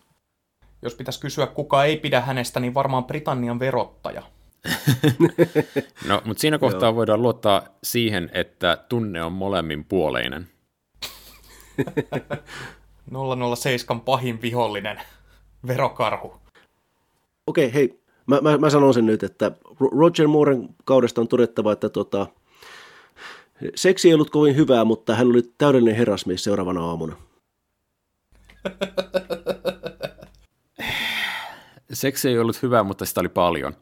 Jos 0.82 0.96
pitäisi 0.96 1.20
kysyä, 1.20 1.48
kuka 1.48 1.84
ei 1.84 1.98
pidä 1.98 2.22
hänestä, 2.22 2.60
niin 2.60 2.74
varmaan 2.74 3.06
Britannian 3.06 3.60
verottaja. 3.60 4.24
no, 6.08 6.22
mutta 6.26 6.42
siinä 6.42 6.58
kohtaa 6.58 6.96
voidaan 6.96 7.22
luottaa 7.22 7.68
siihen, 7.84 8.30
että 8.34 8.78
tunne 8.90 9.24
on 9.24 9.32
molemmin 9.32 9.86
puoleinen. 9.86 10.50
007 13.56 14.02
pahin 14.02 14.42
vihollinen, 14.42 15.02
verokarhu. 15.68 16.34
Okei, 17.48 17.66
okay, 17.66 17.74
hei, 17.74 18.00
mä, 18.26 18.40
mä, 18.42 18.58
mä 18.58 18.70
sanon 18.70 18.94
sen 18.94 19.06
nyt, 19.06 19.24
että 19.24 19.52
Roger 20.00 20.28
Mooren 20.28 20.70
kaudesta 20.86 21.22
on 21.22 21.28
todettava, 21.28 21.72
että 21.72 21.90
tota, 21.90 22.28
Seksi 23.76 24.08
ei 24.08 24.14
ollut 24.14 24.30
kovin 24.30 24.56
hyvää, 24.56 24.86
mutta 24.86 25.16
hän 25.16 25.28
oli 25.28 25.42
täydellinen 25.58 25.96
herrasmies 25.96 26.44
seuraavana 26.44 26.86
aamuna. 26.86 27.16
Seksi 31.94 32.30
ei 32.30 32.40
ollut 32.40 32.62
hyvää, 32.62 32.84
mutta 32.84 33.06
sitä 33.06 33.22
oli 33.22 33.30
paljon. 33.30 33.76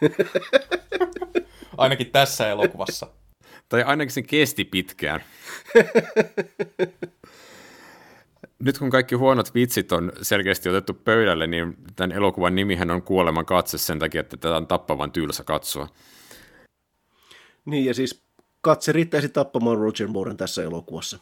Ainakin 1.78 2.10
tässä 2.10 2.50
elokuvassa. 2.50 3.06
Tai 3.68 3.82
ainakin 3.82 4.12
se 4.12 4.22
kesti 4.22 4.64
pitkään. 4.64 5.20
Nyt 8.58 8.78
kun 8.78 8.90
kaikki 8.90 9.14
huonot 9.14 9.54
vitsit 9.54 9.92
on 9.92 10.12
selkeästi 10.22 10.68
otettu 10.68 10.94
pöydälle, 10.94 11.46
niin 11.46 11.76
tämän 11.96 12.12
elokuvan 12.12 12.54
nimihän 12.54 12.90
on 12.90 13.02
Kuoleman 13.02 13.46
katse 13.46 13.78
sen 13.78 13.98
takia, 13.98 14.20
että 14.20 14.36
tätä 14.36 14.56
on 14.56 14.66
tappavan 14.66 15.12
tylsä 15.12 15.44
katsoa. 15.44 15.88
Niin, 17.64 17.84
ja 17.84 17.94
siis 17.94 18.22
katse 18.60 18.92
riittäisi 18.92 19.28
tappamaan 19.28 19.78
Roger 19.78 20.08
Mooren 20.08 20.36
tässä 20.36 20.62
elokuvassa. 20.62 21.18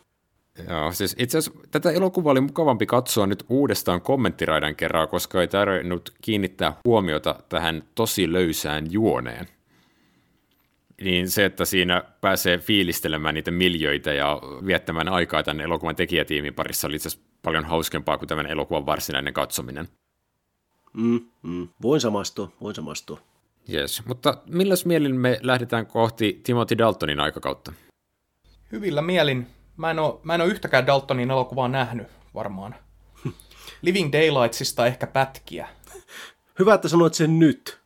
Joo, 0.69 0.93
siis 0.93 1.17
itse 1.19 1.39
asiassa 1.39 1.61
tätä 1.71 1.91
elokuvaa 1.91 2.31
oli 2.31 2.41
mukavampi 2.41 2.87
katsoa 2.87 3.27
nyt 3.27 3.45
uudestaan 3.49 4.01
kommenttiraidan 4.01 4.77
kerran, 4.77 5.09
koska 5.09 5.41
ei 5.41 5.49
tarvinnut 5.49 6.13
kiinnittää 6.23 6.77
huomiota 6.85 7.37
tähän 7.49 7.83
tosi 7.95 8.33
löysään 8.33 8.93
juoneen. 8.93 9.49
Niin 11.01 11.31
se, 11.31 11.45
että 11.45 11.65
siinä 11.65 12.05
pääsee 12.21 12.59
fiilistelemään 12.59 13.35
niitä 13.35 13.51
miljöitä 13.51 14.13
ja 14.13 14.41
viettämään 14.67 15.09
aikaa 15.09 15.43
tämän 15.43 15.61
elokuvan 15.61 15.97
tekijätiimin 15.97 16.55
parissa 16.55 16.87
oli 16.87 16.97
itse 16.97 17.09
asiassa 17.09 17.29
paljon 17.43 17.65
hauskempaa 17.65 18.19
kuin 18.19 18.29
tämän 18.29 18.47
elokuvan 18.47 18.87
varsinainen 18.87 19.35
katsominen. 19.35 19.89
Mm, 20.93 21.21
mm. 21.43 21.69
Voin 21.83 22.01
samastua, 22.01 22.53
voin 22.61 22.75
samastua. 22.75 23.21
Yes, 23.73 24.03
mutta 24.07 24.43
milläs 24.47 24.87
mielin 24.87 25.17
me 25.17 25.39
lähdetään 25.43 25.87
kohti 25.87 26.41
Timothy 26.43 26.79
Daltonin 26.79 27.21
aikakautta? 27.21 27.73
Hyvillä 28.73 29.03
mielin. 29.03 29.47
Mä 29.77 29.91
en 29.91 29.99
ole, 29.99 30.21
mä 30.23 30.35
en 30.35 30.41
ole 30.41 30.51
yhtäkään 30.51 30.87
Daltonin 30.87 31.31
elokuvaa 31.31 31.69
nähnyt 31.69 32.07
varmaan. 32.35 32.75
Living 33.83 34.13
Daylightsista 34.13 34.87
ehkä 34.87 35.07
pätkiä. 35.07 35.69
Hyvä, 36.59 36.75
että 36.75 36.89
sanoit 36.89 37.15
sen 37.15 37.39
nyt. 37.39 37.84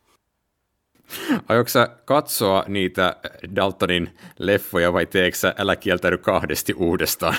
Aiotko 1.47 1.69
sä 1.69 1.89
katsoa 2.05 2.63
niitä 2.67 3.15
Daltonin 3.55 4.17
leffoja 4.39 4.93
vai 4.93 5.05
teekö 5.05 5.37
sä 5.37 5.55
Älä 5.57 5.75
kieltäydy 5.75 6.17
kahdesti 6.17 6.73
uudestaan? 6.73 7.35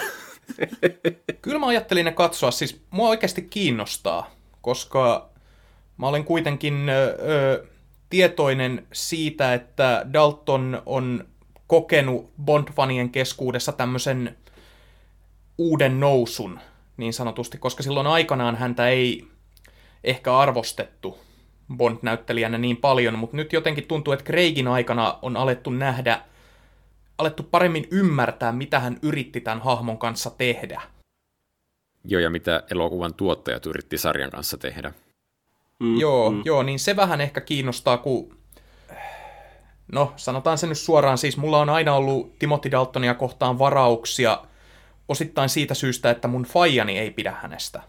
Kyllä 1.42 1.58
mä 1.58 1.66
ajattelin 1.66 2.04
ne 2.04 2.12
katsoa, 2.12 2.50
siis 2.50 2.82
mua 2.90 3.08
oikeasti 3.08 3.42
kiinnostaa, 3.42 4.30
koska 4.60 5.30
mä 5.96 6.08
olen 6.08 6.24
kuitenkin 6.24 6.88
ö, 6.88 7.66
tietoinen 8.10 8.86
siitä, 8.92 9.54
että 9.54 10.06
Dalton 10.12 10.82
on 10.86 11.24
kokenut 11.66 12.30
Bond-fanien 12.44 13.08
keskuudessa 13.12 13.72
tämmöisen 13.72 14.36
uuden 15.58 16.00
nousun, 16.00 16.60
niin 16.96 17.12
sanotusti, 17.12 17.58
koska 17.58 17.82
silloin 17.82 18.06
aikanaan 18.06 18.56
häntä 18.56 18.88
ei 18.88 19.26
ehkä 20.04 20.38
arvostettu 20.38 21.18
Bond-näyttelijänä 21.76 22.58
niin 22.58 22.76
paljon, 22.76 23.18
mutta 23.18 23.36
nyt 23.36 23.52
jotenkin 23.52 23.86
tuntuu, 23.86 24.12
että 24.12 24.24
Craigin 24.24 24.68
aikana 24.68 25.18
on 25.22 25.36
alettu 25.36 25.70
nähdä, 25.70 26.20
alettu 27.18 27.42
paremmin 27.42 27.88
ymmärtää, 27.90 28.52
mitä 28.52 28.80
hän 28.80 28.98
yritti 29.02 29.40
tämän 29.40 29.62
hahmon 29.62 29.98
kanssa 29.98 30.30
tehdä. 30.30 30.82
Joo, 32.04 32.20
ja 32.20 32.30
mitä 32.30 32.62
elokuvan 32.70 33.14
tuottajat 33.14 33.66
yritti 33.66 33.98
sarjan 33.98 34.30
kanssa 34.30 34.58
tehdä. 34.58 34.92
Mm, 35.78 36.00
joo, 36.00 36.30
mm. 36.30 36.42
joo, 36.44 36.62
niin 36.62 36.78
se 36.78 36.96
vähän 36.96 37.20
ehkä 37.20 37.40
kiinnostaa, 37.40 37.98
kun... 37.98 38.36
No, 39.92 40.12
sanotaan 40.16 40.58
se 40.58 40.66
nyt 40.66 40.78
suoraan, 40.78 41.18
siis 41.18 41.36
mulla 41.36 41.58
on 41.58 41.70
aina 41.70 41.94
ollut 41.94 42.38
Timothy 42.38 42.70
Daltonia 42.70 43.14
kohtaan 43.14 43.58
varauksia 43.58 44.42
osittain 45.08 45.48
siitä 45.48 45.74
syystä, 45.74 46.10
että 46.10 46.28
mun 46.28 46.42
faijani 46.42 46.98
ei 46.98 47.10
pidä 47.10 47.36
hänestä. 47.42 47.82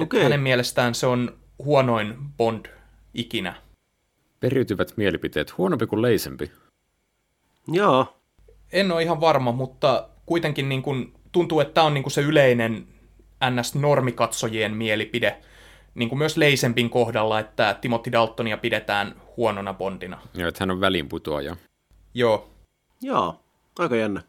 Okay. 0.00 0.22
Hänen 0.22 0.40
mielestään 0.40 0.94
se 0.94 1.06
on 1.06 1.41
huonoin 1.64 2.16
Bond 2.36 2.66
ikinä. 3.14 3.54
Periytyvät 4.40 4.92
mielipiteet, 4.96 5.58
huonompi 5.58 5.86
kuin 5.86 6.02
leisempi. 6.02 6.52
Joo. 7.68 8.16
En 8.72 8.92
ole 8.92 9.02
ihan 9.02 9.20
varma, 9.20 9.52
mutta 9.52 10.08
kuitenkin 10.26 10.68
niin 10.68 10.82
kuin, 10.82 11.14
tuntuu, 11.32 11.60
että 11.60 11.74
tämä 11.74 11.86
on 11.86 11.94
niin 11.94 12.04
kuin 12.04 12.12
se 12.12 12.20
yleinen 12.20 12.86
NS-normikatsojien 13.44 14.74
mielipide, 14.74 15.38
niin 15.94 16.08
kuin 16.08 16.18
myös 16.18 16.36
Leisempin 16.36 16.90
kohdalla, 16.90 17.38
että 17.38 17.76
Timothy 17.80 18.12
Daltonia 18.12 18.56
pidetään 18.56 19.14
huonona 19.36 19.74
Bondina. 19.74 20.18
Joo, 20.34 20.48
että 20.48 20.62
hän 20.62 20.70
on 20.70 20.80
välinputoaja. 20.80 21.56
Joo. 22.14 22.50
Joo, 23.00 23.40
aika 23.78 23.96
jännä. 23.96 24.22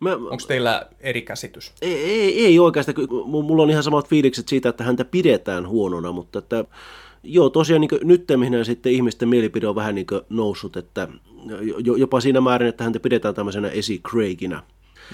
Mä, 0.00 0.12
Onko 0.12 0.44
teillä 0.48 0.86
eri 1.00 1.22
käsitys? 1.22 1.72
Ei, 1.82 1.94
ei, 1.94 2.46
ei 2.46 2.58
oikeastaan. 2.58 2.96
Mulla 3.26 3.62
on 3.62 3.70
ihan 3.70 3.82
samat 3.82 4.08
fiilikset 4.08 4.48
siitä, 4.48 4.68
että 4.68 4.84
häntä 4.84 5.04
pidetään 5.04 5.68
huonona, 5.68 6.12
mutta 6.12 6.38
että, 6.38 6.64
joo, 7.22 7.50
tosiaan 7.50 7.80
niin 7.80 7.90
nyt 8.02 8.24
sitten 8.62 8.92
ihmisten 8.92 9.28
mielipide 9.28 9.68
on 9.68 9.74
vähän 9.74 9.94
niin 9.94 10.06
noussut, 10.28 10.76
että 10.76 11.08
jopa 11.96 12.20
siinä 12.20 12.40
määrin, 12.40 12.68
että 12.68 12.84
häntä 12.84 13.00
pidetään 13.00 13.34
tämmöisenä 13.34 13.68
esi 13.68 14.00
Craiginä. 14.08 14.62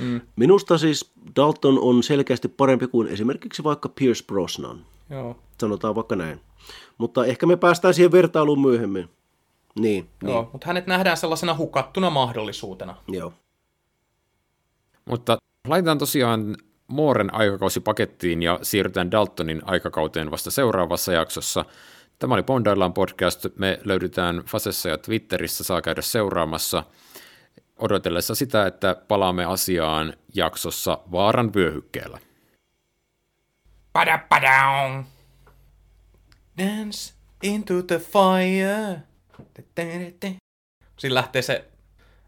Mm. 0.00 0.20
Minusta 0.36 0.78
siis 0.78 1.12
Dalton 1.36 1.78
on 1.78 2.02
selkeästi 2.02 2.48
parempi 2.48 2.86
kuin 2.86 3.08
esimerkiksi 3.08 3.64
vaikka 3.64 3.88
Pierce 3.88 4.24
Brosnan. 4.26 4.78
Joo. 5.10 5.36
Sanotaan 5.60 5.94
vaikka 5.94 6.16
näin. 6.16 6.40
Mutta 6.98 7.26
ehkä 7.26 7.46
me 7.46 7.56
päästään 7.56 7.94
siihen 7.94 8.12
vertailuun 8.12 8.60
myöhemmin. 8.60 9.08
Niin. 9.78 10.08
Joo, 10.22 10.40
niin. 10.40 10.48
mutta 10.52 10.66
hänet 10.66 10.86
nähdään 10.86 11.16
sellaisena 11.16 11.56
hukattuna 11.56 12.10
mahdollisuutena. 12.10 12.96
Joo. 13.08 13.32
Mutta 15.04 15.36
laitetaan 15.68 15.98
tosiaan 15.98 16.56
Mooren 16.86 17.34
aikakausi 17.34 17.80
pakettiin 17.80 18.42
ja 18.42 18.58
siirrytään 18.62 19.10
Daltonin 19.10 19.62
aikakauteen 19.64 20.30
vasta 20.30 20.50
seuraavassa 20.50 21.12
jaksossa. 21.12 21.64
Tämä 22.18 22.34
oli 22.34 22.42
Bondaillaan 22.42 22.92
podcast. 22.92 23.46
Me 23.58 23.80
löydetään 23.84 24.42
Fasessa 24.46 24.88
ja 24.88 24.98
Twitterissä, 24.98 25.64
saa 25.64 25.82
käydä 25.82 26.02
seuraamassa 26.02 26.84
odotellessa 27.78 28.34
sitä, 28.34 28.66
että 28.66 28.96
palaamme 29.08 29.44
asiaan 29.44 30.14
jaksossa 30.34 30.98
Vaaran 31.12 31.54
vyöhykkeellä. 31.54 32.18
Pada-padaung. 33.92 35.04
Dance 36.58 37.14
into 37.42 37.82
the 37.82 37.98
fire. 37.98 39.02
Siinä 40.98 41.14
lähtee 41.14 41.42
se 41.42 41.64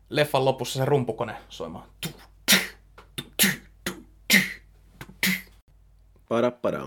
leffan 0.09 0.45
lopussa 0.45 0.79
se 0.79 0.85
rumpukone 0.85 1.37
soimaan. 1.49 1.89
Para, 2.01 2.32
Parapara. 6.33 6.81